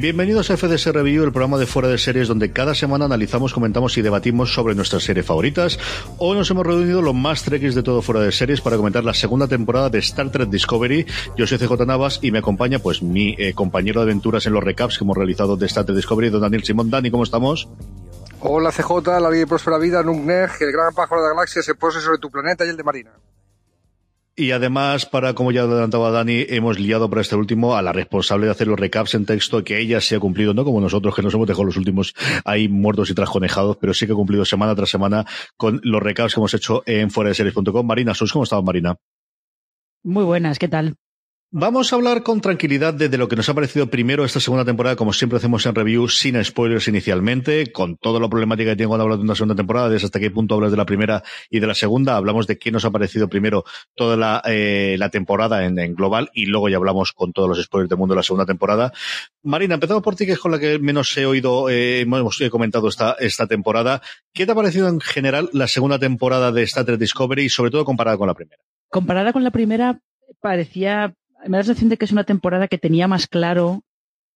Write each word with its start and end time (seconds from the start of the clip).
Bienvenidos 0.00 0.48
a 0.48 0.56
FDS 0.56 0.92
Review, 0.92 1.24
el 1.24 1.32
programa 1.32 1.58
de 1.58 1.66
fuera 1.66 1.88
de 1.88 1.98
series 1.98 2.28
donde 2.28 2.52
cada 2.52 2.72
semana 2.72 3.06
analizamos, 3.06 3.52
comentamos 3.52 3.98
y 3.98 4.02
debatimos 4.02 4.54
sobre 4.54 4.76
nuestras 4.76 5.02
series 5.02 5.26
favoritas. 5.26 5.76
Hoy 6.18 6.38
nos 6.38 6.48
hemos 6.52 6.64
reunido 6.64 7.02
los 7.02 7.16
más 7.16 7.42
trekkies 7.42 7.74
de 7.74 7.82
todo 7.82 8.00
fuera 8.00 8.20
de 8.20 8.30
series 8.30 8.60
para 8.60 8.76
comentar 8.76 9.02
la 9.02 9.12
segunda 9.12 9.48
temporada 9.48 9.90
de 9.90 9.98
Star 9.98 10.30
Trek 10.30 10.50
Discovery. 10.50 11.04
Yo 11.36 11.48
soy 11.48 11.58
CJ 11.58 11.84
Navas 11.84 12.20
y 12.22 12.30
me 12.30 12.38
acompaña 12.38 12.78
pues 12.78 13.02
mi 13.02 13.34
eh, 13.38 13.54
compañero 13.54 13.98
de 13.98 14.04
aventuras 14.04 14.46
en 14.46 14.52
los 14.52 14.62
recaps 14.62 14.98
que 14.98 15.02
hemos 15.02 15.16
realizado 15.16 15.56
de 15.56 15.66
Star 15.66 15.84
Trek 15.84 15.96
Discovery, 15.96 16.30
don 16.30 16.42
Daniel 16.42 16.62
Simón. 16.62 16.90
Dani, 16.90 17.10
¿cómo 17.10 17.24
estamos? 17.24 17.68
Hola 18.38 18.70
CJ, 18.70 19.20
la 19.20 19.30
vida 19.30 19.42
y 19.42 19.46
próspera 19.46 19.78
vida, 19.78 20.04
Nugner, 20.04 20.48
el 20.60 20.70
gran 20.70 20.94
pájaro 20.94 21.22
de 21.22 21.28
la 21.30 21.34
galaxia 21.34 21.60
se 21.60 21.74
pose 21.74 22.00
sobre 22.00 22.18
tu 22.18 22.30
planeta 22.30 22.64
y 22.64 22.68
el 22.68 22.76
de 22.76 22.84
Marina. 22.84 23.10
Y 24.38 24.52
además, 24.52 25.04
para 25.04 25.34
como 25.34 25.50
ya 25.50 25.62
adelantaba 25.62 26.12
Dani, 26.12 26.46
hemos 26.48 26.78
liado 26.78 27.10
para 27.10 27.22
este 27.22 27.34
último 27.34 27.74
a 27.74 27.82
la 27.82 27.92
responsable 27.92 28.46
de 28.46 28.52
hacer 28.52 28.68
los 28.68 28.78
recaps 28.78 29.14
en 29.14 29.26
texto, 29.26 29.64
que 29.64 29.80
ella 29.80 30.00
se 30.00 30.14
ha 30.14 30.20
cumplido, 30.20 30.54
no 30.54 30.64
como 30.64 30.80
nosotros, 30.80 31.12
que 31.16 31.22
nos 31.22 31.34
hemos 31.34 31.48
dejado 31.48 31.64
los 31.64 31.76
últimos 31.76 32.14
ahí 32.44 32.68
muertos 32.68 33.10
y 33.10 33.14
trasconejados, 33.14 33.78
pero 33.78 33.92
sí 33.94 34.06
que 34.06 34.12
ha 34.12 34.14
cumplido 34.14 34.44
semana 34.44 34.76
tras 34.76 34.90
semana 34.90 35.26
con 35.56 35.80
los 35.82 36.00
recaps 36.00 36.34
que 36.34 36.40
hemos 36.40 36.54
hecho 36.54 36.84
en 36.86 37.10
fuera 37.10 37.30
de 37.30 37.34
series.com. 37.34 37.84
Marina, 37.84 38.14
¿sos 38.14 38.32
cómo 38.32 38.44
estaba 38.44 38.62
Marina? 38.62 38.94
Muy 40.04 40.22
buenas, 40.22 40.60
¿qué 40.60 40.68
tal? 40.68 40.94
Vamos 41.50 41.90
a 41.90 41.96
hablar 41.96 42.24
con 42.24 42.42
tranquilidad 42.42 42.92
de, 42.92 43.16
lo 43.16 43.26
que 43.26 43.34
nos 43.34 43.48
ha 43.48 43.54
parecido 43.54 43.86
primero 43.86 44.22
esta 44.22 44.38
segunda 44.38 44.66
temporada, 44.66 44.96
como 44.96 45.14
siempre 45.14 45.38
hacemos 45.38 45.64
en 45.64 45.74
review, 45.74 46.06
sin 46.06 46.44
spoilers 46.44 46.88
inicialmente, 46.88 47.72
con 47.72 47.96
toda 47.96 48.20
la 48.20 48.28
problemática 48.28 48.72
que 48.72 48.76
tiene 48.76 48.88
cuando 48.88 49.04
hablas 49.04 49.20
de 49.20 49.24
una 49.24 49.34
segunda 49.34 49.54
temporada, 49.54 49.88
desde 49.88 50.04
hasta 50.04 50.20
qué 50.20 50.30
punto 50.30 50.56
hablas 50.56 50.72
de 50.72 50.76
la 50.76 50.84
primera 50.84 51.22
y 51.48 51.60
de 51.60 51.66
la 51.66 51.74
segunda, 51.74 52.16
hablamos 52.16 52.46
de 52.46 52.58
qué 52.58 52.70
nos 52.70 52.84
ha 52.84 52.90
parecido 52.90 53.30
primero 53.30 53.64
toda 53.94 54.18
la, 54.18 54.42
eh, 54.44 54.96
la 54.98 55.08
temporada 55.08 55.64
en, 55.64 55.78
en, 55.78 55.94
global 55.94 56.28
y 56.34 56.44
luego 56.44 56.68
ya 56.68 56.76
hablamos 56.76 57.14
con 57.14 57.32
todos 57.32 57.48
los 57.48 57.64
spoilers 57.64 57.88
del 57.88 57.98
mundo 57.98 58.12
de 58.12 58.18
la 58.18 58.24
segunda 58.24 58.44
temporada. 58.44 58.92
Marina, 59.42 59.72
empezamos 59.72 60.02
por 60.02 60.16
ti, 60.16 60.26
que 60.26 60.32
es 60.32 60.38
con 60.38 60.52
la 60.52 60.58
que 60.58 60.78
menos 60.78 61.16
he 61.16 61.24
oído, 61.24 61.70
eh, 61.70 62.00
hemos 62.00 62.38
comentado 62.50 62.88
esta, 62.88 63.16
esta 63.20 63.46
temporada. 63.46 64.02
¿Qué 64.34 64.44
te 64.44 64.52
ha 64.52 64.54
parecido 64.54 64.86
en 64.86 65.00
general 65.00 65.48
la 65.54 65.66
segunda 65.66 65.98
temporada 65.98 66.52
de 66.52 66.64
Star 66.64 66.84
Trek 66.84 66.98
Discovery 66.98 67.44
y 67.44 67.48
sobre 67.48 67.70
todo 67.70 67.86
comparada 67.86 68.18
con 68.18 68.26
la 68.26 68.34
primera? 68.34 68.60
Comparada 68.90 69.32
con 69.32 69.44
la 69.44 69.50
primera, 69.50 70.02
parecía 70.42 71.14
me 71.46 71.56
da 71.56 71.58
la 71.58 71.64
sensación 71.64 71.90
de 71.90 71.96
que 71.96 72.04
es 72.04 72.12
una 72.12 72.24
temporada 72.24 72.68
que 72.68 72.78
tenía 72.78 73.08
más 73.08 73.26
claro, 73.26 73.82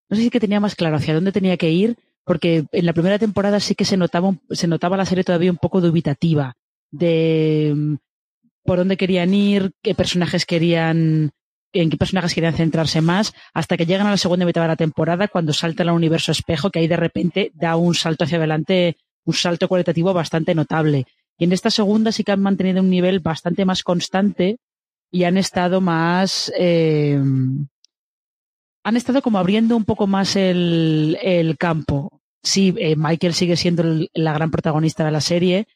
no 0.09 0.17
sé 0.17 0.23
si 0.23 0.31
que 0.31 0.41
tenía 0.41 0.61
más 0.61 0.75
claro 0.75 0.97
hacia 0.97 1.15
dónde 1.15 1.33
tenía 1.33 1.57
que 1.57 1.71
ir, 1.71 1.97
porque 2.25 2.65
en 2.73 2.87
la 2.87 2.93
primera 2.93 3.19
temporada 3.19 3.61
sí 3.61 3.75
que 3.75 3.85
se 3.85 3.97
notaba, 3.97 4.35
se 4.51 4.69
notaba 4.69 4.97
la 4.97 5.07
serie 5.07 5.25
todavía 5.25 5.51
un 5.51 5.57
poco 5.57 5.81
dubitativa 5.81 6.57
de 6.91 7.73
mm, 7.75 7.95
por 8.65 8.79
dónde 8.79 8.97
querían 8.97 9.35
ir, 9.35 9.73
qué 9.83 9.95
personajes 9.95 10.47
querían, 10.47 11.33
en 11.73 11.91
qué 11.91 11.97
personajes 11.97 12.35
querían 12.35 12.55
centrarse 12.55 13.01
más, 13.01 13.33
hasta 13.53 13.77
que 13.77 13.87
llegan 13.87 14.07
a 14.07 14.11
la 14.11 14.17
segunda 14.17 14.47
mitad 14.47 14.63
de 14.63 14.69
la 14.69 14.77
temporada, 14.77 15.27
cuando 15.29 15.53
salta 15.53 15.83
al 15.83 15.91
universo 15.91 16.31
espejo, 16.31 16.71
que 16.71 16.79
ahí 16.79 16.87
de 16.87 16.97
repente 16.97 17.51
da 17.55 17.77
un 17.77 17.95
salto 17.95 18.25
hacia 18.25 18.39
adelante, 18.39 18.97
un 19.25 19.35
salto 19.35 19.67
cualitativo 19.67 20.13
bastante 20.13 20.55
notable. 20.55 21.07
Y 21.39 21.45
en 21.45 21.53
esta 21.53 21.71
segunda 21.71 22.13
sí 22.13 22.23
que 22.23 22.33
han 22.33 22.43
mantenido 22.43 22.83
un 22.83 22.91
nivel 22.91 23.19
bastante 23.19 23.65
más 23.65 23.83
constante, 23.83 24.59
y 25.13 25.25
han 25.25 25.37
estado 25.37 25.81
más 25.81 26.51
eh, 26.59 27.23
han 28.85 28.97
estado 28.97 29.23
como 29.23 29.39
abriendo 29.39 29.77
un 29.77 29.85
poco 29.85 30.07
más 30.07 30.35
el, 30.35 31.17
el 31.23 31.57
campo. 31.57 32.21
Sí, 32.43 32.75
eh, 32.79 32.97
Michael 32.97 33.35
sigue 33.35 33.57
siendo 33.57 33.85
la 34.15 34.33
gran 34.33 34.51
protagonista 34.51 35.05
de 35.05 35.13
la 35.13 35.21
serie 35.21 35.69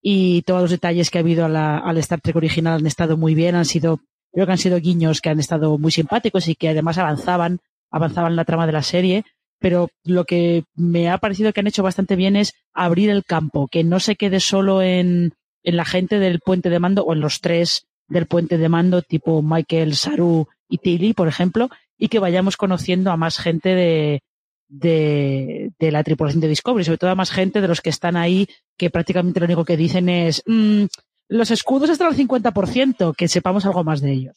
y 0.00 0.42
todos 0.42 0.62
los 0.62 0.70
detalles 0.70 1.10
que 1.10 1.18
ha 1.18 1.22
habido 1.22 1.44
al 1.44 1.98
Star 1.98 2.20
Trek 2.20 2.36
original 2.36 2.78
han 2.78 2.86
estado 2.86 3.16
muy 3.16 3.34
bien, 3.34 3.56
han 3.56 3.64
sido, 3.64 4.00
creo 4.32 4.46
que 4.46 4.52
han 4.52 4.58
sido 4.58 4.78
guiños 4.78 5.20
que 5.20 5.30
han 5.30 5.40
estado 5.40 5.76
muy 5.78 5.90
simpáticos 5.90 6.46
y 6.46 6.54
que 6.54 6.68
además 6.68 6.98
avanzaban, 6.98 7.58
avanzaban 7.90 8.36
la 8.36 8.44
trama 8.44 8.66
de 8.66 8.72
la 8.72 8.82
serie, 8.82 9.24
pero 9.58 9.88
lo 10.04 10.24
que 10.24 10.64
me 10.74 11.10
ha 11.10 11.18
parecido 11.18 11.52
que 11.52 11.60
han 11.60 11.66
hecho 11.66 11.82
bastante 11.82 12.14
bien 12.14 12.36
es 12.36 12.52
abrir 12.72 13.10
el 13.10 13.24
campo, 13.24 13.68
que 13.68 13.82
no 13.82 13.98
se 13.98 14.14
quede 14.14 14.38
solo 14.38 14.82
en, 14.82 15.34
en 15.64 15.76
la 15.76 15.84
gente 15.84 16.20
del 16.20 16.40
puente 16.40 16.70
de 16.70 16.78
mando 16.78 17.04
o 17.04 17.12
en 17.12 17.20
los 17.20 17.40
tres 17.40 17.86
del 18.08 18.26
puente 18.26 18.58
de 18.58 18.68
mando 18.68 19.02
tipo 19.02 19.42
Michael, 19.42 19.94
Saru 19.94 20.48
y 20.68 20.78
Tilly, 20.78 21.14
por 21.14 21.28
ejemplo, 21.28 21.68
y 21.98 22.08
que 22.08 22.18
vayamos 22.18 22.56
conociendo 22.56 23.10
a 23.10 23.16
más 23.16 23.38
gente 23.38 23.70
de, 23.70 24.22
de, 24.68 25.72
de, 25.78 25.92
la 25.92 26.02
tripulación 26.02 26.40
de 26.40 26.48
Discovery, 26.48 26.84
sobre 26.84 26.98
todo 26.98 27.10
a 27.10 27.14
más 27.14 27.30
gente 27.30 27.60
de 27.60 27.68
los 27.68 27.80
que 27.80 27.90
están 27.90 28.16
ahí, 28.16 28.48
que 28.76 28.90
prácticamente 28.90 29.40
lo 29.40 29.46
único 29.46 29.64
que 29.64 29.76
dicen 29.76 30.08
es 30.08 30.42
mmm, 30.46 30.84
los 31.28 31.50
escudos 31.50 31.90
están 31.90 32.08
al 32.08 32.16
50%, 32.16 33.14
que 33.16 33.28
sepamos 33.28 33.64
algo 33.64 33.84
más 33.84 34.00
de 34.00 34.12
ellos. 34.12 34.36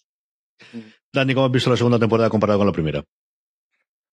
Dani, 1.11 1.33
¿cómo 1.33 1.47
has 1.47 1.51
visto 1.51 1.69
la 1.69 1.77
segunda 1.77 1.99
temporada 1.99 2.29
comparada 2.29 2.57
con 2.57 2.67
la 2.67 2.73
primera? 2.73 3.03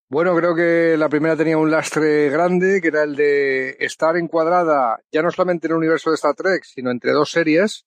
Bueno, 0.08 0.36
creo 0.36 0.54
que 0.54 0.96
la 0.98 1.08
primera 1.08 1.36
tenía 1.36 1.56
un 1.56 1.70
lastre 1.70 2.28
grande, 2.28 2.80
que 2.80 2.88
era 2.88 3.04
el 3.04 3.16
de 3.16 3.76
estar 3.80 4.16
encuadrada 4.16 5.00
ya 5.10 5.22
no 5.22 5.30
solamente 5.30 5.66
en 5.66 5.72
el 5.72 5.78
universo 5.78 6.10
de 6.10 6.16
Star 6.16 6.34
Trek, 6.34 6.64
sino 6.64 6.90
entre 6.90 7.12
dos 7.12 7.30
series, 7.30 7.86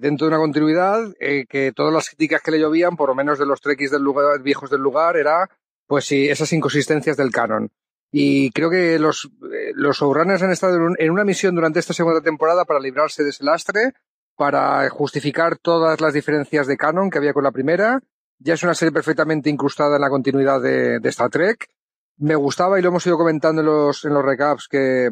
dentro 0.00 0.26
de 0.26 0.34
una 0.34 0.42
continuidad 0.42 1.12
eh, 1.20 1.44
que 1.48 1.72
todas 1.72 1.92
las 1.92 2.08
críticas 2.08 2.42
que 2.42 2.50
le 2.50 2.60
llovían, 2.60 2.96
por 2.96 3.08
lo 3.08 3.14
menos 3.14 3.38
de 3.38 3.46
los 3.46 3.60
trekkies 3.60 3.90
del 3.90 4.02
lugar, 4.02 4.40
viejos 4.40 4.70
del 4.70 4.80
lugar, 4.80 5.16
era 5.16 5.50
pues 5.86 6.06
sí, 6.06 6.28
esas 6.28 6.52
inconsistencias 6.52 7.16
del 7.16 7.30
canon. 7.30 7.70
Y 8.10 8.50
creo 8.52 8.70
que 8.70 8.98
los, 8.98 9.30
eh, 9.52 9.72
los 9.74 9.98
showrunners 9.98 10.42
han 10.42 10.50
estado 10.50 10.78
en, 10.98 11.10
una 11.10 11.24
misión 11.24 11.54
durante 11.54 11.80
esta 11.80 11.92
segunda 11.92 12.20
temporada 12.20 12.64
para 12.64 12.80
librarse 12.80 13.22
de 13.22 13.30
ese 13.30 13.44
lastre, 13.44 13.92
para 14.36 14.88
justificar 14.90 15.58
todas 15.58 16.00
las 16.00 16.14
diferencias 16.14 16.66
de 16.66 16.76
canon 16.76 17.10
que 17.10 17.18
había 17.18 17.34
con 17.34 17.44
la 17.44 17.52
primera. 17.52 18.00
Ya 18.38 18.54
es 18.54 18.62
una 18.62 18.74
serie 18.74 18.92
perfectamente 18.92 19.50
incrustada 19.50 19.96
en 19.96 20.02
la 20.02 20.10
continuidad 20.10 20.60
de, 20.60 20.98
de 20.98 21.08
Star 21.10 21.30
Trek. 21.30 21.68
Me 22.16 22.36
gustaba, 22.36 22.78
y 22.78 22.82
lo 22.82 22.88
hemos 22.88 23.06
ido 23.06 23.18
comentando 23.18 23.60
en 23.60 23.66
los, 23.66 24.04
en 24.04 24.14
los 24.14 24.24
recaps, 24.24 24.68
que 24.68 25.10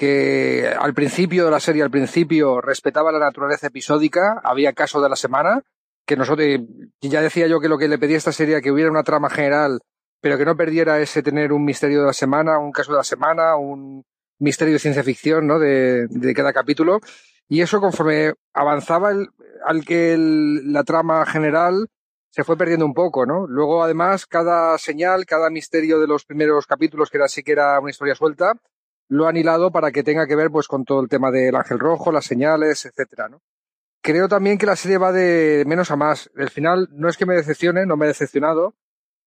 que 0.00 0.66
al 0.66 0.94
principio 0.94 1.44
de 1.44 1.50
la 1.50 1.60
serie, 1.60 1.82
al 1.82 1.90
principio, 1.90 2.62
respetaba 2.62 3.12
la 3.12 3.18
naturaleza 3.18 3.66
episódica, 3.66 4.40
había 4.42 4.72
caso 4.72 4.98
de 5.02 5.10
la 5.10 5.14
semana, 5.14 5.60
que 6.06 6.16
nosotros, 6.16 6.48
ya 7.02 7.20
decía 7.20 7.46
yo 7.48 7.60
que 7.60 7.68
lo 7.68 7.76
que 7.76 7.86
le 7.86 7.98
pedía 7.98 8.16
a 8.16 8.16
esta 8.16 8.32
serie 8.32 8.62
que 8.62 8.72
hubiera 8.72 8.90
una 8.90 9.02
trama 9.02 9.28
general, 9.28 9.80
pero 10.22 10.38
que 10.38 10.46
no 10.46 10.56
perdiera 10.56 10.98
ese 11.00 11.22
tener 11.22 11.52
un 11.52 11.66
misterio 11.66 12.00
de 12.00 12.06
la 12.06 12.12
semana, 12.14 12.58
un 12.58 12.72
caso 12.72 12.92
de 12.92 12.96
la 12.96 13.04
semana, 13.04 13.56
un 13.56 14.02
misterio 14.38 14.72
de 14.72 14.78
ciencia 14.78 15.04
ficción, 15.04 15.46
¿no? 15.46 15.58
De, 15.58 16.08
cada 16.34 16.54
capítulo. 16.54 17.00
Y 17.46 17.60
eso 17.60 17.78
conforme 17.78 18.32
avanzaba 18.54 19.10
al 19.66 19.84
que 19.84 20.16
la 20.16 20.82
trama 20.82 21.26
general 21.26 21.88
se 22.30 22.42
fue 22.42 22.56
perdiendo 22.56 22.86
un 22.86 22.94
poco, 22.94 23.26
¿no? 23.26 23.46
Luego, 23.46 23.84
además, 23.84 24.24
cada 24.24 24.78
señal, 24.78 25.26
cada 25.26 25.50
misterio 25.50 26.00
de 26.00 26.06
los 26.06 26.24
primeros 26.24 26.66
capítulos, 26.66 27.10
que 27.10 27.18
era 27.18 27.28
sí 27.28 27.42
que 27.42 27.52
era 27.52 27.78
una 27.78 27.90
historia 27.90 28.14
suelta, 28.14 28.54
lo 29.10 29.28
han 29.28 29.36
hilado 29.36 29.70
para 29.70 29.92
que 29.92 30.02
tenga 30.02 30.26
que 30.26 30.36
ver 30.36 30.50
pues 30.50 30.66
con 30.66 30.84
todo 30.86 31.02
el 31.02 31.08
tema 31.08 31.30
del 31.30 31.54
ángel 31.54 31.78
rojo, 31.78 32.10
las 32.10 32.24
señales, 32.24 32.86
etcétera, 32.86 33.28
¿no? 33.28 33.42
creo 34.02 34.28
también 34.28 34.58
que 34.58 34.66
la 34.66 34.76
serie 34.76 34.98
va 34.98 35.12
de 35.12 35.64
menos 35.66 35.90
a 35.90 35.96
más. 35.96 36.30
El 36.36 36.50
final 36.50 36.88
no 36.92 37.08
es 37.08 37.16
que 37.16 37.26
me 37.26 37.34
decepcione, 37.34 37.86
no 37.86 37.96
me 37.96 38.06
he 38.06 38.08
decepcionado, 38.08 38.74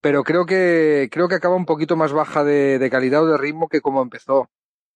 pero 0.01 0.23
creo 0.23 0.45
que, 0.45 1.09
creo 1.11 1.27
que 1.27 1.35
acaba 1.35 1.55
un 1.55 1.65
poquito 1.65 1.95
más 1.95 2.11
baja 2.11 2.43
de, 2.43 2.87
calidad 2.91 3.23
o 3.23 3.27
de 3.27 3.37
ritmo 3.37 3.67
que 3.69 3.81
como 3.81 4.01
empezó. 4.01 4.49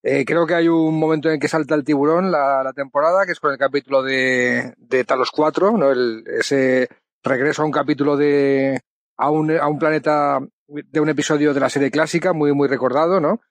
Eh, 0.03 0.25
creo 0.25 0.45
que 0.45 0.55
hay 0.55 0.67
un 0.67 0.97
momento 0.99 1.29
en 1.29 1.39
que 1.39 1.47
salta 1.47 1.75
el 1.75 1.83
tiburón 1.83 2.31
la, 2.31 2.63
la 2.63 2.73
temporada, 2.73 3.25
que 3.25 3.31
es 3.31 3.39
con 3.39 3.51
el 3.51 3.57
capítulo 3.57 4.03
de, 4.03 4.73
de 4.77 5.03
Talos 5.03 5.31
4, 5.31 5.77
¿no? 5.77 5.91
El, 5.91 6.23
ese 6.27 6.87
regreso 7.23 7.63
a 7.63 7.65
un 7.65 7.71
capítulo 7.71 8.15
de, 8.15 8.79
a 9.17 9.29
un, 9.31 9.51
a 9.51 9.67
un 9.67 9.79
planeta 9.79 10.39
de 10.67 10.99
un 10.99 11.09
episodio 11.09 11.53
de 11.53 11.59
la 11.59 11.69
serie 11.69 11.91
clásica, 11.91 12.33
muy, 12.33 12.53
muy 12.53 12.67
recordado, 12.67 13.19
¿no? 13.19 13.41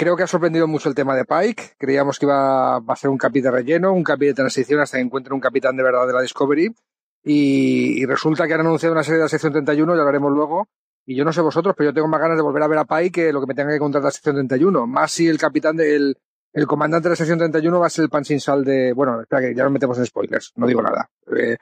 Creo 0.00 0.16
que 0.16 0.22
ha 0.22 0.26
sorprendido 0.26 0.66
mucho 0.66 0.88
el 0.88 0.94
tema 0.94 1.14
de 1.14 1.26
Pike. 1.26 1.74
Creíamos 1.76 2.18
que 2.18 2.24
iba 2.24 2.76
a 2.76 2.96
ser 2.96 3.10
un 3.10 3.18
capítulo 3.18 3.52
de 3.52 3.58
relleno, 3.58 3.92
un 3.92 4.02
capítulo 4.02 4.30
de 4.30 4.34
transición 4.34 4.80
hasta 4.80 4.96
que 4.96 5.02
encuentre 5.02 5.34
un 5.34 5.40
capitán 5.40 5.76
de 5.76 5.82
verdad 5.82 6.06
de 6.06 6.14
la 6.14 6.22
Discovery. 6.22 6.74
Y, 7.22 8.02
y, 8.02 8.06
resulta 8.06 8.48
que 8.48 8.54
han 8.54 8.60
anunciado 8.60 8.94
una 8.94 9.04
serie 9.04 9.18
de 9.18 9.24
la 9.24 9.28
sección 9.28 9.52
31, 9.52 9.94
ya 9.94 10.00
hablaremos 10.00 10.32
luego. 10.32 10.68
Y 11.04 11.16
yo 11.16 11.22
no 11.22 11.34
sé 11.34 11.42
vosotros, 11.42 11.74
pero 11.76 11.90
yo 11.90 11.94
tengo 11.94 12.08
más 12.08 12.18
ganas 12.18 12.38
de 12.38 12.42
volver 12.42 12.62
a 12.62 12.68
ver 12.68 12.78
a 12.78 12.86
Pike 12.86 13.12
que 13.12 13.30
lo 13.30 13.42
que 13.42 13.46
me 13.46 13.54
tenga 13.54 13.72
que 13.72 13.78
contar 13.78 14.00
de 14.00 14.06
la 14.06 14.10
sección 14.10 14.36
31. 14.36 14.86
Más 14.86 15.12
si 15.12 15.28
el 15.28 15.36
capitán 15.36 15.76
del, 15.76 16.16
el 16.54 16.66
comandante 16.66 17.10
de 17.10 17.12
la 17.12 17.16
sección 17.16 17.38
31 17.38 17.78
va 17.78 17.86
a 17.86 17.90
ser 17.90 18.04
el 18.04 18.08
pan 18.08 18.24
sin 18.24 18.40
sal 18.40 18.64
de. 18.64 18.94
Bueno, 18.94 19.20
espera 19.20 19.42
que 19.42 19.54
ya 19.54 19.64
nos 19.64 19.72
metemos 19.72 19.98
en 19.98 20.06
spoilers, 20.06 20.54
no 20.56 20.66
digo 20.66 20.80
nada. 20.80 21.10
Eh, 21.36 21.58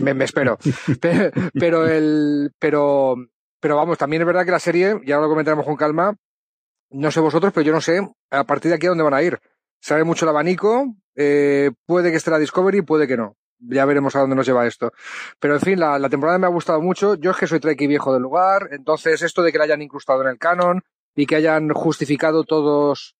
me, 0.00 0.14
me, 0.14 0.24
espero. 0.24 0.56
pero, 0.98 1.30
pero 1.52 1.86
el. 1.86 2.52
Pero. 2.58 3.16
Pero 3.60 3.76
vamos, 3.76 3.98
también 3.98 4.22
es 4.22 4.26
verdad 4.26 4.46
que 4.46 4.50
la 4.50 4.60
serie, 4.60 4.98
ya 5.04 5.18
lo 5.18 5.28
comentaremos 5.28 5.66
con 5.66 5.76
calma, 5.76 6.16
no 6.96 7.10
sé 7.10 7.20
vosotros, 7.20 7.52
pero 7.52 7.66
yo 7.66 7.72
no 7.72 7.80
sé 7.80 8.00
a 8.30 8.44
partir 8.44 8.70
de 8.70 8.76
aquí 8.76 8.86
a 8.86 8.90
dónde 8.90 9.04
van 9.04 9.14
a 9.14 9.22
ir. 9.22 9.38
Sabe 9.80 10.04
mucho 10.04 10.24
el 10.24 10.30
abanico, 10.30 10.94
eh, 11.14 11.70
puede 11.84 12.10
que 12.10 12.16
esté 12.16 12.30
la 12.30 12.38
Discovery, 12.38 12.82
puede 12.82 13.06
que 13.06 13.16
no. 13.16 13.36
Ya 13.58 13.84
veremos 13.84 14.16
a 14.16 14.20
dónde 14.20 14.36
nos 14.36 14.46
lleva 14.46 14.66
esto. 14.66 14.92
Pero 15.38 15.54
en 15.54 15.60
fin, 15.60 15.80
la, 15.80 16.08
temporada 16.08 16.38
me 16.38 16.46
ha 16.46 16.50
gustado 16.50 16.80
mucho. 16.80 17.14
Yo 17.14 17.30
es 17.30 17.36
que 17.36 17.46
soy 17.46 17.60
Trekkie 17.60 17.86
viejo 17.86 18.12
del 18.12 18.22
lugar, 18.22 18.68
entonces 18.70 19.22
esto 19.22 19.42
de 19.42 19.52
que 19.52 19.58
la 19.58 19.64
hayan 19.64 19.82
incrustado 19.82 20.22
en 20.22 20.28
el 20.28 20.38
canon 20.38 20.82
y 21.14 21.26
que 21.26 21.36
hayan 21.36 21.70
justificado 21.70 22.44
todos, 22.44 23.14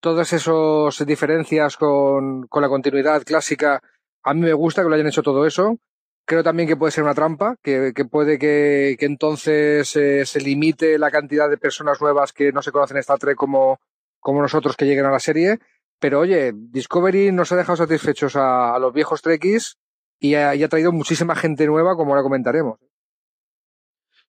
todas 0.00 0.32
esas 0.32 1.06
diferencias 1.06 1.76
con, 1.76 2.46
con 2.48 2.62
la 2.62 2.68
continuidad 2.68 3.22
clásica, 3.24 3.82
a 4.22 4.34
mí 4.34 4.40
me 4.40 4.52
gusta 4.52 4.82
que 4.82 4.88
lo 4.88 4.94
hayan 4.94 5.08
hecho 5.08 5.22
todo 5.22 5.46
eso. 5.46 5.78
Creo 6.24 6.42
también 6.42 6.68
que 6.68 6.76
puede 6.76 6.92
ser 6.92 7.04
una 7.04 7.14
trampa, 7.14 7.56
que, 7.62 7.92
que 7.94 8.04
puede 8.04 8.38
que, 8.38 8.96
que 8.98 9.06
entonces 9.06 9.94
eh, 9.96 10.24
se 10.24 10.40
limite 10.40 10.98
la 10.98 11.10
cantidad 11.10 11.50
de 11.50 11.58
personas 11.58 12.00
nuevas 12.00 12.32
que 12.32 12.52
no 12.52 12.62
se 12.62 12.70
conocen 12.70 12.96
Star 12.98 13.18
Trek 13.18 13.36
como, 13.36 13.80
como 14.20 14.40
nosotros 14.40 14.76
que 14.76 14.86
lleguen 14.86 15.06
a 15.06 15.10
la 15.10 15.18
serie. 15.18 15.58
Pero 15.98 16.20
oye, 16.20 16.52
Discovery 16.54 17.32
nos 17.32 17.52
ha 17.52 17.56
dejado 17.56 17.76
satisfechos 17.76 18.34
a, 18.36 18.78
los 18.78 18.92
viejos 18.92 19.22
Trekkies 19.22 19.78
y 20.18 20.34
ha 20.34 20.68
traído 20.68 20.92
muchísima 20.92 21.34
gente 21.34 21.66
nueva, 21.66 21.96
como 21.96 22.12
ahora 22.12 22.22
comentaremos. 22.22 22.78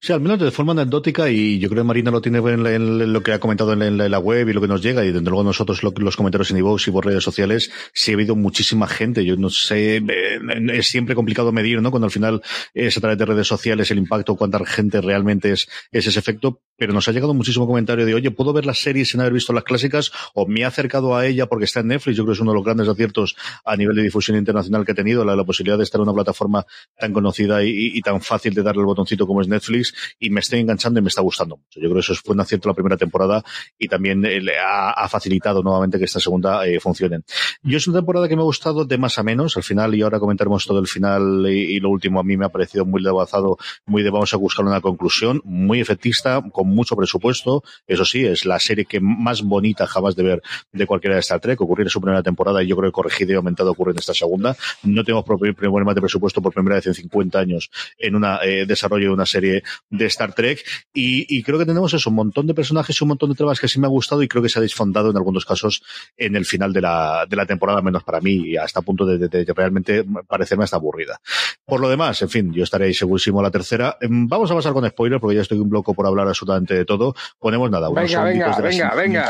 Sí, 0.05 0.11
al 0.11 0.19
menos 0.19 0.37
de 0.37 0.51
forma 0.51 0.73
anecdótica, 0.73 1.29
y 1.29 1.59
yo 1.59 1.69
creo 1.69 1.81
que 1.81 1.87
Marina 1.87 2.11
lo 2.11 2.21
tiene 2.21 2.39
en, 2.39 3.13
lo 3.13 3.23
que 3.23 3.31
ha 3.31 3.39
comentado 3.39 3.71
en 3.71 3.97
la, 3.97 4.19
web 4.19 4.49
y 4.49 4.51
lo 4.51 4.59
que 4.59 4.67
nos 4.67 4.81
llega, 4.81 5.05
y 5.05 5.13
desde 5.13 5.29
luego 5.29 5.45
nosotros 5.45 5.81
lo, 5.81 5.93
los 5.95 6.17
comentarios 6.17 6.51
en 6.51 6.57
iVoox 6.57 6.89
y 6.89 6.91
por 6.91 7.05
redes 7.05 7.23
sociales, 7.23 7.71
sí 7.93 8.11
ha 8.11 8.15
habido 8.15 8.35
muchísima 8.35 8.85
gente. 8.85 9.23
Yo 9.23 9.37
no 9.37 9.49
sé, 9.49 10.03
eh, 10.05 10.39
es 10.73 10.87
siempre 10.89 11.15
complicado 11.15 11.53
medir, 11.53 11.81
¿no? 11.81 11.89
Cuando 11.89 12.07
al 12.07 12.11
final 12.11 12.41
es 12.73 12.97
a 12.97 12.99
través 12.99 13.17
de 13.17 13.25
redes 13.27 13.47
sociales 13.47 13.91
el 13.91 13.97
impacto, 13.97 14.35
cuánta 14.35 14.59
gente 14.65 14.99
realmente 14.99 15.53
es, 15.53 15.69
es 15.93 16.05
ese 16.05 16.19
efecto, 16.19 16.59
pero 16.75 16.91
nos 16.91 17.07
ha 17.07 17.11
llegado 17.11 17.33
muchísimo 17.33 17.67
comentario 17.67 18.05
de, 18.05 18.13
oye, 18.13 18.29
¿puedo 18.31 18.51
ver 18.51 18.65
las 18.65 18.79
series 18.79 19.11
sin 19.11 19.21
haber 19.21 19.31
visto 19.31 19.53
las 19.53 19.63
clásicas? 19.63 20.11
O 20.33 20.47
me 20.47 20.61
he 20.61 20.65
acercado 20.65 21.15
a 21.15 21.25
ella 21.25 21.45
porque 21.45 21.63
está 21.65 21.79
en 21.79 21.87
Netflix. 21.87 22.17
Yo 22.17 22.23
creo 22.23 22.33
que 22.33 22.37
es 22.37 22.41
uno 22.41 22.51
de 22.51 22.55
los 22.55 22.65
grandes 22.65 22.89
aciertos 22.89 23.35
a 23.63 23.77
nivel 23.77 23.95
de 23.95 24.03
difusión 24.03 24.37
internacional 24.37 24.85
que 24.85 24.91
ha 24.91 24.95
tenido, 24.95 25.23
la, 25.23 25.41
posibilidad 25.45 25.77
de 25.77 25.85
estar 25.85 25.99
en 25.99 26.03
una 26.03 26.13
plataforma 26.13 26.65
tan 26.97 27.13
conocida 27.13 27.63
y, 27.63 28.01
tan 28.01 28.21
fácil 28.21 28.53
de 28.53 28.63
darle 28.63 28.81
el 28.81 28.85
botoncito 28.85 29.25
como 29.27 29.41
es 29.41 29.47
Netflix, 29.47 29.92
y 30.19 30.29
me 30.29 30.39
estoy 30.39 30.59
enganchando 30.59 30.99
y 30.99 31.03
me 31.03 31.09
está 31.09 31.21
gustando 31.21 31.57
mucho. 31.57 31.79
Yo 31.79 31.89
creo 31.89 31.95
que 31.95 31.99
eso 31.99 32.15
fue 32.15 32.33
un 32.33 32.41
acierto 32.41 32.69
la 32.69 32.75
primera 32.75 32.97
temporada 32.97 33.43
y 33.77 33.87
también 33.87 34.25
eh, 34.25 34.41
ha, 34.63 35.07
facilitado 35.09 35.61
nuevamente 35.61 35.99
que 35.99 36.05
esta 36.05 36.19
segunda 36.19 36.65
eh, 36.65 36.79
funcione. 36.79 37.21
Yo 37.61 37.77
es 37.77 37.87
una 37.87 37.99
temporada 37.99 38.27
que 38.27 38.35
me 38.35 38.41
ha 38.41 38.45
gustado 38.45 38.85
de 38.85 38.97
más 38.97 39.19
a 39.19 39.23
menos, 39.23 39.57
al 39.57 39.63
final, 39.63 39.93
y 39.95 40.01
ahora 40.01 40.19
comentaremos 40.19 40.65
todo 40.65 40.79
el 40.79 40.87
final 40.87 41.45
y, 41.47 41.79
lo 41.79 41.89
último 41.89 42.19
a 42.19 42.23
mí 42.23 42.37
me 42.37 42.45
ha 42.45 42.49
parecido 42.49 42.85
muy 42.85 43.05
avanzado, 43.05 43.57
muy 43.85 44.03
de 44.03 44.09
vamos 44.09 44.33
a 44.33 44.37
buscar 44.37 44.65
una 44.65 44.81
conclusión, 44.81 45.41
muy 45.43 45.81
efectista, 45.81 46.41
con 46.51 46.67
mucho 46.67 46.95
presupuesto. 46.95 47.63
Eso 47.87 48.05
sí, 48.05 48.25
es 48.25 48.45
la 48.45 48.59
serie 48.59 48.85
que 48.85 48.99
más 48.99 49.41
bonita 49.41 49.85
jamás 49.85 50.15
de 50.15 50.23
ver 50.23 50.41
de 50.71 50.85
cualquiera 50.85 51.15
de 51.15 51.19
Star 51.19 51.39
Trek. 51.39 51.59
Ocurrir 51.61 51.87
en 51.87 51.89
su 51.89 52.01
primera 52.01 52.23
temporada 52.23 52.63
y 52.63 52.67
yo 52.67 52.75
creo 52.75 52.89
que 52.89 52.93
corregido 52.93 53.33
y 53.33 53.35
aumentado 53.35 53.71
ocurre 53.71 53.91
en 53.91 53.99
esta 53.99 54.13
segunda. 54.13 54.55
No 54.83 55.03
tenemos 55.03 55.25
problemas 55.25 55.95
de 55.95 56.01
presupuesto 56.01 56.41
por 56.41 56.53
primera 56.53 56.75
vez 56.75 56.87
en 56.87 56.93
50 56.93 57.39
años 57.39 57.69
en 57.97 58.15
un 58.15 58.25
eh, 58.43 58.65
desarrollo 58.65 59.07
de 59.07 59.13
una 59.13 59.25
serie 59.25 59.63
de 59.89 60.05
Star 60.05 60.33
Trek. 60.33 60.63
Y, 60.93 61.25
y, 61.35 61.43
creo 61.43 61.59
que 61.59 61.65
tenemos 61.65 61.93
eso, 61.93 62.09
un 62.09 62.15
montón 62.15 62.47
de 62.47 62.53
personajes 62.53 62.99
y 62.99 63.03
un 63.03 63.09
montón 63.09 63.29
de 63.29 63.35
tramas 63.35 63.59
que 63.59 63.67
sí 63.67 63.79
me 63.79 63.87
ha 63.87 63.89
gustado 63.89 64.23
y 64.23 64.27
creo 64.27 64.41
que 64.41 64.49
se 64.49 64.59
ha 64.59 64.61
desfondado 64.61 65.11
en 65.11 65.17
algunos 65.17 65.45
casos 65.45 65.83
en 66.17 66.35
el 66.35 66.45
final 66.45 66.73
de 66.73 66.81
la, 66.81 67.25
de 67.29 67.35
la 67.35 67.45
temporada, 67.45 67.81
menos 67.81 68.03
para 68.03 68.19
mí, 68.19 68.33
y 68.33 68.57
hasta 68.57 68.81
punto 68.81 69.05
de, 69.05 69.17
de, 69.17 69.45
de 69.45 69.53
realmente 69.53 70.03
parecerme 70.27 70.63
hasta 70.63 70.77
aburrida. 70.77 71.19
Por 71.65 71.79
lo 71.79 71.89
demás, 71.89 72.21
en 72.21 72.29
fin, 72.29 72.53
yo 72.53 72.63
estaré 72.63 72.93
segurísimo 72.93 73.39
a 73.39 73.43
la 73.43 73.51
tercera. 73.51 73.97
Vamos 74.09 74.51
a 74.51 74.55
pasar 74.55 74.73
con 74.73 74.87
spoiler 74.87 75.19
porque 75.19 75.35
ya 75.35 75.41
estoy 75.41 75.59
un 75.59 75.69
bloco 75.69 75.93
por 75.93 76.05
hablar 76.05 76.27
absolutamente 76.27 76.73
de 76.73 76.85
todo. 76.85 77.15
Ponemos 77.39 77.69
nada, 77.69 77.89
unos 77.89 78.03
venga, 78.03 78.23
venga, 78.23 78.55
de 78.55 78.61
venga, 78.61 78.95
venga. 78.95 79.29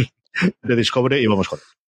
de 0.62 0.76
Discovery 0.76 1.18
y 1.18 1.26
vamos 1.26 1.48
con 1.48 1.58
él. 1.58 1.79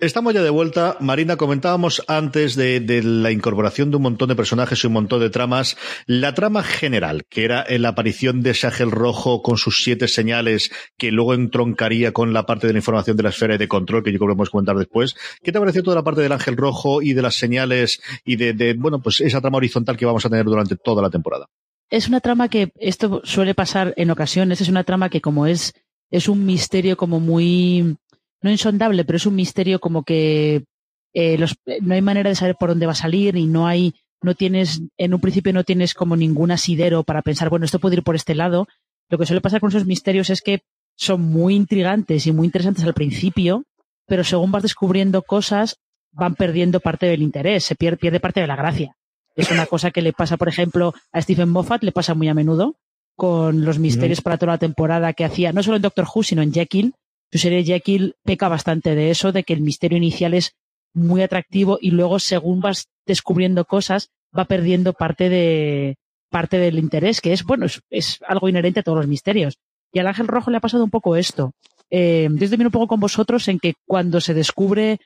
Estamos 0.00 0.32
ya 0.32 0.42
de 0.42 0.48
vuelta. 0.48 0.96
Marina, 1.00 1.36
comentábamos 1.36 2.02
antes 2.08 2.56
de, 2.56 2.80
de, 2.80 3.02
la 3.02 3.32
incorporación 3.32 3.90
de 3.90 3.98
un 3.98 4.04
montón 4.04 4.30
de 4.30 4.34
personajes 4.34 4.82
y 4.82 4.86
un 4.86 4.94
montón 4.94 5.20
de 5.20 5.28
tramas. 5.28 5.76
La 6.06 6.32
trama 6.32 6.62
general, 6.62 7.26
que 7.28 7.44
era 7.44 7.66
la 7.68 7.90
aparición 7.90 8.40
de 8.40 8.50
ese 8.50 8.66
ángel 8.66 8.90
rojo 8.90 9.42
con 9.42 9.58
sus 9.58 9.84
siete 9.84 10.08
señales, 10.08 10.70
que 10.96 11.10
luego 11.12 11.34
entroncaría 11.34 12.12
con 12.12 12.32
la 12.32 12.46
parte 12.46 12.66
de 12.66 12.72
la 12.72 12.78
información 12.78 13.18
de 13.18 13.24
la 13.24 13.28
esfera 13.28 13.56
y 13.56 13.58
de 13.58 13.68
control, 13.68 14.02
que 14.02 14.10
yo 14.10 14.18
creo 14.18 14.28
que 14.28 14.36
podemos 14.36 14.48
comentar 14.48 14.76
después. 14.76 15.16
¿Qué 15.42 15.52
te 15.52 15.60
pareció 15.60 15.82
toda 15.82 15.96
la 15.96 16.02
parte 16.02 16.22
del 16.22 16.32
ángel 16.32 16.56
rojo 16.56 17.02
y 17.02 17.12
de 17.12 17.20
las 17.20 17.34
señales 17.34 18.00
y 18.24 18.36
de, 18.36 18.54
de, 18.54 18.72
bueno, 18.72 19.02
pues 19.02 19.20
esa 19.20 19.42
trama 19.42 19.58
horizontal 19.58 19.98
que 19.98 20.06
vamos 20.06 20.24
a 20.24 20.30
tener 20.30 20.46
durante 20.46 20.76
toda 20.76 21.02
la 21.02 21.10
temporada? 21.10 21.46
Es 21.90 22.08
una 22.08 22.20
trama 22.20 22.48
que, 22.48 22.72
esto 22.76 23.20
suele 23.24 23.54
pasar 23.54 23.92
en 23.98 24.10
ocasiones, 24.10 24.62
es 24.62 24.68
una 24.70 24.84
trama 24.84 25.10
que 25.10 25.20
como 25.20 25.46
es, 25.46 25.74
es 26.10 26.26
un 26.26 26.46
misterio 26.46 26.96
como 26.96 27.20
muy, 27.20 27.98
no 28.42 28.50
insondable, 28.50 29.04
pero 29.04 29.16
es 29.16 29.26
un 29.26 29.34
misterio 29.34 29.80
como 29.80 30.02
que 30.02 30.64
eh, 31.12 31.38
los, 31.38 31.56
no 31.80 31.94
hay 31.94 32.02
manera 32.02 32.30
de 32.30 32.36
saber 32.36 32.56
por 32.58 32.70
dónde 32.70 32.86
va 32.86 32.92
a 32.92 32.96
salir 32.96 33.36
y 33.36 33.46
no 33.46 33.66
hay, 33.66 33.94
no 34.22 34.34
tienes, 34.34 34.82
en 34.96 35.14
un 35.14 35.20
principio 35.20 35.52
no 35.52 35.64
tienes 35.64 35.94
como 35.94 36.16
ningún 36.16 36.50
asidero 36.50 37.02
para 37.04 37.22
pensar, 37.22 37.50
bueno, 37.50 37.64
esto 37.64 37.78
puede 37.78 37.96
ir 37.96 38.02
por 38.02 38.16
este 38.16 38.34
lado. 38.34 38.66
Lo 39.08 39.18
que 39.18 39.26
suele 39.26 39.40
pasar 39.40 39.60
con 39.60 39.70
esos 39.70 39.86
misterios 39.86 40.30
es 40.30 40.40
que 40.40 40.60
son 40.96 41.22
muy 41.22 41.54
intrigantes 41.54 42.26
y 42.26 42.32
muy 42.32 42.46
interesantes 42.46 42.84
al 42.84 42.94
principio, 42.94 43.64
pero 44.06 44.24
según 44.24 44.52
vas 44.52 44.62
descubriendo 44.62 45.22
cosas, 45.22 45.76
van 46.12 46.34
perdiendo 46.34 46.80
parte 46.80 47.06
del 47.06 47.22
interés, 47.22 47.64
se 47.64 47.74
pierde, 47.74 47.96
pierde 47.96 48.20
parte 48.20 48.40
de 48.40 48.46
la 48.46 48.56
gracia. 48.56 48.96
Es 49.36 49.50
una 49.50 49.66
cosa 49.66 49.90
que 49.90 50.02
le 50.02 50.12
pasa, 50.12 50.36
por 50.36 50.48
ejemplo, 50.48 50.92
a 51.12 51.22
Stephen 51.22 51.48
Moffat, 51.48 51.82
le 51.82 51.92
pasa 51.92 52.14
muy 52.14 52.28
a 52.28 52.34
menudo 52.34 52.76
con 53.16 53.64
los 53.64 53.78
misterios 53.78 54.22
para 54.22 54.38
toda 54.38 54.52
la 54.52 54.58
temporada 54.58 55.12
que 55.12 55.24
hacía, 55.24 55.52
no 55.52 55.62
solo 55.62 55.76
en 55.76 55.82
Doctor 55.82 56.06
Who, 56.12 56.22
sino 56.22 56.42
en 56.42 56.52
Jekyll, 56.52 56.94
su 57.32 57.38
serie 57.38 57.64
Jekyll 57.64 58.16
peca 58.24 58.48
bastante 58.48 58.94
de 58.94 59.10
eso, 59.10 59.32
de 59.32 59.44
que 59.44 59.52
el 59.52 59.60
misterio 59.60 59.98
inicial 59.98 60.34
es 60.34 60.56
muy 60.92 61.22
atractivo 61.22 61.78
y 61.80 61.90
luego 61.92 62.18
según 62.18 62.60
vas 62.60 62.88
descubriendo 63.06 63.64
cosas 63.64 64.10
va 64.36 64.44
perdiendo 64.44 64.92
parte 64.92 65.28
de 65.28 65.96
parte 66.30 66.58
del 66.58 66.78
interés, 66.78 67.20
que 67.20 67.32
es 67.32 67.44
bueno, 67.44 67.66
es, 67.90 68.20
algo 68.26 68.48
inherente 68.48 68.80
a 68.80 68.82
todos 68.84 68.98
los 68.98 69.08
misterios. 69.08 69.58
Y 69.92 69.98
al 69.98 70.06
Ángel 70.06 70.28
Rojo 70.28 70.50
le 70.50 70.58
ha 70.58 70.60
pasado 70.60 70.84
un 70.84 70.90
poco 70.90 71.16
esto. 71.16 71.52
Eh, 71.90 72.28
yo 72.30 72.48
también 72.48 72.66
un 72.66 72.72
poco 72.72 72.86
con 72.86 73.00
vosotros 73.00 73.48
en 73.48 73.58
que 73.58 73.74
cuando 73.84 74.20
se 74.20 74.32
descubre, 74.32 75.00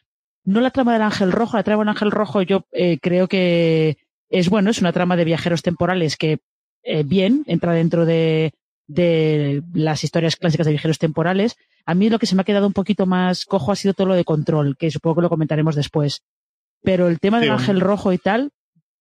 no 0.44 0.60
la 0.60 0.70
trama 0.70 0.92
del 0.92 1.00
Ángel 1.00 1.32
Rojo, 1.32 1.56
la 1.56 1.62
trama 1.62 1.82
del 1.82 1.88
Ángel 1.88 2.10
Rojo 2.10 2.42
yo 2.42 2.66
eh, 2.72 2.98
creo 3.00 3.26
que 3.26 3.96
es 4.28 4.50
bueno, 4.50 4.70
es 4.70 4.80
una 4.80 4.92
trama 4.92 5.16
de 5.16 5.24
viajeros 5.24 5.62
temporales 5.62 6.18
que 6.18 6.40
eh, 6.82 7.02
bien 7.02 7.44
entra 7.46 7.72
dentro 7.72 8.04
de, 8.04 8.52
de 8.86 9.62
las 9.72 10.04
historias 10.04 10.36
clásicas 10.36 10.66
de 10.66 10.72
viajeros 10.72 10.98
temporales. 10.98 11.56
A 11.86 11.94
mí 11.94 12.10
lo 12.10 12.18
que 12.18 12.26
se 12.26 12.34
me 12.34 12.42
ha 12.42 12.44
quedado 12.44 12.66
un 12.66 12.72
poquito 12.72 13.06
más 13.06 13.44
cojo 13.44 13.72
ha 13.72 13.76
sido 13.76 13.94
todo 13.94 14.08
lo 14.08 14.14
de 14.14 14.24
control, 14.24 14.76
que 14.76 14.90
supongo 14.90 15.16
que 15.16 15.22
lo 15.22 15.28
comentaremos 15.30 15.74
después. 15.74 16.22
Pero 16.82 17.08
el 17.08 17.18
tema 17.18 17.40
del 17.40 17.50
ángel 17.50 17.80
rojo 17.80 18.12
y 18.12 18.18
tal, 18.18 18.50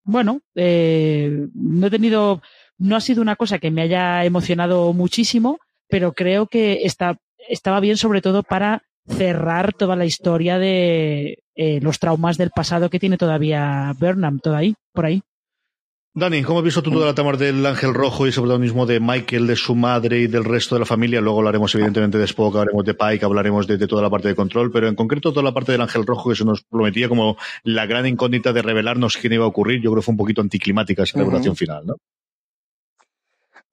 bueno, 0.03 0.41
eh, 0.55 1.47
no 1.53 1.87
he 1.87 1.89
tenido, 1.89 2.41
no 2.77 2.95
ha 2.95 3.01
sido 3.01 3.21
una 3.21 3.35
cosa 3.35 3.59
que 3.59 3.71
me 3.71 3.81
haya 3.81 4.23
emocionado 4.23 4.93
muchísimo, 4.93 5.59
pero 5.89 6.13
creo 6.13 6.47
que 6.47 6.83
está, 6.83 7.17
estaba 7.49 7.79
bien 7.79 7.97
sobre 7.97 8.21
todo 8.21 8.43
para 8.43 8.83
cerrar 9.07 9.73
toda 9.73 9.95
la 9.95 10.05
historia 10.05 10.59
de 10.59 11.43
eh, 11.55 11.79
los 11.81 11.99
traumas 11.99 12.37
del 12.37 12.51
pasado 12.51 12.89
que 12.89 12.99
tiene 12.99 13.17
todavía 13.17 13.93
Burnham, 13.99 14.39
todo 14.39 14.55
ahí, 14.55 14.75
por 14.93 15.05
ahí. 15.05 15.21
Dani, 16.15 16.43
¿cómo 16.43 16.59
has 16.59 16.65
visto 16.65 16.83
tú 16.83 16.91
toda 16.91 17.07
la 17.07 17.15
trama 17.15 17.31
del 17.31 17.65
Ángel 17.65 17.91
Rojo 17.91 18.27
y 18.27 18.31
sobre 18.31 18.49
todo 18.49 18.59
mismo 18.59 18.85
de 18.85 18.99
Michael, 18.99 19.47
de 19.47 19.55
su 19.55 19.73
madre 19.73 20.19
y 20.19 20.27
del 20.27 20.45
resto 20.45 20.75
de 20.75 20.79
la 20.81 20.85
familia? 20.85 21.19
Luego 21.21 21.39
hablaremos 21.39 21.73
evidentemente 21.73 22.19
de 22.19 22.25
Spock, 22.25 22.55
hablaremos 22.55 22.85
de 22.85 22.93
Pike, 22.93 23.25
hablaremos 23.25 23.65
de, 23.65 23.87
toda 23.87 24.03
la 24.03 24.11
parte 24.11 24.27
de 24.27 24.35
control, 24.35 24.71
pero 24.71 24.87
en 24.87 24.93
concreto 24.93 25.31
toda 25.31 25.43
la 25.43 25.55
parte 25.55 25.71
del 25.71 25.81
Ángel 25.81 26.05
Rojo 26.05 26.29
que 26.29 26.35
se 26.35 26.45
nos 26.45 26.61
prometía 26.61 27.09
como 27.09 27.35
la 27.63 27.87
gran 27.87 28.05
incógnita 28.05 28.53
de 28.53 28.61
revelarnos 28.61 29.17
quién 29.17 29.33
iba 29.33 29.45
a 29.45 29.47
ocurrir, 29.47 29.81
yo 29.81 29.89
creo 29.89 30.01
que 30.01 30.05
fue 30.05 30.11
un 30.11 30.17
poquito 30.19 30.41
anticlimática 30.41 31.01
esa 31.01 31.17
revelación 31.17 31.55
final, 31.55 31.87
¿no? 31.87 31.95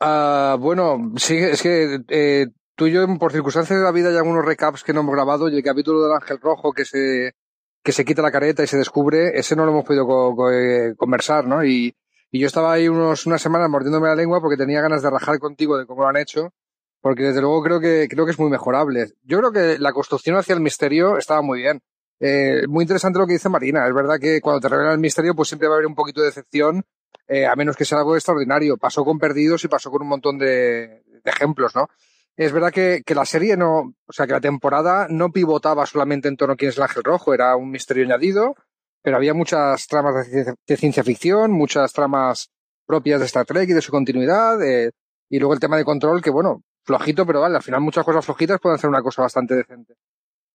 Uh, 0.02 0.56
bueno, 0.56 1.12
sí, 1.16 1.36
es 1.36 1.60
que 1.60 2.00
eh, 2.08 2.46
tú 2.74 2.86
y 2.86 2.92
yo, 2.92 3.06
por 3.18 3.32
circunstancias 3.32 3.78
de 3.78 3.84
la 3.84 3.92
vida, 3.92 4.08
hay 4.08 4.16
algunos 4.16 4.46
recaps 4.46 4.82
que 4.82 4.94
no 4.94 5.00
hemos 5.00 5.14
grabado 5.14 5.50
y 5.50 5.56
el 5.56 5.62
capítulo 5.62 6.02
del 6.04 6.14
Ángel 6.14 6.38
Rojo 6.40 6.72
que 6.72 6.86
se, 6.86 7.34
que 7.82 7.92
se 7.92 8.06
quita 8.06 8.22
la 8.22 8.32
careta 8.32 8.62
y 8.62 8.66
se 8.66 8.78
descubre, 8.78 9.38
ese 9.38 9.54
no 9.56 9.66
lo 9.66 9.72
hemos 9.72 9.84
podido 9.84 10.06
eh, 10.50 10.94
conversar, 10.96 11.46
¿no? 11.46 11.62
Y, 11.62 11.94
y 12.30 12.38
yo 12.38 12.46
estaba 12.46 12.72
ahí 12.72 12.88
unos, 12.88 13.26
unas 13.26 13.42
semanas 13.42 13.68
mordiéndome 13.68 14.08
la 14.08 14.14
lengua 14.14 14.40
porque 14.40 14.56
tenía 14.56 14.80
ganas 14.80 15.02
de 15.02 15.10
rajar 15.10 15.38
contigo 15.38 15.76
de 15.76 15.86
cómo 15.86 16.02
lo 16.02 16.08
han 16.08 16.16
hecho, 16.16 16.52
porque 17.00 17.24
desde 17.24 17.40
luego 17.40 17.62
creo 17.62 17.80
que, 17.80 18.06
creo 18.08 18.24
que 18.24 18.32
es 18.32 18.38
muy 18.38 18.50
mejorable. 18.50 19.12
Yo 19.22 19.38
creo 19.38 19.52
que 19.52 19.78
la 19.78 19.92
construcción 19.92 20.36
hacia 20.36 20.54
el 20.54 20.60
misterio 20.60 21.18
estaba 21.18 21.42
muy 21.42 21.60
bien. 21.60 21.82
Eh, 22.20 22.66
muy 22.68 22.82
interesante 22.82 23.18
lo 23.18 23.26
que 23.26 23.32
dice 23.32 23.48
Marina. 23.48 23.86
Es 23.86 23.94
verdad 23.94 24.18
que 24.20 24.40
cuando 24.40 24.60
te 24.60 24.68
revelan 24.68 24.92
el 24.92 24.98
misterio, 24.98 25.34
pues 25.34 25.48
siempre 25.48 25.68
va 25.68 25.74
a 25.74 25.76
haber 25.78 25.86
un 25.86 25.94
poquito 25.94 26.20
de 26.20 26.26
decepción, 26.26 26.84
eh, 27.26 27.46
a 27.46 27.56
menos 27.56 27.76
que 27.76 27.84
sea 27.84 27.98
algo 27.98 28.14
extraordinario. 28.14 28.76
Pasó 28.76 29.04
con 29.04 29.18
Perdidos 29.18 29.64
y 29.64 29.68
pasó 29.68 29.90
con 29.90 30.02
un 30.02 30.08
montón 30.08 30.38
de, 30.38 31.02
ejemplos, 31.24 31.74
¿no? 31.74 31.88
Es 32.36 32.52
verdad 32.52 32.70
que, 32.70 33.02
que, 33.04 33.14
la 33.14 33.24
serie 33.24 33.56
no, 33.56 33.94
o 34.06 34.12
sea, 34.12 34.26
que 34.26 34.32
la 34.32 34.40
temporada 34.40 35.08
no 35.10 35.30
pivotaba 35.30 35.84
solamente 35.84 36.28
en 36.28 36.36
torno 36.36 36.54
a 36.54 36.56
quién 36.56 36.70
es 36.70 36.76
el 36.76 36.84
ángel 36.84 37.02
rojo, 37.02 37.34
era 37.34 37.56
un 37.56 37.70
misterio 37.70 38.04
añadido, 38.04 38.54
pero 39.02 39.16
había 39.16 39.34
muchas 39.34 39.86
tramas 39.86 40.30
de 40.30 40.76
ciencia, 40.76 41.02
ficción, 41.02 41.52
muchas 41.52 41.92
tramas 41.92 42.50
propias 42.86 43.20
de 43.20 43.26
Star 43.26 43.46
Trek 43.46 43.70
y 43.70 43.72
de 43.72 43.82
su 43.82 43.90
continuidad, 43.90 44.62
eh, 44.62 44.90
y 45.28 45.38
luego 45.38 45.54
el 45.54 45.60
tema 45.60 45.76
de 45.76 45.84
control, 45.84 46.20
que 46.22 46.30
bueno, 46.30 46.62
flojito, 46.84 47.24
pero 47.24 47.40
vale, 47.40 47.56
al 47.56 47.62
final 47.62 47.80
muchas 47.80 48.04
cosas 48.04 48.24
flojitas 48.24 48.60
pueden 48.60 48.78
ser 48.78 48.90
una 48.90 49.02
cosa 49.02 49.22
bastante 49.22 49.54
decente. 49.54 49.94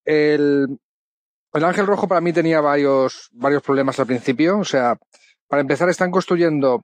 El, 0.04 0.78
el 1.54 1.64
Ángel 1.64 1.88
Rojo 1.88 2.08
para 2.08 2.22
mí 2.22 2.34
tenía 2.34 2.62
varios, 2.62 3.30
varios 3.32 3.64
problemas 3.64 4.00
al 4.00 4.08
principio, 4.08 4.60
o 4.60 4.66
sea, 4.66 4.98
para 5.48 5.62
empezar 5.62 5.90
están 5.90 6.12
construyendo, 6.12 6.84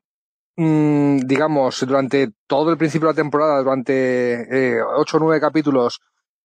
mmm, 0.55 1.17
digamos, 1.19 1.85
durante 1.85 2.31
todo 2.47 2.71
el 2.71 2.77
principio 2.77 3.07
de 3.07 3.13
la 3.13 3.21
temporada, 3.21 3.59
durante 3.59 4.75
eh, 4.75 4.81
ocho 4.81 5.17
o 5.17 5.19
nueve 5.19 5.41
capítulos, 5.41 5.99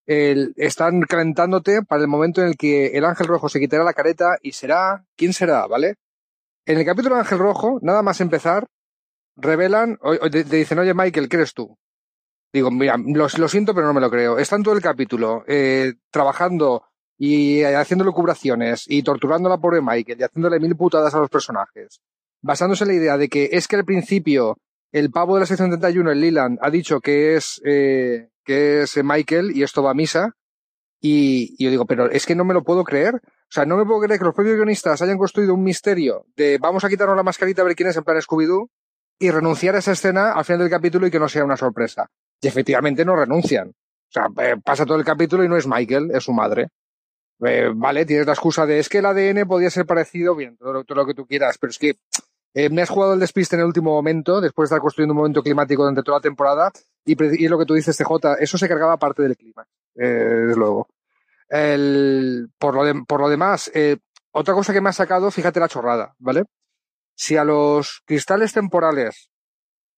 están 0.06 1.00
calentándote 1.02 1.82
para 1.82 2.02
el 2.02 2.08
momento 2.08 2.40
en 2.40 2.48
el 2.48 2.56
que 2.56 2.88
el 2.88 3.04
ángel 3.04 3.26
rojo 3.26 3.48
se 3.48 3.58
quitará 3.58 3.84
la 3.84 3.92
careta 3.92 4.36
y 4.40 4.52
será, 4.52 5.04
¿quién 5.16 5.32
será? 5.32 5.66
¿Vale? 5.66 5.96
En 6.64 6.78
el 6.78 6.84
capítulo 6.84 7.14
Ángel 7.14 7.38
Rojo, 7.38 7.78
nada 7.80 8.02
más 8.02 8.20
empezar, 8.20 8.66
revelan, 9.36 9.98
te, 10.32 10.42
dicen, 10.42 10.80
oye 10.80 10.94
Michael, 10.94 11.28
¿qué 11.28 11.36
eres 11.36 11.54
tú? 11.54 11.78
Digo, 12.52 12.72
mira, 12.72 12.96
lo, 12.96 13.28
siento, 13.48 13.72
pero 13.72 13.86
no 13.86 13.94
me 13.94 14.00
lo 14.00 14.10
creo. 14.10 14.38
Están 14.38 14.64
todo 14.64 14.74
el 14.74 14.82
capítulo 14.82 15.44
eh, 15.46 15.94
trabajando 16.10 16.84
y 17.18 17.62
haciendo 17.62 18.04
lucubraciones 18.04 18.84
y 18.88 19.02
torturando 19.02 19.48
a 19.48 19.52
la 19.52 19.58
pobre 19.58 19.80
Michael 19.80 20.18
y 20.20 20.24
haciéndole 20.24 20.58
mil 20.58 20.76
putadas 20.76 21.14
a 21.14 21.18
los 21.18 21.30
personajes, 21.30 22.00
basándose 22.42 22.84
en 22.84 22.88
la 22.88 22.94
idea 22.94 23.16
de 23.16 23.28
que 23.28 23.50
es 23.52 23.68
que 23.68 23.76
al 23.76 23.84
principio 23.84 24.56
el 24.90 25.10
pavo 25.10 25.34
de 25.34 25.40
la 25.40 25.46
sección 25.46 25.70
31, 25.70 26.10
el 26.10 26.20
Leland, 26.20 26.58
ha 26.60 26.70
dicho 26.70 27.00
que 27.00 27.36
es 27.36 27.60
eh, 27.64 28.28
que 28.46 28.82
es 28.82 28.96
Michael, 29.02 29.54
y 29.54 29.62
esto 29.62 29.82
va 29.82 29.90
a 29.90 29.94
misa. 29.94 30.36
Y, 31.00 31.62
yo 31.62 31.70
digo, 31.70 31.84
pero 31.84 32.10
es 32.10 32.24
que 32.24 32.34
no 32.34 32.44
me 32.44 32.54
lo 32.54 32.62
puedo 32.62 32.84
creer. 32.84 33.16
O 33.16 33.50
sea, 33.50 33.66
no 33.66 33.76
me 33.76 33.84
puedo 33.84 34.00
creer 34.00 34.18
que 34.18 34.24
los 34.24 34.34
propios 34.34 34.56
guionistas 34.56 35.02
hayan 35.02 35.18
construido 35.18 35.54
un 35.54 35.62
misterio 35.62 36.26
de 36.36 36.58
vamos 36.58 36.84
a 36.84 36.88
quitarnos 36.88 37.16
la 37.16 37.22
mascarita 37.22 37.62
a 37.62 37.64
ver 37.64 37.76
quién 37.76 37.88
es 37.88 37.96
en 37.96 38.04
plan 38.04 38.16
Scooby-Doo 38.16 38.70
y 39.18 39.30
renunciar 39.30 39.76
a 39.76 39.78
esa 39.78 39.92
escena 39.92 40.32
al 40.32 40.44
final 40.44 40.60
del 40.60 40.70
capítulo 40.70 41.06
y 41.06 41.10
que 41.10 41.18
no 41.18 41.28
sea 41.28 41.44
una 41.44 41.56
sorpresa. 41.56 42.10
Y 42.40 42.48
efectivamente 42.48 43.04
no 43.04 43.14
renuncian. 43.14 43.68
O 43.68 44.12
sea, 44.12 44.28
eh, 44.38 44.56
pasa 44.64 44.86
todo 44.86 44.98
el 44.98 45.04
capítulo 45.04 45.44
y 45.44 45.48
no 45.48 45.56
es 45.56 45.66
Michael, 45.66 46.10
es 46.12 46.24
su 46.24 46.32
madre. 46.32 46.68
Eh, 47.44 47.70
vale, 47.74 48.06
tienes 48.06 48.26
la 48.26 48.32
excusa 48.32 48.66
de 48.66 48.78
es 48.78 48.88
que 48.88 48.98
el 48.98 49.06
ADN 49.06 49.46
podía 49.46 49.70
ser 49.70 49.86
parecido, 49.86 50.34
bien, 50.34 50.56
todo, 50.56 50.84
todo 50.84 50.98
lo 50.98 51.06
que 51.06 51.14
tú 51.14 51.26
quieras, 51.26 51.58
pero 51.58 51.70
es 51.70 51.78
que 51.78 51.96
eh, 52.54 52.70
me 52.70 52.82
has 52.82 52.88
jugado 52.88 53.14
el 53.14 53.20
despiste 53.20 53.56
en 53.56 53.60
el 53.60 53.66
último 53.66 53.92
momento, 53.92 54.40
después 54.40 54.68
de 54.70 54.74
estar 54.74 54.80
construyendo 54.80 55.12
un 55.12 55.18
momento 55.18 55.42
climático 55.42 55.82
durante 55.82 56.02
toda 56.02 56.18
la 56.18 56.22
temporada, 56.22 56.72
y, 57.06 57.44
y 57.44 57.48
lo 57.48 57.58
que 57.58 57.64
tú 57.64 57.74
dices, 57.74 57.96
CJ, 57.96 58.36
eso 58.40 58.58
se 58.58 58.68
cargaba 58.68 58.98
parte 58.98 59.22
del 59.22 59.36
clima, 59.36 59.66
eh, 59.94 60.04
desde 60.04 60.56
luego. 60.56 60.88
El, 61.48 62.50
por, 62.58 62.74
lo 62.74 63.04
por 63.04 63.20
lo 63.20 63.28
demás, 63.28 63.70
eh, 63.72 63.96
otra 64.32 64.52
cosa 64.52 64.72
que 64.72 64.80
me 64.80 64.90
ha 64.90 64.92
sacado, 64.92 65.30
fíjate 65.30 65.60
la 65.60 65.68
chorrada, 65.68 66.14
¿vale? 66.18 66.44
Si 67.14 67.36
a 67.36 67.44
los 67.44 68.02
cristales 68.04 68.52
temporales 68.52 69.30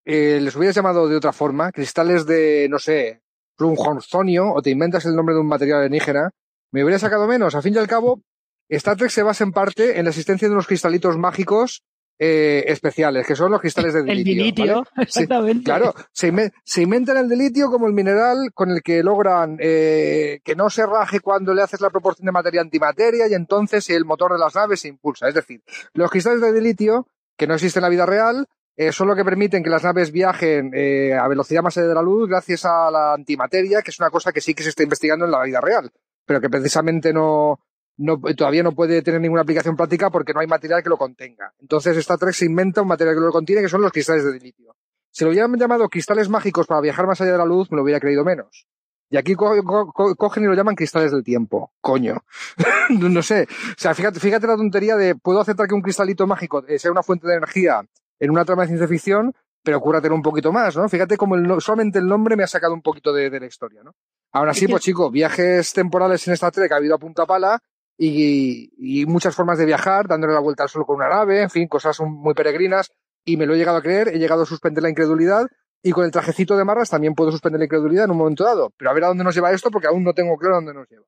eh, 0.04 0.38
les 0.40 0.54
hubieras 0.54 0.76
llamado 0.76 1.08
de 1.08 1.16
otra 1.16 1.32
forma, 1.32 1.72
cristales 1.72 2.26
de, 2.26 2.68
no 2.70 2.78
sé, 2.78 3.22
plunjonzonio, 3.56 4.52
o 4.52 4.62
te 4.62 4.70
inventas 4.70 5.06
el 5.06 5.16
nombre 5.16 5.34
de 5.34 5.40
un 5.40 5.48
material 5.48 5.78
alienígena, 5.78 6.30
me 6.70 6.84
hubiera 6.84 6.98
sacado 6.98 7.26
menos. 7.26 7.54
A 7.54 7.62
fin 7.62 7.74
y 7.74 7.78
al 7.78 7.88
cabo, 7.88 8.22
Star 8.68 8.96
Trek 8.96 9.10
se 9.10 9.22
basa 9.22 9.44
en 9.44 9.52
parte 9.52 9.98
en 9.98 10.04
la 10.04 10.10
existencia 10.10 10.46
de 10.46 10.52
unos 10.52 10.66
cristalitos 10.66 11.16
mágicos 11.16 11.82
eh, 12.20 12.64
especiales, 12.66 13.24
que 13.24 13.36
son 13.36 13.52
los 13.52 13.60
cristales 13.60 13.94
de 13.94 14.02
dilitio. 14.02 14.32
El 14.32 14.38
dilitio, 14.38 14.86
exactamente. 14.96 15.62
claro, 15.62 15.94
se, 16.10 16.32
se, 16.64 16.82
inventan 16.82 17.16
el 17.16 17.28
dilitio 17.28 17.70
como 17.70 17.86
el 17.86 17.92
mineral 17.92 18.50
con 18.52 18.70
el 18.72 18.82
que 18.82 19.04
logran 19.04 19.56
eh, 19.60 20.40
que 20.42 20.56
no 20.56 20.68
se 20.68 20.84
raje 20.84 21.20
cuando 21.20 21.54
le 21.54 21.62
haces 21.62 21.80
la 21.80 21.90
proporción 21.90 22.26
de 22.26 22.32
materia 22.32 22.60
antimateria 22.60 23.28
y 23.28 23.34
entonces 23.34 23.88
el 23.90 24.04
motor 24.04 24.32
de 24.32 24.38
las 24.38 24.54
naves 24.56 24.80
se 24.80 24.88
impulsa. 24.88 25.28
Es 25.28 25.34
decir, 25.34 25.62
los 25.92 26.10
cristales 26.10 26.40
de 26.40 26.52
dilitio, 26.52 27.06
que 27.36 27.46
no 27.46 27.54
existen 27.54 27.80
en 27.80 27.84
la 27.84 27.90
vida 27.90 28.06
real, 28.06 28.46
eh, 28.76 28.90
son 28.90 29.06
lo 29.06 29.14
que 29.14 29.24
permiten 29.24 29.62
que 29.62 29.70
las 29.70 29.84
naves 29.84 30.10
viajen 30.10 30.72
a 31.16 31.28
velocidad 31.28 31.62
más 31.62 31.78
allá 31.78 31.86
de 31.86 31.94
la 31.94 32.02
luz 32.02 32.28
gracias 32.28 32.64
a 32.64 32.90
la 32.90 33.14
antimateria, 33.14 33.80
que 33.82 33.92
es 33.92 34.00
una 34.00 34.10
cosa 34.10 34.32
que 34.32 34.40
sí 34.40 34.54
que 34.54 34.64
se 34.64 34.70
está 34.70 34.82
investigando 34.82 35.24
en 35.24 35.30
la 35.30 35.44
vida 35.44 35.60
real, 35.60 35.92
pero 36.26 36.40
que 36.40 36.50
precisamente 36.50 37.12
no, 37.12 37.60
no, 37.98 38.18
todavía 38.36 38.62
no 38.62 38.72
puede 38.72 39.02
tener 39.02 39.20
ninguna 39.20 39.42
aplicación 39.42 39.76
práctica 39.76 40.08
porque 40.10 40.32
no 40.32 40.40
hay 40.40 40.46
material 40.46 40.82
que 40.82 40.88
lo 40.88 40.96
contenga. 40.96 41.52
Entonces 41.60 41.96
Star 41.96 42.18
Trek 42.18 42.32
se 42.32 42.46
inventa 42.46 42.80
un 42.80 42.88
material 42.88 43.16
que 43.16 43.20
lo 43.20 43.32
contiene, 43.32 43.60
que 43.60 43.68
son 43.68 43.82
los 43.82 43.92
cristales 43.92 44.24
de 44.24 44.38
litio. 44.38 44.76
Si 45.10 45.24
lo 45.24 45.30
hubieran 45.30 45.52
llamado 45.56 45.88
cristales 45.88 46.28
mágicos 46.28 46.66
para 46.66 46.80
viajar 46.80 47.06
más 47.06 47.20
allá 47.20 47.32
de 47.32 47.38
la 47.38 47.44
luz, 47.44 47.70
me 47.70 47.76
lo 47.76 47.82
hubiera 47.82 47.98
creído 47.98 48.24
menos. 48.24 48.66
Y 49.10 49.16
aquí 49.16 49.34
cogen 49.34 50.44
y 50.44 50.46
lo 50.46 50.54
llaman 50.54 50.76
cristales 50.76 51.10
del 51.10 51.24
tiempo. 51.24 51.72
Coño. 51.80 52.22
no 52.90 53.22
sé. 53.22 53.48
O 53.50 53.74
sea, 53.76 53.94
fíjate, 53.94 54.20
fíjate 54.20 54.46
la 54.46 54.56
tontería 54.56 54.96
de 54.96 55.16
puedo 55.16 55.40
aceptar 55.40 55.66
que 55.66 55.74
un 55.74 55.82
cristalito 55.82 56.26
mágico 56.26 56.62
sea 56.76 56.92
una 56.92 57.02
fuente 57.02 57.26
de 57.26 57.36
energía 57.36 57.84
en 58.20 58.30
una 58.30 58.44
trama 58.44 58.62
de 58.62 58.68
ciencia 58.68 58.86
ficción, 58.86 59.34
pero 59.64 59.80
cúratelo 59.80 60.14
un 60.14 60.22
poquito 60.22 60.52
más, 60.52 60.76
¿no? 60.76 60.88
Fíjate 60.88 61.16
como 61.16 61.34
el, 61.34 61.60
solamente 61.60 61.98
el 61.98 62.06
nombre 62.06 62.36
me 62.36 62.44
ha 62.44 62.46
sacado 62.46 62.74
un 62.74 62.82
poquito 62.82 63.12
de, 63.12 63.30
de 63.30 63.40
la 63.40 63.46
historia, 63.46 63.82
¿no? 63.82 63.94
Ahora 64.32 64.52
sí, 64.52 64.68
pues 64.68 64.82
chico, 64.82 65.10
viajes 65.10 65.72
temporales 65.72 66.26
en 66.28 66.34
esta 66.34 66.50
Trek 66.50 66.70
ha 66.70 66.76
habido 66.76 66.94
a 66.94 66.98
punta 66.98 67.24
pala 67.24 67.60
y, 67.98 69.04
muchas 69.06 69.34
formas 69.34 69.58
de 69.58 69.66
viajar, 69.66 70.06
dándole 70.06 70.32
la 70.32 70.40
vuelta 70.40 70.62
al 70.62 70.68
sol 70.68 70.86
con 70.86 70.96
una 70.96 71.08
nave, 71.08 71.42
en 71.42 71.50
fin, 71.50 71.66
cosas 71.68 72.00
muy 72.00 72.34
peregrinas, 72.34 72.92
y 73.24 73.36
me 73.36 73.44
lo 73.44 73.54
he 73.54 73.58
llegado 73.58 73.78
a 73.78 73.82
creer, 73.82 74.08
he 74.08 74.18
llegado 74.18 74.42
a 74.42 74.46
suspender 74.46 74.82
la 74.82 74.90
incredulidad, 74.90 75.46
y 75.82 75.90
con 75.90 76.04
el 76.04 76.10
trajecito 76.10 76.56
de 76.56 76.64
marras 76.64 76.90
también 76.90 77.14
puedo 77.14 77.30
suspender 77.30 77.58
la 77.58 77.64
incredulidad 77.64 78.04
en 78.04 78.12
un 78.12 78.18
momento 78.18 78.44
dado, 78.44 78.72
pero 78.76 78.90
a 78.90 78.94
ver 78.94 79.04
a 79.04 79.08
dónde 79.08 79.24
nos 79.24 79.34
lleva 79.34 79.52
esto, 79.52 79.70
porque 79.70 79.88
aún 79.88 80.04
no 80.04 80.12
tengo 80.12 80.36
claro 80.36 80.54
a 80.54 80.58
dónde 80.58 80.74
nos 80.74 80.88
lleva. 80.88 81.04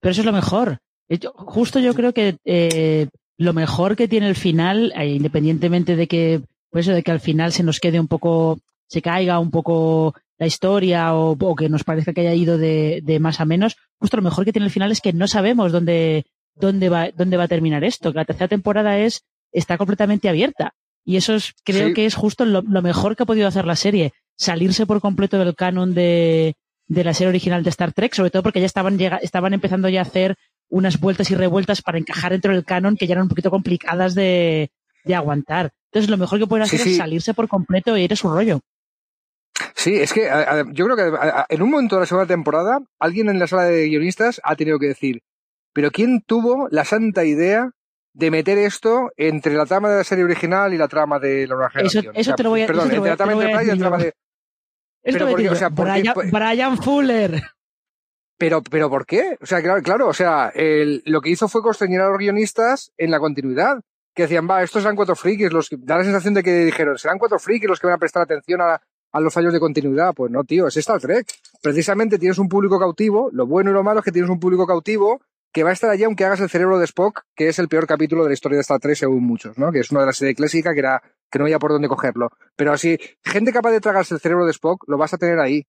Pero 0.00 0.12
eso 0.12 0.20
es 0.20 0.26
lo 0.26 0.32
mejor. 0.32 0.78
Justo 1.34 1.78
yo 1.78 1.94
creo 1.94 2.12
que 2.12 2.36
eh, 2.44 3.08
lo 3.36 3.52
mejor 3.52 3.96
que 3.96 4.08
tiene 4.08 4.28
el 4.28 4.36
final, 4.36 4.92
eh, 4.96 5.06
independientemente 5.06 5.96
de 5.96 6.06
que, 6.06 6.42
pues 6.70 6.86
eso, 6.86 6.94
de 6.94 7.02
que 7.02 7.10
al 7.10 7.20
final 7.20 7.52
se 7.52 7.62
nos 7.62 7.80
quede 7.80 7.98
un 7.98 8.08
poco, 8.08 8.58
se 8.86 9.02
caiga 9.02 9.38
un 9.38 9.50
poco 9.50 10.14
la 10.38 10.46
historia 10.46 11.14
o, 11.14 11.56
que 11.56 11.68
nos 11.68 11.84
parezca 11.84 12.12
que 12.12 12.20
haya 12.20 12.34
ido 12.34 12.58
de, 12.58 13.00
de, 13.02 13.18
más 13.18 13.40
a 13.40 13.44
menos, 13.44 13.76
justo 13.98 14.16
lo 14.16 14.22
mejor 14.22 14.44
que 14.44 14.52
tiene 14.52 14.66
el 14.66 14.72
final 14.72 14.92
es 14.92 15.00
que 15.00 15.12
no 15.12 15.26
sabemos 15.26 15.72
dónde, 15.72 16.26
dónde, 16.54 16.88
va, 16.88 17.10
dónde 17.10 17.36
va 17.36 17.44
a 17.44 17.48
terminar 17.48 17.84
esto. 17.84 18.12
Que 18.12 18.18
la 18.18 18.24
tercera 18.24 18.48
temporada 18.48 18.98
es, 18.98 19.24
está 19.52 19.76
completamente 19.76 20.28
abierta. 20.28 20.74
Y 21.04 21.16
eso 21.16 21.34
es, 21.34 21.54
creo 21.64 21.94
que 21.94 22.06
es 22.06 22.14
justo 22.14 22.44
lo, 22.44 22.62
mejor 22.62 23.16
que 23.16 23.24
ha 23.24 23.26
podido 23.26 23.48
hacer 23.48 23.64
la 23.64 23.76
serie. 23.76 24.12
salirse 24.36 24.86
por 24.86 25.00
completo 25.00 25.38
del 25.38 25.56
canon 25.56 25.94
de, 25.94 26.54
de 26.86 27.04
la 27.04 27.14
serie 27.14 27.30
original 27.30 27.64
de 27.64 27.70
Star 27.70 27.92
Trek, 27.92 28.14
sobre 28.14 28.30
todo 28.30 28.42
porque 28.42 28.60
ya 28.60 28.66
estaban, 28.66 28.98
estaban 29.22 29.54
empezando 29.54 29.88
ya 29.88 30.00
a 30.00 30.02
hacer 30.02 30.36
unas 30.68 31.00
vueltas 31.00 31.30
y 31.30 31.34
revueltas 31.34 31.82
para 31.82 31.98
encajar 31.98 32.32
dentro 32.32 32.52
del 32.52 32.64
canon 32.64 32.96
que 32.96 33.06
ya 33.06 33.14
eran 33.14 33.24
un 33.24 33.28
poquito 33.30 33.50
complicadas 33.50 34.14
de, 34.14 34.70
de 35.04 35.14
aguantar. 35.14 35.72
Entonces, 35.90 36.10
lo 36.10 36.18
mejor 36.18 36.38
que 36.38 36.46
pueden 36.46 36.64
hacer 36.64 36.80
es 36.86 36.98
salirse 36.98 37.32
por 37.32 37.48
completo 37.48 37.96
e 37.96 38.02
ir 38.02 38.12
a 38.12 38.16
su 38.16 38.28
rollo. 38.28 38.60
Sí, 39.74 39.96
es 39.96 40.12
que 40.12 40.28
yo 40.72 40.86
creo 40.86 40.96
que 40.96 41.44
en 41.48 41.62
un 41.62 41.70
momento 41.70 41.96
de 41.96 42.00
la 42.00 42.06
segunda 42.06 42.26
temporada, 42.26 42.80
alguien 42.98 43.28
en 43.28 43.38
la 43.38 43.46
sala 43.46 43.64
de 43.64 43.86
guionistas 43.88 44.40
ha 44.44 44.56
tenido 44.56 44.78
que 44.78 44.88
decir, 44.88 45.22
pero 45.72 45.90
¿quién 45.90 46.22
tuvo 46.22 46.68
la 46.70 46.84
santa 46.84 47.24
idea 47.24 47.70
de 48.12 48.30
meter 48.30 48.58
esto 48.58 49.10
entre 49.16 49.54
la 49.54 49.66
trama 49.66 49.90
de 49.90 49.98
la 49.98 50.04
serie 50.04 50.24
original 50.24 50.74
y 50.74 50.78
la 50.78 50.88
trama 50.88 51.18
de 51.18 51.46
la 51.46 51.54
nueva 51.54 51.70
generación? 51.70 52.12
Eso, 52.14 52.34
te 52.34 52.42
lo 52.42 52.50
voy 52.50 52.62
a, 52.62 52.66
Perdón, 52.66 52.90
entre 52.90 53.10
la 53.10 53.16
trama 53.16 53.32
de 53.44 53.64
y 53.64 53.66
la 53.66 53.76
trama 53.76 53.98
de... 53.98 54.12
Pero 55.02 55.28
porque, 55.28 55.50
o 55.50 55.54
sea, 55.54 55.68
Brian, 55.68 56.14
Brian 56.30 56.76
Fuller. 56.78 57.42
Pero, 58.36 58.62
pero 58.62 58.90
¿por 58.90 59.06
qué? 59.06 59.36
O 59.40 59.46
sea, 59.46 59.62
claro, 59.62 59.82
claro 59.82 60.08
o 60.08 60.12
sea, 60.12 60.50
el, 60.54 61.02
lo 61.06 61.20
que 61.20 61.30
hizo 61.30 61.48
fue 61.48 61.62
constreñir 61.62 62.00
a 62.00 62.08
los 62.08 62.18
guionistas 62.18 62.92
en 62.96 63.10
la 63.10 63.18
continuidad. 63.18 63.80
Que 64.14 64.22
decían, 64.22 64.48
va, 64.50 64.62
estos 64.62 64.82
serán 64.82 64.96
cuatro 64.96 65.14
frikis, 65.14 65.52
los 65.52 65.68
que, 65.68 65.76
da 65.78 65.98
la 65.98 66.04
sensación 66.04 66.34
de 66.34 66.42
que 66.42 66.64
dijeron, 66.64 66.98
serán 66.98 67.18
cuatro 67.18 67.38
frikis 67.38 67.68
los 67.68 67.78
que 67.78 67.86
van 67.86 67.94
a 67.94 67.98
prestar 67.98 68.22
atención 68.22 68.60
a, 68.60 68.80
a 69.12 69.20
los 69.20 69.32
fallos 69.32 69.52
de 69.52 69.60
continuidad. 69.60 70.14
Pues 70.14 70.30
no, 70.30 70.44
tío, 70.44 70.66
es 70.66 70.76
Star 70.76 71.00
Trek. 71.00 71.26
Precisamente 71.62 72.18
tienes 72.18 72.38
un 72.38 72.48
público 72.48 72.78
cautivo, 72.78 73.30
lo 73.32 73.46
bueno 73.46 73.70
y 73.70 73.74
lo 73.74 73.82
malo 73.82 74.00
es 74.00 74.04
que 74.04 74.12
tienes 74.12 74.30
un 74.30 74.40
público 74.40 74.66
cautivo 74.66 75.20
que 75.52 75.62
va 75.62 75.70
a 75.70 75.72
estar 75.72 75.90
allí 75.90 76.04
aunque 76.04 76.24
hagas 76.24 76.40
el 76.40 76.50
cerebro 76.50 76.78
de 76.78 76.84
Spock, 76.84 77.22
que 77.34 77.48
es 77.48 77.58
el 77.58 77.68
peor 77.68 77.86
capítulo 77.86 78.22
de 78.22 78.28
la 78.28 78.34
historia 78.34 78.56
de 78.56 78.62
Star 78.62 78.80
Trek 78.80 78.96
según 78.96 79.24
muchos, 79.24 79.56
¿no? 79.58 79.72
Que 79.72 79.80
es 79.80 79.90
una 79.90 80.00
de 80.00 80.06
las 80.06 80.16
series 80.16 80.36
clásicas 80.36 80.74
que 80.74 80.80
era 80.80 81.02
que 81.30 81.38
no 81.38 81.44
había 81.44 81.58
por 81.58 81.72
dónde 81.72 81.88
cogerlo. 81.88 82.30
Pero 82.56 82.72
así, 82.72 82.98
gente 83.24 83.52
capaz 83.52 83.70
de 83.70 83.80
tragarse 83.80 84.14
el 84.14 84.20
cerebro 84.20 84.44
de 84.44 84.52
Spock, 84.52 84.84
lo 84.86 84.98
vas 84.98 85.14
a 85.14 85.18
tener 85.18 85.38
ahí. 85.38 85.66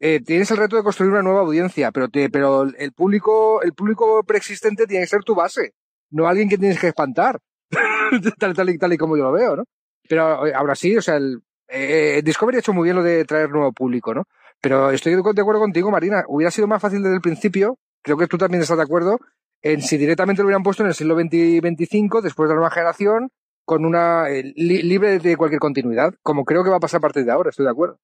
Eh, 0.00 0.20
tienes 0.20 0.50
el 0.50 0.56
reto 0.58 0.76
de 0.76 0.82
construir 0.82 1.12
una 1.12 1.22
nueva 1.22 1.40
audiencia, 1.40 1.90
pero, 1.92 2.08
te, 2.08 2.28
pero 2.28 2.64
el 2.64 2.92
público, 2.92 3.62
el 3.62 3.72
público 3.72 4.22
preexistente 4.24 4.86
tiene 4.86 5.04
que 5.04 5.08
ser 5.08 5.22
tu 5.22 5.34
base, 5.34 5.72
no 6.10 6.26
alguien 6.26 6.48
que 6.48 6.58
tienes 6.58 6.80
que 6.80 6.88
espantar, 6.88 7.38
tal, 8.38 8.54
tal, 8.54 8.70
y, 8.70 8.78
tal 8.78 8.92
y 8.92 8.98
como 8.98 9.16
yo 9.16 9.22
lo 9.24 9.32
veo, 9.32 9.56
¿no? 9.56 9.64
Pero 10.08 10.46
eh, 10.46 10.52
ahora 10.54 10.74
sí, 10.74 10.96
o 10.96 11.02
sea, 11.02 11.16
el, 11.16 11.40
eh, 11.68 12.22
Discovery 12.24 12.56
ha 12.56 12.60
hecho 12.60 12.72
muy 12.72 12.84
bien 12.84 12.96
lo 12.96 13.02
de 13.02 13.24
traer 13.24 13.50
nuevo 13.50 13.72
público, 13.72 14.14
¿no? 14.14 14.24
Pero 14.60 14.90
estoy 14.90 15.14
de 15.14 15.20
acuerdo 15.20 15.60
contigo, 15.60 15.90
Marina. 15.90 16.24
Hubiera 16.28 16.50
sido 16.50 16.66
más 16.66 16.80
fácil 16.80 17.02
desde 17.02 17.16
el 17.16 17.20
principio, 17.20 17.78
creo 18.02 18.16
que 18.16 18.26
tú 18.26 18.38
también 18.38 18.62
estás 18.62 18.76
de 18.76 18.82
acuerdo, 18.82 19.18
en 19.62 19.82
si 19.82 19.96
directamente 19.96 20.42
lo 20.42 20.46
hubieran 20.46 20.62
puesto 20.62 20.82
en 20.82 20.88
el 20.88 20.94
siglo 20.94 21.14
XX 21.16 21.62
después 22.22 22.48
de 22.48 22.54
la 22.54 22.60
nueva 22.60 22.70
generación, 22.70 23.30
con 23.64 23.84
una 23.84 24.28
libre 24.28 25.18
de 25.18 25.36
cualquier 25.36 25.60
continuidad, 25.60 26.14
como 26.22 26.44
creo 26.44 26.62
que 26.62 26.70
va 26.70 26.76
a 26.76 26.80
pasar 26.80 26.98
a 26.98 27.00
partir 27.00 27.24
de 27.24 27.32
ahora, 27.32 27.50
estoy 27.50 27.64
de 27.64 27.70
acuerdo. 27.70 27.98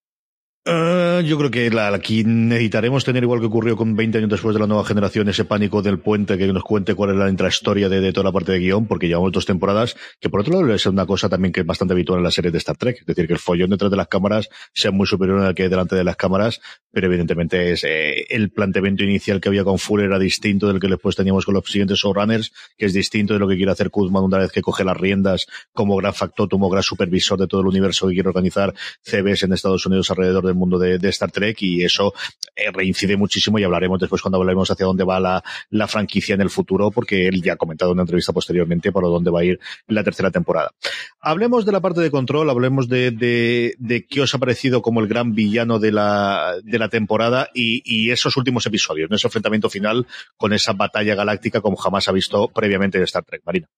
Uh, 0.67 1.23
yo 1.23 1.39
creo 1.39 1.51
que 1.51 1.71
la, 1.71 1.89
aquí 1.89 2.23
necesitaremos 2.23 3.03
tener, 3.03 3.23
igual 3.23 3.41
que 3.41 3.47
ocurrió 3.47 3.77
con 3.79 3.97
20 3.97 4.19
años 4.19 4.29
después 4.29 4.53
de 4.53 4.61
la 4.61 4.67
nueva 4.67 4.85
generación, 4.85 5.27
ese 5.31 5.47
pánico 5.47 5.81
del 5.81 6.01
puente 6.01 6.37
que 6.37 6.53
nos 6.53 6.63
cuente 6.63 6.95
cuál 6.95 7.13
es 7.13 7.17
la 7.17 7.31
intrahistoria 7.31 7.89
de, 7.89 8.03
de 8.03 8.13
toda 8.13 8.25
la 8.25 8.33
parte 8.33 8.53
de 8.53 8.59
guion, 8.59 8.87
porque 8.87 9.09
llevamos 9.09 9.33
dos 9.33 9.47
temporadas, 9.47 9.97
que 10.21 10.29
por 10.29 10.41
otro 10.41 10.61
lado 10.61 10.75
es 10.75 10.85
una 10.85 11.07
cosa 11.07 11.31
también 11.31 11.53
que 11.53 11.61
es 11.61 11.67
bastante 11.67 11.95
habitual 11.95 12.19
en 12.19 12.25
la 12.25 12.31
serie 12.31 12.51
de 12.51 12.59
Star 12.59 12.77
Trek, 12.77 12.99
es 13.01 13.07
decir, 13.07 13.27
que 13.27 13.33
el 13.33 13.39
follón 13.39 13.71
detrás 13.71 13.91
de 13.91 13.97
las 13.97 14.09
cámaras 14.09 14.51
sea 14.75 14.91
muy 14.91 15.07
superior 15.07 15.41
al 15.41 15.55
que 15.55 15.71
delante 15.71 15.97
de 15.97 16.05
las 16.05 16.17
cámaras, 16.17 16.61
pero 16.93 17.07
evidentemente 17.07 17.73
es 17.73 17.83
eh, 17.85 18.27
el 18.29 18.51
planteamiento 18.51 19.03
inicial 19.03 19.41
que 19.41 19.49
había 19.49 19.65
con 19.65 19.79
Fuller 19.79 20.07
era 20.07 20.19
distinto 20.19 20.69
del 20.69 20.79
que 20.79 20.89
después 20.89 21.17
teníamos 21.17 21.47
con 21.47 21.55
los 21.55 21.65
siguientes 21.65 22.01
showrunners, 22.01 22.53
que 22.77 22.85
es 22.85 22.93
distinto 22.93 23.33
de 23.33 23.41
lo 23.41 23.49
que 23.49 23.57
quiere 23.57 23.73
hacer 23.73 23.89
Kuzman 23.89 24.25
una 24.25 24.37
vez 24.37 24.53
que 24.53 24.61
coge 24.61 24.85
las 24.85 24.99
riendas 24.99 25.47
como 25.73 25.97
gran 25.97 26.13
factor, 26.13 26.51
como 26.51 26.69
gran 26.69 26.83
supervisor 26.83 27.39
de 27.39 27.47
todo 27.47 27.63
el 27.63 27.67
universo 27.67 28.09
que 28.09 28.13
quiere 28.13 28.29
organizar 28.29 28.75
CBS 29.03 29.47
en 29.47 29.55
Estados 29.55 29.87
Unidos 29.87 30.11
alrededor 30.11 30.50
del 30.51 30.59
mundo 30.59 30.79
de, 30.79 30.99
Star 31.11 31.31
Trek 31.31 31.57
y 31.63 31.85
eso 31.85 32.15
eh, 32.55 32.71
reincide 32.73 33.17
muchísimo 33.17 33.59
y 33.59 33.65
hablaremos 33.65 33.99
después 33.99 34.23
cuando 34.23 34.39
hablemos 34.39 34.71
hacia 34.71 34.87
dónde 34.87 35.05
va 35.05 35.19
la, 35.19 35.43
la, 35.71 35.89
franquicia 35.89 36.35
en 36.35 36.41
el 36.41 36.51
futuro 36.51 36.91
porque 36.91 37.27
él 37.27 37.43
ya 37.43 37.55
ha 37.55 37.57
comentado 37.57 37.91
en 37.91 37.97
una 37.97 38.03
entrevista 38.03 38.33
posteriormente 38.33 38.93
para 38.93 39.09
dónde 39.09 39.31
va 39.31 39.41
a 39.41 39.45
ir 39.45 39.59
la 39.89 40.05
tercera 40.05 40.31
temporada. 40.31 40.73
Hablemos 41.21 41.65
de 41.65 41.73
la 41.73 41.81
parte 41.81 42.01
de 42.01 42.11
control, 42.11 42.51
hablemos 42.51 42.89
de, 42.89 43.11
de, 43.11 43.75
de 43.79 44.07
qué 44.07 44.21
os 44.21 44.35
ha 44.35 44.39
parecido 44.39 44.83
como 44.83 45.01
el 45.01 45.09
gran 45.09 45.35
villano 45.35 45.79
de 45.79 45.93
la, 45.93 46.57
de 46.63 46.79
la 46.79 46.89
temporada 46.89 47.49
y, 47.55 48.11
esos 48.11 48.37
últimos 48.37 48.67
episodios, 48.67 49.09
en 49.11 49.15
ese 49.15 49.27
enfrentamiento 49.27 49.71
final 49.71 50.07
con 50.37 50.53
esa 50.53 50.73
batalla 50.73 51.15
galáctica 51.15 51.61
como 51.61 51.77
jamás 51.77 52.09
ha 52.09 52.13
visto 52.13 52.49
previamente 52.49 52.99
en 52.99 53.05
Star 53.05 53.25
Trek. 53.25 53.43
Marina. 53.45 53.69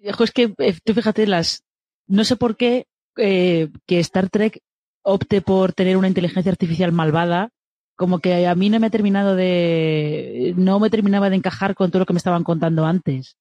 Es 0.00 0.32
que 0.32 0.54
eh, 0.58 0.74
tú 0.84 0.94
fíjate, 0.94 1.26
las, 1.26 1.64
no 2.06 2.24
sé 2.24 2.36
por 2.36 2.56
qué 2.56 2.86
eh, 3.16 3.68
que 3.86 4.00
Star 4.00 4.28
Trek 4.28 4.60
opte 5.04 5.40
por 5.40 5.72
tener 5.72 5.96
una 5.96 6.08
inteligencia 6.08 6.50
artificial 6.50 6.90
malvada, 6.90 7.50
como 7.96 8.18
que 8.18 8.46
a 8.46 8.54
mí 8.56 8.70
no 8.70 8.80
me 8.80 8.88
ha 8.88 8.90
terminado 8.90 9.36
de, 9.36 10.54
no 10.56 10.80
me 10.80 10.90
terminaba 10.90 11.30
de 11.30 11.36
encajar 11.36 11.74
con 11.74 11.90
todo 11.90 12.00
lo 12.00 12.06
que 12.06 12.12
me 12.12 12.18
estaban 12.18 12.42
contando 12.42 12.84
antes. 12.84 13.36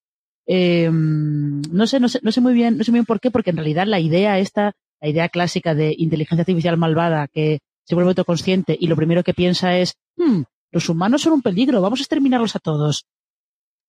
Eh, 0.46 0.90
no 0.92 1.88
sé, 1.88 2.00
no 2.00 2.10
sé, 2.10 2.20
no 2.22 2.32
sé 2.32 2.42
muy 2.42 2.54
bien, 2.54 2.78
no 2.78 2.84
sé 2.84 2.92
muy 2.92 3.00
bien 3.00 3.06
por 3.06 3.20
qué, 3.20 3.32
porque 3.32 3.50
en 3.50 3.58
realidad 3.58 3.88
la 3.88 4.00
idea 4.00 4.38
esta, 4.38 4.74
la 5.02 5.10
idea 5.10 5.30
clásica 5.30 5.74
de 5.74 5.96
inteligencia 5.98 6.42
artificial 6.42 6.78
malvada 6.78 7.28
que 7.28 7.60
se 7.86 7.96
vuelve 7.96 8.12
autoconsciente 8.12 8.78
y 8.80 8.88
lo 8.88 8.96
primero 8.96 9.24
que 9.24 9.34
piensa 9.34 9.78
es, 9.78 9.96
hmm, 10.18 10.44
los 10.72 10.90
humanos 10.90 11.22
son 11.22 11.34
un 11.34 11.42
peligro, 11.42 11.82
vamos 11.82 12.00
a 12.00 12.04
exterminarlos 12.04 12.56
a 12.56 12.60
todos. 12.60 13.06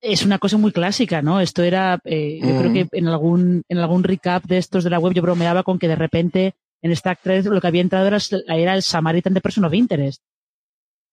Es 0.00 0.24
una 0.24 0.38
cosa 0.38 0.58
muy 0.58 0.70
clásica, 0.70 1.22
¿no? 1.22 1.40
Esto 1.40 1.62
era, 1.62 1.98
eh, 2.04 2.38
yo 2.42 2.58
creo 2.58 2.72
que 2.72 2.88
en 2.92 3.08
algún, 3.08 3.62
en 3.68 3.78
algún 3.78 4.04
recap 4.04 4.44
de 4.44 4.58
estos 4.58 4.84
de 4.84 4.90
la 4.90 4.98
web 4.98 5.14
yo 5.14 5.22
bromeaba 5.22 5.62
con 5.62 5.78
que 5.78 5.88
de 5.88 5.96
repente 5.96 6.54
en 6.84 6.92
Star 6.92 7.18
Trek 7.20 7.46
lo 7.46 7.60
que 7.60 7.66
había 7.66 7.80
entrado 7.80 8.06
era, 8.06 8.18
era 8.48 8.74
el 8.74 8.82
Samaritan 8.82 9.32
de 9.32 9.40
Person 9.40 9.64
of 9.64 9.72
Interest. 9.72 10.22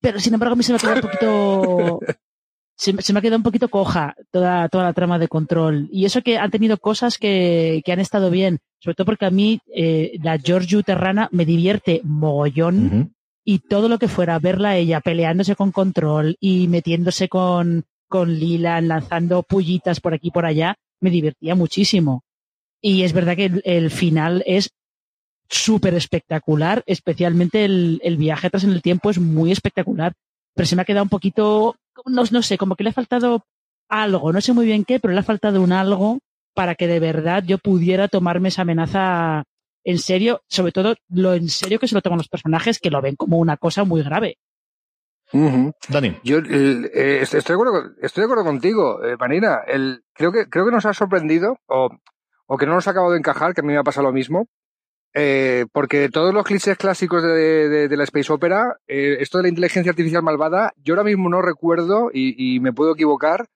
Pero 0.01 0.19
sin 0.19 0.33
embargo 0.33 0.53
a 0.53 0.55
mí 0.57 0.63
se 0.63 0.73
me 0.73 0.75
ha 0.75 0.79
quedado 0.79 0.95
un 0.95 1.01
poquito, 1.01 1.99
se, 2.75 3.13
me 3.13 3.19
ha 3.19 3.21
quedado 3.21 3.37
un 3.37 3.43
poquito 3.43 3.69
coja 3.69 4.13
toda, 4.31 4.67
toda 4.67 4.83
la 4.83 4.93
trama 4.93 5.17
de 5.17 5.29
control. 5.29 5.87
Y 5.89 6.03
eso 6.03 6.21
que 6.21 6.37
han 6.37 6.51
tenido 6.51 6.75
cosas 6.77 7.17
que, 7.17 7.81
que 7.85 7.93
han 7.93 8.01
estado 8.01 8.29
bien, 8.29 8.59
sobre 8.79 8.95
todo 8.95 9.05
porque 9.05 9.25
a 9.25 9.31
mí 9.31 9.61
eh, 9.73 10.19
la 10.21 10.37
Georgiou 10.37 10.83
Terrana 10.83 11.29
me 11.31 11.45
divierte 11.45 12.01
mogollón. 12.03 13.15
Y 13.43 13.59
todo 13.59 13.87
lo 13.89 13.97
que 13.97 14.09
fuera 14.09 14.37
verla 14.39 14.75
ella 14.75 14.99
peleándose 14.99 15.55
con 15.55 15.71
control 15.71 16.35
y 16.39 16.67
metiéndose 16.67 17.27
con, 17.29 17.85
con 18.07 18.37
Lila, 18.37 18.81
lanzando 18.81 19.41
pullitas 19.41 20.01
por 20.01 20.13
aquí 20.13 20.27
y 20.27 20.31
por 20.31 20.45
allá, 20.45 20.75
me 20.99 21.09
divertía 21.09 21.55
muchísimo. 21.55 22.23
Y 22.81 23.03
es 23.03 23.13
verdad 23.13 23.35
que 23.35 23.61
el 23.63 23.89
final 23.89 24.43
es 24.45 24.69
súper 25.51 25.93
espectacular, 25.93 26.81
especialmente 26.85 27.65
el, 27.65 27.99
el, 28.03 28.17
viaje 28.17 28.47
atrás 28.47 28.63
en 28.63 28.71
el 28.71 28.81
tiempo 28.81 29.09
es 29.09 29.19
muy 29.19 29.51
espectacular, 29.51 30.13
pero 30.55 30.65
se 30.65 30.75
me 30.75 30.81
ha 30.81 30.85
quedado 30.85 31.03
un 31.03 31.09
poquito, 31.09 31.75
no, 32.05 32.23
no 32.31 32.41
sé, 32.41 32.57
como 32.57 32.75
que 32.75 32.83
le 32.83 32.91
ha 32.91 32.93
faltado 32.93 33.43
algo, 33.89 34.31
no 34.31 34.39
sé 34.39 34.53
muy 34.53 34.65
bien 34.65 34.85
qué, 34.85 34.99
pero 34.99 35.13
le 35.13 35.19
ha 35.19 35.23
faltado 35.23 35.61
un 35.61 35.73
algo 35.73 36.19
para 36.53 36.75
que 36.75 36.87
de 36.87 36.99
verdad 36.99 37.43
yo 37.45 37.57
pudiera 37.57 38.07
tomarme 38.07 38.49
esa 38.49 38.61
amenaza 38.61 39.43
en 39.83 39.99
serio, 39.99 40.41
sobre 40.47 40.71
todo 40.71 40.95
lo 41.09 41.33
en 41.33 41.49
serio 41.49 41.79
que 41.79 41.87
se 41.87 41.95
lo 41.95 42.01
toman 42.01 42.17
los 42.17 42.29
personajes 42.29 42.79
que 42.79 42.91
lo 42.91 43.01
ven 43.01 43.15
como 43.15 43.37
una 43.37 43.57
cosa 43.57 43.83
muy 43.83 44.03
grave. 44.03 44.37
Dani. 45.33 46.17
Yo 46.23 46.39
eh, 46.39 47.21
estoy, 47.21 47.41
de 47.41 47.53
acuerdo, 47.53 47.91
estoy 48.01 48.21
de 48.21 48.25
acuerdo 48.25 48.43
contigo, 48.43 49.03
eh, 49.03 49.15
Marina. 49.17 49.61
El, 49.65 50.03
creo, 50.13 50.31
que, 50.31 50.49
creo 50.49 50.65
que 50.65 50.71
nos 50.71 50.85
ha 50.85 50.93
sorprendido 50.93 51.57
o, 51.67 51.89
o 52.47 52.57
que 52.57 52.65
no 52.65 52.73
nos 52.73 52.87
ha 52.87 52.91
acabado 52.91 53.13
de 53.13 53.19
encajar, 53.19 53.53
que 53.53 53.61
a 53.61 53.63
mí 53.63 53.71
me 53.71 53.79
ha 53.79 53.83
pasado 53.83 54.07
lo 54.07 54.13
mismo, 54.13 54.47
eh, 55.13 55.65
porque 55.73 56.09
todos 56.09 56.33
los 56.33 56.45
clichés 56.45 56.77
clásicos 56.77 57.21
de, 57.21 57.87
de, 57.89 57.97
la 57.97 58.03
Space 58.05 58.31
Opera, 58.31 58.77
eh, 58.87 59.17
esto 59.19 59.37
de 59.37 59.43
la 59.43 59.49
inteligencia 59.49 59.89
artificial 59.89 60.23
malvada, 60.23 60.73
yo 60.77 60.93
ahora 60.93 61.03
mismo 61.03 61.29
no 61.29 61.41
recuerdo, 61.41 62.11
y, 62.13 62.55
y, 62.55 62.59
me 62.61 62.71
puedo 62.71 62.93
equivocar, 62.93 63.47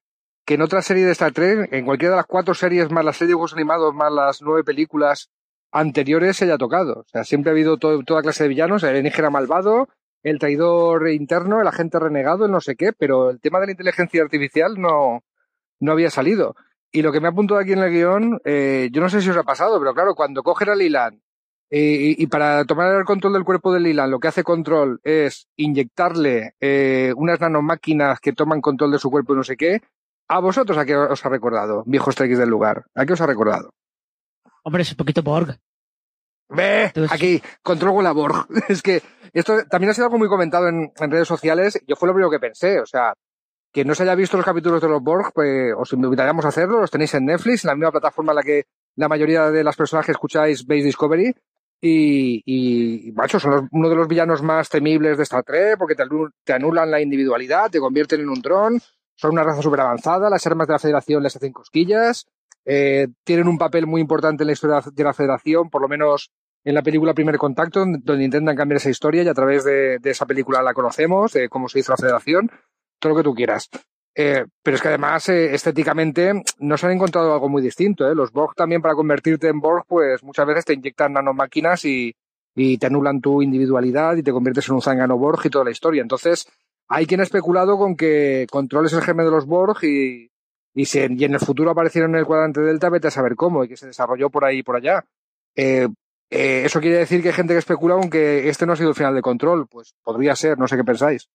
que 0.45 0.55
en 0.55 0.61
otra 0.61 0.81
serie 0.81 1.05
de 1.05 1.13
Star 1.13 1.31
Trek, 1.31 1.69
en 1.71 1.85
cualquiera 1.85 2.15
de 2.15 2.17
las 2.17 2.27
cuatro 2.27 2.53
series 2.53 2.91
más 2.91 3.05
las 3.05 3.15
series 3.15 3.29
de 3.29 3.31
dibujos 3.31 3.53
animados, 3.53 3.93
más 3.95 4.11
las 4.11 4.41
nueve 4.41 4.63
películas 4.63 5.29
anteriores, 5.71 6.37
se 6.37 6.45
haya 6.45 6.57
tocado. 6.57 6.99
O 6.99 7.05
sea, 7.07 7.23
siempre 7.23 7.51
ha 7.51 7.53
habido 7.53 7.77
toda 7.77 8.21
clase 8.21 8.43
de 8.43 8.49
villanos, 8.49 8.83
el 8.83 8.89
alienígena 8.89 9.29
malvado, 9.29 9.87
el 10.23 10.39
traidor 10.39 11.09
interno, 11.09 11.61
el 11.61 11.67
agente 11.67 11.99
renegado, 11.99 12.45
el 12.45 12.51
no 12.51 12.61
sé 12.61 12.75
qué, 12.75 12.91
pero 12.93 13.29
el 13.29 13.39
tema 13.39 13.59
de 13.59 13.67
la 13.67 13.71
inteligencia 13.71 14.21
artificial 14.21 14.75
no, 14.77 15.23
no 15.79 15.91
había 15.91 16.09
salido. 16.09 16.55
Y 16.91 17.01
lo 17.01 17.11
que 17.11 17.19
me 17.19 17.27
ha 17.27 17.31
apuntado 17.31 17.59
aquí 17.59 17.73
en 17.73 17.79
el 17.79 17.91
guion, 17.91 18.41
eh, 18.45 18.89
yo 18.91 19.01
no 19.01 19.09
sé 19.09 19.21
si 19.21 19.29
os 19.29 19.37
ha 19.37 19.43
pasado, 19.43 19.79
pero 19.79 19.93
claro, 19.93 20.15
cuando 20.15 20.43
cogen 20.43 20.69
a 20.69 20.75
Lilan 20.75 21.21
y, 21.69 22.27
para 22.27 22.63
tomar 22.65 22.95
el 22.95 23.05
control 23.05 23.33
del 23.33 23.43
cuerpo 23.43 23.73
de 23.73 23.79
Lilan, 23.79 24.11
lo 24.11 24.19
que 24.19 24.27
hace 24.27 24.43
control 24.43 24.99
es 25.03 25.47
inyectarle 25.55 26.53
eh, 26.59 27.11
unas 27.15 27.39
nanomáquinas 27.39 28.19
que 28.19 28.33
toman 28.33 28.61
control 28.61 28.91
de 28.91 28.99
su 28.99 29.09
cuerpo 29.09 29.33
y 29.33 29.37
no 29.37 29.43
sé 29.43 29.57
qué. 29.57 29.81
¿A 30.27 30.39
vosotros 30.39 30.77
a 30.77 30.85
qué 30.85 30.95
os 30.95 31.25
ha 31.25 31.29
recordado, 31.29 31.83
viejos 31.85 32.15
trekkies 32.15 32.39
del 32.39 32.49
lugar? 32.49 32.85
¿A 32.95 33.05
qué 33.05 33.13
os 33.13 33.21
ha 33.21 33.27
recordado? 33.27 33.73
Hombre, 34.63 34.81
es 34.81 34.91
un 34.91 34.97
poquito 34.97 35.21
Borg. 35.21 35.59
Ve, 36.49 36.91
aquí, 37.09 37.41
control 37.61 38.03
la 38.03 38.11
Borg. 38.11 38.47
es 38.69 38.81
que 38.81 39.01
esto 39.33 39.65
también 39.65 39.91
ha 39.91 39.93
sido 39.93 40.05
algo 40.05 40.17
muy 40.17 40.27
comentado 40.27 40.67
en, 40.67 40.91
redes 40.95 41.27
sociales. 41.27 41.79
Yo 41.87 41.95
fue 41.95 42.07
lo 42.07 42.13
primero 42.13 42.31
que 42.31 42.39
pensé. 42.39 42.79
O 42.79 42.85
sea, 42.85 43.13
que 43.71 43.85
no 43.85 43.93
se 43.93 44.03
haya 44.03 44.15
visto 44.15 44.37
los 44.37 44.45
capítulos 44.45 44.81
de 44.81 44.87
los 44.89 45.01
Borg, 45.01 45.31
pues 45.33 45.73
os 45.77 45.93
invitaríamos 45.93 46.45
a 46.45 46.49
hacerlo. 46.49 46.79
Los 46.79 46.91
tenéis 46.91 47.13
en 47.15 47.25
Netflix, 47.25 47.63
en 47.63 47.69
la 47.69 47.75
misma 47.75 47.91
plataforma 47.91 48.31
en 48.31 48.35
la 48.37 48.43
que 48.43 48.65
la 48.95 49.07
mayoría 49.07 49.51
de 49.51 49.63
las 49.63 49.75
personas 49.75 50.05
que 50.05 50.13
escucháis 50.13 50.65
veis 50.65 50.85
Discovery. 50.85 51.35
Y, 51.87 52.41
y, 52.45 53.11
macho, 53.11 53.39
son 53.39 53.69
uno 53.71 53.89
de 53.89 53.95
los 53.95 54.07
villanos 54.07 54.41
más 54.41 54.69
temibles 54.69 55.17
de 55.17 55.23
esta 55.23 55.43
Trek 55.43 55.77
porque 55.77 55.93
te, 55.93 56.53
anulan 56.53 56.89
la 56.89 56.99
individualidad, 56.99 57.69
te 57.69 57.79
convierten 57.79 58.21
en 58.21 58.29
un 58.29 58.41
dron, 58.41 58.81
son 59.15 59.33
una 59.33 59.43
raza 59.43 59.61
súper 59.61 59.81
avanzada, 59.81 60.29
las 60.31 60.47
armas 60.47 60.65
de 60.65 60.73
la 60.73 60.79
Federación 60.79 61.21
les 61.21 61.35
hacen 61.35 61.53
cosquillas, 61.53 62.25
eh, 62.65 63.07
tienen 63.23 63.47
un 63.47 63.59
papel 63.59 63.85
muy 63.85 64.01
importante 64.01 64.41
en 64.41 64.47
la 64.47 64.53
historia 64.53 64.81
de 64.91 65.03
la 65.03 65.13
Federación, 65.13 65.69
por 65.69 65.83
lo 65.83 65.87
menos 65.87 66.31
en 66.63 66.73
la 66.73 66.81
película 66.81 67.13
Primer 67.13 67.37
Contacto, 67.37 67.85
donde 67.85 68.23
intentan 68.23 68.55
cambiar 68.55 68.77
esa 68.77 68.89
historia 68.89 69.21
y 69.21 69.27
a 69.27 69.35
través 69.35 69.63
de, 69.63 69.99
esa 70.03 70.25
película 70.25 70.63
la 70.63 70.73
conocemos, 70.73 71.33
de 71.33 71.49
cómo 71.49 71.69
se 71.69 71.79
hizo 71.79 71.91
la 71.91 71.97
Federación, 71.97 72.49
todo 72.97 73.11
lo 73.11 73.17
que 73.17 73.23
tú 73.23 73.35
quieras. 73.35 73.69
Eh, 74.17 74.45
pero 74.63 74.75
es 74.75 74.81
que 74.81 74.87
además, 74.87 75.27
eh, 75.27 75.53
estéticamente, 75.53 76.41
no 76.59 76.77
se 76.77 76.85
han 76.85 76.93
encontrado 76.93 77.33
algo 77.33 77.49
muy 77.49 77.61
distinto. 77.61 78.09
¿eh? 78.09 78.15
Los 78.15 78.31
Borg 78.31 78.55
también, 78.55 78.81
para 78.81 78.95
convertirte 78.95 79.49
en 79.49 79.59
Borg, 79.59 79.85
pues 79.87 80.23
muchas 80.23 80.47
veces 80.47 80.65
te 80.65 80.73
inyectan 80.73 81.13
nanomáquinas 81.13 81.83
y, 81.85 82.15
te 82.55 82.85
anulan 82.85 83.19
tu 83.19 83.41
individualidad 83.41 84.15
y 84.15 84.23
te 84.23 84.31
conviertes 84.31 84.69
en 84.69 84.75
un 84.75 84.81
zángano 84.81 85.17
Borg 85.17 85.41
y 85.43 85.49
toda 85.49 85.65
la 85.65 85.71
historia. 85.71 86.01
Entonces, 86.01 86.47
hay 86.87 87.05
quien 87.05 87.19
ha 87.19 87.23
especulado 87.23 87.77
con 87.77 87.97
que 87.97 88.47
controles 88.49 88.93
el 88.93 89.01
germen 89.01 89.25
de 89.25 89.31
los 89.31 89.45
Borg 89.45 89.83
y, 89.83 90.31
y, 90.73 90.85
si, 90.85 90.99
y 90.99 91.25
en 91.25 91.33
el 91.33 91.39
futuro 91.41 91.71
aparecieron 91.71 92.11
en 92.11 92.19
el 92.19 92.25
cuadrante 92.25 92.61
Delta, 92.61 92.89
vete 92.89 93.09
a 93.09 93.11
saber 93.11 93.35
cómo 93.35 93.65
y 93.65 93.67
que 93.67 93.75
se 93.75 93.87
desarrolló 93.87 94.29
por 94.29 94.45
ahí 94.45 94.59
y 94.59 94.63
por 94.63 94.77
allá. 94.77 95.03
Eh, 95.57 95.89
eso 96.29 96.79
quiere 96.79 96.97
decir 96.97 97.21
que 97.21 97.29
hay 97.29 97.33
gente 97.33 97.53
que 97.53 97.59
especula 97.59 97.95
aunque 97.95 98.49
este 98.49 98.65
no 98.65 98.73
ha 98.73 98.75
sido 98.77 98.89
el 98.89 98.95
final 98.95 99.15
de 99.15 99.21
control. 99.21 99.67
Pues 99.67 99.93
podría 100.01 100.35
ser, 100.35 100.57
no 100.57 100.67
sé 100.67 100.77
qué 100.77 100.83
pensáis. 100.85 101.29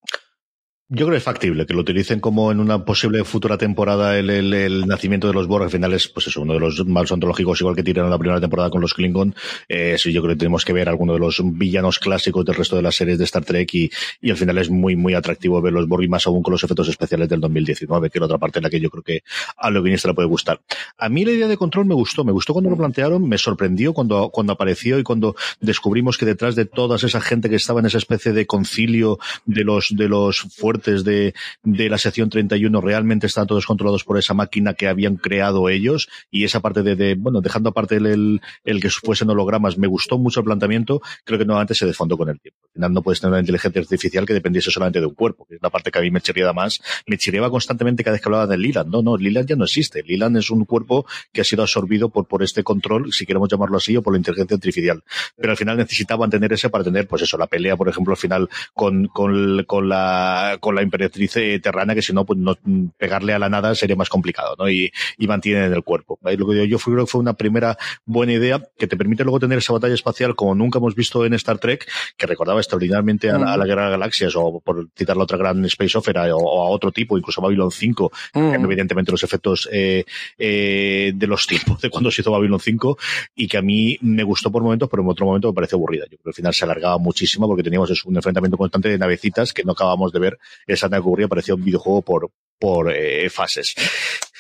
Yo 0.93 1.07
creo 1.07 1.11
que 1.11 1.19
es 1.19 1.23
factible 1.23 1.67
que 1.67 1.73
lo 1.73 1.83
utilicen 1.83 2.19
como 2.19 2.51
en 2.51 2.59
una 2.59 2.85
posible 2.85 3.23
futura 3.23 3.57
temporada 3.57 4.19
el, 4.19 4.29
el, 4.29 4.89
nacimiento 4.89 5.29
de 5.29 5.35
los 5.35 5.47
Borg. 5.47 5.63
Al 5.63 5.71
final 5.71 5.93
es, 5.93 6.09
pues 6.09 6.27
eso, 6.27 6.43
uno 6.43 6.55
de 6.55 6.59
los 6.59 6.85
malos 6.85 7.13
ontológicos, 7.13 7.61
igual 7.61 7.77
que 7.77 7.85
tiraron 7.85 8.11
la 8.11 8.19
primera 8.19 8.41
temporada 8.41 8.71
con 8.71 8.81
los 8.81 8.93
Klingon. 8.93 9.33
Eh, 9.69 9.95
sí, 9.99 10.13
yo 10.13 10.21
creo 10.21 10.35
que 10.35 10.41
tenemos 10.41 10.65
que 10.65 10.73
ver 10.73 10.89
alguno 10.89 11.13
de 11.13 11.21
los 11.21 11.41
villanos 11.45 12.01
clásicos 12.01 12.45
del 12.45 12.57
resto 12.57 12.75
de 12.75 12.83
las 12.83 12.97
series 12.97 13.19
de 13.19 13.25
Star 13.25 13.45
Trek 13.45 13.73
y, 13.73 13.89
y 14.21 14.33
al 14.33 14.37
final 14.37 14.59
es 14.59 14.69
muy, 14.69 14.97
muy 14.97 15.15
atractivo 15.15 15.63
ver 15.63 15.73
los 15.73 15.87
Borg 15.87 16.03
y 16.03 16.09
más 16.09 16.27
aún 16.27 16.43
con 16.43 16.51
los 16.51 16.65
efectos 16.65 16.89
especiales 16.89 17.29
del 17.29 17.39
2019, 17.39 18.11
que 18.11 18.19
era 18.19 18.27
otra 18.27 18.39
parte 18.39 18.59
en 18.59 18.65
la 18.65 18.71
que 18.71 18.81
yo 18.81 18.91
creo 18.91 19.05
que 19.05 19.23
a 19.59 19.71
lo 19.71 19.85
guionista 19.85 20.09
le 20.09 20.15
puede 20.15 20.27
gustar. 20.27 20.61
A 20.99 21.09
mí 21.09 21.25
la 21.25 21.31
idea 21.31 21.47
de 21.47 21.57
control 21.57 21.87
me 21.87 21.95
gustó, 21.95 22.25
me 22.25 22.33
gustó 22.33 22.53
cuando 22.53 22.69
lo 22.69 22.77
plantearon, 22.77 23.29
me 23.29 23.39
sorprendió 23.39 23.93
cuando, 23.93 24.31
cuando 24.31 24.55
apareció 24.55 24.99
y 24.99 25.05
cuando 25.05 25.37
descubrimos 25.61 26.19
que 26.19 26.27
detrás 26.27 26.57
de 26.57 26.65
toda 26.65 26.97
esa 26.97 27.21
gente 27.21 27.49
que 27.49 27.55
estaba 27.55 27.79
en 27.79 27.87
esa 27.87 27.99
especie 27.99 28.33
de 28.33 28.45
concilio 28.45 29.21
de 29.47 29.63
los, 29.63 29.95
de 29.95 30.09
los 30.09 30.41
fuertes 30.41 30.80
de, 30.85 31.35
de 31.63 31.89
la 31.89 31.99
sección 31.99 32.31
31 32.31 32.81
realmente 32.81 33.27
están 33.27 33.47
todos 33.47 33.67
controlados 33.67 34.05
por 34.05 34.19
esa 34.19 34.35
máquina 34.35 34.75
que 34.75 34.89
habían 34.89 35.17
creado 35.17 35.69
ellos 35.69 36.09
y 36.31 36.45
esa 36.45 36.61
parte 36.61 36.83
de, 36.83 36.97
de 36.97 37.15
bueno, 37.15 37.41
dejando 37.41 37.71
aparte 37.71 37.97
el, 37.97 38.41
el, 38.65 38.81
que 38.81 38.91
fuesen 38.91 39.31
hologramas, 39.31 39.79
me 39.79 39.87
gustó 39.87 40.19
mucho 40.19 40.41
el 40.41 40.45
planteamiento, 40.45 41.01
creo 41.25 41.39
que 41.39 41.45
nuevamente 41.45 41.75
se 41.75 41.87
desfondó 41.87 42.17
con 42.17 42.29
el 42.29 42.41
tiempo. 42.41 42.59
Al 42.69 42.73
final 42.75 42.93
no 42.93 43.03
puedes 43.03 43.21
tener 43.21 43.33
una 43.33 43.41
inteligencia 43.41 43.81
artificial 43.81 44.27
que 44.27 44.35
dependiese 44.35 44.71
solamente 44.71 45.01
de 45.01 45.07
un 45.07 45.15
cuerpo, 45.15 45.47
que 45.47 45.57
es 45.57 45.63
la 45.63 45.71
parte 45.71 45.91
que 45.91 45.99
a 45.99 46.03
mí 46.03 46.11
me 46.11 46.21
chirriaba 46.21 46.53
más. 46.53 46.81
Me 47.07 47.19
chirriaba 47.19 47.51
constantemente 47.51 48.05
cada 48.05 48.15
vez 48.15 48.23
que 48.23 48.29
hablaba 48.29 48.47
de 48.47 48.57
Liland. 48.57 48.91
No, 48.91 49.03
no, 49.03 49.17
Liland 49.17 49.49
ya 49.49 49.57
no 49.57 49.65
existe. 49.65 50.03
Liland 50.03 50.37
es 50.37 50.51
un 50.51 50.65
cuerpo 50.65 51.07
que 51.33 51.41
ha 51.41 51.45
sido 51.45 51.63
absorbido 51.63 52.09
por, 52.11 52.27
por 52.27 52.43
este 52.43 52.63
control, 52.63 53.13
si 53.13 53.27
queremos 53.27 53.49
llamarlo 53.49 53.77
así, 53.77 53.97
o 53.97 54.03
por 54.03 54.13
la 54.13 54.19
inteligencia 54.19 54.55
artificial. 54.55 55.03
Pero 55.37 55.51
al 55.51 55.57
final 55.57 55.77
necesitaban 55.77 56.31
tener 56.31 56.53
ese 56.53 56.71
para 56.71 56.85
tener, 56.85 57.07
pues 57.07 57.23
eso, 57.23 57.37
la 57.37 57.47
pelea, 57.47 57.77
por 57.77 57.89
ejemplo, 57.89 58.13
al 58.13 58.19
final 58.19 58.49
con, 58.75 59.07
con, 59.09 59.65
con 59.65 59.89
la, 59.89 60.59
con 60.61 60.70
la 60.73 60.83
directriz 60.83 61.33
terrana 61.63 61.95
que 61.95 62.03
si 62.03 62.13
no, 62.13 62.25
pues 62.25 62.39
no 62.39 62.57
pegarle 62.97 63.33
a 63.33 63.39
la 63.39 63.49
nada 63.49 63.75
sería 63.75 63.97
más 63.97 64.09
complicado, 64.09 64.55
¿no? 64.59 64.69
Y, 64.69 64.91
y 65.19 65.27
mantienen 65.27 65.65
en 65.65 65.73
el 65.73 65.83
cuerpo. 65.83 66.19
Lo 66.23 66.49
que 66.49 66.69
yo 66.69 66.79
creo 66.79 67.05
que 67.05 67.11
fue 67.11 67.21
una 67.21 67.35
primera 67.35 67.77
buena 68.05 68.33
idea 68.33 68.63
que 68.79 68.87
te 68.87 68.97
permite 68.97 69.25
luego 69.25 69.41
tener 69.41 69.59
esa 69.59 69.73
batalla 69.73 69.95
espacial 69.95 70.35
como 70.35 70.55
nunca 70.55 70.79
hemos 70.79 70.95
visto 70.95 71.25
en 71.25 71.35
Star 71.35 71.59
Trek, 71.59 71.89
que 72.17 72.27
recordaba 72.27 72.61
extraordinariamente 72.61 73.31
a, 73.31 73.39
la, 73.39 73.53
a 73.55 73.57
la 73.57 73.67
Guerra 73.67 73.87
de 73.87 73.91
Galaxias, 73.93 74.35
o 74.37 74.61
por 74.61 74.89
citar 74.97 75.17
la 75.17 75.25
otra 75.25 75.39
gran 75.39 75.65
Space 75.67 75.97
Opera, 75.97 76.35
o, 76.35 76.65
a 76.65 76.69
otro 76.71 76.93
tipo, 76.93 77.17
incluso 77.17 77.41
a 77.41 77.45
Babylon 77.45 77.71
5, 77.71 78.13
evidentemente 78.35 79.13
los 79.13 79.23
efectos 79.23 79.69
eh, 79.73 80.05
eh, 80.39 81.13
de 81.15 81.27
los 81.27 81.47
tiempos 81.47 81.81
de 81.81 81.91
cuando 81.91 82.11
se 82.11 82.23
hizo 82.23 82.31
Babylon 82.31 82.61
5, 82.61 82.99
y 83.35 83.49
que 83.49 83.59
a 83.59 83.63
mí 83.63 83.99
me 84.03 84.23
gustó 84.23 84.51
por 84.51 84.63
momentos, 84.63 84.89
pero 84.91 85.03
en 85.03 85.09
otro 85.09 85.27
momento 85.27 85.49
me 85.49 85.55
pareció 85.55 85.77
aburrida. 85.77 86.05
Yo 86.05 86.19
creo 86.19 86.25
que 86.25 86.31
al 86.31 86.35
final 86.35 86.55
se 86.55 86.65
alargaba 86.65 86.99
muchísimo 86.99 87.47
porque 87.47 87.63
teníamos 87.63 88.05
un 88.05 88.17
enfrentamiento 88.17 88.57
constante 88.57 88.89
de 88.89 88.99
navecitas 88.99 89.53
que 89.53 89.65
no 89.65 89.73
acabamos 89.73 90.13
de 90.13 90.19
ver 90.19 90.39
esa 90.67 90.87
ocurría 90.87 91.29
parecía 91.29 91.55
un 91.55 91.65
videojuego 91.65 92.03
por, 92.03 92.31
por 92.59 92.93
eh, 92.93 93.29
fases. 93.31 93.75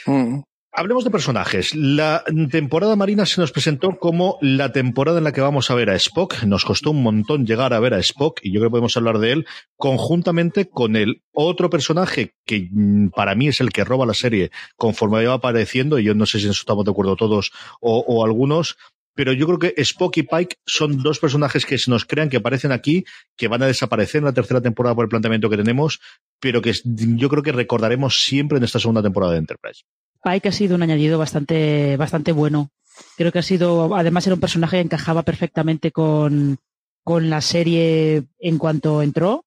Mm. 0.07 0.41
Hablemos 0.73 1.03
de 1.03 1.11
personajes. 1.11 1.75
La 1.75 2.23
temporada 2.49 2.95
marina 2.95 3.27
se 3.27 3.41
nos 3.41 3.51
presentó 3.51 3.99
como 3.99 4.39
la 4.41 4.71
temporada 4.71 5.19
en 5.19 5.25
la 5.25 5.33
que 5.33 5.41
vamos 5.41 5.69
a 5.69 5.75
ver 5.75 5.91
a 5.91 5.97
Spock. 5.97 6.45
Nos 6.45 6.65
costó 6.65 6.93
un 6.93 7.03
montón 7.03 7.45
llegar 7.45 7.75
a 7.75 7.81
ver 7.81 7.93
a 7.93 7.99
Spock 7.99 8.39
y 8.41 8.53
yo 8.53 8.61
creo 8.61 8.69
que 8.69 8.75
podemos 8.75 8.97
hablar 8.97 9.19
de 9.19 9.33
él 9.33 9.47
conjuntamente 9.77 10.69
con 10.69 10.95
el 10.95 11.25
otro 11.33 11.71
personaje 11.71 12.37
que 12.47 12.69
mm, 12.71 13.09
para 13.09 13.35
mí 13.35 13.49
es 13.49 13.61
el 13.61 13.73
que 13.73 13.83
roba 13.83 14.07
la 14.07 14.15
serie 14.15 14.53
conforme 14.77 15.27
va 15.27 15.35
apareciendo 15.35 15.99
y 15.99 16.05
yo 16.05 16.15
no 16.15 16.25
sé 16.25 16.39
si 16.39 16.45
eso 16.45 16.53
estamos 16.53 16.85
de 16.85 16.93
acuerdo 16.93 17.17
todos 17.17 17.51
o, 17.81 17.99
o 18.07 18.25
algunos, 18.25 18.77
pero 19.21 19.35
yo 19.35 19.45
creo 19.45 19.59
que 19.59 19.75
Spock 19.83 20.17
y 20.17 20.23
Pike 20.23 20.57
son 20.65 21.03
dos 21.03 21.19
personajes 21.19 21.67
que 21.67 21.77
se 21.77 21.91
nos 21.91 22.07
crean 22.07 22.31
que 22.31 22.39
aparecen 22.39 22.73
aquí, 22.73 23.05
que 23.37 23.49
van 23.49 23.63
a 23.63 23.67
desaparecer 23.67 24.21
en 24.21 24.25
la 24.25 24.33
tercera 24.33 24.63
temporada 24.63 24.95
por 24.95 25.05
el 25.05 25.11
planteamiento 25.11 25.51
que 25.51 25.59
tenemos, 25.59 26.01
pero 26.41 26.63
que 26.63 26.73
yo 26.83 27.29
creo 27.29 27.43
que 27.43 27.53
recordaremos 27.53 28.23
siempre 28.23 28.57
en 28.57 28.65
esta 28.65 28.79
segunda 28.79 29.03
temporada 29.03 29.35
de 29.35 29.41
Enterprise. 29.41 29.83
Pike 30.25 30.49
ha 30.49 30.53
sido 30.53 30.75
un 30.75 30.83
añadido 30.85 31.19
bastante, 31.19 31.99
bastante 31.99 32.33
bueno. 32.33 32.71
Creo 33.19 33.31
que 33.31 33.41
ha 33.41 33.43
sido, 33.43 33.95
además 33.95 34.27
era 34.27 34.37
un 34.37 34.41
personaje 34.41 34.79
que 34.79 34.85
encajaba 34.85 35.23
perfectamente 35.23 35.93
con, 35.93 36.57
con 37.05 37.29
la 37.29 37.43
serie 37.43 38.23
en 38.39 38.57
cuanto 38.57 39.03
entró. 39.03 39.45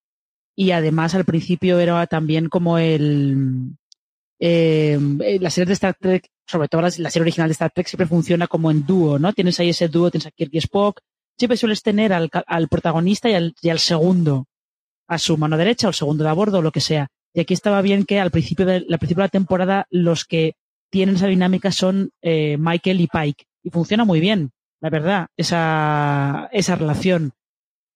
Y 0.56 0.70
además 0.70 1.16
al 1.16 1.26
principio 1.26 1.80
era 1.80 2.06
también 2.06 2.48
como 2.48 2.78
el, 2.78 3.76
eh, 4.38 5.00
la 5.42 5.50
serie 5.50 5.66
de 5.66 5.74
Star 5.74 5.96
Trek 6.00 6.30
sobre 6.46 6.68
todo 6.68 6.82
la, 6.82 6.92
serie 6.92 7.22
original 7.22 7.48
de 7.48 7.54
Star 7.54 7.72
Trek 7.72 7.88
siempre 7.88 8.08
funciona 8.08 8.48
como 8.48 8.70
en 8.72 8.86
dúo, 8.86 9.20
¿no? 9.20 9.34
Tienes 9.34 9.60
ahí 9.60 9.70
ese 9.70 9.88
dúo, 9.88 10.12
tienes 10.12 10.28
a 10.28 10.32
Kirk 10.32 10.52
y 10.54 10.58
Spock, 10.60 11.00
siempre 11.38 11.58
sueles 11.58 11.82
tener 11.82 12.14
al, 12.14 12.30
al 12.48 12.68
protagonista 12.68 13.30
y 13.30 13.34
al, 13.34 13.56
al, 13.70 13.80
segundo 13.80 14.46
a 15.08 15.18
su 15.18 15.38
mano 15.38 15.58
derecha 15.58 15.88
o 15.88 15.90
el 15.90 15.96
segundo 15.96 16.24
de 16.24 16.30
a 16.30 16.34
bordo 16.34 16.60
o 16.60 16.62
lo 16.62 16.72
que 16.72 16.82
sea. 16.82 17.08
Y 17.34 17.42
aquí 17.42 17.54
estaba 17.54 17.82
bien 17.82 18.06
que 18.06 18.20
al 18.20 18.32
principio 18.32 18.66
de 18.66 18.82
la, 18.82 18.98
principio 18.98 19.22
de 19.22 19.28
la 19.28 19.30
temporada 19.30 19.88
los 19.90 20.26
que 20.26 20.54
tienen 20.92 21.16
esa 21.16 21.28
dinámica 21.28 21.72
son 21.72 22.12
eh, 22.22 22.58
Michael 22.60 23.02
y 23.02 23.08
Pike. 23.08 23.46
Y 23.64 23.70
funciona 23.70 24.06
muy 24.06 24.20
bien, 24.20 24.52
la 24.82 24.90
verdad, 24.90 25.28
esa, 25.38 26.50
esa 26.52 26.76
relación. 26.76 27.32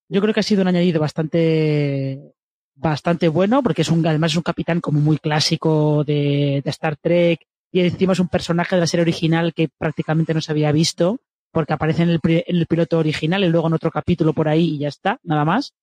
Yo 0.10 0.21
creo 0.21 0.33
que 0.33 0.39
ha 0.39 0.43
sido 0.43 0.62
un 0.62 0.69
añadido 0.69 0.99
bastante, 0.99 2.33
bastante 2.75 3.27
bueno, 3.27 3.62
porque 3.62 3.81
es 3.81 3.89
un, 3.89 4.05
además 4.07 4.31
es 4.31 4.38
un 4.38 4.43
capitán 4.43 4.79
como 4.79 4.99
muy 5.01 5.17
clásico 5.17 6.03
de 6.05 6.63
Star 6.65 6.95
Trek, 6.95 7.41
y 7.77 7.81
encima 7.81 8.13
es 8.13 8.19
un 8.19 8.27
personaje 8.27 8.75
de 8.75 8.79
la 8.79 8.87
serie 8.87 9.03
original 9.03 9.53
que 9.53 9.69
prácticamente 9.77 10.33
no 10.33 10.41
se 10.41 10.51
había 10.51 10.71
visto, 10.71 11.19
porque 11.51 11.73
aparece 11.73 12.03
en 12.03 12.09
el, 12.09 12.19
en 12.23 12.55
el 12.55 12.65
piloto 12.65 12.97
original 12.97 13.43
y 13.43 13.49
luego 13.49 13.67
en 13.67 13.73
otro 13.73 13.91
capítulo 13.91 14.33
por 14.33 14.47
ahí 14.47 14.75
y 14.75 14.77
ya 14.79 14.87
está, 14.87 15.19
nada 15.23 15.45
más. 15.45 15.73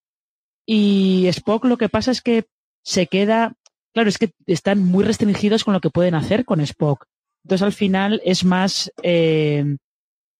Y 0.66 1.26
Spock 1.28 1.64
lo 1.66 1.76
que 1.76 1.88
pasa 1.88 2.11
es 2.11 2.20
que 2.20 2.46
se 2.83 3.07
queda, 3.07 3.54
claro, 3.92 4.09
es 4.09 4.18
que 4.18 4.33
están 4.46 4.83
muy 4.83 5.04
restringidos 5.04 5.62
con 5.64 5.74
lo 5.74 5.80
que 5.80 5.90
pueden 5.90 6.14
hacer 6.14 6.44
con 6.44 6.61
Spock. 6.61 7.07
Entonces 7.44 7.64
al 7.64 7.72
final 7.72 8.20
es 8.24 8.44
más 8.44 8.90
eh, 9.02 9.76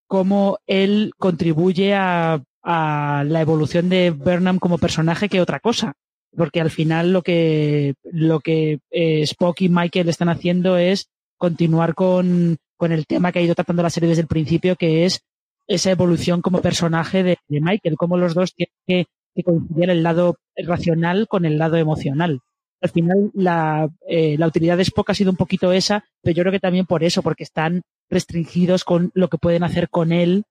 cómo 0.09 0.59
él 0.67 1.13
contribuye 1.19 1.95
a, 1.95 2.43
a, 2.63 3.25
la 3.27 3.41
evolución 3.41 3.89
de 3.89 4.11
Burnham 4.11 4.59
como 4.59 4.79
personaje 4.79 5.29
que 5.29 5.41
otra 5.41 5.61
cosa. 5.61 5.95
Porque 6.37 6.61
al 6.61 6.71
final 6.71 7.13
lo 7.13 7.23
que, 7.23 7.95
lo 8.03 8.41
que 8.41 8.81
eh, 8.91 9.23
Spock 9.23 9.61
y 9.61 9.69
Michael 9.69 10.09
están 10.09 10.29
haciendo 10.29 10.77
es 10.77 11.11
continuar 11.39 11.95
con, 11.95 12.57
con 12.77 12.93
el 12.93 13.07
tema 13.07 13.33
que 13.33 13.39
ha 13.39 13.43
ido 13.43 13.55
tratando 13.55 13.83
la 13.83 13.91
serie 13.91 14.09
desde 14.09 14.23
el 14.23 14.29
principio, 14.29 14.77
que 14.77 15.05
es 15.05 15.21
esa 15.67 15.91
evolución 15.91 16.43
como 16.43 16.61
personaje 16.61 17.23
de, 17.23 17.39
Michael, 17.49 17.97
cómo 17.97 18.17
los 18.17 18.35
dos 18.35 18.55
tienen 18.55 18.75
que, 18.87 19.07
que, 19.35 19.43
coincidir 19.43 19.91
el 19.91 20.03
lado 20.03 20.37
racional 20.57 21.27
con 21.29 21.45
el 21.45 21.59
lado 21.59 21.77
emocional. 21.77 22.41
Al 22.81 22.91
final, 22.91 23.31
la, 23.33 23.89
eh, 24.07 24.37
la 24.37 24.47
utilidad 24.47 24.77
de 24.77 24.83
Spock 24.83 25.11
ha 25.11 25.15
sido 25.15 25.31
un 25.31 25.37
poquito 25.37 25.73
esa, 25.73 26.05
pero 26.23 26.37
yo 26.37 26.43
creo 26.43 26.53
que 26.53 26.61
también 26.61 26.85
por 26.85 27.03
eso, 27.03 27.23
porque 27.23 27.45
están 27.45 27.83
restringidos 28.11 28.85
con 28.85 29.11
lo 29.15 29.29
que 29.29 29.39
pueden 29.39 29.65
hacer 29.65 29.89
con 29.89 30.13
él, 30.13 30.45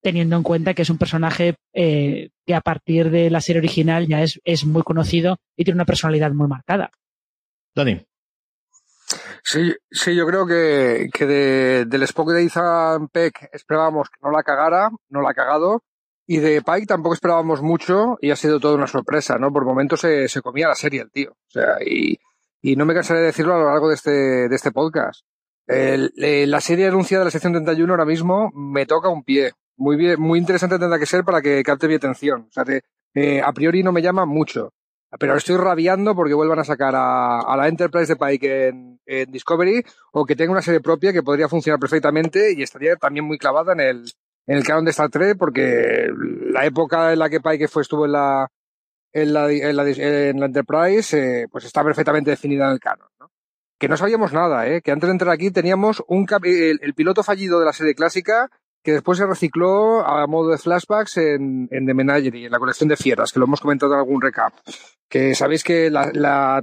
teniendo 0.00 0.36
en 0.36 0.42
cuenta 0.42 0.74
que 0.74 0.82
es 0.82 0.90
un 0.90 0.98
personaje 0.98 1.56
eh, 1.74 2.30
que 2.46 2.54
a 2.54 2.60
partir 2.60 3.10
de 3.10 3.30
la 3.30 3.40
serie 3.40 3.60
original 3.60 4.06
ya 4.06 4.22
es, 4.22 4.40
es 4.44 4.64
muy 4.64 4.82
conocido 4.82 5.38
y 5.56 5.64
tiene 5.64 5.76
una 5.76 5.84
personalidad 5.84 6.32
muy 6.32 6.48
marcada. 6.48 6.90
Dani. 7.74 8.00
Sí, 9.50 9.74
sí, 9.90 10.14
yo 10.14 10.26
creo 10.26 10.46
que, 10.46 11.08
que 11.10 11.24
de, 11.24 11.84
del 11.86 12.02
Spock 12.02 12.32
de 12.32 12.44
Ethan 12.44 13.08
Peck 13.08 13.48
esperábamos 13.50 14.10
que 14.10 14.18
no 14.22 14.30
la 14.30 14.42
cagara, 14.42 14.90
no 15.08 15.22
la 15.22 15.30
ha 15.30 15.34
cagado, 15.34 15.84
y 16.26 16.36
de 16.36 16.60
Pike 16.60 16.84
tampoco 16.84 17.14
esperábamos 17.14 17.62
mucho 17.62 18.18
y 18.20 18.30
ha 18.30 18.36
sido 18.36 18.60
toda 18.60 18.74
una 18.74 18.86
sorpresa, 18.86 19.38
¿no? 19.38 19.50
Por 19.50 19.64
momentos 19.64 20.00
se, 20.00 20.28
se 20.28 20.42
comía 20.42 20.68
la 20.68 20.74
serie 20.74 21.00
el 21.00 21.10
tío. 21.10 21.30
O 21.30 21.50
sea, 21.50 21.78
y, 21.82 22.18
y 22.60 22.76
no 22.76 22.84
me 22.84 22.92
cansaré 22.92 23.20
de 23.20 23.26
decirlo 23.26 23.54
a 23.54 23.58
lo 23.58 23.70
largo 23.70 23.88
de 23.88 23.94
este, 23.94 24.10
de 24.10 24.54
este 24.54 24.70
podcast. 24.70 25.22
El, 25.66 26.12
la 26.14 26.60
serie 26.60 26.86
anunciada 26.86 27.22
de 27.22 27.28
la 27.28 27.30
sección 27.30 27.54
31 27.54 27.90
ahora 27.90 28.04
mismo 28.04 28.50
me 28.54 28.84
toca 28.84 29.08
un 29.08 29.24
pie. 29.24 29.52
muy 29.78 29.96
bien, 29.96 30.20
muy 30.20 30.38
interesante 30.38 30.78
tendrá 30.78 30.98
que 30.98 31.06
ser 31.06 31.24
para 31.24 31.40
que 31.40 31.62
capte 31.62 31.88
mi 31.88 31.94
atención. 31.94 32.48
O 32.50 32.52
sea, 32.52 32.66
eh, 33.14 33.40
a 33.42 33.52
priori 33.54 33.82
no 33.82 33.92
me 33.92 34.02
llama 34.02 34.26
mucho. 34.26 34.74
Pero 35.18 35.36
estoy 35.36 35.56
rabiando 35.56 36.14
porque 36.14 36.34
vuelvan 36.34 36.58
a 36.58 36.64
sacar 36.64 36.94
a, 36.94 37.56
la 37.56 37.68
Enterprise 37.68 38.12
de 38.12 38.16
Pike 38.16 38.68
en, 38.68 39.30
Discovery 39.30 39.82
o 40.12 40.26
que 40.26 40.36
tenga 40.36 40.52
una 40.52 40.60
serie 40.60 40.80
propia 40.80 41.14
que 41.14 41.22
podría 41.22 41.48
funcionar 41.48 41.80
perfectamente 41.80 42.52
y 42.52 42.62
estaría 42.62 42.96
también 42.96 43.24
muy 43.24 43.38
clavada 43.38 43.72
en 43.72 43.80
el, 43.80 44.12
en 44.46 44.56
el 44.58 44.64
canon 44.64 44.84
de 44.84 44.90
Star 44.90 45.08
Trek 45.08 45.38
porque 45.38 46.10
la 46.50 46.66
época 46.66 47.14
en 47.14 47.20
la 47.20 47.30
que 47.30 47.40
Pike 47.40 47.68
fue, 47.68 47.82
estuvo 47.82 48.04
en 48.04 48.12
la, 48.12 48.48
en 49.12 49.32
la, 49.32 49.50
en 49.50 49.76
la, 49.76 49.88
en 49.88 50.40
la 50.40 50.46
Enterprise 50.46 51.18
eh, 51.18 51.48
pues 51.50 51.64
está 51.64 51.82
perfectamente 51.82 52.30
definida 52.30 52.66
en 52.66 52.72
el 52.72 52.80
canon. 52.80 53.08
¿no? 53.18 53.30
Que 53.78 53.88
no 53.88 53.96
sabíamos 53.96 54.34
nada, 54.34 54.68
¿eh? 54.68 54.82
que 54.82 54.90
antes 54.90 55.06
de 55.06 55.12
entrar 55.12 55.32
aquí 55.32 55.50
teníamos 55.50 56.02
un 56.06 56.26
el 56.42 56.94
piloto 56.94 57.22
fallido 57.22 57.58
de 57.60 57.64
la 57.64 57.72
serie 57.72 57.94
clásica 57.94 58.50
que 58.82 58.92
después 58.92 59.18
se 59.18 59.26
recicló 59.26 60.06
a 60.06 60.26
modo 60.26 60.50
de 60.50 60.58
flashbacks 60.58 61.16
en, 61.18 61.68
en 61.70 61.86
The 61.86 61.94
Menagerie, 61.94 62.46
en 62.46 62.52
la 62.52 62.58
colección 62.58 62.88
de 62.88 62.96
fieras, 62.96 63.32
que 63.32 63.38
lo 63.38 63.46
hemos 63.46 63.60
comentado 63.60 63.92
en 63.92 63.98
algún 63.98 64.22
recap. 64.22 64.52
Que 65.08 65.34
sabéis 65.34 65.64
que 65.64 65.90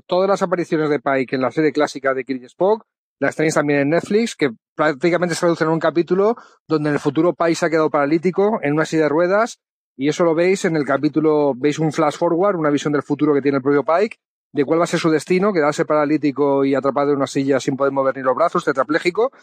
todas 0.08 0.30
las 0.30 0.42
apariciones 0.42 0.90
de 0.90 1.00
Pike 1.00 1.36
en 1.36 1.42
la 1.42 1.52
serie 1.52 1.72
clásica 1.72 2.14
de 2.14 2.24
Kirk 2.24 2.44
Spock 2.44 2.86
las 3.20 3.36
tenéis 3.36 3.54
también 3.54 3.80
en 3.80 3.90
Netflix, 3.90 4.36
que 4.36 4.52
prácticamente 4.76 5.36
se 5.36 5.40
traducen 5.40 5.68
en 5.68 5.74
un 5.74 5.80
capítulo 5.80 6.36
donde 6.68 6.90
en 6.90 6.96
el 6.96 7.00
futuro 7.00 7.34
Pike 7.34 7.56
se 7.56 7.66
ha 7.66 7.70
quedado 7.70 7.90
paralítico 7.90 8.60
en 8.62 8.74
una 8.74 8.86
silla 8.86 9.04
de 9.04 9.10
ruedas, 9.10 9.60
y 9.98 10.10
eso 10.10 10.26
lo 10.26 10.36
veis 10.36 10.66
en 10.66 10.76
el 10.76 10.84
capítulo, 10.84 11.54
veis 11.56 11.80
un 11.80 11.94
flash 11.94 12.18
forward, 12.18 12.58
una 12.58 12.70
visión 12.70 12.92
del 12.92 13.04
futuro 13.04 13.34
que 13.34 13.42
tiene 13.42 13.58
el 13.58 13.64
propio 13.64 13.84
Pike, 13.84 14.18
de 14.56 14.64
cuál 14.64 14.80
va 14.80 14.86
a 14.86 14.88
ser 14.88 15.02
su 15.02 15.10
destino, 15.10 15.52
quedarse 15.52 15.84
paralítico 15.84 16.64
y 16.64 16.76
atrapado 16.76 17.12
en 17.12 17.18
una 17.18 17.28
silla 17.28 17.60
sin 17.60 17.76
poder 17.76 17.92
mover 17.92 18.16
ni 18.16 18.24
los 18.24 18.34
brazos, 18.34 18.64
tetrapléjico, 18.64 19.34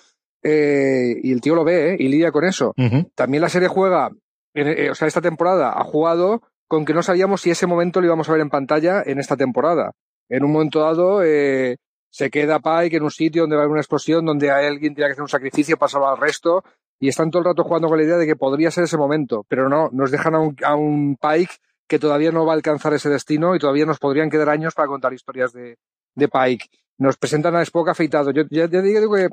eh, 0.42 1.14
y 1.22 1.33
el 1.33 1.42
tío 1.42 1.55
lo 1.55 1.64
ve, 1.64 1.90
¿eh? 1.90 1.96
y 1.98 2.09
lidia 2.09 2.33
con 2.33 2.44
eso. 2.46 2.75
También 3.14 3.42
la 3.42 3.51
serie 3.51 3.68
juega, 3.68 4.11
eh, 4.55 4.88
o 4.90 4.94
sea, 4.94 5.07
esta 5.07 5.20
temporada 5.20 5.79
ha 5.79 5.85
jugado 5.85 6.40
con 6.66 6.87
que 6.87 6.94
no 6.94 7.03
sabíamos 7.03 7.42
si 7.42 7.51
ese 7.51 7.66
momento 7.66 8.01
lo 8.01 8.07
íbamos 8.07 8.27
a 8.31 8.33
ver 8.33 8.40
en 8.40 8.48
pantalla 8.48 9.03
en 9.05 9.18
esta 9.18 9.37
temporada. 9.37 9.92
En 10.31 10.44
un 10.44 10.53
momento 10.53 10.81
dado, 10.81 11.22
eh, 11.22 11.77
se 12.11 12.31
queda 12.31 12.61
Pike 12.61 12.96
en 12.96 13.03
un 13.03 13.11
sitio 13.11 13.42
donde 13.42 13.57
va 13.57 13.62
a 13.62 13.64
haber 13.64 13.72
una 13.72 13.83
explosión, 13.83 14.25
donde 14.25 14.51
alguien 14.51 14.94
tiene 14.94 15.09
que 15.09 15.12
hacer 15.12 15.22
un 15.22 15.29
sacrificio 15.29 15.77
para 15.77 15.90
salvar 15.90 16.12
al 16.14 16.20
resto, 16.20 16.64
y 16.98 17.09
están 17.09 17.31
todo 17.31 17.40
el 17.40 17.46
rato 17.48 17.64
jugando 17.64 17.88
con 17.88 17.98
la 17.98 18.05
idea 18.05 18.16
de 18.16 18.27
que 18.27 18.37
podría 18.37 18.70
ser 18.70 18.85
ese 18.85 18.96
momento, 18.96 19.44
pero 19.46 19.68
no, 19.68 19.90
nos 19.92 20.11
dejan 20.11 20.35
a 20.35 20.40
un, 20.40 20.57
a 20.64 20.75
un 20.75 21.18
Pike 21.20 21.53
que 21.93 21.99
todavía 21.99 22.33
no 22.33 22.47
va 22.47 22.55
a 22.55 22.57
alcanzar 22.57 22.95
ese 22.95 23.11
destino 23.11 23.55
y 23.55 23.59
todavía 23.59 23.85
nos 23.85 23.99
podrían 23.99 24.31
quedar 24.31 24.49
años 24.49 24.73
para 24.73 24.89
contar 24.89 25.13
historias 25.13 25.53
de, 25.53 25.77
de 26.15 26.27
Pike. 26.27 26.71
Nos 26.97 27.19
presentan 27.19 27.55
a 27.55 27.61
Spock 27.61 27.91
afeitado. 27.91 28.31
Yo 28.31 28.45
ya, 28.49 28.67
digo 28.67 29.15
que 29.15 29.29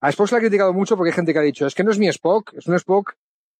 a 0.00 0.08
Spock 0.10 0.28
se 0.28 0.34
le 0.34 0.36
ha 0.36 0.40
criticado 0.42 0.72
mucho 0.72 0.96
porque 0.96 1.10
hay 1.10 1.16
gente 1.16 1.32
que 1.32 1.40
ha 1.40 1.42
dicho, 1.42 1.66
es 1.66 1.74
que 1.74 1.82
no 1.82 1.90
es 1.90 1.98
mi 1.98 2.06
Spock, 2.06 2.54
es 2.54 2.68
un 2.68 2.76
Spock 2.76 3.14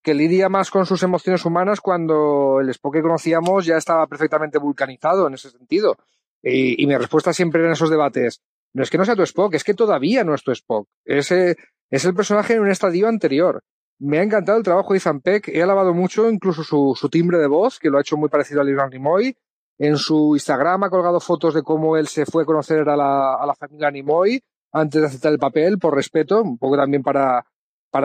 que 0.04 0.14
lidia 0.14 0.48
más 0.48 0.70
con 0.70 0.86
sus 0.86 1.02
emociones 1.02 1.44
humanas 1.44 1.80
cuando 1.80 2.60
el 2.60 2.68
Spock 2.68 2.94
que 2.94 3.02
conocíamos 3.02 3.66
ya 3.66 3.76
estaba 3.76 4.06
perfectamente 4.06 4.58
vulcanizado 4.58 5.26
en 5.26 5.34
ese 5.34 5.50
sentido. 5.50 5.96
Y, 6.40 6.86
mi 6.86 6.96
respuesta 6.96 7.32
siempre 7.32 7.66
en 7.66 7.72
esos 7.72 7.90
debates, 7.90 8.40
no 8.72 8.84
es 8.84 8.90
que 8.90 8.98
no 8.98 9.04
sea 9.04 9.16
tu 9.16 9.22
Spock, 9.24 9.54
es 9.54 9.64
que 9.64 9.74
todavía 9.74 10.22
no 10.22 10.32
es 10.32 10.44
tu 10.44 10.52
Spock. 10.52 10.86
Ese 11.04 11.56
es 11.90 12.04
el 12.04 12.14
personaje 12.14 12.54
en 12.54 12.60
un 12.60 12.70
estadio 12.70 13.08
anterior. 13.08 13.64
Me 13.98 14.18
ha 14.18 14.22
encantado 14.22 14.58
el 14.58 14.64
trabajo 14.64 14.92
de 14.92 14.98
Ethan 14.98 15.20
Peck, 15.20 15.48
he 15.48 15.62
alabado 15.62 15.94
mucho 15.94 16.28
incluso 16.28 16.64
su, 16.64 17.08
timbre 17.08 17.38
de 17.38 17.46
voz, 17.46 17.78
que 17.78 17.90
lo 17.90 17.98
ha 17.98 18.00
hecho 18.00 18.16
muy 18.16 18.28
parecido 18.28 18.60
a 18.60 18.64
Leonard 18.64 18.90
Nimoy. 18.90 19.36
En 19.78 19.96
su 19.96 20.34
Instagram 20.34 20.84
ha 20.84 20.90
colgado 20.90 21.20
fotos 21.20 21.54
de 21.54 21.62
cómo 21.62 21.96
él 21.96 22.06
se 22.08 22.26
fue 22.26 22.42
a 22.42 22.46
conocer 22.46 22.88
a 22.88 22.96
la, 22.96 23.54
familia 23.58 23.90
Nimoy 23.90 24.40
antes 24.72 25.00
de 25.00 25.06
aceptar 25.06 25.32
el 25.32 25.38
papel, 25.38 25.78
por 25.78 25.94
respeto, 25.94 26.42
un 26.42 26.58
poco 26.58 26.76
también 26.76 27.02
para, 27.02 27.44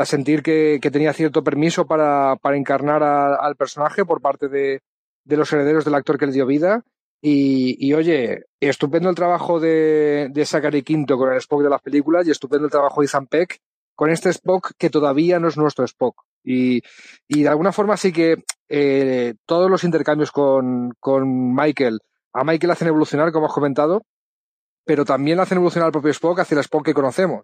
sentir 0.06 0.43
que, 0.43 0.80
tenía 0.91 1.13
cierto 1.13 1.43
permiso 1.43 1.86
para, 1.88 2.38
encarnar 2.54 3.02
al 3.04 3.56
personaje 3.56 4.06
por 4.06 4.21
parte 4.21 4.47
de, 4.47 4.82
los 5.25 5.52
herederos 5.52 5.86
del 5.86 5.95
actor 5.95 6.17
que 6.17 6.28
le 6.28 6.34
dio 6.34 6.45
vida. 6.45 6.84
Y, 7.21 7.75
y 7.86 7.93
oye, 7.93 8.45
estupendo 8.62 9.10
el 9.10 9.15
trabajo 9.15 9.60
de, 9.60 10.30
de 10.32 10.45
Zachary 10.45 10.84
Quinto 10.84 11.17
con 11.17 11.32
el 11.32 11.38
Spock 11.39 11.63
de 11.63 11.69
las 11.69 11.82
películas 11.82 12.25
y 12.25 12.32
estupendo 12.32 12.65
el 12.65 12.71
trabajo 12.71 13.02
de 13.02 13.08
Ethan 13.08 13.28
Peck 13.28 13.60
con 14.00 14.12
este 14.12 14.30
Spock 14.30 14.72
que 14.78 14.90
todavía 14.90 15.42
no 15.42 15.50
es 15.50 15.58
nuestro 15.58 15.84
Spock. 15.84 16.24
Y, 16.42 16.82
y 17.28 17.44
de 17.44 17.50
alguna 17.50 17.74
forma 17.74 17.98
sí 17.98 18.14
que 18.14 18.46
eh, 18.70 19.34
todos 19.46 19.70
los 19.70 19.84
intercambios 19.84 20.32
con, 20.32 20.94
con 21.02 21.54
Michael, 21.54 22.00
a 22.32 22.46
Michael 22.46 22.72
hacen 22.72 22.88
evolucionar, 22.88 23.34
como 23.34 23.48
has 23.48 23.54
comentado, 23.54 24.04
pero 24.86 25.04
también 25.04 25.42
hacen 25.42 25.58
evolucionar 25.58 25.88
al 25.88 25.92
propio 25.92 26.12
Spock 26.12 26.40
hacia 26.40 26.56
el 26.56 26.62
Spock 26.62 26.86
que 26.86 26.94
conocemos. 26.94 27.44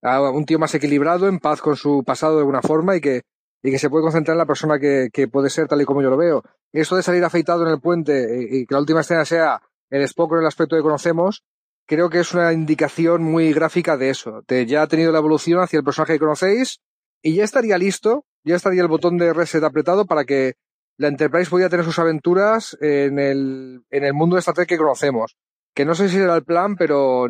A 0.00 0.30
un 0.30 0.44
tío 0.46 0.60
más 0.60 0.72
equilibrado, 0.76 1.26
en 1.26 1.40
paz 1.40 1.60
con 1.60 1.74
su 1.74 2.04
pasado 2.04 2.34
de 2.34 2.42
alguna 2.42 2.62
forma 2.62 2.94
y 2.94 3.00
que, 3.00 3.22
y 3.60 3.72
que 3.72 3.78
se 3.80 3.90
puede 3.90 4.04
concentrar 4.04 4.36
en 4.36 4.38
la 4.38 4.46
persona 4.46 4.78
que, 4.78 5.08
que 5.12 5.26
puede 5.26 5.50
ser 5.50 5.66
tal 5.66 5.82
y 5.82 5.86
como 5.86 6.02
yo 6.02 6.10
lo 6.10 6.16
veo. 6.16 6.44
Eso 6.72 6.94
de 6.94 7.02
salir 7.02 7.24
afeitado 7.24 7.66
en 7.66 7.72
el 7.72 7.80
puente 7.80 8.46
y, 8.48 8.64
que 8.64 8.74
la 8.76 8.80
última 8.80 9.00
escena 9.00 9.24
sea 9.24 9.60
el 9.90 10.02
Spock 10.02 10.34
en 10.34 10.38
el 10.38 10.46
aspecto 10.46 10.76
que 10.76 10.82
conocemos, 10.82 11.42
creo 11.90 12.08
que 12.08 12.20
es 12.20 12.32
una 12.34 12.52
indicación 12.52 13.24
muy 13.24 13.52
gráfica 13.52 13.96
de 13.96 14.10
eso, 14.10 14.44
de 14.46 14.64
ya 14.64 14.82
ha 14.82 14.86
tenido 14.86 15.10
la 15.10 15.18
evolución 15.18 15.58
hacia 15.58 15.78
el 15.78 15.84
personaje 15.84 16.12
que 16.12 16.18
conocéis 16.20 16.78
y 17.20 17.34
ya 17.34 17.42
estaría 17.42 17.76
listo, 17.78 18.24
ya 18.44 18.54
estaría 18.54 18.82
el 18.82 18.86
botón 18.86 19.18
de 19.18 19.32
reset 19.32 19.64
apretado 19.64 20.06
para 20.06 20.24
que 20.24 20.54
la 20.98 21.08
Enterprise 21.08 21.50
pudiera 21.50 21.68
tener 21.68 21.84
sus 21.84 21.98
aventuras 21.98 22.78
en 22.80 23.18
el, 23.18 23.82
en 23.90 24.04
el 24.04 24.14
mundo 24.14 24.36
de 24.36 24.38
Star 24.38 24.54
Trek 24.54 24.68
que 24.68 24.78
conocemos. 24.78 25.36
Que 25.74 25.84
no 25.84 25.96
sé 25.96 26.08
si 26.08 26.18
era 26.18 26.36
el 26.36 26.44
plan, 26.44 26.76
pero 26.76 27.26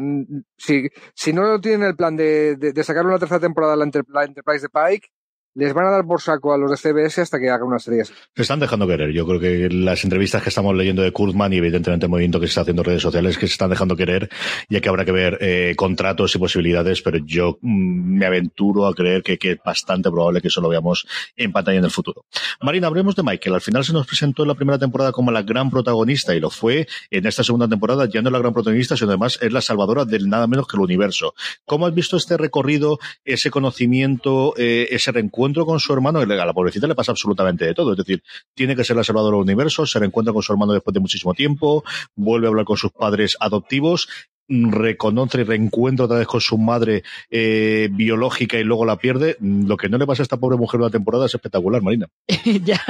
si, 0.59 0.91
si 1.15 1.33
no 1.33 1.59
tienen 1.63 1.89
el 1.89 1.97
plan 1.97 2.15
de, 2.15 2.57
de, 2.57 2.85
sacar 2.85 3.07
una 3.07 3.19
tercera 3.19 3.41
temporada 3.41 3.77
la, 3.77 3.91
la 4.09 4.25
Enterprise 4.25 4.67
de 4.67 4.69
Pike, 4.69 5.09
les 5.55 5.75
van 5.75 5.87
a 5.87 5.91
dar 5.91 6.05
por 6.05 6.21
saco 6.21 6.53
a 6.53 6.59
los 6.59 6.71
de 6.71 6.77
CBS 6.77 7.23
hasta 7.23 7.39
que 7.41 7.51
hagan 7.51 7.67
una 7.67 7.79
serie. 7.79 8.05
Se 8.05 8.15
están 8.37 8.61
dejando 8.61 8.87
querer. 8.87 9.13
Yo 9.13 9.27
creo 9.27 9.41
que 9.41 9.69
las 9.71 10.05
entrevistas 10.05 10.43
que 10.43 10.49
estamos 10.49 10.75
leyendo 10.77 11.03
de 11.03 11.13
Kurtman 11.13 11.53
y 11.53 11.57
evidentemente 11.57 12.07
el 12.07 12.11
movimiento 12.11 12.39
que 12.39 12.47
se 12.47 12.51
está 12.51 12.61
haciendo 12.63 12.83
en 12.83 12.87
redes 12.87 13.03
sociales 13.03 13.37
que 13.37 13.47
se 13.47 13.53
están 13.53 13.71
dejando 13.71 13.97
querer, 13.97 14.29
ya 14.69 14.81
que 14.81 14.89
habrá 14.89 15.05
que 15.05 15.13
ver 15.13 15.39
eh, 15.41 15.75
contratos 15.77 16.35
y 16.35 16.39
posibilidades, 16.39 17.03
pero 17.03 17.19
yo 17.19 17.59
mm, 17.61 18.19
me 18.19 18.27
aventuro 18.27 18.87
a 18.87 18.95
creer 18.95 19.23
que, 19.23 19.39
que, 19.39 19.53
es 19.53 19.59
bastante 19.65 20.11
probable 20.11 20.41
que 20.41 20.49
eso 20.49 20.61
lo 20.61 20.69
veamos 20.69 21.07
en 21.37 21.53
pantalla 21.53 21.79
en 21.79 21.85
el 21.85 21.91
futuro. 21.91 22.25
Marina, 22.61 22.87
hablemos 22.87 23.17
de 23.17 23.25
Michael. 23.25 23.55
Al 23.55 23.61
final 23.61 23.85
se 23.85 23.93
nos 23.93 24.07
presentó 24.07 24.43
en 24.43 24.49
la 24.49 24.55
primera 24.55 24.79
temporada 24.79 25.11
como 25.11 25.33
la 25.33 25.43
gran 25.43 25.71
protagonista 25.71 26.35
y 26.35 26.41
lo 26.41 26.51
fue 26.51 26.87
en 27.11 27.27
esta 27.27 27.43
segunda 27.43 27.67
temporada, 27.67 28.09
ya 28.09 28.23
no 28.23 28.29
es 28.29 28.33
la 28.33 28.39
gran 28.39 28.53
protagonista, 28.53 28.97
sino 28.97 29.11
además 29.11 29.39
es 29.41 29.53
la 29.53 29.61
salvadora 29.61 30.05
del 30.05 30.29
nada 30.29 30.47
menos 30.47 30.69
que 30.69 30.77
el 30.77 30.83
universo. 30.83 31.35
¿Cómo 31.65 31.87
has 31.87 31.95
visto 31.95 32.17
este 32.17 32.37
recorrido, 32.37 32.99
ese 33.25 33.51
conocimiento, 33.51 34.55
eh, 34.57 34.87
ese 34.91 35.11
reencuentro? 35.11 35.40
Encuentro 35.41 35.65
con 35.65 35.81
su 35.81 35.91
hermano, 35.95 36.21
a 36.21 36.27
la 36.27 36.53
pobrecita 36.53 36.87
le 36.87 36.95
pasa 36.95 37.13
absolutamente 37.13 37.65
de 37.65 37.73
todo. 37.73 37.93
Es 37.93 37.97
decir, 37.97 38.23
tiene 38.55 38.77
que 38.77 38.85
ser 38.85 38.97
la 38.97 39.05
salvadora 39.05 39.37
del 39.37 39.45
universo, 39.45 39.87
se 39.87 39.99
reencuentra 39.99 40.35
con 40.35 40.43
su 40.43 40.53
hermano 40.53 40.75
después 40.75 40.93
de 40.93 41.01
muchísimo 41.01 41.33
tiempo, 41.33 41.83
vuelve 42.15 42.47
a 42.47 42.51
hablar 42.51 42.67
con 42.67 42.77
sus 42.77 42.93
padres 42.93 43.39
adoptivos, 43.41 44.09
reconoce 44.49 45.41
y 45.41 45.45
reencuentra 45.45 46.05
otra 46.05 46.19
vez 46.19 46.27
con 46.27 46.43
su 46.43 46.59
madre 46.59 47.05
eh, 47.31 47.89
biológica 47.91 48.59
y 48.59 48.65
luego 48.65 48.85
la 48.85 48.97
pierde. 48.97 49.39
Lo 49.41 49.79
que 49.79 49.89
no 49.89 49.97
le 49.97 50.07
pasa 50.07 50.23
a 50.23 50.25
esta 50.25 50.37
pobre 50.37 50.59
mujer 50.59 50.79
en 50.79 50.85
la 50.85 50.91
temporada 50.91 51.25
es 51.25 51.35
espectacular, 51.35 51.81
Marina. 51.81 52.07
ya, 52.65 52.83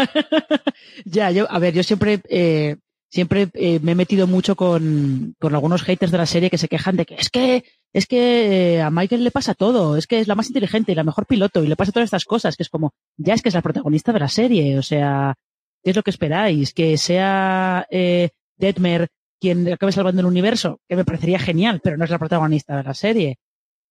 ya, 1.05 1.31
yo, 1.31 1.47
a 1.49 1.59
ver, 1.61 1.73
yo 1.73 1.85
siempre, 1.85 2.21
eh, 2.29 2.77
siempre 3.11 3.49
eh, 3.55 3.79
me 3.81 3.93
he 3.93 3.95
metido 3.95 4.27
mucho 4.27 4.57
con, 4.57 5.37
con 5.39 5.55
algunos 5.55 5.83
haters 5.83 6.11
de 6.11 6.19
la 6.19 6.27
serie 6.27 6.51
que 6.51 6.59
se 6.59 6.69
quejan 6.69 6.97
de 6.97 7.07
que 7.07 7.15
es 7.15 7.31
que 7.31 7.63
es 7.93 8.07
que 8.07 8.77
eh, 8.77 8.83
a 8.83 8.91
Michael 8.91 9.25
le 9.25 9.31
pasa 9.31 9.55
todo, 9.55 9.97
es 9.97 10.07
que 10.07 10.21
es 10.21 10.29
la 10.29 10.35
más 10.35 10.49
inteligente 10.49 10.93
y 10.93 10.95
la 10.95 11.05
mejor 11.05 11.27
piloto 11.27 11.63
y 11.63 11.67
le 11.67 11.77
pasa 11.77 11.93
todas 11.93 12.07
estas 12.07 12.25
cosas, 12.25 12.57
que 12.57 12.63
es 12.63 12.69
como, 12.69 12.93
ya 13.17 13.35
es 13.35 13.43
que 13.43 13.49
es 13.49 13.55
la 13.55 13.63
protagonista 13.63 14.13
de 14.13 14.21
la 14.21 14.29
serie, 14.29 14.79
o 14.79 14.83
sea, 14.83 15.35
¿qué 15.83 15.91
es 15.91 15.97
lo 15.97 16.03
que 16.03 16.11
esperáis? 16.11 16.73
Que 16.73 16.97
sea 16.97 17.87
eh, 17.91 18.31
Detmer 18.57 19.09
quien 19.41 19.73
acabe 19.73 19.93
salvando 19.93 20.21
el 20.21 20.27
universo, 20.27 20.81
que 20.89 20.97
me 20.97 21.05
parecería 21.05 21.39
genial, 21.39 21.81
pero 21.83 21.97
no 21.97 22.05
es 22.05 22.11
la 22.11 22.19
protagonista 22.19 22.77
de 22.77 22.83
la 22.85 22.95
serie. 22.95 23.39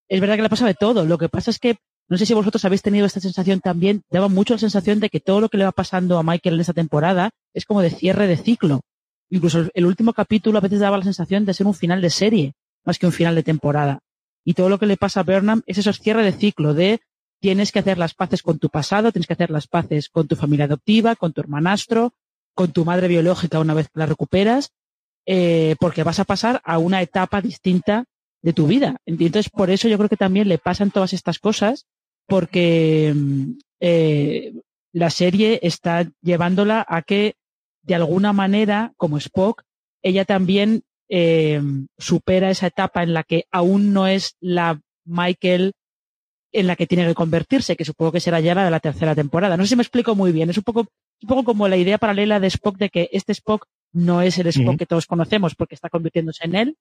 Es 0.07 0.21
verdad 0.21 0.35
que 0.35 0.43
le 0.43 0.49
pasa 0.49 0.65
de 0.65 0.75
todo, 0.75 1.05
lo 1.05 1.17
que 1.17 1.27
pasa 1.27 1.51
es 1.51 1.59
que, 1.59 1.77
no 2.07 2.17
sé 2.17 2.25
si 2.25 2.33
vosotros 2.33 2.63
habéis 2.65 2.81
tenido 2.81 3.05
esta 3.05 3.19
sensación 3.19 3.59
también, 3.59 4.03
daba 4.09 4.27
mucho 4.29 4.53
la 4.53 4.59
sensación 4.59 4.99
de 4.99 5.09
que 5.09 5.19
todo 5.19 5.41
lo 5.41 5.49
que 5.49 5.57
le 5.57 5.65
va 5.65 5.71
pasando 5.71 6.17
a 6.17 6.23
Michael 6.23 6.55
en 6.55 6.61
esta 6.61 6.73
temporada 6.73 7.31
es 7.53 7.65
como 7.65 7.81
de 7.81 7.89
cierre 7.89 8.27
de 8.27 8.37
ciclo. 8.37 8.81
Incluso 9.29 9.67
el 9.73 9.85
último 9.85 10.13
capítulo 10.13 10.57
a 10.57 10.61
veces 10.61 10.79
daba 10.79 10.97
la 10.97 11.03
sensación 11.03 11.45
de 11.45 11.53
ser 11.53 11.67
un 11.67 11.75
final 11.75 12.01
de 12.01 12.09
serie 12.09 12.53
más 12.85 12.99
que 12.99 13.05
un 13.05 13.11
final 13.11 13.35
de 13.35 13.43
temporada. 13.43 13.99
Y 14.43 14.53
todo 14.53 14.69
lo 14.69 14.79
que 14.79 14.85
le 14.85 14.97
pasa 14.97 15.19
a 15.19 15.23
Burnham 15.23 15.61
es 15.65 15.77
esos 15.77 15.99
cierre 15.99 16.23
de 16.23 16.31
ciclo 16.31 16.73
de 16.73 17.01
tienes 17.39 17.71
que 17.71 17.79
hacer 17.79 17.97
las 17.97 18.13
paces 18.13 18.43
con 18.43 18.59
tu 18.59 18.69
pasado, 18.69 19.11
tienes 19.11 19.27
que 19.27 19.33
hacer 19.33 19.49
las 19.49 19.67
paces 19.67 20.09
con 20.09 20.27
tu 20.27 20.35
familia 20.35 20.65
adoptiva, 20.65 21.15
con 21.15 21.33
tu 21.33 21.41
hermanastro, 21.41 22.13
con 22.53 22.71
tu 22.71 22.85
madre 22.85 23.07
biológica 23.07 23.59
una 23.59 23.73
vez 23.73 23.87
que 23.87 23.99
la 23.99 24.05
recuperas, 24.05 24.71
eh, 25.25 25.75
porque 25.79 26.03
vas 26.03 26.19
a 26.19 26.25
pasar 26.25 26.61
a 26.63 26.77
una 26.77 27.01
etapa 27.01 27.41
distinta 27.41 28.05
de 28.41 28.53
tu 28.53 28.67
vida. 28.67 28.97
Entonces, 29.05 29.49
por 29.49 29.69
eso 29.69 29.87
yo 29.87 29.97
creo 29.97 30.09
que 30.09 30.17
también 30.17 30.49
le 30.49 30.57
pasan 30.57 30.91
todas 30.91 31.13
estas 31.13 31.39
cosas, 31.39 31.85
porque 32.27 33.13
mm, 33.15 33.51
eh, 33.79 34.53
la 34.91 35.09
serie 35.09 35.59
está 35.61 36.09
llevándola 36.21 36.85
a 36.87 37.01
que, 37.01 37.35
de 37.83 37.95
alguna 37.95 38.33
manera, 38.33 38.93
como 38.97 39.17
Spock, 39.17 39.63
ella 40.01 40.25
también 40.25 40.83
eh, 41.09 41.61
supera 41.97 42.51
esa 42.51 42.67
etapa 42.67 43.03
en 43.03 43.13
la 43.13 43.23
que 43.23 43.45
aún 43.51 43.93
no 43.93 44.07
es 44.07 44.35
la 44.39 44.79
Michael 45.05 45.73
en 46.51 46.67
la 46.67 46.75
que 46.75 46.87
tiene 46.87 47.05
que 47.05 47.15
convertirse, 47.15 47.75
que 47.75 47.85
supongo 47.85 48.11
que 48.11 48.19
será 48.19 48.39
ya 48.39 48.55
la 48.55 48.65
de 48.65 48.71
la 48.71 48.79
tercera 48.79 49.15
temporada. 49.15 49.57
No 49.57 49.63
sé 49.63 49.69
si 49.69 49.75
me 49.75 49.83
explico 49.83 50.15
muy 50.15 50.31
bien. 50.31 50.49
Es 50.49 50.57
un 50.57 50.63
poco, 50.63 50.81
un 51.21 51.27
poco 51.27 51.43
como 51.43 51.67
la 51.67 51.77
idea 51.77 51.97
paralela 51.97 52.39
de 52.39 52.47
Spock 52.47 52.77
de 52.77 52.89
que 52.89 53.09
este 53.11 53.33
Spock 53.33 53.65
no 53.91 54.21
es 54.21 54.37
el 54.37 54.47
Spock 54.47 54.77
que 54.77 54.85
todos 54.85 55.05
conocemos 55.05 55.55
porque 55.55 55.75
está 55.75 55.89
convirtiéndose 55.89 56.45
en 56.45 56.55
él. 56.55 56.77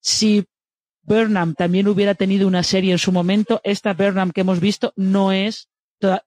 Si 0.00 0.44
Burnham 1.02 1.54
también 1.54 1.88
hubiera 1.88 2.14
tenido 2.14 2.46
una 2.46 2.62
serie 2.62 2.92
en 2.92 2.98
su 2.98 3.12
momento, 3.12 3.60
esta 3.64 3.94
Burnham 3.94 4.30
que 4.30 4.42
hemos 4.42 4.60
visto 4.60 4.92
no 4.96 5.32
es, 5.32 5.68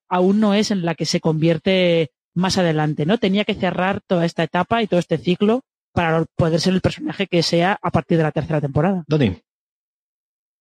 aún 0.09 0.39
no 0.39 0.53
es 0.53 0.71
en 0.71 0.83
la 0.83 0.95
que 0.95 1.05
se 1.05 1.21
convierte 1.21 2.11
más 2.33 2.57
adelante, 2.57 3.05
¿no? 3.05 3.17
Tenía 3.17 3.45
que 3.45 3.55
cerrar 3.55 4.01
toda 4.05 4.25
esta 4.25 4.43
etapa 4.43 4.83
y 4.83 4.87
todo 4.87 4.99
este 4.99 5.17
ciclo 5.17 5.63
para 5.95 6.25
poder 6.35 6.59
ser 6.59 6.73
el 6.73 6.81
personaje 6.81 7.27
que 7.27 7.41
sea 7.41 7.79
a 7.81 7.89
partir 7.89 8.17
de 8.17 8.23
la 8.23 8.31
tercera 8.31 8.61
temporada. 8.61 9.03
Doni. 9.07 9.41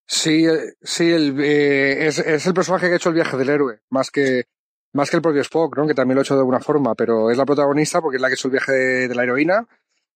Sí, 0.07 0.47
sí, 0.83 1.11
el, 1.11 1.41
eh, 1.41 2.07
es, 2.07 2.19
es, 2.19 2.47
el 2.47 2.55
personaje 2.55 2.87
que 2.87 2.95
ha 2.95 2.97
hecho 2.97 3.09
el 3.09 3.15
viaje 3.15 3.37
del 3.37 3.49
héroe, 3.49 3.81
más 3.91 4.11
que, 4.11 4.45
más 4.93 5.11
que 5.11 5.17
el 5.17 5.23
propio 5.23 5.41
Spock, 5.41 5.77
¿no? 5.77 5.87
que 5.87 5.95
también 5.95 6.17
lo 6.17 6.21
ha 6.21 6.25
hecho 6.25 6.35
de 6.35 6.41
alguna 6.41 6.61
forma, 6.61 6.95
pero 6.95 7.31
es 7.31 7.39
la 7.39 7.47
protagonista 7.47 8.01
porque 8.01 8.17
es 8.17 8.23
la 8.23 8.29
que 8.29 8.33
ha 8.33 8.37
hecho 8.37 8.49
el 8.49 8.53
viaje 8.53 8.73
de, 8.73 9.15
la 9.15 9.23
heroína. 9.23 9.67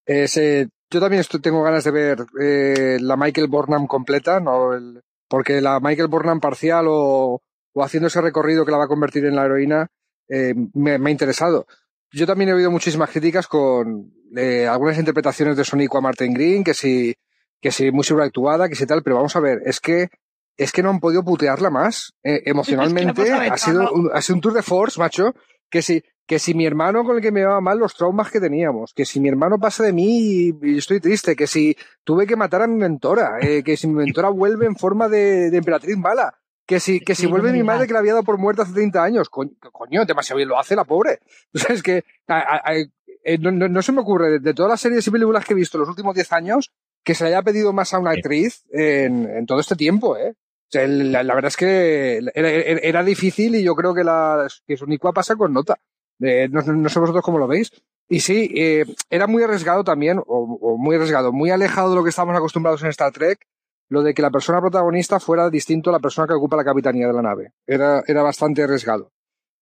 Es, 0.05 0.37
eh, 0.37 0.69
yo 0.91 1.01
también 1.01 1.21
estoy, 1.21 1.41
tengo 1.41 1.63
ganas 1.63 1.85
de 1.85 1.91
ver 1.91 2.27
eh, 2.41 2.99
la 3.01 3.17
Michael 3.17 3.49
Burnham 3.49 3.87
completa, 3.87 4.41
¿no? 4.41 4.75
El, 4.75 5.03
porque 5.29 5.61
la 5.61 5.81
Michael 5.81 6.09
Burnham 6.09 6.41
parcial 6.41 6.87
o, 6.89 7.43
o, 7.73 7.83
haciendo 7.83 8.07
ese 8.07 8.21
recorrido 8.21 8.65
que 8.65 8.73
la 8.73 8.79
va 8.79 8.85
a 8.85 8.89
convertir 8.89 9.25
en 9.27 9.37
la 9.37 9.45
heroína 9.45 9.91
eh, 10.29 10.55
me, 10.75 10.99
me, 10.99 11.11
ha 11.11 11.13
interesado. 11.13 11.67
Yo 12.11 12.27
también 12.27 12.51
he 12.51 12.55
oído 12.55 12.71
muchísimas 12.71 13.11
críticas 13.11 13.47
con 13.47 14.13
eh, 14.37 14.67
algunas 14.67 14.99
interpretaciones 14.99 15.57
de 15.57 15.65
Sonic 15.65 15.95
a 15.95 16.01
Martin 16.01 16.33
Green, 16.35 16.65
que 16.65 16.75
si 16.75 17.15
que 17.61 17.73
si 17.73 17.91
muy 17.91 18.05
sobreactuada, 18.05 18.69
que 18.69 18.77
si 18.77 18.87
tal, 18.87 19.03
pero 19.03 19.17
vamos 19.17 19.35
a 19.37 19.41
ver, 19.41 19.61
es 19.65 19.81
que 19.81 20.09
es 20.57 20.73
que 20.73 20.83
no 20.83 20.91
han 20.91 21.01
podido 21.01 21.25
putearla 21.25 21.71
más. 21.71 22.13
Eh, 22.23 22.43
emocionalmente 22.47 23.23
es 23.23 23.31
ha, 23.31 23.57
sido 23.57 23.93
un, 23.93 24.11
ha 24.13 24.21
sido 24.21 24.37
un 24.37 24.41
tour 24.41 24.55
de 24.55 24.63
force, 24.63 24.99
macho, 24.99 25.35
que 25.71 25.83
si, 25.83 26.03
que 26.27 26.41
si 26.41 26.53
mi 26.55 26.67
hermano 26.67 27.05
con 27.05 27.17
el 27.17 27.23
que 27.23 27.31
me 27.31 27.41
llevaba 27.41 27.61
mal 27.61 27.79
los 27.79 27.95
traumas 27.95 28.31
que 28.31 28.41
teníamos, 28.41 28.93
que 28.93 29.05
si 29.05 29.21
mi 29.21 29.29
hermano 29.29 29.59
pasa 29.59 29.85
de 29.85 29.93
mí 29.93 30.53
y, 30.63 30.79
estoy 30.79 31.01
triste, 31.01 31.37
que 31.37 31.47
si 31.47 31.77
tuve 32.03 32.27
que 32.27 32.35
matar 32.35 32.63
a 32.63 32.67
mi 32.67 32.77
mentora, 32.77 33.39
eh, 33.41 33.63
que 33.63 33.77
si 33.77 33.87
mi 33.87 33.95
mentora 33.95 34.31
vuelve 34.31 34.67
en 34.67 34.75
forma 34.75 35.09
de, 35.09 35.51
de 35.51 35.59
emperatriz 35.59 35.97
mala, 35.97 36.35
que 36.69 36.81
si, 36.81 37.01
que 37.01 37.15
si 37.15 37.25
vuelve 37.25 37.51
mi 37.51 37.63
madre 37.63 37.87
que 37.87 37.95
la 37.95 38.01
había 38.01 38.13
dado 38.13 38.25
por 38.25 38.37
muerta 38.37 38.63
hace 38.63 38.75
30 38.75 39.03
años, 39.03 39.31
coño, 39.31 39.53
coño 39.73 40.05
demasiado 40.05 40.37
bien 40.37 40.51
lo 40.51 40.59
hace 40.59 40.77
la 40.77 40.85
pobre. 40.85 41.21
O 41.55 41.59
sea, 41.59 41.75
es 41.75 41.83
que 41.83 42.05
a, 42.29 42.61
a, 42.63 42.75
eh, 42.77 43.39
no, 43.39 43.51
no, 43.51 43.69
no, 43.69 43.81
se 43.81 43.91
me 43.91 44.03
ocurre, 44.03 44.33
de, 44.33 44.39
de, 44.39 44.53
todas 44.53 44.73
las 44.73 44.81
series 44.81 45.07
y 45.07 45.11
películas 45.11 45.47
que 45.47 45.55
he 45.55 45.57
visto 45.57 45.79
los 45.79 45.89
últimos 45.89 46.15
10 46.15 46.31
años, 46.35 46.71
que 47.03 47.15
se 47.15 47.25
le 47.25 47.31
haya 47.31 47.43
pedido 47.43 47.73
más 47.73 47.95
a 47.95 47.99
una 47.99 48.11
actriz 48.11 48.67
en, 48.71 49.25
en 49.25 49.47
todo 49.47 49.61
este 49.61 49.77
tiempo, 49.77 50.19
¿eh? 50.19 50.35
O 50.37 50.71
sea, 50.71 50.87
la, 50.87 51.23
la, 51.23 51.35
verdad 51.35 51.49
es 51.49 51.57
que 51.57 52.21
era, 52.35 52.51
era, 52.51 53.03
difícil 53.03 53.55
y 53.55 53.63
yo 53.63 53.75
creo 53.75 53.95
que, 53.95 54.05
la, 54.05 54.47
que 54.67 54.77
Sonicua 54.77 55.15
pasa 55.15 55.37
con 55.37 55.55
nota. 55.55 55.79
Eh, 56.21 56.49
no, 56.51 56.61
no, 56.61 56.89
sé 56.91 57.01
vosotros 57.01 57.25
cómo 57.25 57.39
lo 57.39 57.47
veis. 57.47 57.73
Y 58.11 58.21
sí, 58.21 58.53
eh, 58.55 58.85
era 59.09 59.27
muy 59.27 59.43
arriesgado 59.43 59.85
también, 59.85 60.19
o, 60.19 60.25
o, 60.27 60.77
muy 60.77 60.97
arriesgado, 60.97 61.33
muy 61.33 61.51
alejado 61.51 61.89
de 61.89 61.97
lo 61.97 62.05
que 62.05 62.11
estábamos 62.11 62.37
acostumbrados 62.37 62.83
en 62.83 62.91
Star 62.91 63.13
Trek, 63.13 63.47
lo 63.89 64.03
de 64.03 64.15
que 64.15 64.23
la 64.23 64.31
persona 64.31 64.61
protagonista 64.61 65.21
fuera 65.21 65.51
distinto 65.51 65.91
a 65.91 65.95
la 65.95 66.01
persona 66.01 66.27
que 66.27 66.35
ocupa 66.35 66.57
la 66.57 66.65
capitanía 66.65 67.07
de 67.07 67.13
la 67.13 67.23
nave. 67.23 67.53
Era, 67.67 68.03
era 68.07 68.23
bastante 68.23 68.63
arriesgado. 68.63 69.13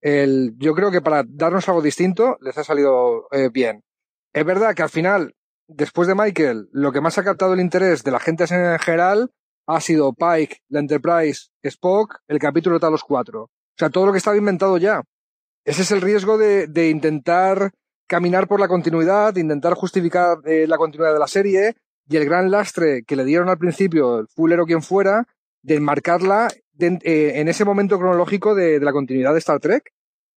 El, 0.00 0.54
yo 0.58 0.74
creo 0.74 0.90
que 0.90 1.00
para 1.00 1.24
darnos 1.26 1.68
algo 1.68 1.82
distinto 1.82 2.36
les 2.40 2.58
ha 2.58 2.64
salido 2.64 3.28
eh, 3.30 3.48
bien. 3.52 3.82
Es 4.32 4.44
verdad 4.44 4.74
que 4.74 4.82
al 4.82 4.90
final 4.90 5.34
después 5.68 6.08
de 6.08 6.14
Michael, 6.14 6.68
lo 6.72 6.92
que 6.92 7.00
más 7.00 7.18
ha 7.18 7.24
captado 7.24 7.54
el 7.54 7.60
interés 7.60 8.04
de 8.04 8.10
la 8.10 8.20
gente 8.20 8.44
en 8.44 8.78
general 8.78 9.30
ha 9.66 9.80
sido 9.80 10.12
Pike, 10.12 10.58
la 10.68 10.80
Enterprise, 10.80 11.48
Spock, 11.62 12.18
el 12.28 12.38
capítulo 12.38 12.76
de 12.76 12.80
Talos 12.80 13.02
4. 13.02 13.42
O 13.42 13.50
sea, 13.76 13.90
todo 13.90 14.06
lo 14.06 14.12
que 14.12 14.18
estaba 14.18 14.36
inventado 14.36 14.78
ya. 14.78 15.02
Ese 15.64 15.82
es 15.82 15.90
el 15.90 16.00
riesgo 16.00 16.38
de, 16.38 16.68
de 16.68 16.88
intentar 16.88 17.72
caminar 18.06 18.46
por 18.46 18.60
la 18.60 18.68
continuidad, 18.68 19.34
de 19.34 19.40
intentar 19.40 19.74
justificar 19.74 20.38
eh, 20.44 20.66
la 20.68 20.78
continuidad 20.78 21.12
de 21.12 21.18
la 21.18 21.26
serie 21.26 21.76
y 22.08 22.16
el 22.16 22.24
gran 22.24 22.50
lastre 22.50 23.02
que 23.04 23.16
le 23.16 23.24
dieron 23.24 23.48
al 23.48 23.58
principio, 23.58 24.20
el 24.20 24.28
fullero 24.28 24.66
quien 24.66 24.82
fuera, 24.82 25.26
de 25.62 25.76
enmarcarla 25.76 26.48
eh, 26.78 27.32
en 27.34 27.48
ese 27.48 27.64
momento 27.64 27.98
cronológico 27.98 28.54
de, 28.54 28.78
la 28.80 28.92
continuidad 28.92 29.32
de 29.32 29.38
Star 29.38 29.60
Trek. 29.60 29.92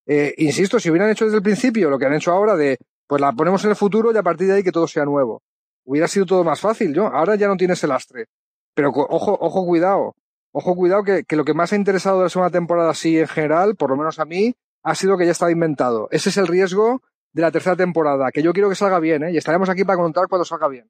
Eh, 0.06 0.34
insisto, 0.38 0.80
si 0.80 0.90
hubieran 0.90 1.12
hecho 1.12 1.26
desde 1.26 1.38
el 1.38 1.44
principio 1.44 1.90
lo 1.90 2.00
que 2.00 2.06
han 2.06 2.14
hecho 2.14 2.32
ahora 2.32 2.56
de 2.56 2.78
pues 3.06 3.22
la 3.22 3.32
ponemos 3.34 3.64
en 3.64 3.72
el 3.72 3.76
futuro 3.76 4.12
y 4.12 4.18
a 4.18 4.24
partir 4.24 4.48
de 4.48 4.54
ahí 4.54 4.64
que 4.64 4.72
todo 4.72 4.88
sea 4.88 5.04
nuevo. 5.04 5.42
Hubiera 5.84 6.08
sido 6.08 6.26
todo 6.26 6.44
más 6.44 6.60
fácil, 6.60 6.94
¿no? 6.94 7.08
Ahora 7.08 7.36
ya 7.36 7.48
no 7.48 7.58
tiene 7.58 7.74
ese 7.74 7.88
lastre. 7.88 8.28
Pero 8.76 8.90
ojo, 8.90 9.38
ojo, 9.40 9.66
cuidado. 9.66 10.16
Ojo, 10.52 10.76
cuidado, 10.76 11.04
que, 11.04 11.24
que 11.24 11.36
lo 11.36 11.44
que 11.44 11.56
más 11.56 11.74
ha 11.74 11.76
interesado 11.76 12.20
de 12.20 12.24
la 12.26 12.30
segunda 12.30 12.52
temporada 12.52 12.92
así 12.92 13.18
en 13.18 13.28
general, 13.28 13.76
por 13.76 13.90
lo 13.90 13.98
menos 13.98 14.20
a 14.20 14.26
mí, 14.26 14.56
ha 14.84 14.94
sido 14.94 15.18
que 15.18 15.26
ya 15.26 15.32
estaba 15.32 15.52
inventado. 15.52 16.08
Ese 16.12 16.30
es 16.30 16.38
el 16.38 16.48
riesgo 16.48 17.02
de 17.34 17.42
la 17.42 17.52
tercera 17.52 17.76
temporada, 17.76 18.32
que 18.32 18.44
yo 18.44 18.54
quiero 18.54 18.70
que 18.70 18.76
salga 18.76 19.00
bien, 19.00 19.24
¿eh? 19.24 19.32
Y 19.32 19.38
estaremos 19.38 19.70
aquí 19.70 19.84
para 19.84 19.98
contar 19.98 20.28
cuando 20.28 20.46
salga 20.46 20.68
bien. 20.68 20.90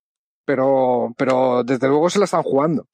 Pero, 0.50 1.14
pero 1.16 1.64
desde 1.64 1.88
luego 1.88 2.10
se 2.10 2.18
la 2.18 2.26
están 2.26 2.42
jugando. 2.42 2.88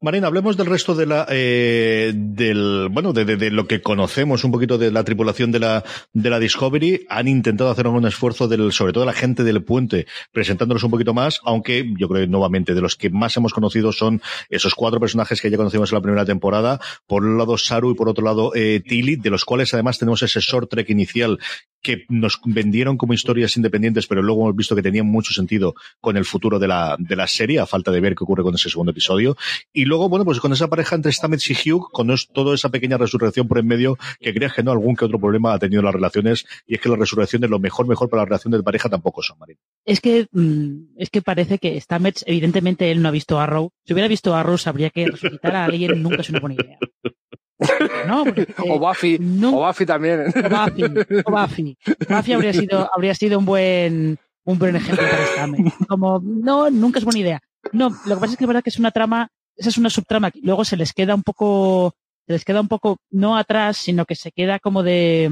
Marina, 0.00 0.28
hablemos 0.28 0.56
del 0.56 0.66
resto 0.66 0.94
de 0.94 1.06
la, 1.06 1.26
eh, 1.28 2.12
del, 2.14 2.86
bueno, 2.88 3.12
de, 3.12 3.24
de, 3.24 3.50
lo 3.50 3.66
que 3.66 3.82
conocemos 3.82 4.44
un 4.44 4.52
poquito 4.52 4.78
de 4.78 4.92
la 4.92 5.02
tripulación 5.02 5.50
de 5.50 5.58
la, 5.58 5.82
de 6.12 6.30
la 6.30 6.38
Discovery. 6.38 7.04
Han 7.08 7.26
intentado 7.26 7.68
hacer 7.68 7.88
un 7.88 8.06
esfuerzo 8.06 8.46
del, 8.46 8.70
sobre 8.70 8.92
todo 8.92 9.04
la 9.04 9.12
gente 9.12 9.42
del 9.42 9.64
puente, 9.64 10.06
presentándolos 10.30 10.84
un 10.84 10.92
poquito 10.92 11.14
más, 11.14 11.40
aunque 11.42 11.84
yo 11.98 12.08
creo 12.08 12.20
que 12.20 12.28
nuevamente 12.28 12.74
de 12.74 12.80
los 12.80 12.94
que 12.94 13.10
más 13.10 13.36
hemos 13.36 13.52
conocido 13.52 13.90
son 13.90 14.22
esos 14.48 14.76
cuatro 14.76 15.00
personajes 15.00 15.40
que 15.40 15.50
ya 15.50 15.56
conocimos 15.56 15.90
en 15.90 15.96
la 15.96 16.02
primera 16.02 16.24
temporada. 16.24 16.78
Por 17.08 17.24
un 17.24 17.36
lado 17.36 17.58
Saru 17.58 17.90
y 17.90 17.94
por 17.96 18.08
otro 18.08 18.24
lado 18.24 18.52
eh, 18.54 18.80
Tilly, 18.86 19.16
de 19.16 19.30
los 19.30 19.44
cuales 19.44 19.74
además 19.74 19.98
tenemos 19.98 20.22
ese 20.22 20.38
short 20.38 20.70
trek 20.70 20.90
inicial 20.90 21.40
que 21.82 22.04
nos 22.08 22.40
vendieron 22.44 22.96
como 22.96 23.14
historias 23.14 23.56
independientes, 23.56 24.06
pero 24.06 24.22
luego 24.22 24.42
hemos 24.42 24.56
visto 24.56 24.74
que 24.74 24.82
tenían 24.82 25.06
mucho 25.06 25.32
sentido 25.32 25.74
con 26.00 26.16
el 26.16 26.24
futuro 26.24 26.58
de 26.58 26.68
la, 26.68 26.96
de 26.98 27.16
la 27.16 27.26
serie, 27.26 27.60
a 27.60 27.66
falta 27.66 27.90
de 27.90 28.00
ver 28.00 28.14
qué 28.14 28.24
ocurre 28.24 28.42
con 28.42 28.54
ese 28.54 28.70
segundo 28.70 28.92
episodio. 28.92 29.36
Y 29.72 29.84
luego, 29.84 30.08
bueno, 30.08 30.24
pues 30.24 30.40
con 30.40 30.52
esa 30.52 30.68
pareja 30.68 30.96
entre 30.96 31.12
Stamets 31.12 31.50
y 31.50 31.70
Hugh, 31.70 31.90
con 31.90 32.08
toda 32.32 32.54
esa 32.54 32.68
pequeña 32.68 32.96
resurrección 32.96 33.46
por 33.48 33.58
en 33.58 33.66
medio, 33.66 33.98
que 34.20 34.34
creas 34.34 34.54
que 34.54 34.62
no, 34.62 34.72
algún 34.72 34.96
que 34.96 35.04
otro 35.04 35.18
problema 35.18 35.54
ha 35.54 35.58
tenido 35.58 35.82
las 35.82 35.94
relaciones, 35.94 36.46
y 36.66 36.74
es 36.74 36.80
que 36.80 36.88
las 36.88 36.98
resurrecciones, 36.98 37.50
lo 37.50 37.58
mejor, 37.58 37.86
mejor 37.86 38.08
para 38.08 38.22
las 38.22 38.28
relaciones 38.28 38.60
de 38.60 38.64
pareja 38.64 38.88
tampoco 38.88 39.22
son, 39.22 39.38
Marina. 39.38 39.60
Es 39.84 40.00
que, 40.00 40.26
es 40.96 41.10
que 41.10 41.22
parece 41.22 41.58
que 41.58 41.80
Stamets, 41.80 42.24
evidentemente 42.26 42.90
él 42.90 43.02
no 43.02 43.08
ha 43.08 43.12
visto 43.12 43.38
Arrow. 43.38 43.70
Si 43.84 43.92
hubiera 43.92 44.08
visto 44.08 44.34
Arrow, 44.34 44.58
sabría 44.58 44.90
que 44.90 45.06
resucitar 45.06 45.54
a 45.54 45.64
alguien 45.64 46.02
nunca 46.02 46.20
es 46.22 46.30
una 46.30 46.40
buena 46.40 46.56
idea. 46.56 46.78
No, 48.06 48.24
porque, 48.24 48.46
o 48.68 48.78
Buffy, 48.78 49.18
no, 49.18 49.58
o 49.58 49.66
Buffy 49.66 49.86
también. 49.86 50.20
O 50.28 50.48
Buffy, 50.48 50.84
o 51.24 51.30
Buffy. 51.30 51.78
Buffy 52.08 52.32
habría 52.32 52.52
sido, 52.52 52.90
habría 52.94 53.14
sido 53.14 53.38
un 53.38 53.44
buen, 53.44 54.18
un 54.44 54.58
buen 54.58 54.76
ejemplo 54.76 55.04
para 55.08 55.26
Stamets. 55.26 55.74
Como, 55.88 56.20
no, 56.22 56.70
nunca 56.70 56.98
es 56.98 57.04
buena 57.04 57.20
idea. 57.20 57.40
No, 57.72 57.90
lo 58.06 58.14
que 58.14 58.20
pasa 58.20 58.32
es 58.32 58.38
que 58.38 58.44
es 58.44 58.48
verdad 58.48 58.62
que 58.62 58.70
es 58.70 58.78
una 58.78 58.92
trama, 58.92 59.28
esa 59.56 59.68
es 59.68 59.78
una 59.78 59.90
subtrama 59.90 60.30
que 60.30 60.40
luego 60.42 60.64
se 60.64 60.76
les 60.76 60.92
queda 60.92 61.14
un 61.14 61.22
poco, 61.22 61.94
se 62.26 62.32
les 62.32 62.44
queda 62.44 62.60
un 62.60 62.68
poco, 62.68 62.98
no 63.10 63.36
atrás, 63.36 63.76
sino 63.76 64.04
que 64.04 64.14
se 64.14 64.30
queda 64.30 64.58
como 64.60 64.82
de, 64.82 65.30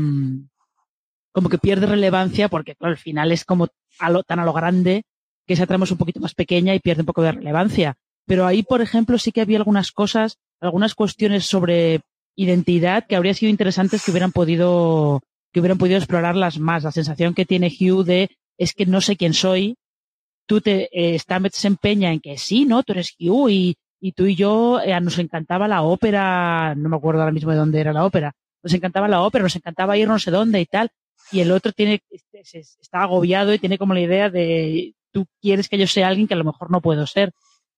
como 1.32 1.48
que 1.48 1.58
pierde 1.58 1.86
relevancia 1.86 2.48
porque 2.48 2.74
claro, 2.74 2.92
al 2.92 2.98
final 2.98 3.30
es 3.30 3.44
como 3.44 3.68
a 3.98 4.10
lo, 4.10 4.22
tan 4.22 4.40
a 4.40 4.44
lo 4.44 4.52
grande 4.52 5.04
que 5.46 5.54
esa 5.54 5.66
trama 5.66 5.84
es 5.84 5.92
un 5.92 5.98
poquito 5.98 6.20
más 6.20 6.34
pequeña 6.34 6.74
y 6.74 6.80
pierde 6.80 7.02
un 7.02 7.06
poco 7.06 7.22
de 7.22 7.32
relevancia. 7.32 7.96
Pero 8.26 8.46
ahí, 8.46 8.64
por 8.64 8.82
ejemplo, 8.82 9.16
sí 9.18 9.30
que 9.30 9.40
había 9.40 9.58
algunas 9.58 9.92
cosas, 9.92 10.38
algunas 10.60 10.94
cuestiones 10.94 11.46
sobre 11.46 12.00
identidad 12.36 13.06
que 13.06 13.16
habría 13.16 13.34
sido 13.34 13.50
interesantes 13.50 14.04
que 14.04 14.10
hubieran 14.10 14.30
podido, 14.30 15.22
que 15.52 15.60
hubieran 15.60 15.78
podido 15.78 15.96
explorarlas 15.96 16.58
más. 16.58 16.84
La 16.84 16.92
sensación 16.92 17.34
que 17.34 17.46
tiene 17.46 17.68
Hugh 17.68 18.04
de 18.04 18.30
es 18.58 18.74
que 18.74 18.86
no 18.86 19.00
sé 19.00 19.16
quién 19.16 19.34
soy. 19.34 19.76
Tú 20.46 20.60
te, 20.60 20.88
eh, 20.92 21.18
Stamets 21.18 21.56
se 21.56 21.66
empeña 21.66 22.12
en 22.12 22.20
que 22.20 22.38
sí, 22.38 22.66
¿no? 22.66 22.82
Tú 22.82 22.92
eres 22.92 23.16
Hugh 23.18 23.50
y, 23.50 23.76
y 24.00 24.12
tú 24.12 24.26
y 24.26 24.36
yo 24.36 24.80
eh, 24.80 24.98
nos 25.00 25.18
encantaba 25.18 25.66
la 25.66 25.82
ópera, 25.82 26.74
no 26.76 26.88
me 26.88 26.96
acuerdo 26.96 27.22
ahora 27.22 27.32
mismo 27.32 27.50
de 27.50 27.56
dónde 27.56 27.80
era 27.80 27.92
la 27.92 28.04
ópera. 28.04 28.32
Nos 28.62 28.72
encantaba 28.74 29.08
la 29.08 29.22
ópera, 29.22 29.42
nos 29.42 29.56
encantaba 29.56 29.96
ir 29.96 30.06
no 30.06 30.18
sé 30.18 30.30
dónde 30.30 30.60
y 30.60 30.66
tal. 30.66 30.90
Y 31.32 31.40
el 31.40 31.50
otro 31.50 31.72
tiene, 31.72 32.00
está 32.32 33.02
agobiado 33.02 33.52
y 33.52 33.58
tiene 33.58 33.78
como 33.78 33.94
la 33.94 34.00
idea 34.00 34.30
de 34.30 34.94
tú 35.10 35.26
quieres 35.40 35.68
que 35.68 35.78
yo 35.78 35.86
sea 35.86 36.08
alguien 36.08 36.28
que 36.28 36.34
a 36.34 36.36
lo 36.36 36.44
mejor 36.44 36.70
no 36.70 36.80
puedo 36.80 37.06
ser. 37.06 37.32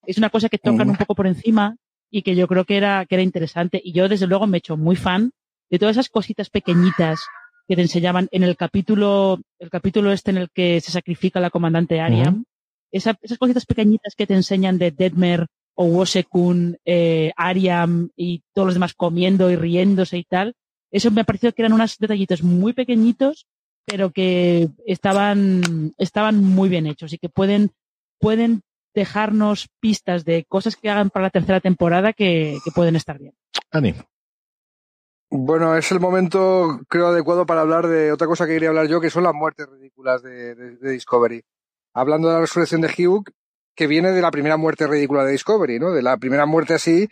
Es 0.05 0.19
una 0.19 0.29
cosa 0.29 0.49
que 0.49 0.59
tocan 0.59 0.91
un 0.91 0.97
poco 0.97 1.15
por 1.15 1.27
encima 1.27 1.77
y 2.11 2.23
que 2.23 2.35
yo 2.35 2.47
creo 2.49 2.65
que 2.65 2.77
era, 2.77 3.05
que 3.07 3.17
era 3.17 3.23
interesante. 3.23 3.81
Y 3.83 3.93
yo, 3.93 4.09
desde 4.09 4.27
luego, 4.27 4.47
me 4.47 4.57
he 4.57 4.61
hecho 4.61 4.77
muy 4.77 4.97
fan 4.97 5.33
de 5.71 5.79
todas 5.79 5.97
esas 5.97 6.09
cositas 6.09 6.51
pequeñitas 6.51 7.21
que 7.69 7.77
te 7.77 7.83
enseñaban 7.83 8.29
en 8.31 8.43
el 8.43 8.57
capítulo, 8.57 9.41
el 9.59 9.69
capítulo 9.69 10.11
este 10.11 10.31
en 10.31 10.39
el 10.39 10.51
que 10.51 10.81
se 10.81 10.91
sacrifica 10.91 11.41
la 11.41 11.51
comandante 11.51 12.01
Ariam. 12.01 12.35
Uh 12.35 12.39
-huh. 12.39 12.45
Esa, 12.91 13.19
esas 13.21 13.37
cositas 13.37 13.67
pequeñitas 13.67 14.15
que 14.17 14.27
te 14.27 14.35
enseñan 14.35 14.79
de 14.79 14.91
Deadmer 14.91 15.47
o 15.75 15.85
Wosekun, 15.85 16.79
eh, 16.87 17.33
Ariam 17.37 18.09
y 18.17 18.43
todos 18.55 18.67
los 18.67 18.75
demás 18.75 18.95
comiendo 18.95 19.51
y 19.51 19.57
riéndose 19.57 20.17
y 20.17 20.25
tal. 20.25 20.55
Eso 20.91 21.11
me 21.11 21.21
ha 21.21 21.25
parecido 21.25 21.53
que 21.53 21.63
eran 21.63 21.75
unos 21.75 21.99
detallitos 21.99 22.43
muy 22.43 22.73
pequeñitos, 22.73 23.47
pero 23.85 24.11
que 24.11 24.71
estaban, 24.87 25.93
estaban 25.99 26.43
muy 26.43 26.71
bien 26.71 26.87
hechos 26.87 27.13
y 27.13 27.19
que 27.19 27.29
pueden, 27.29 27.71
pueden 28.19 28.63
dejarnos 28.99 29.69
pistas 29.81 30.25
de 30.25 30.45
cosas 30.45 30.77
que 30.77 30.91
hagan 30.91 31.11
para 31.11 31.25
la 31.25 31.31
tercera 31.31 31.61
temporada 31.61 32.13
que, 32.13 32.59
que 32.65 32.71
pueden 32.71 32.97
estar 32.97 33.19
bien. 33.19 33.35
Ani. 33.71 33.95
Bueno, 35.31 35.77
es 35.77 35.93
el 35.93 36.01
momento, 36.01 36.81
creo, 36.89 37.09
adecuado 37.09 37.45
para 37.45 37.61
hablar 37.61 37.87
de 37.87 38.13
otra 38.13 38.27
cosa 38.27 38.47
que 38.47 38.55
quería 38.55 38.71
hablar 38.71 38.89
yo, 38.89 39.01
que 39.01 39.11
son 39.11 39.25
las 39.25 39.35
muertes 39.35 39.69
ridículas 39.69 40.23
de, 40.23 40.55
de, 40.55 40.77
de 40.77 40.91
Discovery. 40.91 41.43
Hablando 41.95 42.29
de 42.29 42.35
la 42.35 42.41
resurrección 42.41 42.81
de 42.81 42.89
Hugh, 42.89 43.25
que 43.75 43.87
viene 43.87 44.13
de 44.13 44.23
la 44.23 44.31
primera 44.31 44.57
muerte 44.57 44.87
ridícula 44.87 45.25
de 45.25 45.33
Discovery, 45.33 45.79
¿no? 45.79 45.93
De 45.93 46.03
la 46.03 46.17
primera 46.17 46.47
muerte 46.47 46.75
así 46.75 47.09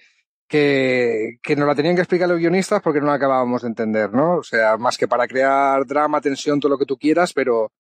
que, 0.49 1.39
que 1.43 1.57
nos 1.57 1.67
la 1.67 1.75
tenían 1.75 1.95
que 1.95 2.03
explicar 2.03 2.29
los 2.29 2.39
guionistas 2.39 2.81
porque 2.83 3.01
no 3.01 3.07
la 3.07 3.15
acabábamos 3.15 3.63
de 3.63 3.69
entender, 3.69 4.13
¿no? 4.13 4.37
O 4.37 4.43
sea, 4.43 4.77
más 4.77 4.97
que 4.97 5.09
para 5.09 5.27
crear 5.27 5.85
drama, 5.87 6.21
tensión, 6.21 6.61
todo 6.61 6.71
lo 6.71 6.79
que 6.79 6.87
tú 6.87 6.97
quieras, 6.97 7.33
pero, 7.33 7.73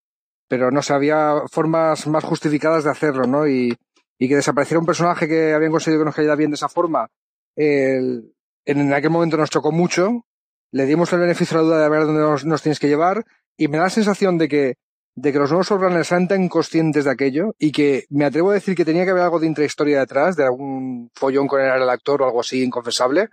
pero 0.48 0.70
no 0.70 0.82
sé, 0.82 0.92
había 0.92 1.42
formas 1.50 2.06
más 2.06 2.24
justificadas 2.24 2.84
de 2.84 2.90
hacerlo, 2.90 3.26
¿no? 3.26 3.48
Y, 3.48 3.76
y 4.18 4.28
que 4.28 4.36
desapareciera 4.36 4.80
un 4.80 4.86
personaje 4.86 5.28
que 5.28 5.52
habían 5.52 5.70
conseguido 5.70 6.00
que 6.00 6.06
nos 6.06 6.14
cayera 6.14 6.36
bien 6.36 6.50
de 6.50 6.56
esa 6.56 6.68
forma, 6.68 7.08
en 7.56 8.92
aquel 8.92 9.10
momento 9.10 9.36
nos 9.36 9.50
chocó 9.50 9.72
mucho, 9.72 10.24
le 10.72 10.86
dimos 10.86 11.12
el 11.12 11.20
beneficio 11.20 11.58
de 11.58 11.62
la 11.62 11.68
duda 11.68 11.82
de 11.82 11.88
ver 11.88 12.06
dónde 12.06 12.20
nos, 12.20 12.44
nos 12.44 12.62
tienes 12.62 12.78
que 12.78 12.88
llevar, 12.88 13.24
y 13.56 13.68
me 13.68 13.78
da 13.78 13.84
la 13.84 13.90
sensación 13.90 14.38
de 14.38 14.48
que, 14.48 14.74
de 15.14 15.32
que 15.32 15.38
los 15.38 15.50
nuevos 15.50 15.68
showrunners 15.68 16.12
eran 16.12 16.28
tan 16.28 16.48
conscientes 16.48 17.04
de 17.04 17.10
aquello, 17.10 17.54
y 17.58 17.72
que 17.72 18.04
me 18.10 18.24
atrevo 18.24 18.50
a 18.50 18.54
decir 18.54 18.74
que 18.74 18.84
tenía 18.84 19.04
que 19.04 19.10
haber 19.10 19.22
algo 19.22 19.40
de 19.40 19.46
intrahistoria 19.46 20.00
detrás, 20.00 20.36
de 20.36 20.44
algún 20.44 21.10
follón 21.14 21.46
con 21.46 21.60
el 21.60 21.88
actor 21.88 22.22
o 22.22 22.26
algo 22.26 22.40
así 22.40 22.62
inconfesable, 22.62 23.28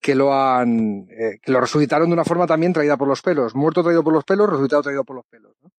que 0.00 0.14
lo 0.14 0.32
han, 0.32 1.08
eh, 1.10 1.38
que 1.42 1.52
lo 1.52 1.60
resucitaron 1.60 2.08
de 2.08 2.14
una 2.14 2.24
forma 2.24 2.46
también 2.46 2.72
traída 2.72 2.96
por 2.96 3.08
los 3.08 3.20
pelos. 3.20 3.54
Muerto 3.54 3.82
traído 3.82 4.04
por 4.04 4.12
los 4.12 4.24
pelos, 4.24 4.48
resucitado 4.48 4.82
traído 4.82 5.04
por 5.04 5.16
los 5.16 5.26
pelos. 5.26 5.52
¿no? 5.60 5.70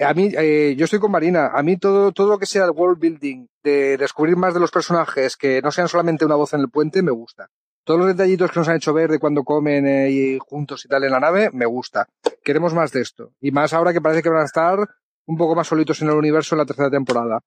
A 0.00 0.14
mí, 0.14 0.30
eh, 0.38 0.74
yo 0.76 0.84
estoy 0.84 1.00
con 1.00 1.10
Marina. 1.10 1.50
A 1.52 1.62
mí 1.62 1.76
todo, 1.76 2.12
todo 2.12 2.28
lo 2.28 2.38
que 2.38 2.46
sea 2.46 2.64
el 2.64 2.70
world 2.70 3.00
building, 3.00 3.46
de 3.64 3.96
descubrir 3.96 4.36
más 4.36 4.54
de 4.54 4.60
los 4.60 4.70
personajes, 4.70 5.36
que 5.36 5.60
no 5.62 5.70
sean 5.72 5.88
solamente 5.88 6.24
una 6.24 6.36
voz 6.36 6.54
en 6.54 6.60
el 6.60 6.68
puente, 6.70 7.02
me 7.02 7.10
gusta. 7.10 7.48
Todos 7.84 8.00
los 8.00 8.08
detallitos 8.08 8.50
que 8.50 8.60
nos 8.60 8.68
han 8.68 8.76
hecho 8.76 8.92
ver 8.92 9.10
de 9.10 9.18
cuando 9.18 9.42
comen 9.44 9.86
eh, 9.86 10.10
y 10.10 10.38
juntos 10.40 10.84
y 10.84 10.88
tal 10.88 11.04
en 11.04 11.10
la 11.12 11.20
nave, 11.20 11.50
me 11.52 11.66
gusta. 11.66 12.06
Queremos 12.44 12.74
más 12.74 12.92
de 12.92 13.00
esto. 13.00 13.32
Y 13.40 13.50
más 13.50 13.72
ahora 13.72 13.92
que 13.92 14.00
parece 14.00 14.22
que 14.22 14.28
van 14.28 14.42
a 14.42 14.44
estar 14.44 14.78
un 15.26 15.36
poco 15.36 15.54
más 15.54 15.66
solitos 15.66 16.00
en 16.02 16.08
el 16.08 16.14
universo 16.14 16.54
en 16.54 16.58
la 16.60 16.66
tercera 16.66 16.90
temporada. 16.90 17.40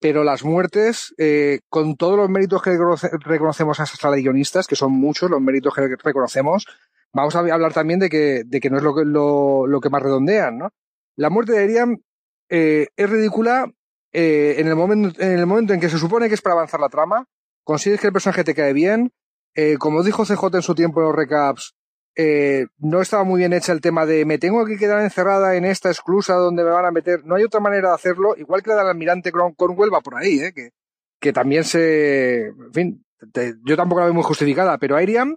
Pero 0.00 0.22
las 0.22 0.44
muertes, 0.44 1.12
eh, 1.18 1.60
con 1.68 1.96
todos 1.96 2.16
los 2.16 2.28
méritos 2.30 2.62
que 2.62 2.70
reconoce- 2.70 3.10
reconocemos 3.24 3.80
a 3.80 3.82
esas 3.82 3.98
sala 3.98 4.16
guionistas, 4.16 4.66
que 4.68 4.76
son 4.76 4.92
muchos 4.92 5.28
los 5.28 5.40
méritos 5.40 5.74
que 5.74 5.96
reconocemos, 6.04 6.66
vamos 7.12 7.34
a 7.34 7.40
hablar 7.40 7.72
también 7.72 7.98
de 7.98 8.08
que, 8.08 8.42
de 8.46 8.60
que 8.60 8.70
no 8.70 8.76
es 8.76 8.82
lo 8.84 8.94
que, 8.94 9.04
lo, 9.04 9.66
lo 9.66 9.80
que 9.80 9.90
más 9.90 10.02
redondean, 10.02 10.58
¿no? 10.58 10.70
La 11.18 11.30
muerte 11.30 11.52
de 11.52 11.64
Eriam 11.64 11.98
eh, 12.48 12.86
es 12.96 13.10
ridícula 13.10 13.70
eh, 14.12 14.54
en, 14.58 14.68
el 14.68 14.76
momento, 14.76 15.20
en 15.20 15.38
el 15.38 15.46
momento 15.46 15.74
en 15.74 15.80
que 15.80 15.88
se 15.88 15.98
supone 15.98 16.28
que 16.28 16.34
es 16.34 16.40
para 16.42 16.54
avanzar 16.54 16.78
la 16.78 16.88
trama, 16.88 17.26
consigues 17.64 18.00
que 18.00 18.06
el 18.06 18.12
personaje 18.12 18.44
te 18.44 18.54
cae 18.54 18.72
bien, 18.72 19.10
eh, 19.56 19.76
como 19.78 20.04
dijo 20.04 20.24
CJ 20.24 20.44
en 20.54 20.62
su 20.62 20.76
tiempo 20.76 21.00
en 21.00 21.06
los 21.08 21.16
recaps, 21.16 21.74
eh, 22.16 22.66
no 22.78 23.00
estaba 23.00 23.24
muy 23.24 23.38
bien 23.38 23.52
hecha 23.52 23.72
el 23.72 23.80
tema 23.80 24.06
de 24.06 24.24
me 24.24 24.38
tengo 24.38 24.64
que 24.64 24.76
quedar 24.76 25.02
encerrada 25.02 25.56
en 25.56 25.64
esta 25.64 25.90
esclusa 25.90 26.34
donde 26.34 26.62
me 26.62 26.70
van 26.70 26.84
a 26.84 26.92
meter. 26.92 27.24
No 27.24 27.34
hay 27.34 27.42
otra 27.44 27.60
manera 27.60 27.88
de 27.88 27.94
hacerlo, 27.96 28.36
igual 28.36 28.62
que 28.62 28.70
la 28.70 28.76
del 28.76 28.86
almirante 28.88 29.32
Cornwell 29.32 29.92
va 29.92 30.00
por 30.00 30.14
ahí, 30.16 30.38
¿eh? 30.40 30.52
que, 30.54 30.70
que 31.20 31.32
también 31.32 31.64
se. 31.64 32.46
En 32.46 32.72
fin, 32.72 33.04
te- 33.32 33.54
yo 33.64 33.76
tampoco 33.76 34.00
la 34.00 34.06
veo 34.06 34.14
muy 34.14 34.22
justificada, 34.24 34.78
pero 34.78 34.94
Airiam, 34.96 35.36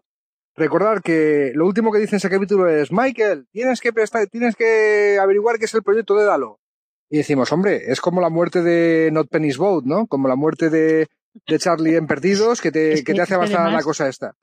recordar 0.62 1.02
que 1.02 1.52
lo 1.56 1.66
último 1.66 1.92
que 1.92 2.00
dice 2.00 2.16
en 2.16 2.18
ese 2.18 2.30
capítulo 2.30 2.68
es: 2.70 2.92
Michael, 2.92 3.48
tienes 3.52 3.82
que, 3.82 3.92
prestar, 3.92 4.28
tienes 4.28 4.56
que 4.56 5.18
averiguar 5.22 5.58
qué 5.60 5.66
es 5.66 5.74
el 5.74 5.84
proyecto 5.84 6.16
de 6.16 6.26
Dalo. 6.26 6.60
Y 7.10 7.18
decimos, 7.18 7.52
hombre, 7.52 7.92
es 7.92 8.00
como 8.00 8.22
la 8.22 8.30
muerte 8.30 8.62
de 8.62 9.10
Not 9.12 9.28
Penny's 9.30 9.58
Boat, 9.58 9.84
¿no? 9.84 10.08
Como 10.08 10.28
la 10.30 10.36
muerte 10.38 10.70
de, 10.70 11.08
de 11.48 11.60
Charlie 11.60 11.98
en 11.98 12.08
Perdidos, 12.08 12.62
que 12.62 12.72
te, 12.72 12.94
Es 12.94 13.00
que 13.02 13.06
que- 13.12 13.14
te 13.16 13.22
hace 13.22 13.34
avanzar 13.36 13.62
además- 13.62 13.82
la 13.82 13.84
cosa 13.84 14.08
esta. 14.08 14.36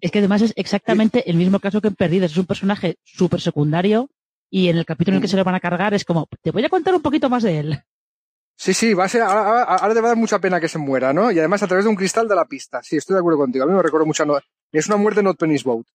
Es 0.00 0.10
que 0.10 0.18
además 0.18 0.42
es 0.42 0.52
exactamente 0.56 1.30
el 1.30 1.36
mismo 1.36 1.58
caso 1.60 1.80
que 1.80 1.88
en 1.88 1.94
Perdidos. 1.94 2.32
Es 2.32 2.36
un 2.38 2.46
personaje 2.46 2.96
súper 3.04 3.40
secundario 3.40 4.10
y 4.50 4.68
en 4.68 4.76
el 4.76 4.84
capítulo 4.84 5.14
en 5.14 5.18
el 5.18 5.22
que 5.22 5.28
se 5.28 5.36
lo 5.36 5.44
van 5.44 5.54
a 5.54 5.60
cargar 5.60 5.94
es 5.94 6.04
como, 6.04 6.28
te 6.42 6.50
voy 6.50 6.64
a 6.64 6.68
contar 6.68 6.94
un 6.94 7.00
poquito 7.02 7.30
más 7.30 7.44
de 7.44 7.58
él. 7.60 7.78
Sí, 8.56 8.74
sí, 8.74 8.92
va 8.92 9.04
a 9.04 9.08
ser, 9.08 9.22
ahora, 9.22 9.46
ahora- 9.46 9.62
ahora 9.76 9.94
te 9.94 10.00
va 10.00 10.08
a 10.08 10.10
dar 10.10 10.18
mucha 10.18 10.38
pena 10.38 10.60
que 10.60 10.68
se 10.68 10.76
muera, 10.78 11.14
¿no? 11.14 11.30
Y 11.32 11.38
además 11.38 11.62
a 11.62 11.66
través 11.66 11.84
de 11.86 11.90
un 11.90 11.96
cristal 11.96 12.28
de 12.28 12.34
la 12.34 12.44
pista. 12.44 12.82
Sí, 12.82 12.96
estoy 12.98 13.14
de 13.14 13.20
acuerdo 13.20 13.38
contigo. 13.38 13.64
A 13.64 13.68
mí 13.68 13.72
me 13.72 13.82
recuerdo 13.82 14.04
mucho. 14.06 14.26
no- 14.26 14.38
es 14.78 14.86
una 14.88 14.96
muerte 14.96 15.22
not 15.22 15.38
Penny's 15.38 15.64
Boat. 15.64 15.86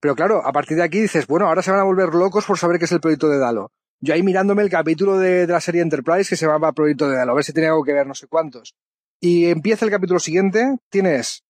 Pero 0.00 0.14
claro, 0.16 0.44
a 0.44 0.52
partir 0.52 0.76
de 0.76 0.82
aquí 0.82 1.00
dices, 1.00 1.26
bueno, 1.26 1.46
ahora 1.46 1.62
se 1.62 1.70
van 1.70 1.80
a 1.80 1.84
volver 1.84 2.14
locos 2.14 2.44
por 2.44 2.58
saber 2.58 2.78
qué 2.78 2.86
es 2.86 2.92
el 2.92 3.00
proyecto 3.00 3.28
de 3.28 3.38
Dalo. 3.38 3.70
Yo 4.00 4.14
ahí 4.14 4.22
mirándome 4.24 4.62
el 4.62 4.70
capítulo 4.70 5.16
de, 5.16 5.46
la 5.46 5.60
serie 5.60 5.80
Enterprise 5.80 6.28
que 6.28 6.34
se 6.34 6.46
llamaba 6.46 6.72
Proyecto 6.72 7.08
de 7.08 7.16
Dalo, 7.16 7.32
a 7.32 7.34
ver 7.36 7.44
si 7.44 7.52
tenía 7.52 7.70
algo 7.70 7.84
que 7.84 7.92
ver, 7.92 8.06
no 8.06 8.14
sé 8.14 8.26
cuántos. 8.26 8.74
Y 9.20 9.46
empieza 9.46 9.84
el 9.84 9.92
capítulo 9.92 10.18
siguiente, 10.18 10.76
tienes, 10.88 11.44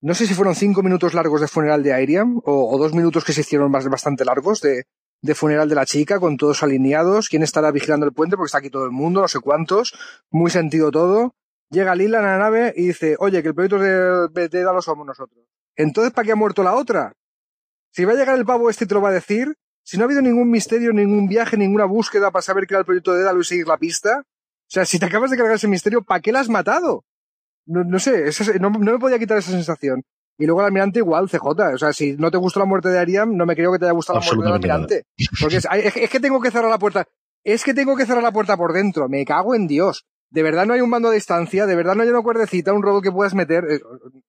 no 0.00 0.14
sé 0.14 0.26
si 0.26 0.32
fueron 0.32 0.54
cinco 0.54 0.82
minutos 0.82 1.12
largos 1.12 1.42
de 1.42 1.48
funeral 1.48 1.82
de 1.82 1.92
Airiam, 1.92 2.40
o, 2.44 2.78
dos 2.78 2.94
minutos 2.94 3.24
que 3.24 3.34
se 3.34 3.42
hicieron 3.42 3.70
más- 3.70 3.86
bastante 3.88 4.24
largos 4.24 4.62
de, 4.62 4.86
funeral 5.34 5.68
de 5.68 5.74
la 5.74 5.84
chica, 5.84 6.18
con 6.18 6.38
todos 6.38 6.62
alineados, 6.62 7.28
quién 7.28 7.42
estará 7.42 7.70
vigilando 7.72 8.06
el 8.06 8.14
puente, 8.14 8.36
porque 8.36 8.46
está 8.46 8.58
aquí 8.58 8.70
todo 8.70 8.86
el 8.86 8.92
mundo, 8.92 9.20
no 9.20 9.28
sé 9.28 9.40
cuántos, 9.40 9.92
muy 10.30 10.50
sentido 10.50 10.90
todo. 10.90 11.34
Llega 11.70 11.94
Lila 11.94 12.20
en 12.20 12.24
la 12.24 12.38
nave 12.38 12.72
y 12.74 12.86
dice, 12.86 13.16
oye, 13.18 13.42
que 13.42 13.48
el 13.48 13.54
proyecto 13.54 13.78
de, 13.78 14.48
de 14.48 14.62
Dalo 14.62 14.80
somos 14.80 15.06
nosotros. 15.06 15.44
Entonces, 15.78 16.12
¿para 16.12 16.26
qué 16.26 16.32
ha 16.32 16.36
muerto 16.36 16.62
la 16.62 16.74
otra? 16.74 17.12
Si 17.92 18.04
va 18.04 18.12
a 18.12 18.16
llegar 18.16 18.36
el 18.36 18.44
pavo 18.44 18.68
este 18.68 18.84
y 18.84 18.88
te 18.88 18.94
lo 18.94 19.00
va 19.00 19.08
a 19.08 19.12
decir, 19.12 19.54
si 19.82 19.96
no 19.96 20.02
ha 20.02 20.06
habido 20.06 20.20
ningún 20.20 20.50
misterio, 20.50 20.92
ningún 20.92 21.26
viaje, 21.28 21.56
ninguna 21.56 21.86
búsqueda 21.86 22.30
para 22.30 22.42
saber 22.42 22.66
qué 22.66 22.74
era 22.74 22.80
el 22.80 22.84
proyecto 22.84 23.14
de 23.14 23.22
Dalo 23.22 23.40
y 23.40 23.44
seguir 23.44 23.66
la 23.66 23.78
pista, 23.78 24.20
o 24.20 24.70
sea, 24.70 24.84
si 24.84 24.98
te 24.98 25.06
acabas 25.06 25.30
de 25.30 25.36
cargar 25.38 25.54
ese 25.54 25.68
misterio, 25.68 26.02
¿para 26.02 26.20
qué 26.20 26.32
la 26.32 26.40
has 26.40 26.48
matado? 26.50 27.04
No, 27.66 27.84
no 27.84 27.98
sé, 27.98 28.28
esa- 28.28 28.52
no, 28.58 28.68
no 28.70 28.92
me 28.92 28.98
podía 28.98 29.18
quitar 29.18 29.38
esa 29.38 29.50
sensación. 29.52 30.02
Y 30.36 30.46
luego 30.46 30.60
el 30.60 30.66
almirante 30.66 30.98
igual, 31.00 31.28
CJ. 31.28 31.74
O 31.74 31.78
sea, 31.78 31.92
si 31.92 32.16
no 32.16 32.30
te 32.30 32.36
gustó 32.38 32.60
la 32.60 32.66
muerte 32.66 32.88
de 32.90 32.98
Ariam, 32.98 33.34
no 33.36 33.44
me 33.46 33.56
creo 33.56 33.72
que 33.72 33.78
te 33.78 33.86
haya 33.86 33.92
gustado 33.92 34.18
la 34.20 34.24
muerte 34.36 34.44
del 34.44 34.52
almirante. 34.72 35.04
Porque 35.40 35.56
es, 35.56 36.10
que 36.10 36.20
tengo 36.20 36.40
que 36.40 36.50
cerrar 36.50 36.70
la 36.70 36.78
puerta. 36.78 37.06
Es 37.44 37.64
que 37.64 37.74
tengo 37.74 37.96
que 37.96 38.06
cerrar 38.06 38.22
la 38.22 38.30
puerta 38.32 38.56
por 38.56 38.72
dentro. 38.72 39.08
Me 39.08 39.24
cago 39.24 39.54
en 39.54 39.66
Dios. 39.66 40.04
De 40.30 40.42
verdad 40.42 40.66
no 40.66 40.74
hay 40.74 40.80
un 40.80 40.90
mando 40.90 41.08
a 41.08 41.12
distancia, 41.12 41.66
de 41.66 41.74
verdad 41.74 41.94
no 41.96 42.02
hay 42.02 42.08
una 42.10 42.22
cuerdecita, 42.22 42.72
un 42.72 42.82
robot 42.82 43.02
que 43.02 43.10
puedas 43.12 43.34
meter. 43.34 43.64
Eh, 43.70 43.80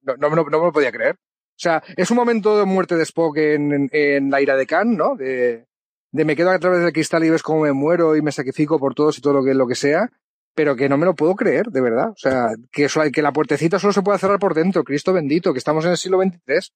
No, 0.01 0.15
no, 0.17 0.29
no- 0.29 0.43
no 0.49 0.59
me 0.59 0.65
lo 0.65 0.71
podía 0.71 0.91
creer. 0.91 1.17
O 1.59 1.61
sea, 1.61 1.83
es 1.97 2.09
un 2.09 2.15
momento 2.15 2.57
de 2.57 2.63
muerte 2.65 2.95
de 2.95 3.03
Spock 3.03 3.35
en, 3.37 3.73
en, 3.73 3.89
en 3.91 4.31
la 4.31 4.41
ira 4.41 4.55
de 4.55 4.65
Khan, 4.65 4.95
¿no? 4.95 5.15
De, 5.17 5.65
de 6.11 6.25
me 6.25 6.35
quedo 6.37 6.51
a 6.51 6.59
través 6.59 6.81
del 6.81 6.93
cristal 6.93 7.25
y 7.25 7.29
ves 7.29 7.43
cómo 7.43 7.63
me 7.63 7.73
muero 7.73 8.15
y 8.15 8.21
me 8.21 8.31
sacrifico 8.31 8.79
por 8.79 8.95
todos 8.95 9.17
y 9.17 9.21
todo 9.21 9.33
lo 9.33 9.43
que, 9.43 9.53
lo 9.53 9.67
que 9.67 9.75
sea, 9.75 10.09
pero 10.55 10.75
que 10.77 10.87
no 10.87 10.97
me 10.97 11.05
lo 11.05 11.15
puedo 11.15 11.35
creer, 11.35 11.67
de 11.67 11.81
verdad. 11.81 12.09
O 12.11 12.15
sea, 12.17 12.51
que, 12.71 12.85
eso, 12.85 13.01
que 13.11 13.21
la 13.21 13.33
puertecita 13.33 13.77
solo 13.77 13.91
se 13.91 14.01
puede 14.01 14.19
cerrar 14.19 14.39
por 14.39 14.53
dentro, 14.53 14.85
Cristo 14.85 15.11
bendito, 15.11 15.51
que 15.51 15.59
estamos 15.59 15.83
en 15.83 15.91
el 15.91 15.97
siglo 15.97 16.17
XXIII. 16.21 16.71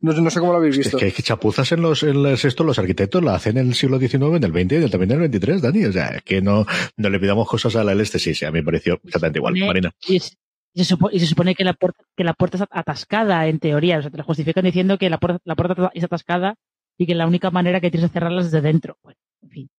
no, 0.00 0.12
no 0.12 0.30
sé 0.30 0.40
cómo 0.40 0.52
lo 0.52 0.58
habéis 0.58 0.74
Es 0.76 0.78
visto. 0.84 0.98
que 0.98 1.06
hay 1.06 1.12
que 1.12 1.22
chapuzas 1.22 1.70
en 1.72 1.80
los, 1.82 2.02
en 2.02 2.22
los 2.22 2.44
esto, 2.44 2.64
los 2.64 2.78
arquitectos 2.78 3.22
la 3.22 3.34
hacen 3.36 3.56
en 3.58 3.68
el 3.68 3.74
siglo 3.74 3.98
XIX, 3.98 4.14
en 4.36 4.44
el 4.44 4.52
XX 4.52 4.86
y 4.86 4.90
también 4.90 5.12
en 5.12 5.22
el 5.22 5.30
XXIII, 5.32 5.60
Dani. 5.60 5.84
O 5.86 5.92
sea, 5.92 6.08
es 6.08 6.22
que 6.22 6.42
no, 6.42 6.66
no 6.96 7.08
le 7.10 7.18
pidamos 7.20 7.48
cosas 7.48 7.76
a 7.76 7.84
la 7.84 7.92
este, 7.94 8.18
sí, 8.18 8.34
sí, 8.34 8.44
a 8.44 8.50
mí 8.50 8.58
me 8.60 8.64
pareció 8.64 8.94
exactamente 9.04 9.38
igual, 9.38 9.54
Supone- 9.54 9.66
Marina. 9.66 9.92
Y, 10.08 10.16
es- 10.16 10.36
y 10.74 10.84
se, 10.84 11.26
supone 11.26 11.54
que 11.54 11.64
la 11.64 11.74
puerta, 11.74 12.04
que 12.16 12.24
la 12.24 12.32
puerta 12.32 12.56
está 12.56 12.68
atascada, 12.70 13.46
en 13.46 13.58
teoría. 13.58 13.98
O 13.98 14.02
sea, 14.02 14.10
te 14.10 14.16
lo 14.16 14.24
justifican 14.24 14.64
diciendo 14.64 14.96
que 14.98 15.10
la 15.10 15.18
puerta, 15.18 15.38
la 15.44 15.54
puerta 15.54 15.90
es 15.94 16.04
atascada 16.04 16.56
y 16.96 17.06
que 17.06 17.14
la 17.14 17.26
única 17.26 17.50
manera 17.50 17.80
que 17.80 17.90
tienes 17.90 18.10
de 18.10 18.14
cerrarla 18.14 18.40
es 18.40 18.50
desde 18.50 18.66
dentro. 18.66 18.96
Bueno, 19.02 19.18
en 19.42 19.50
fin. 19.50 19.70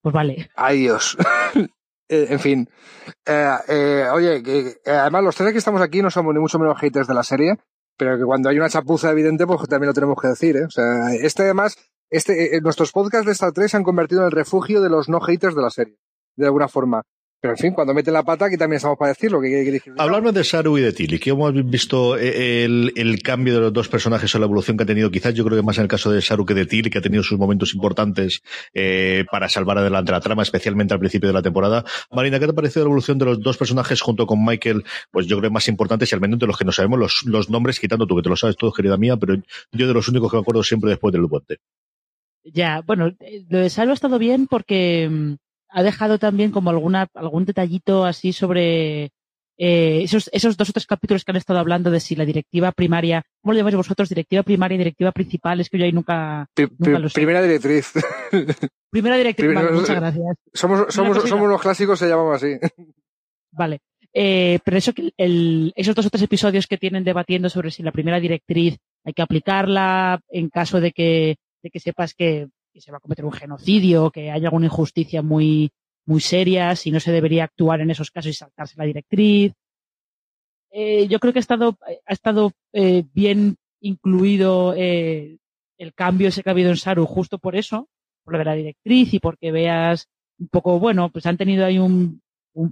Pues 0.00 0.12
vale. 0.12 0.50
Ay, 0.54 0.80
Dios. 0.80 1.16
Eh, 2.10 2.28
en 2.30 2.40
fin. 2.40 2.70
Eh, 3.26 3.54
eh, 3.68 4.06
oye, 4.10 4.42
que, 4.42 4.76
además 4.86 5.24
los 5.24 5.36
tres 5.36 5.52
que 5.52 5.58
estamos 5.58 5.82
aquí 5.82 6.00
no 6.00 6.10
somos 6.10 6.32
ni 6.32 6.40
mucho 6.40 6.58
menos 6.58 6.78
haters 6.80 7.06
de 7.06 7.12
la 7.12 7.22
serie, 7.22 7.56
pero 7.98 8.16
que 8.16 8.24
cuando 8.24 8.48
hay 8.48 8.56
una 8.56 8.70
chapuza 8.70 9.10
evidente, 9.10 9.46
pues 9.46 9.60
también 9.68 9.88
lo 9.88 9.92
tenemos 9.92 10.16
que 10.18 10.28
decir, 10.28 10.56
¿eh? 10.56 10.64
O 10.64 10.70
sea, 10.70 11.12
este 11.20 11.42
además, 11.42 11.76
este, 12.08 12.62
nuestros 12.62 12.92
podcasts 12.92 13.26
de 13.26 13.32
Star 13.32 13.52
Trek 13.52 13.68
se 13.68 13.76
han 13.76 13.82
convertido 13.82 14.22
en 14.22 14.28
el 14.28 14.32
refugio 14.32 14.80
de 14.80 14.88
los 14.88 15.10
no 15.10 15.20
haters 15.20 15.54
de 15.54 15.60
la 15.60 15.68
serie, 15.68 15.98
de 16.34 16.46
alguna 16.46 16.68
forma. 16.68 17.02
Pero 17.40 17.54
en 17.54 17.58
fin, 17.58 17.72
cuando 17.72 17.94
meten 17.94 18.12
la 18.14 18.24
pata, 18.24 18.46
aquí 18.46 18.56
también 18.56 18.78
estamos 18.78 18.98
para 18.98 19.10
decirlo. 19.10 19.40
Que, 19.40 19.48
que, 19.48 19.78
que- 19.80 19.92
Hablarme 19.96 20.32
de 20.32 20.42
Saru 20.42 20.76
y 20.76 20.80
de 20.80 20.92
Tilly, 20.92 21.20
que 21.20 21.30
hemos 21.30 21.52
visto 21.70 22.18
eh, 22.18 22.64
el, 22.64 22.92
el 22.96 23.22
cambio 23.22 23.54
de 23.54 23.60
los 23.60 23.72
dos 23.72 23.88
personajes 23.88 24.34
o 24.34 24.38
la 24.40 24.46
evolución 24.46 24.76
que 24.76 24.82
han 24.82 24.88
tenido, 24.88 25.08
quizás 25.10 25.34
yo 25.34 25.44
creo 25.44 25.56
que 25.56 25.62
más 25.64 25.78
en 25.78 25.82
el 25.82 25.88
caso 25.88 26.10
de 26.10 26.20
Saru 26.20 26.44
que 26.44 26.54
de 26.54 26.66
Tilly, 26.66 26.90
que 26.90 26.98
ha 26.98 27.00
tenido 27.00 27.22
sus 27.22 27.38
momentos 27.38 27.74
importantes 27.74 28.42
eh, 28.74 29.24
para 29.30 29.48
salvar 29.48 29.78
adelante 29.78 30.10
la 30.10 30.20
trama, 30.20 30.42
especialmente 30.42 30.94
al 30.94 31.00
principio 31.00 31.28
de 31.28 31.32
la 31.34 31.42
temporada. 31.42 31.84
Marina, 32.10 32.40
¿qué 32.40 32.46
te 32.46 32.50
ha 32.50 32.54
parecido 32.56 32.84
la 32.84 32.88
evolución 32.88 33.18
de 33.18 33.26
los 33.26 33.40
dos 33.40 33.56
personajes 33.56 34.00
junto 34.00 34.26
con 34.26 34.44
Michael? 34.44 34.84
Pues 35.12 35.26
yo 35.28 35.38
creo 35.38 35.52
más 35.52 35.68
importantes 35.68 36.10
y 36.10 36.14
al 36.16 36.20
menos 36.20 36.40
de 36.40 36.46
los 36.48 36.58
que 36.58 36.64
no 36.64 36.72
sabemos 36.72 36.98
los, 36.98 37.22
los 37.24 37.50
nombres, 37.50 37.78
quitando 37.78 38.06
tú, 38.08 38.16
que 38.16 38.22
te 38.22 38.28
lo 38.30 38.36
sabes 38.36 38.56
todo, 38.56 38.72
querida 38.72 38.96
mía, 38.96 39.16
pero 39.16 39.36
yo 39.70 39.86
de 39.86 39.94
los 39.94 40.08
únicos 40.08 40.28
que 40.30 40.38
me 40.38 40.40
acuerdo 40.40 40.64
siempre 40.64 40.90
después 40.90 41.12
del 41.12 41.28
puente. 41.28 41.58
Ya, 42.44 42.80
bueno, 42.84 43.08
eh, 43.20 43.44
lo 43.48 43.58
de 43.58 43.70
Salvo 43.70 43.92
ha 43.92 43.94
estado 43.94 44.18
bien 44.18 44.46
porque 44.48 45.08
mm, 45.08 45.34
ha 45.70 45.82
dejado 45.82 46.18
también 46.18 46.50
como 46.50 46.70
alguna, 46.70 47.06
algún 47.14 47.44
detallito 47.44 48.04
así 48.04 48.32
sobre 48.32 49.10
eh, 49.60 50.02
esos, 50.04 50.30
esos 50.32 50.56
dos 50.56 50.70
o 50.70 50.72
tres 50.72 50.86
capítulos 50.86 51.24
que 51.24 51.32
han 51.32 51.36
estado 51.36 51.58
hablando 51.58 51.90
de 51.90 52.00
si 52.00 52.14
la 52.16 52.24
directiva 52.24 52.70
primaria, 52.72 53.22
¿cómo 53.42 53.52
lo 53.52 53.58
llamáis 53.58 53.76
vosotros? 53.76 54.08
Directiva 54.08 54.42
primaria 54.44 54.76
y 54.76 54.78
directiva 54.78 55.10
principal, 55.12 55.60
es 55.60 55.68
que 55.68 55.78
yo 55.78 55.84
ahí 55.84 55.92
nunca, 55.92 56.46
Pri- 56.54 56.68
nunca 56.78 56.84
pri- 56.92 56.98
lo 57.02 57.08
sé. 57.08 57.14
primera 57.14 57.42
directriz. 57.42 57.92
Primera 58.90 59.16
directiva, 59.18 59.48
primero- 59.48 59.68
vale, 59.68 59.80
muchas 59.80 59.96
gracias. 60.00 60.36
somos, 60.54 60.94
somos, 60.94 61.28
somos 61.28 61.48
los 61.48 61.60
clásicos, 61.60 61.98
se 61.98 62.08
llaman 62.08 62.34
así. 62.34 62.54
Vale. 63.50 63.80
Eh, 64.14 64.58
pero 64.64 64.78
eso 64.78 64.92
que 64.94 65.10
el, 65.18 65.72
esos 65.76 65.94
dos 65.94 66.06
o 66.06 66.10
tres 66.10 66.22
episodios 66.22 66.66
que 66.66 66.78
tienen 66.78 67.04
debatiendo 67.04 67.48
sobre 67.50 67.70
si 67.70 67.82
la 67.82 67.92
primera 67.92 68.18
directriz 68.20 68.78
hay 69.04 69.12
que 69.12 69.22
aplicarla 69.22 70.20
en 70.30 70.48
caso 70.48 70.80
de 70.80 70.92
que, 70.92 71.36
de 71.62 71.70
que 71.70 71.80
sepas 71.80 72.14
que, 72.14 72.48
que 72.78 72.82
se 72.82 72.92
va 72.92 72.98
a 72.98 73.00
cometer 73.00 73.24
un 73.24 73.32
genocidio, 73.32 74.12
que 74.12 74.30
hay 74.30 74.44
alguna 74.44 74.66
injusticia 74.66 75.20
muy, 75.20 75.72
muy 76.06 76.20
seria, 76.20 76.76
si 76.76 76.92
no 76.92 77.00
se 77.00 77.10
debería 77.10 77.42
actuar 77.42 77.80
en 77.80 77.90
esos 77.90 78.12
casos 78.12 78.30
y 78.30 78.34
saltarse 78.34 78.76
la 78.76 78.84
directriz. 78.84 79.52
Eh, 80.70 81.08
yo 81.08 81.18
creo 81.18 81.32
que 81.32 81.40
ha 81.40 81.46
estado, 81.46 81.76
ha 82.06 82.12
estado 82.12 82.52
eh, 82.72 83.04
bien 83.12 83.56
incluido 83.80 84.74
eh, 84.76 85.38
el 85.76 85.92
cambio 85.92 86.28
ese 86.28 86.44
que 86.44 86.50
ha 86.50 86.52
habido 86.52 86.70
en 86.70 86.76
Saru 86.76 87.04
justo 87.04 87.38
por 87.38 87.56
eso, 87.56 87.88
por 88.22 88.34
lo 88.34 88.38
de 88.38 88.44
la 88.44 88.54
directriz 88.54 89.12
y 89.12 89.18
porque 89.18 89.50
veas 89.50 90.06
un 90.38 90.46
poco, 90.46 90.78
bueno, 90.78 91.10
pues 91.10 91.26
han 91.26 91.36
tenido 91.36 91.64
ahí 91.64 91.80
un, 91.80 92.20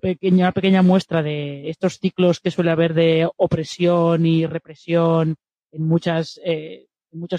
pequeño, 0.00 0.44
una 0.44 0.52
pequeña 0.52 0.82
muestra 0.82 1.20
de 1.20 1.68
estos 1.68 1.98
ciclos 1.98 2.38
que 2.38 2.52
suele 2.52 2.70
haber 2.70 2.94
de 2.94 3.28
opresión 3.36 4.24
y 4.24 4.46
represión 4.46 5.34
en 5.72 5.88
muchas 5.88 6.38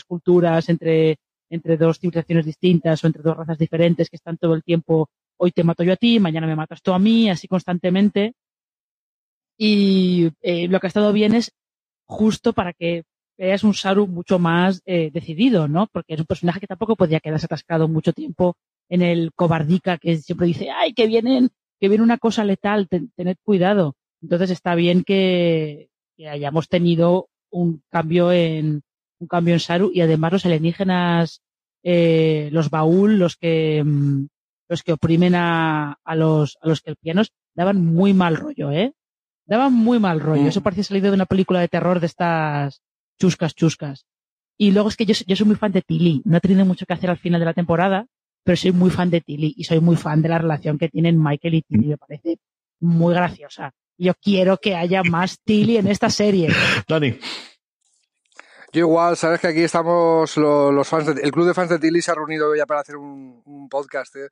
culturas 0.06 0.68
entre, 0.68 1.18
entre 1.50 1.78
dos 1.78 2.00
civilizaciones 2.00 2.46
distintas 2.46 3.04
o 3.04 3.08
entre 3.08 3.24
dos 3.24 3.38
razas 3.38 3.58
diferentes 3.58 4.10
que 4.10 4.16
están 4.18 4.38
todo 4.38 4.54
el 4.54 4.64
tiempo, 4.64 5.10
hoy 5.38 5.52
te 5.52 5.64
mato 5.64 5.84
yo 5.84 5.94
a 5.94 5.98
ti, 5.98 6.20
mañana 6.20 6.48
me 6.48 6.56
matas 6.56 6.82
tú 6.82 6.94
a 6.94 7.00
mí, 7.00 7.30
así 7.30 7.48
constantemente. 7.48 8.34
Y 9.58 10.30
eh, 10.42 10.68
lo 10.68 10.80
que 10.80 10.88
ha 10.88 10.90
estado 10.90 11.14
bien 11.14 11.34
es 11.34 11.52
justo 12.06 12.54
para 12.54 12.74
que 12.74 13.04
veas 13.38 13.64
un 13.64 13.74
Saru 13.74 14.08
mucho 14.08 14.40
más 14.40 14.82
eh, 14.86 15.10
decidido, 15.12 15.68
¿no? 15.68 15.88
Porque 15.88 16.16
es 16.16 16.20
un 16.20 16.26
personaje 16.26 16.60
que 16.60 16.68
tampoco 16.68 16.96
podía 16.96 17.20
quedarse 17.20 17.46
atascado 17.46 17.88
mucho 17.88 18.14
tiempo 18.14 18.56
en 18.90 19.02
el 19.02 19.32
cobardica 19.34 19.98
que 19.98 20.18
siempre 20.18 20.48
dice, 20.48 20.70
ay, 20.72 20.94
que 20.94 21.08
vienen, 21.08 21.50
que 21.80 21.90
viene 21.90 22.04
una 22.04 22.18
cosa 22.18 22.44
letal, 22.44 22.88
ten, 22.88 23.12
tened 23.16 23.38
cuidado. 23.44 23.96
Entonces 24.22 24.50
está 24.52 24.76
bien 24.76 25.04
que, 25.04 25.90
que 26.16 26.28
hayamos 26.28 26.68
tenido 26.68 27.30
un 27.52 27.84
cambio 27.90 28.32
en 28.32 28.82
un 29.20 29.28
cambio 29.28 29.54
en 29.54 29.60
Saru 29.60 29.92
y 29.94 30.02
además 30.02 30.34
los 30.34 30.46
alienígenas, 30.46 31.42
eh, 31.84 32.50
los 32.52 32.70
baúl, 32.70 33.18
los 33.18 33.36
que 33.36 33.84
mm, 33.84 34.28
los 34.70 34.84
que 34.84 34.94
oprimen 34.94 35.36
a, 35.36 35.98
a 36.04 36.16
los 36.16 36.58
a 36.62 36.68
los 36.68 36.82
kelpianos 36.82 37.32
daban 37.56 37.84
muy 37.84 38.14
mal 38.14 38.36
rollo, 38.36 38.72
¿eh? 38.72 38.94
Daban 39.46 39.74
muy 39.74 40.00
mal 40.00 40.20
rollo. 40.20 40.44
Mm. 40.44 40.48
Eso 40.48 40.62
parecía 40.62 40.84
salido 40.84 41.10
de 41.10 41.16
una 41.16 41.26
película 41.26 41.60
de 41.60 41.70
terror 41.70 42.00
de 42.00 42.08
estas 42.08 42.82
chuscas 43.20 43.56
chuscas. 43.56 44.06
Y 44.58 44.72
luego 44.72 44.90
es 44.90 44.98
que 44.98 45.06
yo, 45.06 45.14
yo 45.26 45.36
soy 45.36 45.48
muy 45.48 45.56
fan 45.56 45.72
de 45.72 45.82
Tilly. 45.82 46.22
No 46.26 46.38
he 46.38 46.42
tenido 46.42 46.66
mucho 46.66 46.86
que 46.86 46.94
hacer 46.94 47.10
al 47.10 47.18
final 47.18 47.40
de 47.40 47.46
la 47.46 47.54
temporada, 47.54 48.08
pero 48.44 48.56
soy 48.58 48.72
muy 48.72 48.90
fan 48.90 49.10
de 49.10 49.22
Tilly 49.22 49.54
y 49.56 49.64
soy 49.64 49.80
muy 49.80 49.96
fan 49.96 50.22
de 50.22 50.30
la 50.30 50.40
relación 50.40 50.78
que 50.78 50.90
tienen 50.90 51.22
Michael 51.22 51.56
y 51.56 51.62
Tilly. 51.62 51.88
Me 51.88 51.98
parece 51.98 52.40
muy 52.80 53.14
graciosa. 53.14 53.72
Yo 53.98 54.14
quiero 54.22 54.58
que 54.58 54.76
haya 54.76 55.04
más 55.04 55.40
Tilly 55.44 55.78
en 55.78 55.88
esta 55.88 56.10
serie. 56.10 56.50
Dani. 56.88 57.16
Yo 58.78 58.82
igual, 58.86 59.18
sabes 59.18 59.40
que 59.42 59.48
aquí 59.48 59.64
estamos 59.64 60.38
lo- 60.38 60.72
los, 60.72 60.88
fans, 60.88 61.08
de- 61.08 61.20
el 61.24 61.32
club 61.32 61.48
de 61.48 61.56
fans 61.56 61.70
de 61.72 61.80
Tilly 61.80 62.00
se 62.00 62.12
ha 62.12 62.14
reunido 62.14 62.56
ya 62.56 62.68
para 62.68 62.82
hacer 62.82 62.96
un, 62.96 63.42
un 63.44 63.70
podcast. 63.70 64.16
¿eh? 64.18 64.30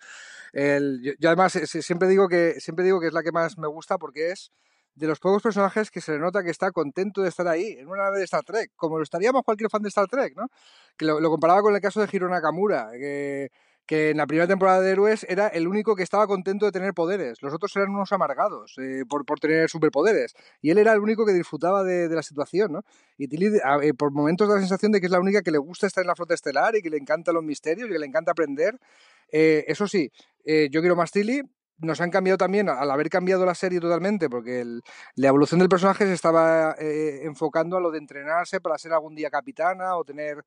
El- 0.53 1.01
yo, 1.01 1.13
yo 1.17 1.29
además 1.29 1.55
eh, 1.55 1.65
siempre 1.65 2.07
digo 2.07 2.27
que 2.27 2.59
siempre 2.59 2.85
digo 2.85 2.99
que 2.99 3.07
es 3.07 3.13
la 3.13 3.23
que 3.23 3.31
más 3.31 3.57
me 3.57 3.67
gusta 3.67 3.97
porque 3.97 4.29
es 4.29 4.51
de 4.93 5.07
los 5.07 5.19
pocos 5.19 5.41
personajes 5.41 5.89
que 5.89 5.99
se 5.99 6.11
le 6.11 6.19
nota 6.19 6.43
que 6.43 6.51
está 6.51 6.69
contento 6.69 7.23
de 7.23 7.29
estar 7.29 7.47
ahí, 7.47 7.69
en 7.79 7.87
una 7.87 8.03
nave 8.03 8.19
de 8.19 8.25
Star 8.25 8.43
Trek, 8.43 8.69
como 8.75 8.97
lo 8.97 9.03
estaríamos 9.03 9.41
cualquier 9.43 9.71
fan 9.71 9.81
de 9.81 9.89
Star 9.89 10.05
Trek, 10.07 10.35
¿no? 10.37 10.47
Que 10.95 11.05
lo, 11.05 11.19
lo 11.19 11.31
comparaba 11.31 11.63
con 11.63 11.73
el 11.73 11.81
caso 11.81 11.99
de 11.99 12.07
Hiro 12.11 12.29
Nakamura, 12.29 12.91
que, 12.91 13.49
que 13.85 14.09
en 14.09 14.17
la 14.17 14.25
primera 14.25 14.47
temporada 14.47 14.81
de 14.81 14.91
Héroes 14.91 15.25
era 15.29 15.47
el 15.47 15.67
único 15.67 15.95
que 15.95 16.03
estaba 16.03 16.25
contento 16.25 16.65
de 16.65 16.71
tener 16.71 16.93
poderes. 16.93 17.41
Los 17.41 17.53
otros 17.53 17.75
eran 17.75 17.91
unos 17.91 18.11
amargados 18.11 18.75
eh, 18.79 19.03
por, 19.07 19.25
por 19.25 19.39
tener 19.39 19.69
superpoderes. 19.69 20.33
Y 20.61 20.71
él 20.71 20.79
era 20.79 20.93
el 20.93 20.99
único 20.99 21.25
que 21.25 21.33
disfrutaba 21.33 21.83
de, 21.83 22.07
de 22.07 22.15
la 22.15 22.23
situación, 22.23 22.71
¿no? 22.73 22.81
Y 23.17 23.27
Tilly, 23.27 23.57
eh, 23.83 23.93
por 23.93 24.11
momentos 24.11 24.47
da 24.47 24.55
la 24.55 24.61
sensación 24.61 24.91
de 24.91 24.99
que 24.99 25.05
es 25.05 25.11
la 25.11 25.19
única 25.19 25.41
que 25.43 25.51
le 25.51 25.59
gusta 25.59 25.85
estar 25.85 26.01
en 26.01 26.07
la 26.07 26.15
flota 26.15 26.33
estelar 26.33 26.75
y 26.75 26.81
que 26.81 26.89
le 26.89 26.97
encantan 26.97 27.35
los 27.35 27.43
misterios 27.43 27.87
y 27.87 27.91
que 27.91 27.99
le 27.99 28.05
encanta 28.07 28.31
aprender. 28.31 28.79
Eh, 29.31 29.65
eso 29.67 29.87
sí, 29.87 30.11
yo 30.45 30.81
quiero 30.81 30.95
más 30.95 31.11
Tilly. 31.11 31.41
Nos 31.77 31.99
han 31.99 32.09
cambiado 32.09 32.37
también, 32.37 32.69
al 32.69 32.89
haber 32.89 33.09
cambiado 33.09 33.45
la 33.45 33.53
serie 33.53 33.81
totalmente, 33.81 34.29
porque 34.29 34.63
la 35.15 35.27
evolución 35.27 35.59
del 35.59 35.67
personaje 35.67 36.05
se 36.05 36.13
estaba 36.13 36.73
enfocando 36.79 37.75
a 37.75 37.81
lo 37.81 37.91
de 37.91 37.97
entrenarse 37.97 38.61
para 38.61 38.77
ser 38.77 38.93
algún 38.93 39.13
día 39.13 39.29
capitana 39.29 39.97
o 39.97 40.05
tener 40.05 40.45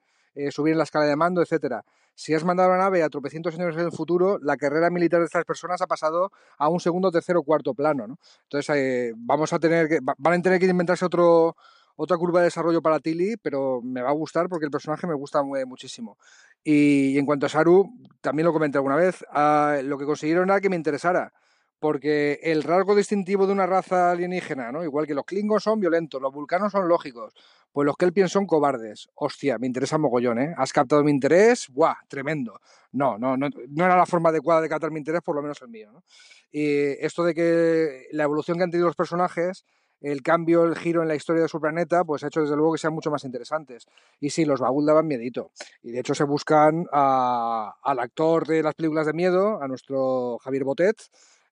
subir 0.50 0.72
en 0.72 0.78
la 0.78 0.84
escala 0.84 1.04
de 1.04 1.16
mando, 1.16 1.42
etcétera. 1.42 1.84
Si 2.20 2.34
has 2.34 2.42
mandado 2.42 2.70
la 2.70 2.78
nave 2.78 3.04
a 3.04 3.08
tropecientos 3.08 3.54
años 3.54 3.76
en 3.76 3.82
el 3.86 3.92
futuro, 3.92 4.40
la 4.42 4.56
carrera 4.56 4.90
militar 4.90 5.20
de 5.20 5.26
estas 5.26 5.44
personas 5.44 5.80
ha 5.82 5.86
pasado 5.86 6.32
a 6.58 6.68
un 6.68 6.80
segundo, 6.80 7.12
tercero 7.12 7.38
o 7.40 7.42
cuarto 7.44 7.74
plano, 7.74 8.08
¿no? 8.08 8.18
Entonces 8.42 8.74
eh, 8.76 9.12
vamos 9.16 9.52
a 9.52 9.60
tener 9.60 9.88
que, 9.88 10.00
va- 10.00 10.16
van 10.18 10.40
a 10.40 10.42
tener 10.42 10.58
que 10.58 10.66
inventarse 10.66 11.04
otro, 11.04 11.56
otra 11.94 12.16
curva 12.16 12.40
de 12.40 12.46
desarrollo 12.46 12.82
para 12.82 12.98
Tilly, 12.98 13.36
pero 13.36 13.80
me 13.82 14.02
va 14.02 14.08
a 14.10 14.12
gustar 14.14 14.48
porque 14.48 14.64
el 14.64 14.72
personaje 14.72 15.06
me 15.06 15.14
gusta 15.14 15.44
mu- 15.44 15.54
muchísimo. 15.68 16.18
Y, 16.64 17.16
en 17.18 17.24
cuanto 17.24 17.46
a 17.46 17.48
Saru, 17.48 17.88
también 18.20 18.46
lo 18.46 18.52
comenté 18.52 18.78
alguna 18.78 18.96
vez, 18.96 19.24
ah, 19.30 19.78
lo 19.84 19.96
que 19.96 20.04
consiguieron 20.04 20.50
era 20.50 20.60
que 20.60 20.68
me 20.70 20.74
interesara. 20.76 21.32
Porque 21.80 22.40
el 22.42 22.64
rasgo 22.64 22.96
distintivo 22.96 23.46
de 23.46 23.52
una 23.52 23.66
raza 23.66 24.10
alienígena, 24.10 24.72
¿no? 24.72 24.82
Igual 24.82 25.06
que 25.06 25.14
los 25.14 25.24
Klingons 25.24 25.62
son 25.62 25.78
violentos, 25.78 26.20
los 26.20 26.32
vulcanos 26.32 26.72
son 26.72 26.88
lógicos, 26.88 27.34
pues 27.72 27.86
los 27.86 27.96
Kelpiens 27.96 28.32
son 28.32 28.46
cobardes. 28.46 29.08
Hostia, 29.14 29.58
me 29.58 29.68
interesa 29.68 29.96
mogollón, 29.96 30.40
¿eh? 30.40 30.54
Has 30.56 30.72
captado 30.72 31.04
mi 31.04 31.12
interés, 31.12 31.68
¡buah! 31.68 31.94
Tremendo. 32.08 32.60
No, 32.92 33.16
no, 33.16 33.36
no, 33.36 33.48
no 33.68 33.84
era 33.84 33.96
la 33.96 34.06
forma 34.06 34.30
adecuada 34.30 34.60
de 34.60 34.68
captar 34.68 34.90
mi 34.90 34.98
interés, 34.98 35.22
por 35.22 35.36
lo 35.36 35.42
menos 35.42 35.62
el 35.62 35.68
mío, 35.68 35.92
¿no? 35.92 36.02
Y 36.50 36.64
esto 37.04 37.22
de 37.24 37.34
que 37.34 38.06
la 38.10 38.24
evolución 38.24 38.56
que 38.58 38.64
han 38.64 38.70
tenido 38.70 38.86
los 38.88 38.96
personajes, 38.96 39.64
el 40.00 40.22
cambio, 40.22 40.64
el 40.64 40.76
giro 40.76 41.02
en 41.02 41.08
la 41.08 41.14
historia 41.14 41.42
de 41.42 41.48
su 41.48 41.60
planeta, 41.60 42.04
pues 42.04 42.24
ha 42.24 42.28
hecho 42.28 42.40
desde 42.40 42.56
luego 42.56 42.72
que 42.72 42.78
sean 42.78 42.94
mucho 42.94 43.10
más 43.10 43.24
interesantes. 43.24 43.86
Y 44.20 44.30
sí, 44.30 44.44
los 44.44 44.60
Baúl 44.60 44.86
daban 44.86 45.06
miedito. 45.06 45.50
Y 45.82 45.90
de 45.92 46.00
hecho 46.00 46.14
se 46.14 46.24
buscan 46.24 46.86
a- 46.92 47.74
al 47.82 47.98
actor 47.98 48.46
de 48.46 48.62
las 48.62 48.74
películas 48.74 49.06
de 49.06 49.12
miedo, 49.12 49.60
a 49.62 49.68
nuestro 49.68 50.38
Javier 50.38 50.64
Botet, 50.64 50.96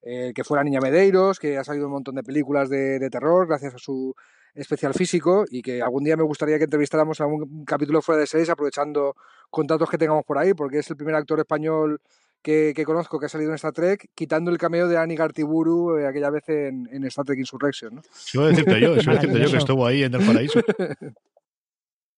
eh, 0.09 0.33
que 0.33 0.45
fue 0.45 0.57
la 0.57 0.63
Niña 0.65 0.81
Medeiros, 0.81 1.41
que 1.41 1.59
ha 1.59 1.65
salido 1.65 1.87
un 1.87 1.93
montón 1.93 2.15
de 2.15 2.23
películas 2.23 2.71
de, 2.71 3.01
de 3.01 3.11
terror 3.11 3.47
gracias 3.49 3.75
a 3.75 3.79
su 3.79 4.15
especial 4.55 4.95
físico 4.95 5.45
y 5.51 5.61
que 5.63 5.83
algún 5.83 6.05
día 6.05 6.17
me 6.17 6.23
gustaría 6.23 6.59
que 6.59 6.65
entrevistáramos 6.65 7.19
en 7.21 7.25
algún 7.25 7.65
capítulo 7.65 8.01
fuera 8.01 8.21
de 8.21 8.27
series 8.27 8.49
aprovechando 8.49 9.15
contactos 9.51 9.91
que 9.91 9.99
tengamos 9.99 10.25
por 10.25 10.39
ahí, 10.39 10.55
porque 10.55 10.79
es 10.79 10.89
el 10.91 10.97
primer 10.97 11.17
actor 11.17 11.41
español 11.41 12.01
que, 12.41 12.73
que 12.75 12.85
conozco 12.85 13.19
que 13.19 13.27
ha 13.27 13.29
salido 13.29 13.51
en 13.51 13.57
Star 13.57 13.73
Trek, 13.73 14.09
quitando 14.15 14.53
el 14.53 14.59
cameo 14.59 14.87
de 14.87 14.97
Annie 14.97 15.17
Gartiburu 15.17 15.99
eh, 15.99 16.07
aquella 16.07 16.31
vez 16.31 16.49
en, 16.49 16.89
en 16.93 17.05
Star 17.05 17.25
Trek 17.25 17.39
Insurrection. 17.41 17.97
¿no? 17.97 18.03
Si 18.13 18.39
iba 18.39 18.47
a 18.47 18.51
decirte 18.51 18.81
yo, 18.81 18.95
si 19.01 19.03
iba 19.03 19.13
a 19.13 19.17
decirte 19.17 19.41
yo 19.41 19.51
que 19.51 19.57
Maravilloso. 19.57 19.57
estuvo 19.59 19.87
ahí 19.87 20.05
en 20.05 20.15
el 20.15 20.25
paraíso. 20.25 20.61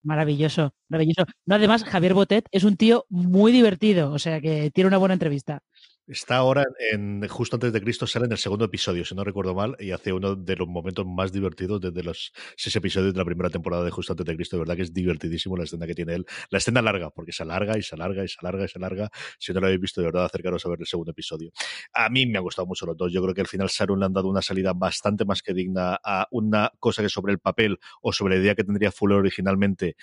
Maravilloso, 0.03 0.73
maravilloso. 0.89 1.25
No, 1.47 1.57
además, 1.57 1.85
Javier 1.85 2.15
Botet 2.15 2.47
es 2.53 2.65
un 2.65 2.77
tío 2.77 3.05
muy 3.09 3.51
divertido, 3.53 4.13
o 4.13 4.19
sea 4.19 4.41
que 4.41 4.71
tiene 4.71 4.89
una 4.89 4.99
buena 4.99 5.15
entrevista. 5.15 5.61
Está 6.09 6.37
ahora 6.37 6.65
en 6.91 7.29
justo 7.29 7.57
antes 7.57 7.71
de 7.71 7.83
Cristo, 7.83 8.07
sale 8.07 8.25
en 8.25 8.33
el 8.33 8.39
segundo 8.39 8.65
episodio, 8.65 9.05
si 9.05 9.15
no 9.15 9.25
recuerdo 9.25 9.55
mal, 9.55 9.77
y 9.79 9.91
hace 9.91 10.11
uno 10.11 10.37
de 10.37 10.57
los 10.57 10.67
momentos 10.67 11.05
más 11.05 11.33
divertidos 11.33 11.83
desde 11.83 12.03
los 12.03 12.33
seis 12.57 12.75
episodios 12.77 13.13
de 13.13 13.19
la 13.19 13.27
primera 13.27 13.51
temporada 13.51 13.85
de 13.85 13.91
Justo 13.91 14.15
antes 14.15 14.25
de 14.25 14.35
Cristo. 14.35 14.57
De 14.57 14.61
verdad 14.61 14.77
que 14.77 14.83
es 14.85 14.95
divertidísimo 14.95 15.55
la 15.55 15.65
escena 15.65 15.87
que 15.87 15.95
tiene 15.95 16.15
él. 16.15 16.25
La 16.49 16.59
escena 16.59 16.81
larga, 16.81 17.11
porque 17.11 17.31
se 17.33 17.43
alarga 17.43 17.77
y 17.77 17.83
se 17.83 17.95
alarga 17.95 18.25
y 18.25 18.29
se 18.29 18.37
alarga 18.41 18.65
y 18.65 18.69
se 18.69 18.79
alarga. 18.79 19.11
Si 19.39 19.53
no 19.53 19.61
lo 19.61 19.67
habéis 19.67 19.83
visto, 19.83 20.01
de 20.01 20.07
verdad, 20.07 20.25
acercaros 20.25 20.65
a 20.65 20.71
ver 20.71 20.81
el 20.81 20.87
segundo 20.87 21.11
episodio. 21.11 21.51
A 21.93 22.09
mí 22.09 22.25
me 22.25 22.39
han 22.39 22.45
gustado 22.45 22.65
mucho 22.65 22.87
los 22.87 22.97
dos. 22.97 23.13
Yo 23.13 23.21
creo 23.21 23.35
que 23.35 23.43
al 23.43 23.47
final 23.47 23.69
Sarun 23.69 24.01
le 24.01 24.07
han 24.07 24.15
dado 24.15 24.29
una 24.29 24.41
salida 24.41 24.73
bastante 24.73 25.27
más 25.27 25.43
que 25.43 25.53
digna 25.53 26.01
a 26.03 26.27
una 26.31 26.73
cosa 26.79 27.03
que 27.03 27.11
sobre 27.11 27.35
el 27.35 27.39
papel 27.39 27.77
o 28.01 28.15
sobre 28.15 28.37
la 28.37 28.41
idea 28.41 28.55
que 28.55 28.65
tendría 28.65 28.91
Fuller 28.93 29.19
originalmente 29.19 29.95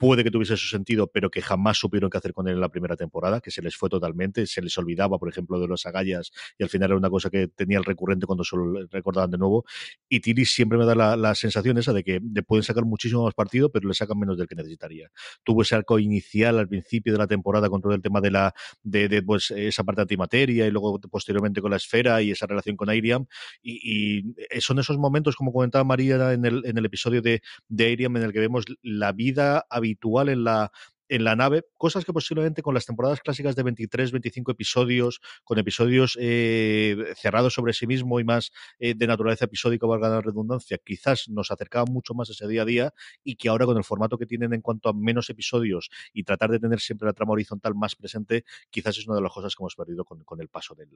puede 0.00 0.24
que 0.24 0.30
tuviese 0.30 0.56
su 0.56 0.66
sentido, 0.66 1.08
pero 1.08 1.30
que 1.30 1.42
jamás 1.42 1.76
supieron 1.76 2.08
qué 2.08 2.16
hacer 2.16 2.32
con 2.32 2.48
él 2.48 2.54
en 2.54 2.60
la 2.62 2.70
primera 2.70 2.96
temporada, 2.96 3.42
que 3.42 3.50
se 3.50 3.60
les 3.60 3.76
fue 3.76 3.90
totalmente, 3.90 4.46
se 4.46 4.62
les 4.62 4.76
olvidaba, 4.78 5.18
por 5.18 5.28
ejemplo, 5.28 5.60
de 5.60 5.68
los 5.68 5.84
agallas, 5.84 6.30
y 6.56 6.62
al 6.62 6.70
final 6.70 6.92
era 6.92 6.96
una 6.96 7.10
cosa 7.10 7.28
que 7.28 7.48
tenía 7.48 7.76
el 7.76 7.84
recurrente 7.84 8.24
cuando 8.24 8.42
se 8.42 8.56
lo 8.56 8.86
recordaban 8.86 9.30
de 9.30 9.36
nuevo. 9.36 9.66
Y 10.08 10.20
Tilly 10.20 10.46
siempre 10.46 10.78
me 10.78 10.86
da 10.86 10.94
la, 10.94 11.16
la 11.16 11.34
sensación 11.34 11.76
esa 11.76 11.92
de 11.92 12.02
que 12.02 12.18
le 12.18 12.42
pueden 12.42 12.62
sacar 12.62 12.86
muchísimo 12.86 13.24
más 13.24 13.34
partido, 13.34 13.70
pero 13.70 13.86
le 13.88 13.92
sacan 13.92 14.18
menos 14.18 14.38
del 14.38 14.46
que 14.46 14.54
necesitaría. 14.54 15.10
Tuvo 15.44 15.60
ese 15.60 15.74
arco 15.74 15.98
inicial 15.98 16.58
al 16.58 16.66
principio 16.66 17.12
de 17.12 17.18
la 17.18 17.26
temporada 17.26 17.68
con 17.68 17.82
todo 17.82 17.92
el 17.92 18.00
tema 18.00 18.22
de 18.22 18.30
la 18.30 18.54
de, 18.82 19.06
de, 19.06 19.22
pues 19.22 19.50
esa 19.50 19.84
parte 19.84 19.98
de 19.98 20.04
antimateria 20.04 20.66
y 20.66 20.70
luego 20.70 20.98
posteriormente 21.10 21.60
con 21.60 21.72
la 21.72 21.76
esfera 21.76 22.22
y 22.22 22.30
esa 22.30 22.46
relación 22.46 22.74
con 22.74 22.88
Airiam 22.88 23.26
y, 23.62 24.20
y 24.20 24.60
son 24.62 24.78
esos 24.78 24.96
momentos 24.96 25.36
como 25.36 25.52
comentaba 25.52 25.84
María 25.84 26.32
en 26.32 26.46
el, 26.46 26.62
en 26.64 26.78
el 26.78 26.86
episodio 26.86 27.20
de, 27.20 27.42
de 27.68 27.84
Airiam 27.84 28.16
en 28.16 28.22
el 28.22 28.32
que 28.32 28.40
vemos 28.40 28.64
la 28.82 29.12
vida 29.12 29.66
habitual 29.68 29.89
en 30.28 30.44
la 30.44 30.70
en 31.10 31.24
la 31.24 31.34
nave, 31.34 31.64
cosas 31.76 32.04
que 32.04 32.12
posiblemente 32.12 32.62
con 32.62 32.72
las 32.72 32.86
temporadas 32.86 33.20
clásicas 33.20 33.56
de 33.56 33.64
23, 33.64 34.12
25 34.12 34.52
episodios, 34.52 35.20
con 35.42 35.58
episodios 35.58 36.16
eh, 36.20 36.96
cerrados 37.16 37.52
sobre 37.52 37.72
sí 37.72 37.86
mismo 37.88 38.20
y 38.20 38.24
más 38.24 38.52
eh, 38.78 38.94
de 38.94 39.06
naturaleza 39.08 39.46
episódica, 39.46 39.86
valga 39.88 40.08
la 40.08 40.20
redundancia, 40.20 40.78
quizás 40.78 41.28
nos 41.28 41.50
acercaba 41.50 41.84
mucho 41.86 42.14
más 42.14 42.28
a 42.28 42.32
ese 42.32 42.46
día 42.46 42.62
a 42.62 42.64
día 42.64 42.94
y 43.24 43.34
que 43.34 43.48
ahora 43.48 43.66
con 43.66 43.76
el 43.76 43.82
formato 43.82 44.16
que 44.18 44.26
tienen 44.26 44.54
en 44.54 44.60
cuanto 44.60 44.88
a 44.88 44.92
menos 44.92 45.28
episodios 45.30 45.90
y 46.12 46.22
tratar 46.22 46.50
de 46.50 46.60
tener 46.60 46.78
siempre 46.78 47.06
la 47.06 47.12
trama 47.12 47.32
horizontal 47.32 47.74
más 47.74 47.96
presente, 47.96 48.44
quizás 48.70 48.96
es 48.96 49.08
una 49.08 49.16
de 49.16 49.22
las 49.22 49.32
cosas 49.32 49.56
que 49.56 49.62
hemos 49.64 49.74
perdido 49.74 50.04
con, 50.04 50.22
con 50.22 50.40
el 50.40 50.48
paso 50.48 50.76
del, 50.76 50.90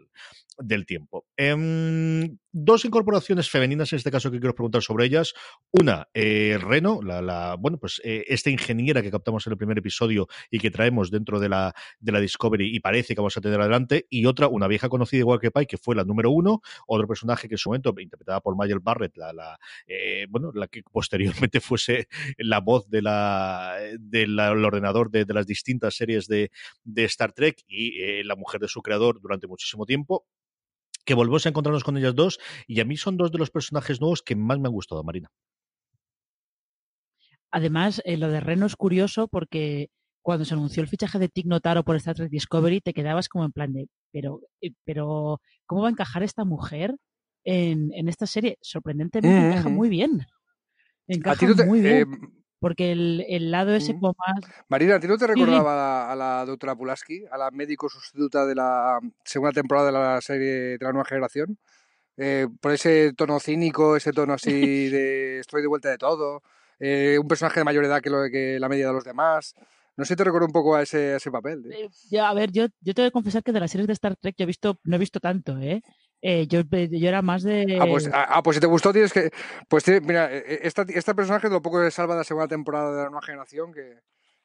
del 0.59 0.87
tiempo. 0.87 1.27
Eh, 1.37 2.31
dos 2.53 2.85
incorporaciones 2.85 3.51
femeninas 3.51 3.93
en 3.93 3.97
este 3.97 4.13
caso 4.13 4.31
que 4.31 4.39
quiero 4.39 4.55
preguntar 4.55 4.83
sobre 4.83 5.07
ellas. 5.07 5.35
Una, 5.73 6.07
eh, 6.15 6.57
Reno, 6.61 7.01
la, 7.03 7.57
bueno, 7.59 7.79
pues 7.79 8.01
esta 8.05 8.51
ingeniera 8.51 9.03
que 9.03 9.11
captamos 9.11 9.45
en 9.47 9.53
el 9.53 9.59
primer 9.59 9.79
episodio 9.79 10.04
y 10.11 10.59
que 10.59 10.71
traemos 10.71 11.11
dentro 11.11 11.41
de 11.41 11.49
la, 11.49 11.75
de 12.01 12.13
la 12.13 12.21
Discovery 12.21 12.75
y 12.75 12.81
parece 12.81 13.15
que 13.15 13.21
vamos 13.21 13.37
a 13.37 13.41
tener 13.41 13.61
adelante. 13.61 14.07
Y 14.11 14.27
otra, 14.27 14.49
una 14.49 14.69
vieja 14.69 14.89
conocida 14.89 15.21
igual 15.21 15.41
que 15.41 15.51
Pai, 15.51 15.67
que 15.67 15.79
fue 15.79 15.95
la 15.95 16.05
número 16.05 16.31
uno, 16.31 16.61
otro 16.87 17.07
personaje 17.07 17.49
que 17.49 17.55
en 17.55 17.59
su 17.59 17.71
momento, 17.71 17.95
interpretada 17.99 18.41
por 18.41 18.57
Mayel 18.57 18.81
Barrett, 18.81 19.17
la, 19.17 19.33
la 19.33 19.59
eh, 19.87 20.27
bueno, 20.29 20.51
la 20.55 20.69
que 20.69 20.83
posteriormente 20.83 21.61
fuese 21.61 22.09
la 22.39 22.61
voz 22.61 22.89
de 22.89 23.03
la, 23.03 23.77
del 23.99 24.39
ordenador 24.39 25.11
de, 25.11 25.25
las 25.35 25.47
distintas 25.47 25.97
series 25.97 26.29
de, 26.29 26.51
de 26.85 27.05
Star 27.05 27.33
Trek 27.33 27.63
y 27.67 28.23
la 28.23 28.37
mujer 28.37 28.61
de 28.61 28.69
su 28.69 28.83
creador 28.83 29.21
durante 29.21 29.47
muchísimo 29.47 29.85
tiempo 29.87 30.27
que 31.05 31.15
volvemos 31.15 31.45
a 31.47 31.51
encontrarnos 31.51 31.85
con 31.85 31.97
ellas 31.97 32.15
dos 32.15 32.39
y 32.67 32.81
a 32.81 32.85
mí 32.85 32.97
son 32.97 33.17
dos 33.17 33.31
de 33.31 33.39
los 33.39 33.51
personajes 33.51 34.01
nuevos 34.01 34.23
que 34.23 34.37
más 34.37 34.59
me 34.59 34.69
han 34.69 34.73
gustado, 34.73 35.03
Marina. 35.05 35.31
Además, 37.55 38.03
eh, 38.05 38.17
lo 38.17 38.31
de 38.31 38.41
Reno 38.41 38.67
es 38.67 38.75
curioso 38.75 39.29
porque 39.29 39.89
cuando 40.23 40.45
se 40.45 40.55
anunció 40.55 40.83
el 40.83 40.89
fichaje 40.89 41.21
de 41.21 41.29
Tig 41.29 41.47
Notaro 41.47 41.85
por 41.85 41.95
Star 41.95 42.17
Trek 42.17 42.29
Discovery 42.29 42.81
te 42.81 42.93
quedabas 42.93 43.29
como 43.29 43.45
en 43.45 43.53
plan 43.53 43.73
de, 43.73 43.87
pero, 44.11 44.41
eh, 44.61 44.73
pero 44.85 45.41
¿cómo 45.65 45.83
va 45.83 45.87
a 45.87 45.93
encajar 45.93 46.25
esta 46.25 46.45
mujer 46.45 46.97
en, 47.45 48.09
esta 48.09 48.27
serie? 48.27 48.59
Sorprendentemente 48.61 49.53
encaja 49.53 49.69
muy 49.69 49.89
bien. 49.89 50.27
Encaja 51.07 51.47
muy 51.65 51.81
bien. 51.81 51.95
Eh, 51.95 52.07
porque 52.59 52.91
el, 52.91 53.53
lado 53.53 53.73
ese 53.73 53.93
como 53.93 54.17
más... 54.19 54.53
Marina, 54.69 54.97
¿a 54.97 55.01
ti 55.01 55.07
no 55.07 55.17
te 55.17 55.29
recordaba 55.29 56.11
a, 56.11 56.17
la, 56.17 56.45
doctora 56.45 56.75
Pulaski, 56.75 57.25
a 57.31 57.39
la 57.39 57.53
médico 57.53 57.89
sustituta 57.89 58.47
de 58.47 58.57
la 58.57 58.99
segunda 59.25 59.53
temporada 59.53 59.87
de 59.87 59.93
la 59.93 60.21
serie 60.21 60.77
de 60.77 60.79
la 60.81 60.91
nueva 60.91 61.05
generación? 61.05 61.57
Eh, 62.17 62.49
por 62.61 62.73
ese 62.73 63.13
tono 63.13 63.39
cínico, 63.39 63.95
ese 63.95 64.13
tono 64.13 64.33
así 64.33 64.51
de 64.91 65.39
estoy 65.39 65.63
de 65.63 65.69
vuelta 65.69 65.91
de 65.91 65.99
todo, 65.99 66.43
eh, 66.87 67.19
un 67.19 67.27
personaje 67.27 67.61
de 67.61 67.65
mayor 67.65 67.85
edad 67.87 68.03
que, 68.03 68.11
lo, 68.11 68.25
que 68.31 68.59
la 68.61 68.69
media 68.69 68.89
de 68.89 68.93
los 68.93 69.05
demás. 69.05 69.55
No 69.97 70.05
sé, 70.05 70.17
te 70.17 70.25
recuerdo 70.25 70.47
un 70.47 70.53
poco 70.53 70.75
a 70.75 70.83
ese, 70.83 71.17
ese 71.17 71.31
papel. 71.31 71.65
Eh, 71.73 71.89
ya, 72.11 72.29
a 72.29 72.35
ver, 72.35 72.51
yo, 72.53 72.67
yo 72.81 72.93
te 72.93 73.01
voy 73.01 73.09
a 73.09 73.11
confesar 73.11 73.43
que 73.43 73.53
de 73.53 73.61
las 73.61 73.71
series 73.71 73.87
de 73.87 73.95
Star 73.95 74.17
Trek 74.17 74.35
yo 74.37 74.43
he 74.43 74.47
visto, 74.47 74.79
no 74.85 74.97
he 74.97 74.99
visto 74.99 75.19
tanto, 75.19 75.57
¿eh? 75.59 75.83
Eh, 76.21 76.47
yo, 76.47 76.61
yo, 76.63 77.09
era 77.09 77.23
más 77.23 77.43
de. 77.43 77.79
Ah 77.81 77.87
pues, 77.87 78.11
ah, 78.13 78.27
ah, 78.29 78.43
pues 78.43 78.57
si 78.57 78.61
te 78.61 78.67
gustó, 78.67 78.93
tienes 78.93 79.13
que. 79.13 79.31
Pues 79.69 79.85
mira, 80.03 80.31
e, 80.31 80.39
e, 80.39 80.59
esta, 80.67 80.85
esta 80.89 81.15
personaje 81.15 81.49
lo 81.49 81.63
poco 81.63 81.83
que 81.83 81.91
salva 81.91 82.15
de 82.15 82.21
la 82.21 82.25
segunda 82.25 82.49
temporada 82.49 82.91
de 82.91 83.03
la 83.05 83.11
nueva 83.11 83.25
generación 83.25 83.73
que, 83.73 84.01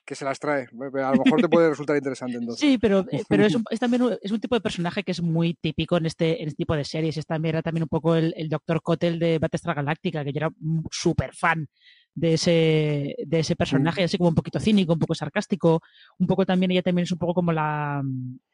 que 0.05 0.15
se 0.15 0.25
las 0.25 0.39
trae. 0.39 0.63
A 0.63 1.15
lo 1.15 1.23
mejor 1.23 1.39
te 1.39 1.49
puede 1.49 1.69
resultar 1.69 1.95
interesante 1.95 2.37
entonces. 2.37 2.59
Sí, 2.59 2.77
pero, 2.77 3.05
eh, 3.11 3.23
pero 3.29 3.45
es, 3.45 3.53
un, 3.53 3.63
es, 3.69 3.79
también 3.79 4.01
un, 4.01 4.17
es 4.19 4.31
un 4.31 4.39
tipo 4.39 4.55
de 4.55 4.61
personaje 4.61 5.03
que 5.03 5.11
es 5.11 5.21
muy 5.21 5.53
típico 5.53 5.97
en 5.97 6.05
este, 6.05 6.41
en 6.41 6.47
este 6.47 6.57
tipo 6.57 6.75
de 6.75 6.83
series. 6.83 7.17
Es 7.17 7.25
también, 7.25 7.55
era 7.55 7.61
también 7.61 7.83
un 7.83 7.89
poco 7.89 8.15
el, 8.15 8.33
el 8.35 8.49
Dr. 8.49 8.81
Cotel 8.81 9.19
de 9.19 9.39
Battlestar 9.39 9.75
Galáctica, 9.75 10.23
que 10.23 10.33
yo 10.33 10.37
era 10.37 10.49
súper 10.89 11.35
fan 11.35 11.67
de 12.15 12.33
ese, 12.33 13.15
de 13.25 13.39
ese 13.39 13.55
personaje, 13.55 14.03
así 14.03 14.17
como 14.17 14.29
un 14.29 14.35
poquito 14.35 14.59
cínico, 14.59 14.93
un 14.93 14.99
poco 14.99 15.15
sarcástico, 15.15 15.81
un 16.17 16.27
poco 16.27 16.45
también, 16.45 16.71
ella 16.71 16.81
también 16.81 17.03
es 17.03 17.11
un 17.11 17.17
poco 17.17 17.33
como 17.35 17.51
la, 17.51 18.01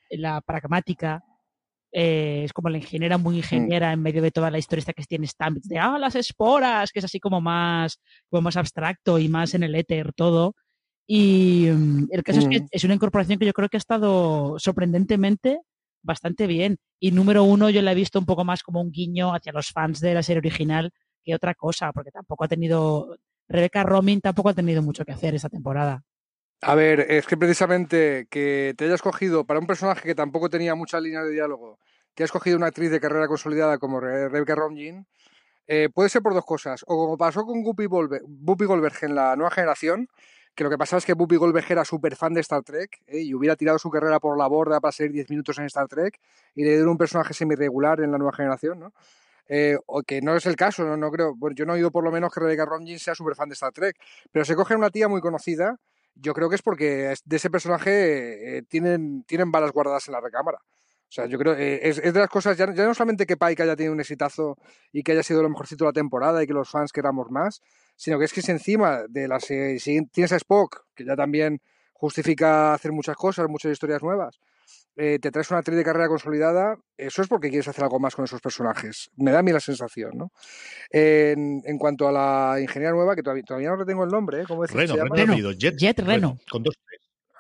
la 0.10 0.41
pragmática 0.41 1.24
eh, 1.97 2.43
es 2.43 2.51
como 2.51 2.68
la 2.68 2.78
ingeniera 2.78 3.18
muy 3.18 3.36
mm. 3.36 3.38
ingeniera 3.38 3.93
en 3.93 4.01
medio 4.01 4.22
de 4.22 4.30
toda 4.30 4.51
la 4.51 4.58
historia 4.58 4.82
esta 4.82 4.91
que 4.91 5.06
tiene 5.06 5.28
Stamets 5.28 5.70
de 5.70 5.80
ah, 5.80 5.97
las 5.97 6.16
esporas, 6.16 6.91
que 6.91 6.99
es 6.99 7.06
así 7.06 7.22
como 7.22 7.39
más, 7.39 8.01
como 8.30 8.41
más 8.41 8.58
abstracto 8.58 9.18
y 9.18 9.30
más 9.30 9.53
en 9.53 9.64
el 9.64 9.76
éter 9.76 10.12
todo. 10.12 10.56
Y 11.08 11.68
mm, 11.72 12.08
el 12.12 12.22
caso 12.22 12.39
es 12.39 12.49
que 12.49 12.60
mm. 12.60 12.68
es 12.70 12.84
una 12.84 12.95
incorporación 12.95 13.39
que 13.39 13.45
yo 13.45 13.53
creo 13.53 13.70
que 13.70 13.78
ha 13.78 13.80
estado 13.80 14.60
sorprendentemente 14.60 15.62
bastante 16.03 16.47
bien. 16.47 16.80
Y 16.99 17.12
número 17.12 17.45
uno, 17.45 17.70
yo 17.70 17.82
la 17.82 17.93
he 17.93 17.95
visto 17.95 18.20
un 18.20 18.26
poco 18.26 18.43
más 18.43 18.62
como 18.62 18.82
un 18.82 18.91
guiño 18.91 19.34
hacia 19.34 19.53
los 19.53 19.70
fans 19.70 20.01
de 20.01 20.14
la 20.16 20.22
serie 20.22 20.39
original 20.39 20.91
que 21.24 21.34
otra 21.34 21.56
cosa, 21.56 21.93
porque 21.93 22.12
tampoco 22.12 22.43
ha 22.43 22.49
tenido. 22.49 23.16
Rebecca 23.48 23.84
Romijn 23.84 24.22
tampoco 24.22 24.50
ha 24.50 24.54
tenido 24.54 24.82
mucho 24.82 25.06
que 25.06 25.12
hacer 25.12 25.36
esa 25.36 25.50
temporada. 25.50 26.04
A 26.62 26.76
ver, 26.76 27.00
es 27.12 27.28
que 27.28 27.38
precisamente 27.38 28.28
que 28.30 28.74
te 28.78 28.86
hayas 28.86 29.02
cogido 29.02 29.46
para 29.46 29.60
un 29.60 29.68
personaje 29.68 30.02
que 30.02 30.16
tampoco 30.16 30.50
tenía 30.50 30.74
mucha 30.74 31.00
línea 31.00 31.24
de 31.24 31.32
diálogo, 31.32 31.80
que 32.16 32.24
has 32.24 32.32
cogido 32.32 32.58
una 32.58 32.68
actriz 32.68 32.89
de 32.89 33.00
carrera 33.00 33.28
consolidada 33.28 33.78
como 33.78 34.00
Rebecca 34.00 34.56
Romijn, 34.56 35.06
eh, 35.68 35.89
puede 35.93 36.10
ser 36.10 36.22
por 36.22 36.34
dos 36.34 36.46
cosas. 36.46 36.84
O 36.88 36.96
como 36.96 37.18
pasó 37.18 37.46
con 37.46 37.62
Guppy, 37.62 37.86
Goldberg 37.86 38.96
en 39.02 39.16
la 39.16 39.36
nueva 39.36 39.52
generación, 39.52 40.08
que 40.56 40.64
lo 40.64 40.70
que 40.70 40.78
pasaba 40.78 41.00
es 41.00 41.06
que 41.06 41.14
Guppy 41.14 41.36
Goldberg 41.36 41.66
era 41.70 41.84
súper 41.84 42.16
fan 42.16 42.34
de 42.34 42.41
Star 42.41 42.64
Trek 42.64 43.02
eh, 43.08 43.20
y 43.20 43.34
hubiera 43.34 43.56
tirado 43.56 43.78
su 43.78 43.89
carrera 43.89 44.20
por 44.20 44.38
la 44.38 44.48
borda 44.48 44.80
para 44.80 44.91
ser 44.91 45.12
10 45.12 45.30
minutos 45.30 45.58
en 45.60 45.66
Star 45.66 45.88
Trek 45.88 46.20
y 46.56 46.64
le 46.64 46.78
dio 46.78 46.89
un 46.89 46.98
personaje 46.98 47.34
semi-regular 47.34 48.00
en 48.00 48.12
la 48.12 48.18
nueva 48.18 48.34
generación, 48.34 48.80
¿no? 48.80 48.93
Eh, 49.48 49.78
o 49.86 50.02
que 50.02 50.22
no 50.22 50.36
es 50.36 50.46
el 50.46 50.56
caso, 50.56 50.84
no, 50.84 50.98
no 50.98 51.12
creo. 51.12 51.36
Bueno, 51.36 51.56
yo 51.56 51.66
no 51.66 51.74
he 51.74 51.76
oído 51.78 51.91
por 51.91 52.04
lo 52.04 52.12
menos 52.12 52.34
que 52.34 52.39
Rebecca 52.39 52.66
Romijn 52.66 53.00
sea 53.00 53.14
súper 53.14 53.36
fan 53.36 53.50
de 53.50 53.54
Star 53.54 53.72
Trek, 53.72 53.96
pero 54.32 54.43
se 54.46 54.56
coge 54.56 54.76
una 54.76 54.89
tía 54.89 55.08
muy 55.08 55.22
conocida 55.22 55.80
yo 56.16 56.34
creo 56.34 56.50
que 56.50 56.56
es 56.56 56.62
porque 56.62 57.14
de 57.26 57.36
ese 57.36 57.50
personaje 57.50 58.58
eh, 58.58 58.62
tienen, 58.64 59.24
tienen 59.24 59.52
balas 59.52 59.72
guardadas 59.72 60.08
en 60.08 60.14
la 60.14 60.22
recámara. 60.22 60.60
O 61.08 61.12
sea, 61.16 61.28
yo 61.28 61.38
creo 61.38 61.54
eh, 61.54 61.88
es, 61.88 62.00
es, 62.00 62.14
de 62.14 62.20
las 62.20 62.30
cosas, 62.30 62.58
ya, 62.58 62.66
no 62.66 62.93
solamente 62.93 63.26
que 63.26 63.38
Pike 63.38 63.64
haya 63.64 63.76
tenido 63.76 63.93
un 63.93 64.00
exitazo 64.00 64.58
y 64.91 65.04
que 65.04 65.12
haya 65.12 65.24
sido 65.24 65.43
lo 65.43 65.50
mejorcito 65.50 65.84
de 65.86 65.89
la 65.89 65.93
temporada 65.93 66.41
y 66.41 66.48
que 66.48 66.54
los 66.54 66.70
fans 66.70 66.91
queramos 66.91 67.30
más, 67.30 67.62
sino 67.96 68.18
que 68.18 68.26
es 68.26 68.34
que 68.34 68.41
si 68.41 68.52
encima 68.52 69.04
de 69.08 69.28
las. 69.28 69.50
Eh, 69.52 69.78
si 69.80 70.06
tienes 70.08 70.32
a 70.32 70.38
Spock, 70.38 70.86
que 70.96 71.06
ya 71.06 71.16
también 71.16 71.62
justifica 71.93 72.74
hacer 72.74 72.91
muchas 72.91 73.16
cosas, 73.16 73.48
muchas 73.48 73.72
historias 73.72 74.02
nuevas, 74.02 74.39
eh, 74.96 75.20
te 75.20 75.32
traes 75.32 75.50
una 75.52 75.60
actriz 75.60 75.78
de 75.78 75.84
carrera 75.84 76.08
consolidada, 76.08 76.78
eso 76.98 77.22
es 77.22 77.28
porque 77.28 77.50
quieres 77.50 77.68
hacer 77.68 77.84
algo 77.84 78.00
más 78.00 78.16
con 78.16 78.26
esos 78.26 78.41
personajes. 78.41 79.10
Me 79.18 79.32
da 79.32 79.39
a 79.39 79.43
mí 79.43 79.52
la 79.52 79.60
sensación, 79.60 80.12
¿no? 80.16 80.32
En, 80.89 81.62
en 81.66 81.78
cuanto 81.78 82.08
a 82.08 82.12
la 82.12 82.60
ingeniera 82.62 82.93
nueva, 82.93 83.16
que 83.16 83.24
todavía, 83.24 83.43
todavía 83.43 83.70
no 83.70 83.76
retengo 83.76 84.04
el 84.04 84.10
nombre, 84.10 84.41
¿eh? 84.41 84.46
¿Cómo 84.48 84.64
Reno, 84.66 84.96
Reno, 84.96 85.52
Jet, 85.52 85.76
Jet 85.78 86.00
Reno. 86.00 86.38
Con 86.50 86.64
dos 86.64 86.76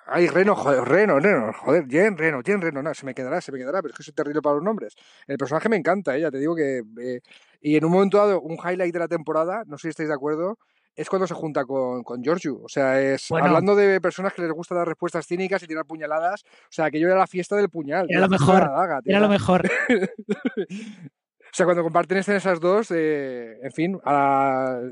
Ay, 0.07 0.27
Reno, 0.27 0.55
joder, 0.55 0.83
Reno, 0.83 1.19
Reno, 1.19 1.51
joder, 1.51 1.87
Jen, 1.87 2.15
Reno, 2.15 2.41
Jen, 2.45 2.61
Reno, 2.61 2.83
no, 2.83 2.93
se 2.93 3.07
me 3.07 3.15
quedará, 3.15 3.41
se 3.41 3.51
me 3.51 3.57
quedará, 3.57 3.81
pero 3.81 3.91
es 3.91 3.97
que 3.97 4.03
soy 4.03 4.13
terrible 4.13 4.39
para 4.39 4.55
los 4.55 4.63
nombres. 4.63 4.93
El 5.25 5.37
personaje 5.37 5.67
me 5.67 5.77
encanta, 5.77 6.15
¿eh? 6.15 6.21
ya 6.21 6.29
te 6.29 6.37
digo 6.37 6.55
que... 6.55 6.83
Eh, 7.01 7.21
y 7.59 7.75
en 7.75 7.85
un 7.85 7.91
momento 7.91 8.19
dado, 8.19 8.39
un 8.41 8.55
highlight 8.55 8.93
de 8.93 8.99
la 8.99 9.07
temporada, 9.07 9.63
no 9.65 9.79
sé 9.79 9.83
si 9.83 9.89
estáis 9.89 10.09
de 10.09 10.13
acuerdo, 10.13 10.59
es 10.95 11.09
cuando 11.09 11.27
se 11.27 11.33
junta 11.33 11.65
con, 11.65 12.03
con 12.03 12.23
Giorgio. 12.23 12.61
O 12.63 12.69
sea, 12.69 13.01
es 13.01 13.31
hablando 13.31 13.75
de 13.75 13.99
personas 13.99 14.33
que 14.33 14.41
les 14.41 14.51
gusta 14.51 14.75
dar 14.75 14.87
respuestas 14.87 15.27
cínicas 15.27 15.61
y 15.63 15.67
tirar 15.67 15.85
puñaladas. 15.85 16.43
O 16.43 16.71
sea, 16.71 16.89
que 16.89 16.99
yo 16.99 17.07
era 17.07 17.17
la 17.17 17.27
fiesta 17.27 17.55
del 17.55 17.69
puñal. 17.69 18.07
Era 18.09 18.21
lo 18.21 18.29
mejor. 18.29 18.69
era 19.05 19.19
lo 19.19 19.29
mejor. 19.29 19.69
O 21.45 21.57
sea, 21.57 21.65
cuando 21.65 21.83
comparten 21.83 22.17
esas 22.17 22.59
dos, 22.59 22.91
eh, 22.91 23.57
en 23.63 23.71
fin, 23.71 24.01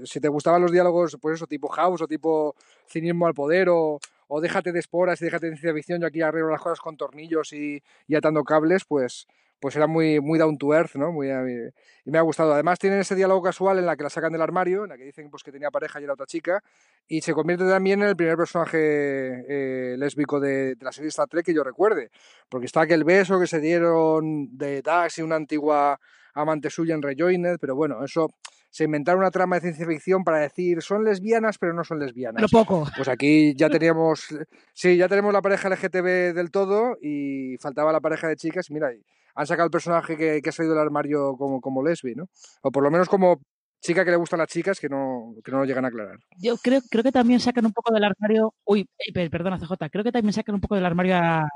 si 0.06 0.22
te 0.22 0.30
gustaban 0.30 0.62
los 0.62 0.72
diálogos, 0.72 1.18
pues 1.22 1.36
eso, 1.36 1.46
tipo 1.46 1.68
House 1.68 2.04
o 2.04 2.08
tipo 2.08 2.56
cinismo 2.88 3.28
al 3.28 3.34
poder 3.34 3.68
o, 3.68 4.00
o 4.30 4.40
déjate 4.40 4.72
de 4.72 4.80
esporas 4.80 5.22
y 5.22 5.26
déjate 5.26 5.48
de 5.48 5.58
ciencia 5.58 5.74
ficción, 5.74 6.00
yo 6.00 6.08
aquí 6.08 6.22
arreglo 6.22 6.50
las 6.50 6.62
cosas 6.62 6.80
con 6.80 6.96
tornillos 6.96 7.52
y, 7.52 7.84
y 8.08 8.16
atando 8.16 8.46
cables, 8.46 8.86
pues, 8.86 9.28
pues 9.64 9.78
era 9.78 9.88
muy, 9.88 10.20
muy 10.20 10.38
down 10.38 10.58
to 10.58 10.74
earth, 10.74 10.96
¿no? 10.96 11.14
Muy, 11.14 11.30
y 11.30 12.12
me 12.12 12.18
ha 12.18 12.22
gustado. 12.22 12.52
Además 12.52 12.80
tienen 12.80 13.00
ese 13.00 13.16
diálogo 13.16 13.42
casual 13.42 13.80
en 13.80 13.86
la 13.86 13.96
que 13.96 14.04
la 14.04 14.10
sacan 14.10 14.34
del 14.34 14.42
armario, 14.42 14.84
en 14.84 14.90
la 14.90 14.98
que 14.98 15.06
dicen 15.06 15.30
pues, 15.30 15.42
que 15.42 15.54
tenía 15.54 15.72
pareja 15.72 16.02
y 16.02 16.04
era 16.04 16.12
otra 16.12 16.26
chica, 16.26 16.62
y 17.08 17.22
se 17.22 17.32
convierte 17.32 17.64
también 17.66 18.02
en 18.02 18.10
el 18.10 18.18
primer 18.18 18.36
personaje 18.36 18.78
eh, 18.78 19.96
lésbico 19.98 20.42
de, 20.42 20.76
la 20.82 20.92
serie 20.92 21.08
Star 21.08 21.30
Trek 21.30 21.46
que 21.46 21.54
yo 21.54 21.64
recuerde, 21.64 22.12
porque 22.50 22.66
está 22.66 22.82
aquel 22.82 23.06
beso 23.06 23.40
que 23.40 23.48
se 23.48 23.62
dieron 23.62 24.50
de 24.58 24.82
Dax 24.82 25.20
y 25.20 25.22
una 25.22 25.38
antigua 25.38 25.98
amante 26.34 26.70
suya 26.70 26.94
en 26.96 27.02
Rejoined, 27.02 27.56
pero 27.62 27.74
bueno, 27.74 28.04
eso 28.04 28.28
se 28.70 28.84
inventaron 28.84 29.22
una 29.22 29.32
trama 29.32 29.56
de 29.56 29.62
ciencia 29.62 29.88
ficción 29.88 30.26
para 30.26 30.40
decir 30.40 30.82
son 30.82 31.06
lesbianas 31.06 31.58
pero 31.58 31.74
no 31.74 31.86
son 31.86 32.00
lesbianas. 32.00 32.36
Pero 32.36 32.50
poco. 32.50 32.86
Pues 32.98 33.08
aquí 33.08 33.56
ya 33.56 33.70
teníamos, 33.70 34.28
sí, 34.74 34.98
ya 34.98 35.08
tenemos 35.08 35.32
la 35.32 35.42
pareja 35.42 35.70
LGTB 35.70 36.34
del 36.34 36.52
todo 36.52 36.98
y 37.02 37.56
faltaba 37.62 37.94
la 37.94 38.02
pareja 38.02 38.28
de 38.28 38.36
chicas. 38.36 38.70
Mira, 38.70 38.92
han 39.36 39.48
sacado 39.48 39.66
el 39.66 39.72
personaje 39.72 40.18
que, 40.18 40.42
ha 40.48 40.52
salido 40.52 40.76
del 40.76 40.84
armario 40.84 41.36
como, 41.38 41.62
como 41.62 41.84
lesbi, 41.84 42.16
¿no? 42.16 42.30
O 42.62 42.72
por 42.72 42.84
lo 42.84 42.92
menos 42.92 43.10
como 43.10 43.42
chica 43.84 44.06
que 44.06 44.12
le 44.12 44.18
gustan 44.18 44.40
las 44.40 44.48
chicas 44.48 44.80
que 44.80 44.88
no, 44.88 45.36
que 45.44 45.52
no 45.52 45.60
lo 45.60 45.66
llegan 45.66 45.86
a 45.86 45.90
aclarar. 45.90 46.18
Yo 46.38 46.56
creo, 46.58 46.82
creo 46.90 47.04
que 47.04 47.12
también 47.12 47.40
sacan 47.40 47.66
un 47.66 47.74
poco 47.74 47.94
del 47.94 48.04
armario. 48.04 48.54
Uy, 48.66 48.88
eh, 48.98 49.30
perdona, 49.30 49.60
CJ. 49.60 49.90
Creo 49.92 50.04
que 50.04 50.12
también 50.12 50.34
sacan 50.34 50.56
un 50.56 50.62
poco 50.62 50.76
del 50.76 50.86
armario 50.86 51.18
a, 51.18 51.48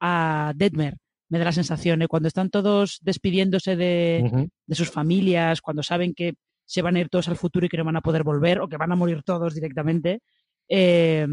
a 0.00 0.52
Deadmer. 0.56 0.96
Me 1.28 1.38
da 1.38 1.44
la 1.44 1.52
sensación, 1.52 2.02
¿eh? 2.02 2.08
cuando 2.08 2.28
están 2.28 2.50
todos 2.50 2.98
despidiéndose 3.02 3.76
de, 3.76 4.48
de, 4.66 4.74
sus 4.76 4.90
familias, 4.90 5.60
cuando 5.60 5.82
saben 5.82 6.14
que 6.14 6.34
se 6.64 6.82
van 6.82 6.96
a 6.96 7.00
ir 7.00 7.08
todos 7.08 7.28
al 7.28 7.36
futuro 7.36 7.66
y 7.66 7.68
que 7.68 7.76
no 7.76 7.84
van 7.84 7.96
a 7.96 8.00
poder 8.00 8.22
volver 8.22 8.60
o 8.60 8.68
que 8.68 8.76
van 8.76 8.92
a 8.92 8.96
morir 8.96 9.22
todos 9.24 9.54
directamente. 9.54 10.20
Eh, 10.68 11.26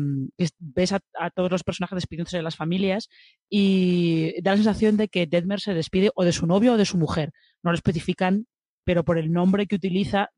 ves 0.60 0.92
a, 0.94 1.00
todos 1.32 1.52
los 1.52 1.64
personajes 1.64 1.96
despidiéndose 1.96 2.38
de 2.38 2.44
las 2.44 2.56
familias 2.56 3.10
y 3.50 4.40
da 4.42 4.52
la 4.52 4.58
sensación 4.58 4.98
de 4.98 5.08
que 5.08 5.26
Deadmer 5.26 5.60
se 5.60 5.74
despide 5.74 6.12
o 6.16 6.24
de 6.24 6.32
su 6.32 6.46
novio 6.46 6.74
o 6.74 6.78
de 6.78 6.86
su 6.86 6.98
mujer. 6.98 7.32
No 7.64 7.72
lo 7.72 7.76
especifican, 7.76 8.48
pero 8.84 9.04
por 9.04 9.18
el 9.18 9.32
nombre 9.32 9.66
que 9.66 9.76
utiliza, 9.76 10.30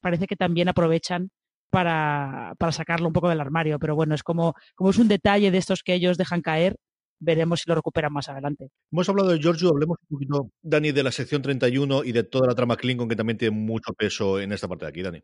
parece 0.00 0.26
que 0.26 0.36
también 0.36 0.68
aprovechan 0.68 1.30
para, 1.70 2.54
para 2.58 2.72
sacarlo 2.72 3.06
un 3.06 3.12
poco 3.12 3.28
del 3.28 3.40
armario. 3.40 3.78
Pero 3.78 3.94
bueno, 3.94 4.14
es 4.14 4.22
como, 4.22 4.54
como 4.74 4.90
es 4.90 4.98
un 4.98 5.08
detalle 5.08 5.50
de 5.50 5.58
estos 5.58 5.82
que 5.82 5.94
ellos 5.94 6.18
dejan 6.18 6.42
caer, 6.42 6.76
veremos 7.20 7.60
si 7.60 7.68
lo 7.68 7.76
recuperan 7.76 8.12
más 8.12 8.28
adelante. 8.28 8.70
Hemos 8.90 9.08
hablado 9.08 9.30
de 9.30 9.38
Giorgio, 9.38 9.68
hablemos 9.68 9.98
un 10.08 10.16
poquito, 10.16 10.50
Dani, 10.62 10.90
de 10.92 11.02
la 11.02 11.12
sección 11.12 11.42
31 11.42 12.04
y 12.04 12.12
de 12.12 12.24
toda 12.24 12.48
la 12.48 12.54
trama 12.54 12.76
Klingon 12.76 13.08
que 13.08 13.16
también 13.16 13.38
tiene 13.38 13.56
mucho 13.56 13.92
peso 13.92 14.40
en 14.40 14.52
esta 14.52 14.66
parte 14.66 14.86
de 14.86 14.88
aquí, 14.88 15.02
Dani. 15.02 15.22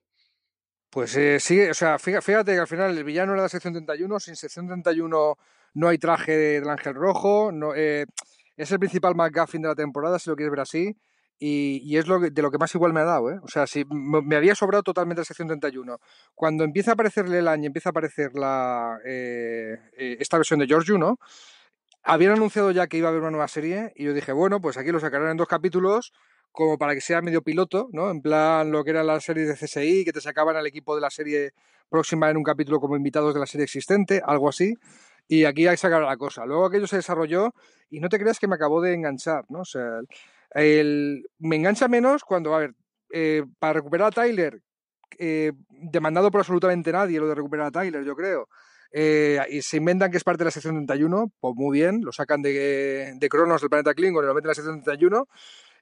Pues 0.97 1.15
eh, 1.15 1.39
sí, 1.41 1.61
o 1.61 1.75
sea, 1.75 1.99
fíjate 1.99 2.55
que 2.55 2.59
al 2.59 2.67
final 2.67 2.97
el 2.97 3.05
villano 3.05 3.35
era 3.35 3.43
la 3.43 3.51
sección 3.51 3.75
31, 3.75 4.19
sin 4.19 4.35
sección 4.35 4.67
31 4.67 5.37
no 5.75 5.89
hay 5.89 5.99
traje 5.99 6.35
del 6.35 6.71
ángel 6.71 6.95
rojo, 6.95 7.53
no, 7.53 7.75
eh, 7.75 8.07
es 8.57 8.73
el 8.73 8.79
principal 8.79 9.15
McGuffin 9.15 9.61
de 9.61 9.69
la 9.69 9.75
temporada, 9.75 10.19
si 10.19 10.31
lo 10.31 10.37
quieres 10.37 10.53
ver 10.53 10.61
así, 10.61 10.97
y, 11.39 11.99
es 11.99 12.07
lo 12.07 12.19
de 12.19 12.41
lo 12.41 12.51
que 12.51 12.57
más 12.57 12.75
igual 12.75 12.95
me 12.95 13.01
ha 13.01 13.05
dado, 13.05 13.31
¿eh? 13.31 13.39
O 13.43 13.49
sea, 13.49 13.67
si 13.67 13.85
me 13.91 14.37
había 14.37 14.55
sobrado 14.55 14.83
totalmente 14.83 15.21
la 15.21 15.27
sección 15.27 15.49
31. 15.49 16.01
Cuando 16.35 16.65
empieza 16.65 16.93
a 16.93 16.95
aparecer 16.95 17.29
Leland 17.29 17.65
y 17.65 17.67
empieza 17.67 17.91
a 17.91 17.93
aparecer 17.93 18.33
la, 18.33 18.99
eh, 19.05 19.77
esta 20.19 20.39
versión 20.39 20.61
de 20.61 20.67
Georgiou, 20.67 20.97
¿no? 20.97 21.19
Habían 22.05 22.33
anunciado 22.33 22.71
ya 22.71 22.87
que 22.87 22.97
iba 22.97 23.09
a 23.09 23.11
haber 23.11 23.21
una 23.21 23.33
nueva 23.33 23.49
serie 23.49 23.93
y 23.97 24.05
yo 24.05 24.15
dije, 24.15 24.33
bueno, 24.33 24.63
pues 24.63 24.79
aquí 24.79 24.93
lo 24.93 25.01
sacarán 25.01 25.33
en 25.33 25.37
dos 25.37 25.49
capítulos 25.49 26.15
como 26.57 26.79
para 26.79 26.95
que 26.95 27.01
sea 27.03 27.21
medio 27.21 27.43
piloto, 27.43 27.89
¿no? 27.93 28.11
En 28.11 28.23
plan 28.23 28.73
lo 28.73 28.83
que 28.83 28.91
era 28.91 29.05
la 29.05 29.21
serie 29.21 29.45
de 29.45 29.55
CSI, 29.55 30.05
que 30.05 30.13
te 30.13 30.23
sacaban 30.23 30.57
al 30.57 30.67
equipo 30.67 30.95
de 30.95 31.03
la 31.03 31.11
serie 31.11 31.53
próxima 31.91 32.31
en 32.31 32.39
un 32.39 32.43
capítulo 32.43 32.81
como 32.81 32.97
invitados 32.97 33.35
de 33.35 33.41
la 33.41 33.47
serie 33.47 33.65
existente, 33.65 34.23
algo 34.25 34.49
así. 34.49 34.75
Y 35.29 35.45
aquí 35.45 35.67
hay 35.67 35.75
que 35.75 35.77
sacar 35.77 36.03
la 36.03 36.17
cosa. 36.17 36.47
Luego 36.47 36.65
aquello 36.65 36.87
se 36.87 36.97
desarrolló 36.97 37.53
y 37.91 38.01
no 38.01 38.09
te 38.09 38.19
creas 38.19 38.39
que 38.39 38.49
me 38.49 38.55
acabó 38.55 38.81
de 38.81 38.95
enganchar, 38.95 39.45
¿no? 39.51 39.61
O 39.61 39.65
sea, 39.67 40.01
el, 40.53 41.27
me 41.39 41.57
engancha 41.57 41.89
menos 41.89 42.25
cuando, 42.25 42.55
a 42.55 42.61
ver, 42.61 42.75
eh, 43.13 43.45
para 43.59 43.75
recuperar 43.75 44.09
a 44.09 44.11
Tyler, 44.13 44.63
eh, 45.19 45.53
demandado 45.69 46.31
por 46.31 46.41
absolutamente 46.41 46.91
nadie 46.91 47.21
lo 47.21 47.29
de 47.29 47.35
recuperar 47.35 47.67
a 47.67 47.71
Tyler, 47.71 48.03
yo 48.03 48.17
creo. 48.17 48.49
Eh, 48.93 49.41
y 49.51 49.61
se 49.61 49.77
inventan 49.77 50.11
que 50.11 50.17
es 50.17 50.25
parte 50.25 50.39
de 50.39 50.47
la 50.47 50.51
sección 50.51 50.75
31, 50.87 51.31
pues 51.39 51.55
muy 51.55 51.79
bien, 51.79 52.01
lo 52.03 52.13
sacan 52.13 52.41
de, 52.41 53.13
de 53.15 53.29
Cronos 53.29 53.61
del 53.61 53.69
planeta 53.69 53.93
Klingon 53.93 54.25
y 54.25 54.27
lo 54.27 54.35
meten 54.35 54.47
en 54.47 54.49
la 54.49 54.55
sección 54.55 54.83
31. 54.83 55.29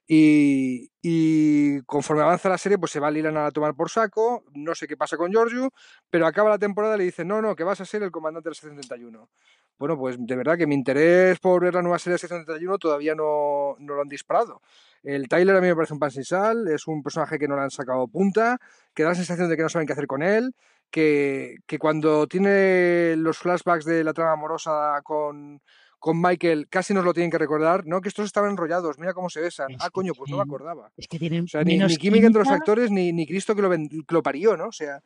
Y, 0.07 1.81
conforme 1.83 2.21
avanza 2.21 2.49
la 2.49 2.57
serie, 2.57 2.77
pues 2.77 2.91
se 2.91 2.99
va 2.99 3.09
Lilan 3.09 3.37
a 3.37 3.51
tomar 3.51 3.75
por 3.75 3.89
saco, 3.89 4.43
no 4.53 4.75
sé 4.75 4.87
qué 4.87 4.95
pasa 4.95 5.17
con 5.17 5.31
Giorgio, 5.31 5.71
pero 6.09 6.27
acaba 6.27 6.49
la 6.49 6.59
temporada 6.59 6.95
y 6.95 6.99
le 6.99 7.03
dicen, 7.05 7.27
no, 7.27 7.41
no, 7.41 7.55
que 7.55 7.63
vas 7.63 7.81
a 7.81 7.85
ser 7.85 8.03
el 8.03 8.11
comandante 8.11 8.49
de 8.49 8.51
la 8.51 8.55
71. 8.55 9.29
Bueno, 9.77 9.97
pues 9.97 10.15
de 10.19 10.35
verdad 10.35 10.57
que 10.57 10.67
mi 10.67 10.75
interés 10.75 11.39
por 11.39 11.61
ver 11.61 11.73
la 11.73 11.81
nueva 11.81 11.99
serie 11.99 12.13
de 12.13 12.19
71 12.19 12.77
todavía 12.77 13.15
no, 13.15 13.75
no 13.79 13.95
lo 13.95 14.01
han 14.01 14.07
disparado. 14.07 14.61
El 15.03 15.27
Tyler 15.27 15.55
a 15.55 15.61
mí 15.61 15.67
me 15.67 15.75
parece 15.75 15.93
un 15.93 15.99
pan 15.99 16.11
sin 16.11 16.23
sal, 16.23 16.67
es 16.67 16.87
un 16.87 17.03
personaje 17.03 17.37
que 17.37 17.47
no 17.47 17.55
le 17.55 17.63
han 17.63 17.71
sacado 17.71 18.07
punta, 18.07 18.59
que 18.93 19.03
da 19.03 19.09
la 19.09 19.15
sensación 19.15 19.49
de 19.49 19.57
que 19.57 19.63
no 19.63 19.69
saben 19.69 19.87
qué 19.87 19.93
hacer 19.93 20.07
con 20.07 20.23
él, 20.23 20.55
que, 20.89 21.57
que 21.67 21.77
cuando 21.79 22.27
tiene 22.27 23.15
los 23.17 23.37
flashbacks 23.37 23.85
de 23.85 24.03
la 24.03 24.13
trama 24.13 24.33
amorosa 24.33 24.99
con, 25.03 25.61
con 26.05 26.21
Michael 26.21 26.67
casi 26.69 26.93
nos 26.93 27.03
lo 27.03 27.15
tienen 27.15 27.31
que 27.31 27.39
recordar, 27.39 27.87
¿no? 27.87 27.99
Que 27.99 28.09
estos 28.09 28.27
estaban 28.27 28.51
enrollados, 28.51 28.99
mira 28.99 29.15
cómo 29.15 29.27
se 29.27 29.41
besan. 29.41 29.69
ah, 29.79 29.89
coño, 29.89 30.13
pues 30.13 30.29
no 30.29 30.37
me 30.37 30.43
acordaba. 30.43 30.91
Es 30.95 31.07
que 31.07 31.17
tienen 31.17 31.45
o 31.45 31.47
sea, 31.47 31.63
ni, 31.63 31.79
química, 31.97 32.27
entre 32.27 32.43
los 32.43 32.51
actores, 32.51 32.91
ni, 32.91 33.11
ni 33.11 33.25
Cristo 33.25 33.55
que 33.55 33.63
lo, 33.63 33.71
lo, 34.09 34.21
parió, 34.21 34.55
¿no? 34.55 34.67
O 34.67 34.71
sea, 34.71 35.01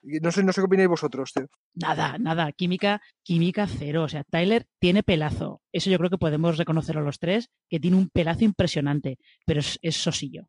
no 0.00 0.32
sé, 0.32 0.42
no 0.42 0.54
sé 0.54 0.62
qué 0.62 0.64
opináis 0.64 0.88
vosotros, 0.88 1.34
tío. 1.34 1.50
Nada, 1.74 2.16
nada, 2.16 2.50
química, 2.52 3.02
química 3.22 3.66
cero. 3.66 4.04
O 4.04 4.08
sea, 4.08 4.24
Tyler 4.24 4.66
tiene 4.78 5.02
pelazo. 5.02 5.60
Eso 5.70 5.90
yo 5.90 5.98
creo 5.98 6.08
que 6.08 6.16
podemos 6.16 6.56
reconocerlo 6.56 7.02
los 7.02 7.18
tres, 7.18 7.50
que 7.68 7.78
tiene 7.78 7.98
un 7.98 8.08
pelazo 8.08 8.44
impresionante, 8.44 9.18
pero 9.44 9.60
es, 9.60 9.78
es 9.82 9.96
sosillo. 9.96 10.48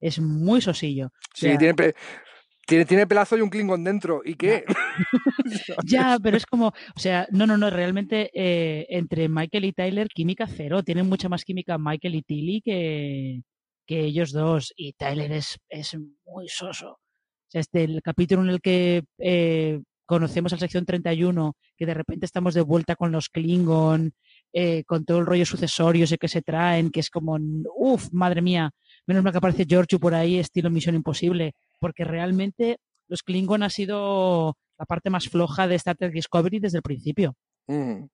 Es 0.00 0.18
muy 0.18 0.60
sosillo. 0.62 1.12
sí, 1.32 1.56
tiene, 1.58 1.94
tiene, 2.68 2.84
tiene 2.84 3.06
pelazo 3.06 3.36
y 3.36 3.40
un 3.40 3.48
Klingon 3.48 3.82
dentro. 3.82 4.20
¿Y 4.22 4.34
qué? 4.34 4.64
ya, 5.86 6.18
pero 6.22 6.36
es 6.36 6.44
como, 6.44 6.68
o 6.68 7.00
sea, 7.00 7.26
no, 7.30 7.46
no, 7.46 7.56
no, 7.56 7.70
realmente 7.70 8.30
eh, 8.34 8.86
entre 8.90 9.28
Michael 9.28 9.64
y 9.64 9.72
Tyler, 9.72 10.08
química 10.08 10.46
cero. 10.46 10.82
Tienen 10.82 11.08
mucha 11.08 11.30
más 11.30 11.44
química 11.44 11.78
Michael 11.78 12.16
y 12.16 12.22
Tilly 12.22 12.60
que, 12.60 13.40
que 13.86 14.00
ellos 14.00 14.32
dos. 14.32 14.74
Y 14.76 14.92
Tyler 14.92 15.32
es, 15.32 15.58
es 15.70 15.96
muy 16.26 16.46
soso. 16.48 16.90
O 16.90 17.50
sea, 17.50 17.62
este, 17.62 17.84
el 17.84 18.02
capítulo 18.02 18.42
en 18.42 18.50
el 18.50 18.60
que 18.60 19.02
eh, 19.16 19.80
conocemos 20.04 20.52
a 20.52 20.56
la 20.56 20.60
sección 20.60 20.84
31, 20.84 21.56
que 21.74 21.86
de 21.86 21.94
repente 21.94 22.26
estamos 22.26 22.52
de 22.52 22.60
vuelta 22.60 22.96
con 22.96 23.12
los 23.12 23.30
Klingon, 23.30 24.12
eh, 24.52 24.84
con 24.84 25.06
todo 25.06 25.20
el 25.20 25.26
rollo 25.26 25.46
sucesorio 25.46 26.04
ese 26.04 26.18
que 26.18 26.28
se 26.28 26.42
traen, 26.42 26.90
que 26.90 27.00
es 27.00 27.08
como, 27.08 27.38
uff, 27.74 28.12
madre 28.12 28.42
mía, 28.42 28.70
menos 29.06 29.24
mal 29.24 29.32
que 29.32 29.38
aparece 29.38 29.64
Giorgio 29.64 29.98
por 29.98 30.14
ahí, 30.14 30.38
estilo 30.38 30.68
Misión 30.68 30.96
Imposible 30.96 31.54
porque 31.78 32.04
realmente 32.04 32.78
los 33.08 33.22
Klingon 33.22 33.62
ha 33.62 33.70
sido 33.70 34.56
la 34.78 34.86
parte 34.86 35.10
más 35.10 35.28
floja 35.28 35.66
de 35.66 35.74
Star 35.76 35.96
Trek 35.96 36.12
Discovery 36.12 36.60
desde 36.60 36.78
el 36.78 36.82
principio. 36.82 37.34
Mm. 37.66 38.04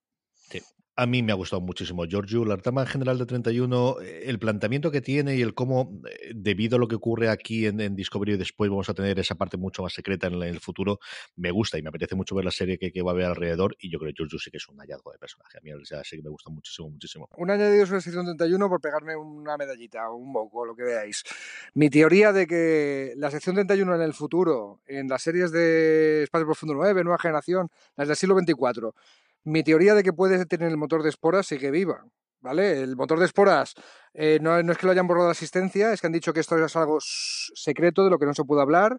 Sí. 0.51 0.61
A 0.97 1.07
mí 1.07 1.25
me 1.25 1.33
ha 1.33 1.35
gustado 1.35 1.61
muchísimo 1.61 2.05
Giorgio, 2.05 2.45
la 2.45 2.57
trama 2.57 2.87
general 2.87 3.19
de 3.19 3.27
31, 3.27 3.97
eh, 4.01 4.23
el 4.27 4.39
planteamiento 4.39 4.93
que 4.93 5.01
tiene 5.01 5.35
y 5.35 5.43
el 5.43 5.53
cómo, 5.53 6.01
eh, 6.09 6.31
debido 6.37 6.77
a 6.77 6.79
lo 6.79 6.87
que 6.87 6.95
ocurre 6.95 7.29
aquí 7.31 7.67
en, 7.67 7.97
Discovery, 7.97 8.37
después 8.37 8.71
vamos 8.71 8.89
a 8.89 8.95
tener 8.95 9.19
esa 9.19 9.35
parte 9.35 9.57
mucho 9.57 9.83
más 9.83 9.93
secreta 9.93 10.29
en, 10.29 10.41
el 10.41 10.61
futuro, 10.61 11.01
me 11.35 11.51
gusta 11.51 11.79
y 11.79 11.83
me 11.83 11.89
apetece 11.89 12.15
mucho 12.15 12.37
ver 12.37 12.45
la 12.45 12.53
serie 12.53 12.79
que, 12.79 13.03
va 13.03 13.11
a 13.11 13.15
haber 13.15 13.27
alrededor 13.27 13.75
y 13.81 13.91
yo 13.91 13.99
creo 13.99 14.13
que 14.13 14.19
Giorgio 14.19 14.39
sí 14.39 14.53
que 14.53 14.59
es 14.59 14.69
un 14.69 14.79
hallazgo 14.79 15.11
de 15.11 15.19
personaje. 15.19 15.59
A 15.59 15.61
mí 15.63 15.73
me 15.73 16.31
gusta 16.31 16.51
muchísimo, 16.51 16.91
muchísimo. 16.91 17.29
Un 17.39 17.51
añadido 17.51 17.87
sobre 17.87 18.01
sección 18.01 18.25
31 18.27 18.69
por 18.69 18.81
pegarme 18.81 19.17
una 19.17 19.57
medallita 19.57 20.09
un 20.13 20.31
moco, 20.31 20.65
lo 20.65 20.77
que 20.77 20.85
veáis. 20.85 21.25
Mi 21.75 21.91
teoría 21.91 22.33
de 22.33 22.47
que 22.47 23.15
la 23.17 23.33
sección 23.33 23.57
31 23.57 23.97
en 23.97 24.03
el 24.03 24.15
futuro, 24.15 24.81
en 24.87 25.09
las 25.09 25.23
series 25.23 25.51
de 25.51 26.23
Espacio 26.23 26.47
Profundo 26.47 26.75
9, 26.75 27.03
Nueva 27.03 27.19
Generación, 27.19 27.69
las 27.97 28.07
del 28.07 28.17
siglo 28.17 28.37
24, 28.37 28.95
mi 29.45 29.63
teoría 29.63 29.95
de 29.95 30.03
que 30.03 30.13
puede 30.13 30.45
tener 30.47 30.69
el 30.69 30.77
motor 30.77 31.03
de 31.03 31.11
esporas 31.11 31.47
sigue 31.47 31.71
viva. 31.71 32.05
¿Vale? 32.41 32.83
El 32.83 32.95
motor 32.95 33.19
de 33.19 33.25
esporas 33.25 33.75
eh, 34.13 34.39
no, 34.43 34.59
es 34.59 34.77
que 34.77 34.85
lo 34.85 34.93
hayan 34.93 35.07
borrado 35.07 35.29
la 35.29 35.33
asistencia, 35.33 35.95
es 35.95 36.03
que 36.03 36.09
han 36.09 36.13
dicho 36.13 36.35
que 36.35 36.41
esto 36.41 36.63
es 36.63 36.77
algo 36.77 36.99
secreto 37.01 38.05
de 38.05 38.11
lo 38.11 38.19
que 38.19 38.27
no 38.27 38.35
se 38.35 38.45
puede 38.45 38.61
hablar, 38.61 38.99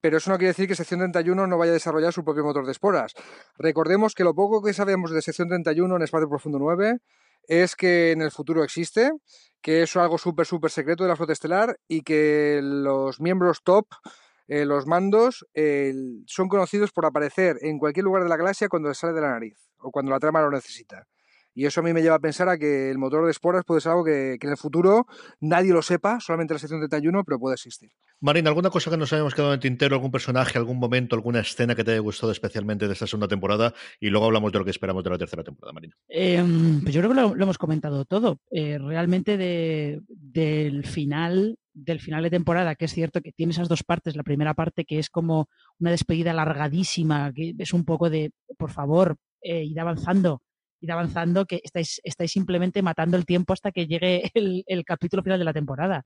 pero 0.00 0.18
eso 0.18 0.30
no 0.30 0.38
quiere 0.38 0.50
decir 0.50 0.68
que 0.68 0.76
sección 0.76 1.00
31 1.00 1.48
no 1.48 1.58
vaya 1.58 1.70
a 1.70 1.72
desarrollar 1.72 2.12
su 2.12 2.24
propio 2.24 2.44
motor 2.44 2.64
de 2.66 2.70
esporas. 2.70 3.14
Recordemos 3.58 4.14
que 4.14 4.22
lo 4.22 4.34
poco 4.34 4.62
que 4.62 4.72
sabemos 4.72 5.10
de 5.10 5.22
sección 5.22 5.48
31 5.48 5.96
en 5.96 6.02
Espacio 6.02 6.28
Profundo 6.28 6.58
9 6.60 6.98
es 7.48 7.74
que 7.74 8.12
en 8.12 8.22
el 8.22 8.30
futuro 8.30 8.62
existe, 8.62 9.10
que 9.60 9.82
es 9.82 9.96
algo 9.96 10.16
súper, 10.16 10.46
súper 10.46 10.70
secreto 10.70 11.02
de 11.04 11.08
la 11.08 11.16
flota 11.16 11.32
estelar 11.32 11.78
y 11.88 12.02
que 12.02 12.60
los 12.62 13.20
miembros 13.20 13.62
top 13.64 13.86
eh, 14.46 14.64
los 14.64 14.86
mandos 14.86 15.46
son 16.26 16.48
conocidos 16.48 16.92
por 16.92 17.06
aparecer 17.06 17.56
en 17.62 17.78
cualquier 17.78 18.04
lugar 18.04 18.22
de 18.22 18.28
la 18.28 18.36
galaxia 18.36 18.68
cuando 18.68 18.92
sale 18.94 19.12
de 19.12 19.20
la 19.20 19.30
nariz 19.30 19.58
o 19.78 19.90
cuando 19.90 20.10
la 20.10 20.18
trama 20.18 20.42
lo 20.42 20.50
necesita. 20.50 21.06
Y 21.54 21.66
eso 21.66 21.80
a 21.80 21.84
mí 21.84 21.92
me 21.92 22.02
lleva 22.02 22.16
a 22.16 22.20
pensar 22.20 22.48
a 22.48 22.58
que 22.58 22.90
el 22.90 22.98
motor 22.98 23.24
de 23.24 23.30
esporas 23.30 23.64
puede 23.64 23.80
ser 23.80 23.92
algo 23.92 24.04
que, 24.04 24.36
en 24.40 24.50
el 24.50 24.56
futuro 24.56 25.06
nadie 25.40 25.72
lo 25.72 25.82
sepa, 25.82 26.18
solamente 26.18 26.52
la 26.52 26.58
sección 26.58 26.80
31, 26.80 27.22
pero 27.24 27.38
puede 27.38 27.54
existir. 27.54 27.90
Marina, 28.24 28.48
¿alguna 28.48 28.70
cosa 28.70 28.90
que 28.90 28.96
nos 28.96 29.12
hayamos 29.12 29.34
quedado 29.34 29.52
en 29.52 29.58
el 29.58 29.60
tintero, 29.60 29.96
algún 29.96 30.10
personaje, 30.10 30.56
algún 30.56 30.78
momento, 30.78 31.14
alguna 31.14 31.40
escena 31.40 31.74
que 31.74 31.84
te 31.84 31.90
haya 31.90 32.00
gustado 32.00 32.32
especialmente 32.32 32.86
de 32.86 32.94
esta 32.94 33.06
segunda 33.06 33.28
temporada? 33.28 33.74
Y 34.00 34.08
luego 34.08 34.24
hablamos 34.24 34.50
de 34.50 34.60
lo 34.60 34.64
que 34.64 34.70
esperamos 34.70 35.04
de 35.04 35.10
la 35.10 35.18
tercera 35.18 35.44
temporada, 35.44 35.74
Marina. 35.74 35.94
Em, 36.08 36.80
pues 36.80 36.94
yo 36.94 37.02
creo 37.02 37.14
que 37.14 37.20
lo, 37.20 37.42
hemos 37.42 37.58
comentado 37.58 38.06
todo. 38.06 38.40
Eh, 38.50 38.78
realmente 38.78 39.36
del 39.36 40.86
final 40.86 41.58
del 41.74 42.00
final 42.00 42.22
de 42.22 42.30
temporada, 42.30 42.76
que 42.76 42.86
es 42.86 42.94
cierto 42.94 43.20
que 43.20 43.32
tiene 43.32 43.52
esas 43.52 43.68
dos 43.68 43.82
partes, 43.82 44.16
la 44.16 44.22
primera 44.22 44.54
parte 44.54 44.86
que 44.86 44.98
es 44.98 45.10
como 45.10 45.50
una 45.78 45.90
despedida 45.90 46.32
largadísima, 46.32 47.30
que 47.34 47.54
es 47.58 47.74
un 47.74 47.84
poco 47.84 48.08
de, 48.08 48.30
por 48.56 48.70
favor, 48.70 49.16
eh, 49.42 49.64
ir 49.64 49.78
avanzando, 49.78 50.40
ir 50.80 50.92
avanzando, 50.92 51.46
que 51.46 51.60
estáis, 51.64 52.00
estáis 52.04 52.30
simplemente 52.30 52.82
matando 52.82 53.16
el 53.16 53.26
tiempo 53.26 53.52
hasta 53.52 53.72
que 53.72 53.86
llegue 53.86 54.30
el, 54.34 54.84
capítulo 54.84 55.22
final 55.22 55.38
de 55.38 55.44
la 55.44 55.52
temporada. 55.52 56.04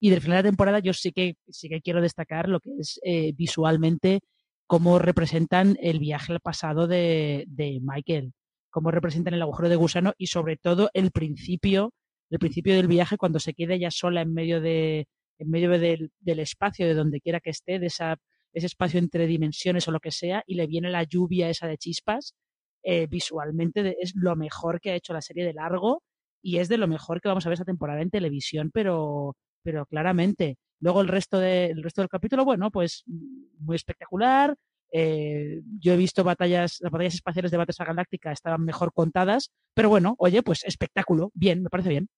Y 0.00 0.10
del 0.10 0.20
final 0.20 0.38
de 0.38 0.42
la 0.42 0.48
temporada 0.50 0.78
yo 0.80 0.92
sí 0.92 1.12
que, 1.12 1.36
sí 1.48 1.68
que 1.68 1.80
quiero 1.80 2.02
destacar 2.02 2.48
lo 2.48 2.60
que 2.60 2.70
es 2.78 3.00
eh, 3.04 3.32
visualmente 3.34 4.20
cómo 4.66 4.98
representan 4.98 5.76
el 5.80 5.98
viaje 5.98 6.32
al 6.32 6.40
pasado 6.40 6.86
de, 6.86 7.44
de 7.48 7.80
Michael, 7.82 8.32
cómo 8.70 8.90
representan 8.90 9.34
el 9.34 9.42
agujero 9.42 9.68
de 9.68 9.76
gusano 9.76 10.14
y 10.18 10.26
sobre 10.28 10.56
todo 10.56 10.90
el 10.94 11.10
principio 11.10 11.92
el 12.30 12.38
principio 12.38 12.74
del 12.74 12.88
viaje 12.88 13.16
cuando 13.16 13.38
se 13.38 13.54
queda 13.54 13.74
ella 13.74 13.90
sola 13.90 14.22
en 14.22 14.32
medio 14.32 14.60
de 14.60 15.06
en 15.38 15.50
medio 15.50 15.70
del, 15.70 16.10
espacio 16.24 16.86
de 16.86 16.94
donde 16.94 17.20
quiera 17.20 17.40
que 17.40 17.50
esté 17.50 17.78
de 17.78 17.86
esa 17.86 18.16
ese 18.52 18.66
espacio 18.66 18.98
entre 18.98 19.26
dimensiones 19.26 19.86
o 19.88 19.90
lo 19.90 20.00
que 20.00 20.10
sea 20.10 20.42
y 20.46 20.54
le 20.54 20.66
viene 20.66 20.90
la 20.90 21.02
lluvia 21.02 21.48
esa 21.48 21.66
de 21.66 21.76
chispas 21.76 22.34
eh, 22.82 23.06
visualmente 23.06 23.96
es 24.00 24.14
lo 24.14 24.36
mejor 24.36 24.80
que 24.80 24.90
ha 24.90 24.94
hecho 24.94 25.12
la 25.12 25.22
serie 25.22 25.44
de 25.44 25.54
largo 25.54 26.02
y 26.42 26.58
es 26.58 26.68
de 26.68 26.78
lo 26.78 26.86
mejor 26.88 27.20
que 27.20 27.28
vamos 27.28 27.46
a 27.46 27.48
ver 27.48 27.54
esta 27.54 27.64
temporada 27.64 28.02
en 28.02 28.10
televisión 28.10 28.70
pero 28.72 29.36
pero 29.64 29.86
claramente 29.86 30.58
luego 30.80 31.00
el 31.00 31.08
resto 31.08 31.40
de, 31.40 31.66
el 31.66 31.82
resto 31.82 32.02
del 32.02 32.08
capítulo 32.08 32.44
bueno 32.44 32.70
pues 32.70 33.02
muy 33.58 33.74
espectacular 33.74 34.54
eh, 34.92 35.60
yo 35.80 35.94
he 35.94 35.96
visto 35.96 36.22
batallas, 36.22 36.78
las 36.80 36.92
batallas 36.92 37.14
espaciales 37.14 37.50
de 37.50 37.56
Battlestar 37.56 37.88
Galáctica 37.88 38.30
estaban 38.30 38.64
mejor 38.64 38.92
contadas, 38.92 39.50
pero 39.74 39.88
bueno, 39.88 40.14
oye, 40.18 40.40
pues 40.44 40.62
espectáculo, 40.62 41.32
bien, 41.34 41.64
me 41.64 41.68
parece 41.68 41.88
bien. 41.88 42.08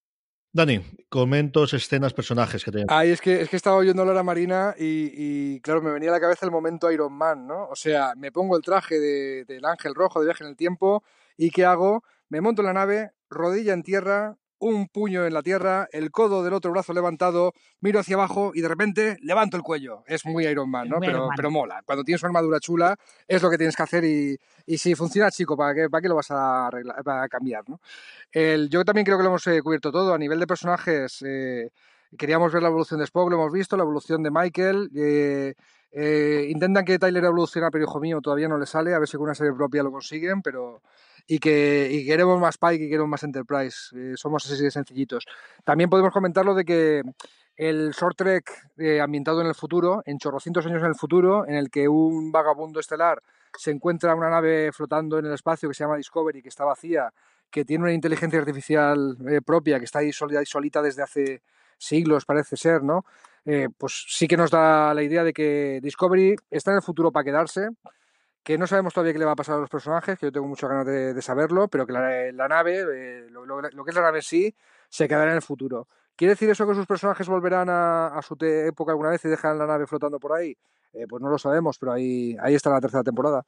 Dani, 0.53 0.83
comentos, 1.09 1.73
escenas, 1.73 2.13
personajes 2.13 2.63
que 2.63 2.71
te. 2.71 2.85
Ay, 2.89 3.13
es 3.13 3.23
que, 3.23 3.41
es 3.41 3.49
que 3.49 3.57
estaba 3.57 3.77
oyendo 3.77 4.03
a 4.03 4.23
Marina 4.23 4.75
y, 4.79 5.59
claro, 5.61 5.81
me 5.81 5.91
venía 5.91 6.11
a 6.11 6.13
la 6.13 6.21
cabeza 6.21 6.45
el 6.45 6.53
momento 6.53 6.91
Iron 6.91 7.15
Man, 7.15 7.47
¿no? 7.47 7.67
O 7.69 7.77
sea, 7.77 8.13
me 8.15 8.31
pongo 8.31 8.59
el 8.59 8.63
traje 8.63 8.99
del 8.99 9.65
ángel 9.65 9.95
rojo 9.95 10.21
de 10.21 10.27
viaje 10.27 10.45
en 10.45 10.51
el 10.51 10.57
tiempo 10.57 11.03
y 11.39 11.51
¿qué 11.51 11.65
hago? 11.65 12.05
me 12.29 12.41
monto 12.41 12.63
en 12.63 12.67
la 12.67 12.73
nave, 12.73 13.13
rodilla 13.31 13.73
en 13.73 13.83
tierra, 13.83 14.37
un 14.59 14.89
puño 14.89 15.27
en 15.27 15.35
la 15.35 15.43
tierra, 15.43 15.89
el 15.93 16.11
codo 16.11 16.43
del 16.43 16.55
otro 16.55 16.71
brazo 16.71 16.93
levantado, 16.93 17.53
miro 17.81 18.01
hacia 18.01 18.17
abajo 18.17 18.53
y 18.55 18.61
de 18.61 18.69
repente 18.69 19.17
levanto 19.23 19.57
el 19.57 19.63
cuello. 19.63 20.03
Es 20.07 20.25
muy 20.25 20.47
Iron 20.47 20.71
Man, 20.71 20.89
¿no? 20.89 20.99
Pero, 21.01 21.29
pero 21.37 21.51
mola. 21.51 21.83
Cuando 21.85 22.05
tienes 22.05 22.23
una 22.23 22.31
armadura 22.31 22.61
chula, 22.61 22.97
es 23.29 23.43
lo 23.43 23.51
que 23.51 23.59
tienes 23.59 23.77
que 23.77 23.83
hacer 23.83 24.05
y, 24.05 24.39
y 24.67 24.79
si 24.79 24.95
funciona, 24.95 25.31
chico, 25.31 25.57
¿para 25.57 25.75
qué, 25.75 25.91
para 25.91 26.03
qué 26.03 26.09
lo 26.09 26.17
vas 26.17 26.31
a, 26.31 26.67
arreglar, 26.67 27.29
cambiar, 27.29 27.69
¿no? 27.69 27.81
El, 28.33 28.69
yo 28.69 28.85
también 28.85 29.05
creo 29.05 29.17
que 29.17 29.23
lo 29.23 29.31
hemos 29.31 29.47
eh, 29.47 29.61
cubierto 29.63 29.93
todo. 29.93 30.15
A 30.15 30.19
nivel 30.19 30.41
de 30.41 30.47
personajes, 30.47 31.23
eh, 31.27 31.71
queríamos 32.17 32.53
ver 32.53 32.63
la 32.63 32.69
evolución 32.69 32.99
de 32.99 33.05
Spock, 33.05 33.31
lo 33.31 33.37
hemos 33.37 33.53
visto, 33.53 33.77
la 33.77 33.83
evolución 33.83 34.23
de 34.23 34.31
Michael. 34.31 34.91
Eh, 34.95 35.55
eh, 35.99 36.49
intentan 36.51 36.85
que 36.85 36.99
Tyler 36.99 37.25
evolucione, 37.25 37.69
pero 37.73 37.85
hijo 37.85 37.99
mío, 38.01 38.21
todavía 38.21 38.49
no 38.49 38.59
le 38.59 38.67
sale. 38.67 38.93
A 38.93 38.99
ver 38.99 39.09
si 39.09 39.17
con 39.17 39.25
una 39.25 39.35
serie 39.35 39.55
propia 39.55 39.83
lo 39.83 39.91
consiguen, 39.91 40.43
pero 40.43 40.83
y 41.27 41.39
que 41.39 41.89
y 41.91 42.05
queremos 42.05 42.39
más 42.39 42.59
Pike 42.59 42.85
y 42.85 42.89
queremos 42.91 43.09
más 43.09 43.23
Enterprise. 43.23 43.97
Eh, 43.97 44.13
somos 44.15 44.45
así 44.45 44.63
de 44.63 44.71
sencillitos. 44.71 45.25
También 45.65 45.89
podemos 45.89 46.13
comentarlo 46.13 46.55
de 46.55 46.67
que 46.67 47.03
el 47.57 47.93
short 47.93 48.15
trek 48.15 48.53
eh, 48.77 49.01
ambientado 49.01 49.41
en 49.41 49.47
el 49.47 49.55
futuro, 49.55 50.03
en 50.05 50.19
chorrocientos 50.19 50.67
años 50.67 50.83
en 50.83 50.89
el 50.89 50.97
futuro, 50.97 51.49
en 51.49 51.55
el 51.55 51.71
que 51.71 51.89
un 51.89 52.31
vagabundo 52.31 52.79
estelar 52.79 53.23
se 53.57 53.71
encuentra 53.71 54.15
una 54.15 54.29
nave 54.29 54.73
flotando 54.73 55.19
en 55.19 55.25
el 55.25 55.33
espacio 55.33 55.67
que 55.67 55.75
se 55.75 55.85
llama 55.85 55.97
Discovery, 55.97 56.43
que 56.43 56.51
está 56.51 56.67
vacía, 56.67 57.11
que 57.51 57.65
tiene 57.65 57.85
una 57.85 57.95
inteligencia 57.95 58.39
artificial 58.39 59.17
eh, 59.27 59.41
propia, 59.41 59.79
que 59.79 59.87
está 59.87 60.01
ahí 60.01 60.13
solita 60.13 60.83
desde 60.83 61.03
hace 61.03 61.43
siglos, 61.79 62.27
parece 62.27 62.59
ser, 62.59 62.83
¿no? 62.83 63.07
Eh, 63.47 63.69
pues 63.79 64.07
sí 64.09 64.27
que 64.27 64.37
nos 64.37 64.51
da 64.51 64.93
la 64.93 65.05
idea 65.05 65.23
de 65.23 65.33
que 65.33 65.79
Discovery 65.81 66.35
está 66.51 66.73
en 66.73 66.79
el 66.79 66.83
futuro 66.83 67.13
para 67.13 67.23
quedarse, 67.23 67.69
que 68.43 68.59
no 68.59 68.67
sabemos 68.67 68.93
todavía 68.93 69.13
qué 69.13 69.21
le 69.21 69.25
va 69.25 69.33
a 69.33 69.37
pasar 69.37 69.57
a 69.57 69.61
los 69.61 69.71
personajes, 69.71 70.19
que 70.19 70.27
yo 70.27 70.33
tengo 70.33 70.49
muchas 70.49 70.69
ganas 70.69 70.87
de, 70.87 71.23
saberlo, 71.23 71.69
pero 71.69 71.87
que 71.87 71.93
la, 71.93 72.49
nave, 72.49 72.81
eh, 72.81 73.27
lo, 73.31 73.85
que 73.85 73.91
es 73.91 73.95
la 73.95 74.03
nave 74.03 74.21
sí, 74.21 74.53
se 74.89 75.07
quedará 75.07 75.31
en 75.31 75.37
el 75.37 75.43
futuro. 75.43 75.87
¿Quiere 76.17 76.33
decir 76.33 76.51
eso 76.51 76.67
que 76.67 76.75
sus 76.75 76.87
personajes 76.87 77.29
volverán 77.29 77.69
a, 77.71 78.21
su 78.23 78.37
época 78.41 78.93
alguna 78.93 79.11
vez 79.11 79.25
y 79.25 79.29
dejan 79.29 79.59
la 79.59 79.67
nave 79.67 79.87
flotando 79.87 80.19
por 80.19 80.33
ahí? 80.33 80.57
Eh, 80.93 81.07
pues 81.09 81.23
no 81.23 81.29
lo 81.29 81.39
sabemos, 81.39 81.79
pero 81.79 81.93
ahí, 81.93 82.37
ahí 82.41 82.55
está 82.55 82.71
la 82.71 82.81
tercera 82.81 83.05
temporada. 83.05 83.45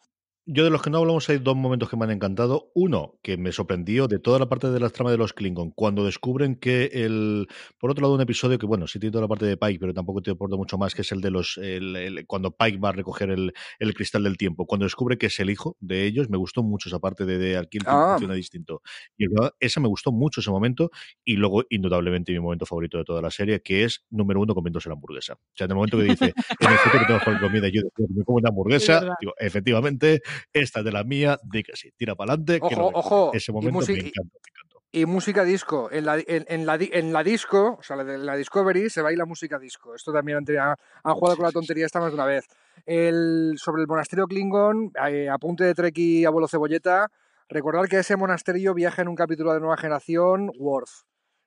Yo 0.51 0.65
de 0.65 0.71
los 0.71 0.81
que 0.81 0.89
no 0.89 0.97
hablamos 0.97 1.29
hay 1.29 1.37
dos 1.37 1.57
momentos 1.57 1.91
que 1.91 1.97
me 1.99 2.07
han 2.07 2.11
encantado. 2.11 2.71
Uno, 2.75 3.19
que 3.23 3.37
me 3.37 3.53
sorprendió 3.53 4.09
de 4.09 4.19
toda 4.19 4.39
la 4.39 4.49
parte 4.49 4.71
de 4.71 4.81
la 4.81 4.89
trama 4.89 5.11
de 5.11 5.19
los 5.19 5.35
Klingon, 5.35 5.73
cuando 5.73 6.07
descubren 6.07 6.57
que 6.57 6.85
el... 6.91 7.47
Por 7.79 7.91
otro 7.91 8.01
lado, 8.01 8.15
un 8.15 8.23
episodio 8.23 8.59
que, 8.59 8.65
bueno, 8.65 8.87
sí 8.87 8.99
tiene 8.99 9.13
toda 9.13 9.21
la 9.21 9.29
parte 9.29 9.45
de 9.45 9.59
Pike, 9.59 9.79
pero 9.79 9.93
tampoco 9.93 10.23
te 10.23 10.31
aporta 10.31 10.57
mucho 10.57 10.79
más, 10.79 10.95
que 10.95 11.03
es 11.03 11.13
el 11.13 11.21
de 11.21 11.31
los... 11.31 11.59
El, 11.59 11.95
el, 11.97 12.27
cuando 12.27 12.57
Pike 12.57 12.79
va 12.79 12.89
a 12.89 12.93
recoger 12.93 13.29
el, 13.29 13.53
el, 13.79 13.93
cristal 13.93 14.23
del 14.23 14.39
tiempo. 14.39 14.65
Cuando 14.65 14.85
descubre 14.85 15.19
que 15.19 15.27
es 15.27 15.39
el 15.39 15.51
hijo 15.51 15.77
de 15.81 16.07
ellos, 16.07 16.31
me 16.31 16.39
gustó 16.39 16.63
mucho 16.63 16.89
esa 16.89 16.99
parte 16.99 17.27
de, 17.27 17.37
de 17.37 17.53
el 17.53 17.69
tiempo 17.69 17.91
ah. 17.91 18.13
funciona 18.13 18.33
distinto. 18.33 18.81
Y 19.19 19.27
esa 19.61 19.81
me 19.81 19.89
gustó 19.89 20.13
mucho 20.13 20.41
ese 20.41 20.51
momento. 20.51 20.91
Y 21.27 21.35
luego, 21.35 21.65
indudablemente, 21.69 22.33
mi 22.33 22.41
momento 22.41 22.65
favorito 22.65 22.97
de 22.97 23.05
toda 23.05 23.21
la 23.21 23.31
serie, 23.31 23.61
que 23.61 23.85
es, 23.85 24.07
número 24.09 24.41
uno, 24.41 24.55
comiéndose 24.55 24.89
la 24.89 24.95
hamburguesa. 24.95 25.35
O 25.35 25.53
sea, 25.55 25.67
en 25.67 25.73
el 25.73 25.77
momento 25.77 25.99
que 25.99 26.05
dice, 26.05 26.33
en 26.61 26.71
el 26.71 26.79
futuro 26.79 27.05
tengo 27.07 27.19
que 27.19 27.25
comer 27.27 27.41
comida, 27.43 27.69
yo 27.69 27.83
me 27.99 28.25
como 28.25 28.39
una 28.39 28.49
hamburguesa, 28.49 29.15
digo, 29.21 29.35
efectivamente, 29.39 30.23
esta 30.53 30.81
es 30.81 30.85
de 30.85 30.93
la 30.93 31.05
mía, 31.05 31.39
di 31.43 31.63
que 31.63 31.77
sí, 31.77 31.91
tira 31.97 32.15
para 32.15 32.33
adelante. 32.33 32.59
Ojo, 32.63 32.91
ojo. 32.95 33.31
Ese 33.35 33.53
momento 33.53 33.79
me 33.79 33.95
encanta, 33.95 34.39
me. 34.43 34.69
Y 34.91 35.05
música 35.05 35.45
disco. 35.45 35.91
En 35.93 36.07
la, 36.07 36.19
en, 36.19 36.47
en, 36.49 36.65
la, 36.65 36.79
en 36.81 37.13
la 37.13 37.23
disco, 37.23 37.77
o 37.79 37.83
sea, 37.83 38.03
de, 38.03 38.17
la 38.17 38.37
Discovery, 38.37 38.89
se 38.89 39.03
baila 39.03 39.27
música 39.27 39.59
disco. 39.59 39.95
Esto 39.95 40.13
también 40.13 40.39
han, 40.39 40.75
han 41.05 41.15
jugado 41.15 41.37
con 41.37 41.45
la 41.45 41.53
tontería 41.53 41.85
esta 41.85 42.01
más 42.01 42.11
de 42.11 42.15
una 42.15 42.25
vez. 42.25 42.47
El, 42.87 43.55
sobre 43.59 43.83
el 43.83 43.89
monasterio 43.89 44.27
Klingon, 44.27 44.93
eh, 45.11 45.29
apunte 45.29 45.65
de 45.65 45.75
Trek 45.75 45.95
abuelo 46.27 46.49
cebolleta, 46.49 47.11
recordar 47.51 47.87
que 47.87 47.99
ese 47.99 48.17
monasterio 48.17 48.73
viaja 48.73 49.03
en 49.03 49.09
un 49.09 49.15
capítulo 49.15 49.53
de 49.53 49.61
Nueva 49.61 49.77
Generación, 49.77 50.51
Worf, 50.59 51.03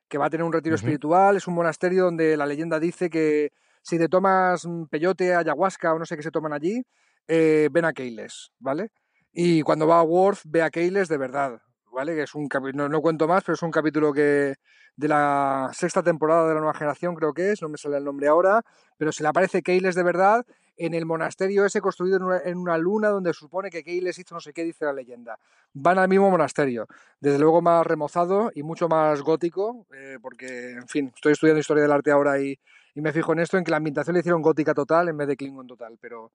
que 0.08 0.18
va 0.18 0.26
a 0.26 0.30
tener 0.30 0.44
un 0.44 0.52
retiro 0.52 0.74
uh 0.74 0.76
-huh. 0.76 0.80
espiritual. 0.80 1.36
Es 1.36 1.48
un 1.48 1.54
monasterio 1.54 2.04
donde 2.04 2.36
la 2.36 2.46
leyenda 2.46 2.78
dice 2.78 3.10
que 3.10 3.50
si 3.82 3.98
te 3.98 4.08
tomas 4.08 4.68
peyote, 4.88 5.34
ayahuasca 5.34 5.92
o 5.92 5.98
no 5.98 6.06
sé 6.06 6.16
qué 6.16 6.22
se 6.22 6.30
toman 6.30 6.52
allí, 6.52 6.84
eh, 7.28 7.68
ven 7.70 7.84
a 7.84 7.92
Keyles, 7.92 8.52
¿vale? 8.58 8.90
Y 9.32 9.62
cuando 9.62 9.86
va 9.86 10.00
a 10.00 10.02
Worf, 10.02 10.42
ve 10.44 10.62
a 10.62 10.70
Keyles 10.70 11.08
de 11.08 11.16
verdad, 11.16 11.60
¿vale? 11.92 12.14
Que 12.14 12.22
es 12.22 12.34
un 12.34 12.48
no, 12.74 12.88
no, 12.88 13.00
cuento 13.00 13.26
más, 13.28 13.44
pero 13.44 13.54
es 13.54 13.62
un 13.62 13.70
capítulo 13.70 14.12
que 14.12 14.54
de 14.96 15.08
la 15.08 15.70
sexta 15.72 16.02
temporada 16.02 16.48
de 16.48 16.54
la 16.54 16.60
nueva 16.60 16.74
generación, 16.74 17.14
creo 17.14 17.32
que 17.32 17.52
es, 17.52 17.62
no 17.62 17.68
me 17.68 17.78
sale 17.78 17.96
el 17.96 18.04
nombre 18.04 18.28
ahora, 18.28 18.62
pero 18.98 19.10
se 19.12 19.22
le 19.22 19.28
aparece 19.28 19.62
Keyles 19.62 19.94
de 19.94 20.02
verdad 20.02 20.44
en 20.76 20.94
el 20.94 21.06
monasterio 21.06 21.64
ese 21.64 21.80
construido 21.80 22.16
en 22.44 22.58
una, 22.58 22.78
luna 22.78 23.08
donde 23.08 23.32
supone 23.32 23.70
que 23.70 23.84
Keyles 23.84 24.18
hizo 24.18 24.34
no 24.34 24.40
sé 24.40 24.52
qué, 24.52 24.64
dice 24.64 24.84
la 24.84 24.92
leyenda. 24.92 25.38
Van 25.72 25.98
al 25.98 26.08
mismo 26.08 26.30
monasterio, 26.30 26.86
desde 27.20 27.38
luego 27.38 27.62
más 27.62 27.86
remozado 27.86 28.50
y 28.54 28.62
mucho 28.62 28.88
más 28.88 29.22
gótico, 29.22 29.86
eh, 29.94 30.18
porque, 30.20 30.72
en 30.72 30.88
fin, 30.88 31.12
estoy 31.14 31.32
estudiando 31.32 31.60
historia 31.60 31.82
del 31.82 31.92
arte 31.92 32.10
ahora 32.10 32.40
y, 32.40 32.58
y 32.94 33.00
me 33.00 33.12
fijo 33.12 33.32
en 33.32 33.40
esto, 33.40 33.58
en 33.58 33.64
que 33.64 33.70
la 33.70 33.76
ambientación 33.78 34.14
le 34.14 34.20
hicieron 34.20 34.42
gótica 34.42 34.74
total 34.74 35.08
en 35.08 35.16
vez 35.16 35.28
de 35.28 35.36
Klingon 35.36 35.66
total, 35.66 35.98
pero 36.00 36.32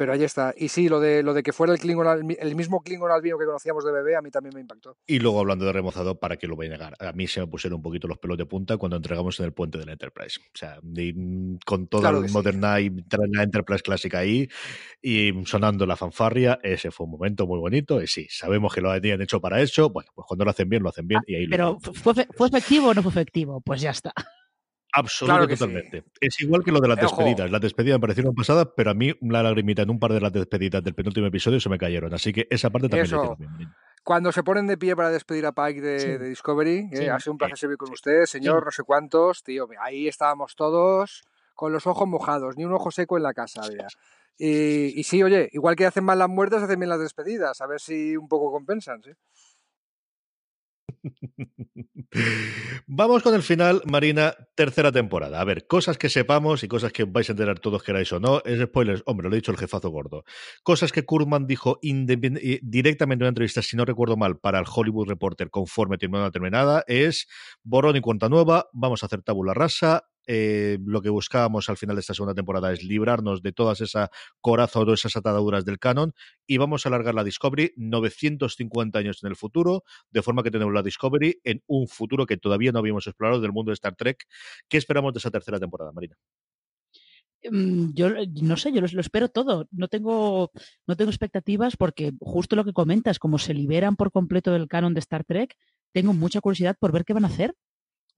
pero 0.00 0.14
ahí 0.14 0.24
está. 0.24 0.54
Y 0.56 0.68
sí, 0.68 0.88
lo 0.88 0.98
de, 0.98 1.22
lo 1.22 1.34
de 1.34 1.42
que 1.42 1.52
fuera 1.52 1.74
el 1.74 1.78
Klingon, 1.78 2.34
el 2.40 2.56
mismo 2.56 2.80
Klingon 2.80 3.10
albino 3.10 3.36
que 3.36 3.44
conocíamos 3.44 3.84
de 3.84 3.92
bebé, 3.92 4.16
a 4.16 4.22
mí 4.22 4.30
también 4.30 4.54
me 4.54 4.62
impactó. 4.62 4.96
Y 5.06 5.18
luego 5.18 5.40
hablando 5.40 5.66
de 5.66 5.74
remozado, 5.74 6.18
para 6.18 6.38
que 6.38 6.46
lo 6.46 6.56
voy 6.56 6.68
a 6.68 6.70
negar, 6.70 6.94
a 6.98 7.12
mí 7.12 7.26
se 7.26 7.40
me 7.40 7.46
pusieron 7.46 7.76
un 7.76 7.82
poquito 7.82 8.08
los 8.08 8.16
pelos 8.16 8.38
de 8.38 8.46
punta 8.46 8.78
cuando 8.78 8.96
entregamos 8.96 9.38
en 9.40 9.44
el 9.44 9.52
puente 9.52 9.76
de 9.76 9.84
la 9.84 9.92
Enterprise. 9.92 10.40
O 10.40 10.56
sea, 10.56 10.80
con 11.66 11.86
todo 11.88 12.00
claro 12.00 12.24
el 12.24 12.30
Modern 12.30 12.60
Night, 12.60 12.94
sí. 13.10 13.16
la 13.30 13.42
Enterprise 13.42 13.82
clásica 13.82 14.20
ahí 14.20 14.48
y 15.02 15.34
sonando 15.44 15.84
la 15.84 15.96
fanfarria, 15.96 16.58
ese 16.62 16.90
fue 16.90 17.04
un 17.04 17.10
momento 17.10 17.46
muy 17.46 17.58
bonito. 17.58 18.00
Y 18.00 18.06
sí, 18.06 18.26
sabemos 18.30 18.72
que 18.72 18.80
lo 18.80 18.90
habían 18.90 19.20
hecho 19.20 19.38
para 19.38 19.60
eso. 19.60 19.90
Bueno, 19.90 20.10
pues 20.14 20.24
cuando 20.26 20.46
lo 20.46 20.50
hacen 20.52 20.70
bien, 20.70 20.82
lo 20.82 20.88
hacen 20.88 21.06
bien. 21.06 21.20
Y 21.26 21.34
ahí 21.34 21.46
Pero, 21.46 21.78
lo 21.84 21.92
¿fue, 21.92 22.26
¿fue 22.34 22.48
efectivo 22.48 22.88
o 22.88 22.94
no 22.94 23.02
fue 23.02 23.10
efectivo? 23.10 23.60
Pues 23.60 23.82
ya 23.82 23.90
está. 23.90 24.14
Absolutamente, 24.92 25.56
claro 25.56 25.74
totalmente. 25.80 26.00
Sí. 26.00 26.18
Es 26.20 26.40
igual 26.40 26.64
que 26.64 26.72
lo 26.72 26.80
de 26.80 26.88
las 26.88 27.00
despedidas. 27.00 27.50
Las 27.50 27.60
despedidas 27.60 27.98
me 27.98 28.00
parecieron 28.00 28.34
pasadas, 28.34 28.68
pero 28.76 28.90
a 28.90 28.94
mí 28.94 29.12
la 29.22 29.42
lagrimita 29.42 29.82
en 29.82 29.90
un 29.90 29.98
par 29.98 30.12
de 30.12 30.20
las 30.20 30.32
despedidas 30.32 30.82
del 30.82 30.94
penúltimo 30.94 31.26
episodio 31.26 31.60
se 31.60 31.68
me 31.68 31.78
cayeron. 31.78 32.12
Así 32.14 32.32
que 32.32 32.46
esa 32.50 32.70
parte 32.70 32.88
también 32.88 33.06
Eso. 33.06 33.36
Bien. 33.38 33.72
Cuando 34.02 34.32
se 34.32 34.42
ponen 34.42 34.66
de 34.66 34.78
pie 34.78 34.96
para 34.96 35.10
despedir 35.10 35.44
a 35.46 35.52
Pike 35.52 35.80
de, 35.80 36.00
sí. 36.00 36.08
de 36.08 36.28
Discovery, 36.28 36.88
sí. 36.92 37.04
eh, 37.04 37.10
ha 37.10 37.20
sido 37.20 37.32
un 37.32 37.38
placer 37.38 37.58
servir 37.58 37.76
con 37.76 37.92
usted, 37.92 38.24
señor, 38.24 38.64
no 38.64 38.70
sé 38.70 38.82
cuántos, 38.82 39.42
tío. 39.42 39.68
Ahí 39.80 40.08
estábamos 40.08 40.56
todos 40.56 41.22
con 41.54 41.72
los 41.72 41.86
ojos 41.86 42.08
mojados, 42.08 42.56
ni 42.56 42.64
un 42.64 42.72
ojo 42.72 42.90
seco 42.90 43.18
en 43.18 43.22
la 43.22 43.34
casa 43.34 43.60
había. 43.62 43.86
Y, 44.38 44.98
y, 44.98 45.02
sí, 45.04 45.22
oye, 45.22 45.50
igual 45.52 45.76
que 45.76 45.84
hacen 45.84 46.02
mal 46.02 46.18
las 46.18 46.30
muertes, 46.30 46.62
hacen 46.62 46.80
bien 46.80 46.88
las 46.88 46.98
despedidas, 46.98 47.60
a 47.60 47.66
ver 47.66 47.78
si 47.78 48.16
un 48.16 48.26
poco 48.26 48.50
compensan, 48.50 49.02
¿sí? 49.02 49.10
Vamos 52.86 53.22
con 53.22 53.34
el 53.34 53.42
final, 53.42 53.82
Marina, 53.86 54.34
tercera 54.54 54.92
temporada. 54.92 55.40
A 55.40 55.44
ver, 55.44 55.66
cosas 55.66 55.98
que 55.98 56.08
sepamos 56.08 56.62
y 56.62 56.68
cosas 56.68 56.92
que 56.92 57.04
vais 57.04 57.28
a 57.28 57.32
enterar 57.32 57.58
todos 57.58 57.82
queráis 57.82 58.12
o 58.12 58.20
no. 58.20 58.42
Es 58.44 58.60
spoilers, 58.60 59.02
hombre, 59.06 59.28
lo 59.28 59.34
he 59.34 59.38
dicho 59.38 59.52
el 59.52 59.58
jefazo 59.58 59.90
gordo. 59.90 60.24
Cosas 60.62 60.92
que 60.92 61.04
Kurman 61.04 61.46
dijo 61.46 61.78
directamente 61.82 63.22
en 63.22 63.26
una 63.26 63.30
entrevista, 63.30 63.62
si 63.62 63.76
no 63.76 63.84
recuerdo 63.84 64.16
mal, 64.16 64.38
para 64.38 64.58
el 64.58 64.66
Hollywood 64.72 65.08
Reporter 65.08 65.50
conforme 65.50 65.98
terminó 65.98 66.20
una 66.20 66.30
terminada, 66.30 66.84
es 66.86 67.28
borrón 67.62 67.96
y 67.96 68.00
cuenta 68.00 68.28
nueva, 68.28 68.68
vamos 68.72 69.02
a 69.02 69.06
hacer 69.06 69.22
tabula 69.22 69.54
rasa, 69.54 70.04
eh, 70.26 70.78
lo 70.84 71.02
que 71.02 71.08
buscábamos 71.08 71.68
al 71.68 71.76
final 71.76 71.96
de 71.96 72.00
esta 72.00 72.14
segunda 72.14 72.34
temporada 72.34 72.72
es 72.72 72.82
librarnos 72.84 73.42
de 73.42 73.52
todas 73.52 73.80
esa 73.80 74.10
coraza 74.40 74.80
o 74.80 74.92
esas 74.92 75.16
ataduras 75.16 75.64
del 75.64 75.78
canon 75.78 76.12
y 76.46 76.58
vamos 76.58 76.84
a 76.84 76.88
alargar 76.88 77.14
la 77.14 77.24
Discovery 77.24 77.72
950 77.76 78.98
años 78.98 79.22
en 79.22 79.28
el 79.28 79.36
futuro, 79.36 79.84
de 80.10 80.22
forma 80.22 80.42
que 80.42 80.50
tenemos 80.50 80.74
la 80.74 80.82
Discovery 80.82 81.40
en 81.44 81.62
un 81.66 81.88
futuro 81.88 82.26
que 82.26 82.36
todavía 82.36 82.72
no 82.72 82.78
habíamos 82.78 83.06
explorado 83.06 83.40
del 83.40 83.52
mundo 83.52 83.70
de 83.70 83.74
Star 83.74 83.96
Trek. 83.96 84.26
¿Qué 84.68 84.76
esperamos 84.76 85.12
de 85.12 85.18
esa 85.18 85.30
tercera 85.30 85.58
temporada, 85.58 85.92
Marina? 85.92 86.16
yo 87.42 88.10
no 88.42 88.56
sé, 88.58 88.70
yo 88.70 88.82
lo, 88.82 88.86
lo, 88.92 89.00
espero 89.00 89.30
todo. 89.30 89.66
No 89.70 89.88
tengo, 89.88 90.50
no 90.86 90.96
tengo 90.96 91.10
expectativas 91.10 91.76
porque 91.76 92.12
justo 92.20 92.54
lo 92.54 92.64
que 92.64 92.74
comentas, 92.74 93.18
como 93.18 93.38
se 93.38 93.54
liberan 93.54 93.96
por 93.96 94.12
completo 94.12 94.52
del 94.52 94.68
canon 94.68 94.92
de 94.92 95.00
Star 95.00 95.24
Trek, 95.24 95.56
tengo 95.92 96.12
mucha 96.12 96.40
curiosidad 96.40 96.76
por 96.78 96.92
ver 96.92 97.04
qué 97.04 97.14
van 97.14 97.24
a 97.24 97.28
hacer 97.28 97.54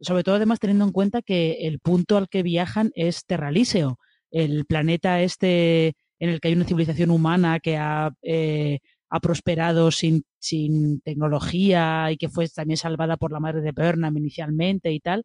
sobre 0.02 0.24
todo 0.24 0.34
además 0.34 0.58
teniendo 0.58 0.84
en 0.84 0.92
cuenta 0.92 1.22
que 1.22 1.66
el 1.66 1.78
punto 1.78 2.16
al 2.16 2.28
que 2.28 2.42
viajan 2.42 2.92
es 2.94 3.24
Terralíseo, 3.24 3.98
el 4.30 4.66
planeta 4.66 5.20
este 5.22 5.94
en 6.18 6.30
el 6.30 6.40
que 6.40 6.48
hay 6.48 6.54
una 6.54 6.64
civilización 6.64 7.10
humana 7.10 7.58
que 7.58 7.76
ha, 7.76 8.12
eh, 8.22 8.78
ha 9.10 9.20
prosperado 9.20 9.90
sin, 9.90 10.24
sin, 10.38 11.00
tecnología 11.00 12.10
y 12.12 12.16
que 12.16 12.28
fue 12.28 12.48
también 12.48 12.76
salvada 12.76 13.16
por 13.16 13.32
la 13.32 13.40
madre 13.40 13.60
de 13.60 13.72
Burnham 13.72 14.16
inicialmente 14.16 14.92
y 14.92 15.00
tal. 15.00 15.24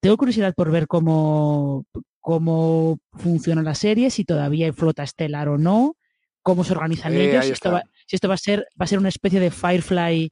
Tengo 0.00 0.18
curiosidad 0.18 0.52
por 0.54 0.70
ver 0.70 0.86
cómo, 0.86 1.86
cómo 2.20 2.98
funciona 3.12 3.62
la 3.62 3.74
serie, 3.74 4.10
si 4.10 4.24
todavía 4.24 4.66
hay 4.66 4.72
flota 4.72 5.02
estelar 5.02 5.48
o 5.48 5.56
no, 5.56 5.96
cómo 6.42 6.64
se 6.64 6.72
organizan 6.72 7.14
eh, 7.14 7.30
ellos, 7.30 7.46
si 7.46 7.52
esto, 7.52 7.72
va, 7.72 7.82
si 8.06 8.16
esto, 8.16 8.28
va, 8.28 8.34
a 8.34 8.38
ser, 8.38 8.66
va 8.78 8.84
a 8.84 8.86
ser 8.86 8.98
una 8.98 9.08
especie 9.08 9.40
de 9.40 9.50
Firefly 9.50 10.30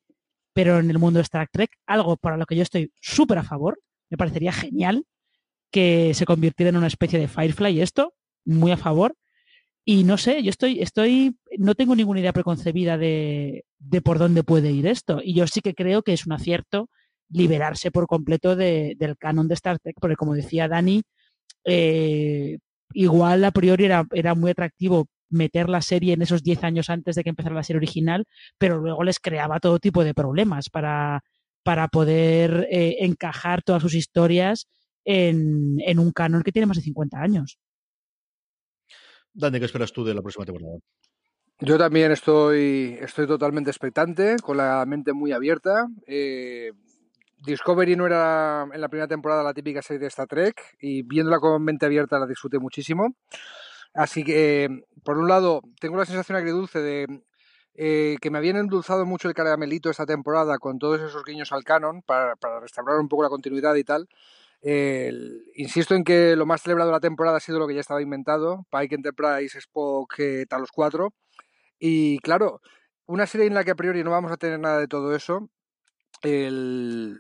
pero 0.53 0.79
en 0.79 0.91
el 0.91 0.99
mundo 0.99 1.19
de 1.19 1.23
Star 1.23 1.49
Trek, 1.51 1.71
algo 1.87 2.17
para 2.17 2.37
lo 2.37 2.47
que 2.47 2.57
yo 2.57 2.63
estoy 2.63 2.93
súper 3.01 3.39
a 3.39 3.43
favor, 3.43 3.81
me 4.11 4.17
parecería 4.17 4.53
genial 4.53 5.05
que 5.71 6.13
se 6.15 6.27
convirtiera 6.27 6.71
en 6.71 6.77
una 6.77 6.87
especie 6.87 7.19
de 7.19 7.29
Firefly 7.29 7.81
esto, 7.81 8.15
muy 8.45 8.73
a 8.73 8.77
favor. 8.77 9.17
Y 9.85 10.05
no 10.05 10.17
sé, 10.17 10.43
yo 10.43 10.51
estoy, 10.51 10.81
estoy, 10.81 11.37
no 11.59 11.75
tengo 11.75 11.97
ninguna 11.97 12.21
idea 12.21 12.33
preconcebida 12.33 12.99
de, 12.99 13.65
de 13.79 14.03
por 14.03 14.19
dónde 14.19 14.45
puede 14.45 14.71
ir 14.71 14.87
esto. 14.87 15.21
Y 15.25 15.35
yo 15.35 15.47
sí 15.47 15.61
que 15.61 15.75
creo 15.75 16.03
que 16.03 16.13
es 16.13 16.27
un 16.27 16.33
acierto 16.33 16.89
liberarse 17.31 17.91
por 17.91 18.07
completo 18.07 18.55
de, 18.55 18.95
del 18.99 19.17
canon 19.17 19.49
de 19.49 19.55
Star 19.55 19.79
Trek, 19.79 19.97
porque 20.01 20.17
como 20.17 20.35
decía 20.35 20.69
Dani, 20.69 21.03
eh, 21.65 22.59
igual 22.93 23.45
a 23.45 23.51
priori 23.51 23.87
era, 23.87 24.07
era 24.13 24.35
muy 24.35 24.51
atractivo 24.51 25.07
meter 25.33 25.69
la 25.69 25.83
serie 25.83 26.15
en 26.15 26.23
esos 26.23 26.43
10 26.43 26.65
años 26.65 26.91
antes 26.91 27.17
de 27.17 27.25
que 27.25 27.31
empezara 27.31 27.55
la 27.55 27.63
serie 27.63 27.79
original, 27.79 28.27
pero 28.59 28.79
luego 28.79 29.03
les 29.05 29.19
creaba 29.19 29.61
todo 29.61 29.79
tipo 29.79 30.05
de 30.05 30.15
problemas 30.15 30.69
para, 30.71 31.23
para 31.63 31.89
poder 31.89 32.69
eh, 32.71 32.97
encajar 33.01 33.63
todas 33.63 33.83
sus 33.83 33.95
historias 33.95 34.69
en, 35.05 35.77
en, 35.81 35.99
un 35.99 36.13
canon 36.13 36.43
que 36.43 36.53
tiene 36.53 36.67
más 36.67 36.77
de 36.77 36.83
50 36.85 37.19
años. 37.19 37.59
Dani, 39.35 39.59
¿qué 39.59 39.65
esperas 39.65 39.93
tú 39.93 40.05
de 40.05 40.15
la 40.15 40.21
próxima 40.21 40.45
temporada? 40.45 40.79
Yo 41.61 41.79
también 41.79 42.11
estoy, 42.11 42.99
estoy 43.01 43.27
totalmente 43.27 43.71
expectante, 43.71 44.37
con 44.43 44.57
la 44.57 44.85
mente 44.85 45.13
muy 45.13 45.33
abierta. 45.33 45.87
Eh, 46.07 46.73
Discovery 47.45 47.97
no 47.97 48.07
era 48.07 48.69
en 48.73 48.81
la 48.81 48.89
primera 48.89 49.09
temporada 49.09 49.43
la 49.43 49.55
típica 49.55 49.83
serie 49.83 50.01
de 50.01 50.07
Star 50.07 50.27
Trek 50.27 50.77
y 50.81 51.03
viéndola 51.03 51.39
con 51.39 51.63
mente 51.63 51.87
abierta 51.87 52.19
la 52.19 52.27
disfruté 52.27 52.59
muchísimo. 52.59 53.15
Así 53.95 54.25
que, 54.25 54.85
por 55.05 55.19
un 55.19 55.29
lado, 55.29 55.63
tengo 55.81 55.97
la 55.97 56.07
sensación 56.07 56.37
agridulce 56.37 56.81
de 56.81 57.23
eh, 57.75 58.17
que 58.21 58.31
me 58.31 58.39
habían 58.39 58.57
endulzado 58.57 59.07
mucho 59.07 59.29
el 59.29 59.35
caramelito 59.35 59.89
esta 59.89 60.05
temporada 60.05 60.59
con 60.59 60.79
todos 60.79 61.01
esos 61.01 61.25
guiños 61.25 61.53
al 61.53 61.65
canon 61.65 62.03
para, 62.03 62.35
restaurar 62.61 62.99
un 62.99 63.09
poco 63.09 63.23
la 63.23 63.31
continuidad 63.31 63.75
y 63.77 63.85
tal. 63.85 64.09
Eh, 64.63 65.13
insisto 65.57 65.95
en 65.95 66.05
que 66.05 66.37
lo 66.37 66.47
más 66.47 66.63
celebrado 66.63 66.91
de 66.91 66.97
la 66.97 67.01
temporada 67.01 67.39
ha 67.39 67.41
sido 67.41 67.59
lo 67.59 67.67
que 67.67 67.75
ya 67.75 67.81
estaba 67.81 68.03
inventado, 68.03 68.67
Pike 68.71 68.95
Enterprise, 68.97 69.59
Spock, 69.59 70.15
eh, 70.19 70.47
tal 70.49 70.61
los 70.61 70.71
cuatro. 70.71 71.15
Y 71.79 72.19
claro, 72.21 72.61
una 73.07 73.27
serie 73.27 73.47
en 73.47 73.55
la 73.55 73.65
que 73.65 73.73
a 73.73 73.75
priori 73.77 74.05
no 74.05 74.11
vamos 74.11 74.33
a 74.33 74.37
tener 74.37 74.61
nada 74.61 74.79
de 74.79 74.89
todo 74.89 75.15
eso, 75.17 75.49
el, 76.23 77.19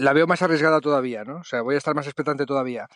la 0.00 0.12
veo 0.12 0.26
más 0.26 0.42
arriesgada 0.42 0.80
todavía, 0.80 1.24
¿no? 1.24 1.38
O 1.38 1.44
sea, 1.44 1.62
voy 1.62 1.74
a 1.74 1.78
estar 1.78 1.94
más 1.94 2.06
expectante 2.06 2.46
todavía. 2.46 2.88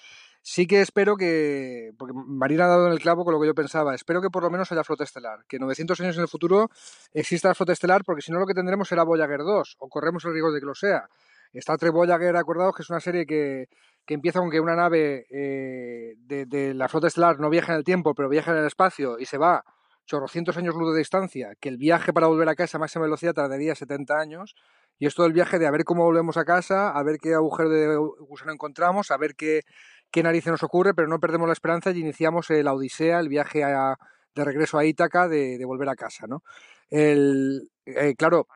Sí 0.42 0.66
que 0.66 0.80
espero 0.80 1.16
que, 1.16 1.92
porque 1.98 2.14
Marina 2.14 2.64
ha 2.64 2.68
dado 2.68 2.86
en 2.86 2.92
el 2.92 3.00
clavo 3.00 3.24
con 3.24 3.34
lo 3.34 3.40
que 3.40 3.46
yo 3.46 3.54
pensaba, 3.54 3.94
espero 3.94 4.22
que 4.22 4.30
por 4.30 4.42
lo 4.42 4.50
menos 4.50 4.70
haya 4.72 4.84
flota 4.84 5.04
estelar, 5.04 5.40
que 5.48 5.58
900 5.58 6.00
años 6.00 6.16
en 6.16 6.22
el 6.22 6.28
futuro 6.28 6.70
exista 7.12 7.54
flota 7.54 7.72
estelar, 7.72 8.02
porque 8.04 8.22
si 8.22 8.32
no 8.32 8.38
lo 8.38 8.46
que 8.46 8.54
tendremos 8.54 8.88
será 8.88 9.02
Voyager 9.02 9.40
2, 9.40 9.76
o 9.78 9.88
corremos 9.88 10.24
el 10.24 10.32
riesgo 10.32 10.52
de 10.52 10.60
que 10.60 10.66
lo 10.66 10.74
sea. 10.74 11.08
Star 11.52 11.78
Trek 11.78 11.92
Voyager, 11.92 12.36
acordados 12.36 12.74
que 12.74 12.82
es 12.82 12.90
una 12.90 13.00
serie 13.00 13.26
que, 13.26 13.68
que 14.06 14.14
empieza 14.14 14.38
con 14.38 14.50
que 14.50 14.60
una 14.60 14.76
nave 14.76 15.26
eh, 15.30 16.14
de, 16.18 16.46
de, 16.46 16.74
la 16.74 16.88
flota 16.88 17.08
estelar 17.08 17.40
no 17.40 17.50
viaja 17.50 17.72
en 17.72 17.78
el 17.78 17.84
tiempo, 17.84 18.14
pero 18.14 18.28
viaja 18.28 18.52
en 18.52 18.58
el 18.58 18.66
espacio 18.66 19.18
y 19.18 19.26
se 19.26 19.38
va 19.38 19.64
chorrocientos 20.08 20.56
años 20.56 20.74
luz 20.74 20.92
de 20.94 20.98
distancia, 20.98 21.52
que 21.60 21.68
el 21.68 21.76
viaje 21.76 22.12
para 22.14 22.26
volver 22.26 22.48
a 22.48 22.54
casa 22.54 22.78
a 22.78 22.80
máxima 22.80 23.04
velocidad 23.04 23.34
tardaría 23.34 23.74
70 23.74 24.18
años, 24.18 24.54
y 24.98 25.06
es 25.06 25.14
todo 25.14 25.26
el 25.26 25.32
viaje 25.32 25.58
de 25.58 25.66
a 25.66 25.70
ver 25.70 25.84
cómo 25.84 26.04
volvemos 26.04 26.36
a 26.38 26.44
casa, 26.44 26.90
a 26.90 27.02
ver 27.02 27.18
qué 27.18 27.34
agujero 27.34 27.68
de 27.68 27.96
gusano 27.96 28.52
encontramos, 28.52 29.10
a 29.10 29.18
ver 29.18 29.34
qué, 29.36 29.62
qué 30.10 30.22
narices 30.22 30.50
nos 30.50 30.62
ocurre, 30.62 30.94
pero 30.94 31.08
no 31.08 31.20
perdemos 31.20 31.46
la 31.46 31.52
esperanza 31.52 31.90
y 31.90 32.00
iniciamos 32.00 32.50
la 32.50 32.72
odisea, 32.72 33.20
el 33.20 33.28
viaje 33.28 33.64
a, 33.64 33.96
de 34.34 34.44
regreso 34.44 34.78
a 34.78 34.84
Ítaca 34.84 35.28
de, 35.28 35.62
volver 35.64 35.88
a 35.88 35.96
casa, 35.96 36.26
¿no? 36.26 36.42
El, 36.90 37.70
eh, 37.84 38.14
claro, 38.16 38.48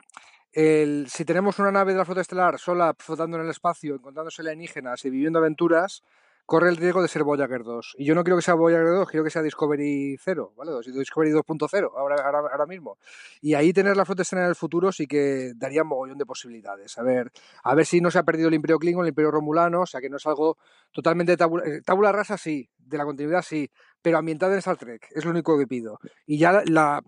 el, 0.52 1.06
si 1.08 1.24
tenemos 1.24 1.58
una 1.58 1.72
nave 1.72 1.92
de 1.92 1.98
la 1.98 2.04
flota 2.04 2.20
estelar 2.20 2.58
sola 2.58 2.94
flotando 2.98 3.36
en 3.36 3.44
el 3.44 3.50
espacio, 3.50 3.94
encontrándose 3.94 4.42
alienígenas 4.42 5.04
y 5.04 5.10
viviendo 5.10 5.38
aventuras, 5.38 6.02
corre 6.46 6.68
el 6.68 6.76
riesgo 6.76 7.02
de 7.02 7.08
ser 7.08 7.24
Voyager 7.24 7.62
2. 7.62 7.94
Y 7.98 8.04
yo 8.04 8.14
no 8.14 8.24
quiero 8.24 8.36
que 8.36 8.42
sea 8.42 8.54
Voyager 8.54 8.86
2, 8.86 9.08
quiero 9.08 9.24
que 9.24 9.30
sea 9.30 9.42
Discovery 9.42 10.16
0, 10.20 10.52
¿vale? 10.56 10.72
Discovery 10.86 11.32
2.0 11.32 11.90
ahora, 11.96 12.16
ahora, 12.24 12.38
ahora, 12.50 12.66
mismo. 12.66 12.98
Y 13.40 13.54
ahí 13.54 13.72
tener 13.72 13.96
la 13.96 14.04
flota 14.04 14.22
estelar 14.22 14.44
en 14.44 14.50
el 14.50 14.56
futuro 14.56 14.92
sí 14.92 15.06
que 15.06 15.52
daría 15.56 15.82
un 15.82 15.88
mogollón 15.88 16.18
de 16.18 16.26
posibilidades. 16.26 16.98
A 16.98 17.02
ver, 17.02 17.30
a 17.62 17.74
ver 17.74 17.86
si 17.86 18.00
no 18.00 18.10
se 18.10 18.18
ha 18.18 18.22
perdido 18.22 18.48
el 18.48 18.54
Imperio 18.54 18.78
Klingon, 18.78 19.04
el 19.04 19.10
Imperio 19.10 19.30
Romulano, 19.30 19.82
o 19.82 19.86
sea 19.86 20.00
que 20.00 20.10
no 20.10 20.16
es 20.16 20.26
algo 20.26 20.58
totalmente 20.90 21.36
tabula, 21.36 21.64
eh, 21.64 22.12
rasa, 22.12 22.36
sí, 22.36 22.68
de 22.78 22.98
la 22.98 23.04
continuidad 23.04 23.42
sí, 23.42 23.70
pero 24.00 24.18
ambientada 24.18 24.52
en 24.52 24.58
Star 24.58 24.76
Trek, 24.76 25.08
es 25.10 25.24
lo 25.24 25.30
único 25.30 25.58
que 25.58 25.66
pido. 25.66 25.98
Y 26.26 26.38
ya 26.38 26.62
la 26.66 27.02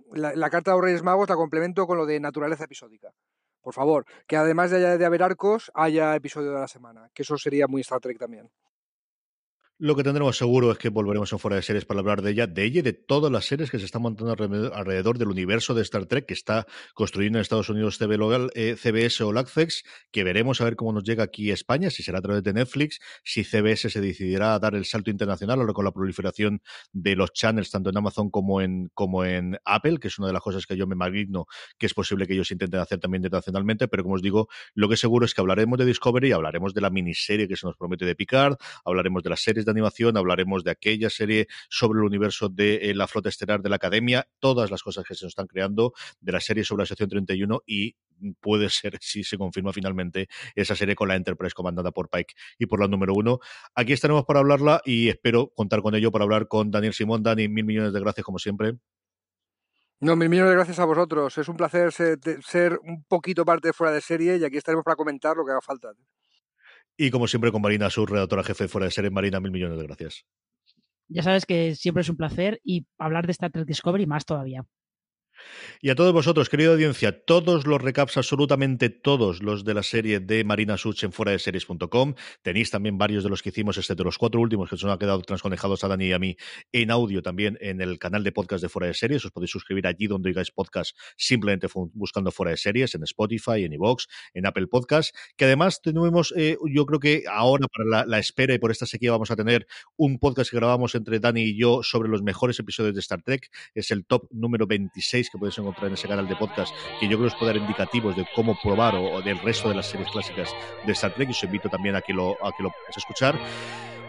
carta 0.50 0.70
de 0.70 0.76
los 0.76 0.84
Reyes 0.84 1.02
Magos 1.02 1.28
la 1.28 1.36
complemento 1.36 1.86
con 1.86 1.98
lo 1.98 2.06
de 2.06 2.20
naturaleza 2.20 2.64
episódica 2.64 3.12
por 3.64 3.72
favor, 3.72 4.04
que 4.28 4.36
además 4.36 4.70
de, 4.70 4.98
de 4.98 5.04
haber 5.06 5.22
arcos, 5.22 5.72
haya 5.74 6.14
episodio 6.14 6.52
de 6.52 6.60
la 6.60 6.68
semana, 6.68 7.08
que 7.14 7.22
eso 7.22 7.38
sería 7.38 7.66
muy 7.66 7.80
Star 7.80 7.98
Trek 7.98 8.18
también. 8.18 8.50
Lo 9.78 9.96
que 9.96 10.04
tendremos 10.04 10.38
seguro 10.38 10.70
es 10.70 10.78
que 10.78 10.88
volveremos 10.88 11.32
en 11.32 11.40
fuera 11.40 11.56
de 11.56 11.62
series 11.62 11.84
para 11.84 11.98
hablar 11.98 12.22
de 12.22 12.30
ella, 12.30 12.46
de 12.46 12.62
ella 12.62 12.78
y 12.78 12.82
de 12.82 12.92
todas 12.92 13.32
las 13.32 13.44
series 13.44 13.72
que 13.72 13.80
se 13.80 13.86
están 13.86 14.02
montando 14.02 14.32
alrededor 14.72 15.18
del 15.18 15.26
universo 15.26 15.74
de 15.74 15.82
Star 15.82 16.06
Trek 16.06 16.26
que 16.26 16.34
está 16.34 16.64
construyendo 16.94 17.38
en 17.38 17.42
Estados 17.42 17.68
Unidos 17.70 17.98
CB 17.98 18.16
local, 18.16 18.52
eh, 18.54 18.76
CBS 18.76 19.24
o 19.24 19.32
Laccex, 19.32 19.82
que 20.12 20.22
veremos 20.22 20.60
a 20.60 20.64
ver 20.64 20.76
cómo 20.76 20.92
nos 20.92 21.02
llega 21.02 21.24
aquí 21.24 21.50
a 21.50 21.54
España, 21.54 21.90
si 21.90 22.04
será 22.04 22.20
a 22.20 22.22
través 22.22 22.44
de 22.44 22.52
Netflix, 22.52 23.00
si 23.24 23.42
CBS 23.42 23.90
se 23.90 24.00
decidirá 24.00 24.54
a 24.54 24.60
dar 24.60 24.76
el 24.76 24.84
salto 24.84 25.10
internacional 25.10 25.58
ahora 25.58 25.72
con 25.72 25.84
la 25.84 25.90
proliferación 25.90 26.62
de 26.92 27.16
los 27.16 27.32
channels 27.32 27.72
tanto 27.72 27.90
en 27.90 27.96
Amazon 27.96 28.30
como 28.30 28.60
en, 28.60 28.90
como 28.94 29.24
en 29.24 29.58
Apple, 29.64 29.98
que 29.98 30.06
es 30.06 30.16
una 30.20 30.28
de 30.28 30.34
las 30.34 30.42
cosas 30.42 30.66
que 30.66 30.76
yo 30.76 30.86
me 30.86 30.94
maligno, 30.94 31.46
que 31.78 31.86
es 31.86 31.94
posible 31.94 32.28
que 32.28 32.34
ellos 32.34 32.52
intenten 32.52 32.78
hacer 32.78 33.00
también 33.00 33.24
internacionalmente, 33.24 33.88
pero 33.88 34.04
como 34.04 34.14
os 34.14 34.22
digo, 34.22 34.48
lo 34.74 34.88
que 34.88 34.96
seguro 34.96 35.26
es 35.26 35.34
que 35.34 35.40
hablaremos 35.40 35.80
de 35.80 35.84
Discovery, 35.84 36.30
hablaremos 36.30 36.74
de 36.74 36.80
la 36.80 36.90
miniserie 36.90 37.48
que 37.48 37.56
se 37.56 37.66
nos 37.66 37.76
promete 37.76 38.04
de 38.04 38.14
Picard, 38.14 38.54
hablaremos 38.84 39.24
de 39.24 39.30
las 39.30 39.40
series 39.42 39.63
de 39.64 39.70
animación, 39.70 40.16
hablaremos 40.16 40.64
de 40.64 40.70
aquella 40.70 41.10
serie 41.10 41.46
sobre 41.68 41.98
el 41.98 42.04
universo 42.04 42.48
de 42.48 42.76
eh, 42.76 42.94
la 42.94 43.06
flota 43.06 43.28
estelar 43.28 43.62
de 43.62 43.68
la 43.68 43.76
Academia, 43.76 44.28
todas 44.38 44.70
las 44.70 44.82
cosas 44.82 45.04
que 45.04 45.14
se 45.14 45.24
nos 45.24 45.30
están 45.30 45.46
creando, 45.46 45.92
de 46.20 46.32
la 46.32 46.40
serie 46.40 46.64
sobre 46.64 46.82
la 46.82 46.86
sección 46.86 47.08
31 47.08 47.62
y 47.66 47.96
puede 48.40 48.70
ser, 48.70 48.98
si 49.00 49.24
se 49.24 49.36
confirma 49.38 49.72
finalmente, 49.72 50.28
esa 50.54 50.74
serie 50.74 50.94
con 50.94 51.08
la 51.08 51.16
Enterprise 51.16 51.54
comandada 51.54 51.90
por 51.92 52.08
Pike 52.08 52.34
y 52.58 52.66
por 52.66 52.80
la 52.80 52.88
número 52.88 53.14
uno. 53.14 53.40
Aquí 53.74 53.92
estaremos 53.92 54.24
para 54.24 54.40
hablarla 54.40 54.80
y 54.84 55.08
espero 55.08 55.52
contar 55.54 55.82
con 55.82 55.94
ello 55.94 56.10
para 56.10 56.24
hablar 56.24 56.48
con 56.48 56.70
Daniel 56.70 56.94
Simón. 56.94 57.22
Dani, 57.22 57.48
mil 57.48 57.64
millones 57.64 57.92
de 57.92 58.00
gracias 58.00 58.24
como 58.24 58.38
siempre. 58.38 58.74
No, 60.00 60.16
mil 60.16 60.28
millones 60.28 60.50
de 60.50 60.56
gracias 60.56 60.78
a 60.78 60.84
vosotros. 60.84 61.36
Es 61.38 61.48
un 61.48 61.56
placer 61.56 61.92
ser, 61.92 62.18
ser, 62.42 62.78
un 62.82 63.04
poquito 63.04 63.44
parte 63.44 63.72
fuera 63.72 63.92
de 63.92 64.00
serie 64.00 64.36
y 64.36 64.44
aquí 64.44 64.56
estaremos 64.56 64.84
para 64.84 64.96
comentar 64.96 65.36
lo 65.36 65.44
que 65.44 65.52
haga 65.52 65.60
falta. 65.60 65.92
Y 66.96 67.10
como 67.10 67.26
siempre 67.26 67.50
con 67.50 67.62
Marina, 67.62 67.90
su 67.90 68.06
redactora 68.06 68.44
jefe 68.44 68.68
fuera 68.68 68.86
de 68.86 68.92
serie, 68.92 69.10
Marina, 69.10 69.40
mil 69.40 69.50
millones 69.50 69.78
de 69.78 69.84
gracias. 69.84 70.24
Ya 71.08 71.22
sabes 71.22 71.44
que 71.44 71.74
siempre 71.74 72.02
es 72.02 72.08
un 72.08 72.16
placer 72.16 72.60
y 72.64 72.86
hablar 72.98 73.26
de 73.26 73.32
Star 73.32 73.50
Trek 73.50 73.66
Discovery 73.66 74.06
más 74.06 74.24
todavía. 74.24 74.64
Y 75.80 75.90
a 75.90 75.94
todos 75.94 76.12
vosotros, 76.12 76.48
querida 76.48 76.72
audiencia, 76.72 77.24
todos 77.24 77.66
los 77.66 77.80
recaps, 77.80 78.16
absolutamente 78.16 78.90
todos 78.90 79.42
los 79.42 79.64
de 79.64 79.74
la 79.74 79.82
serie 79.82 80.20
de 80.20 80.44
Marina 80.44 80.76
Such 80.76 81.04
en 81.04 81.12
fuera 81.12 81.32
de 81.32 81.38
series.com. 81.38 82.14
Tenéis 82.42 82.70
también 82.70 82.98
varios 82.98 83.24
de 83.24 83.30
los 83.30 83.42
que 83.42 83.50
hicimos, 83.50 83.76
excepto 83.78 84.04
los 84.04 84.18
cuatro 84.18 84.40
últimos 84.40 84.70
que 84.70 84.76
se 84.76 84.86
nos 84.86 84.92
han 84.92 84.98
quedado 84.98 85.20
transconejados 85.22 85.84
a 85.84 85.88
Dani 85.88 86.06
y 86.06 86.12
a 86.12 86.18
mí 86.18 86.36
en 86.72 86.90
audio 86.90 87.22
también 87.22 87.58
en 87.60 87.80
el 87.80 87.98
canal 87.98 88.24
de 88.24 88.32
podcast 88.32 88.62
de 88.62 88.68
fuera 88.68 88.86
de 88.86 88.94
series. 88.94 89.24
Os 89.24 89.30
podéis 89.30 89.50
suscribir 89.50 89.86
allí 89.86 90.06
donde 90.06 90.30
oigáis 90.30 90.50
podcast 90.50 90.96
simplemente 91.16 91.68
buscando 91.92 92.30
fuera 92.30 92.50
de 92.50 92.56
series, 92.56 92.94
en 92.94 93.02
Spotify, 93.02 93.64
en 93.64 93.72
iVoox, 93.74 94.06
en 94.32 94.46
Apple 94.46 94.66
Podcast. 94.68 95.14
Que 95.36 95.44
además 95.44 95.82
tenemos, 95.82 96.32
eh, 96.36 96.56
yo 96.72 96.86
creo 96.86 97.00
que 97.00 97.24
ahora 97.30 97.66
para 97.68 97.88
la, 97.88 98.06
la, 98.06 98.18
espera 98.18 98.54
y 98.54 98.58
por 98.58 98.70
esta 98.70 98.86
sequía 98.86 99.10
vamos 99.10 99.30
a 99.30 99.36
tener 99.36 99.66
un 99.96 100.18
podcast 100.18 100.50
que 100.50 100.56
grabamos 100.56 100.94
entre 100.94 101.20
Dani 101.20 101.42
y 101.42 101.58
yo 101.58 101.82
sobre 101.82 102.08
los 102.08 102.22
mejores 102.22 102.58
episodios 102.58 102.94
de 102.94 103.00
Star 103.00 103.22
Trek. 103.22 103.50
Es 103.74 103.90
el 103.90 104.04
top 104.06 104.28
número 104.30 104.66
26 104.66 105.30
que 105.34 105.38
podéis 105.38 105.58
encontrar 105.58 105.88
en 105.88 105.94
ese 105.94 106.06
canal 106.06 106.28
de 106.28 106.36
podcast, 106.36 106.72
que 107.00 107.08
yo 107.08 107.16
creo 107.16 107.26
os 107.26 107.34
puede 107.34 107.52
dar 107.52 107.60
indicativos 107.60 108.14
de 108.14 108.24
cómo 108.34 108.56
probar 108.62 108.94
o, 108.94 109.14
o, 109.14 109.20
del 109.20 109.38
resto 109.40 109.68
de 109.68 109.74
las 109.74 109.86
series 109.86 110.08
clásicas 110.10 110.54
de 110.86 110.92
Star 110.92 111.12
Trek. 111.12 111.28
Y 111.28 111.32
os 111.32 111.42
invito 111.42 111.68
también 111.68 111.96
a 111.96 112.00
que 112.00 112.12
lo, 112.12 112.32
a 112.44 112.52
que 112.56 112.62
lo 112.62 112.70
podáis 112.70 112.96
escuchar. 112.96 113.36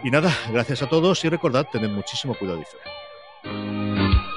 Y 0.03 0.11
nada, 0.11 0.32
gracias 0.51 0.84
a 0.84 0.88
todos 0.88 1.26
y 1.26 1.30
recordad, 1.30 1.67
tened 1.71 1.89
muchísimo 1.89 2.36
cuidado 2.36 2.61
y 2.61 2.65
fe. 2.65 4.34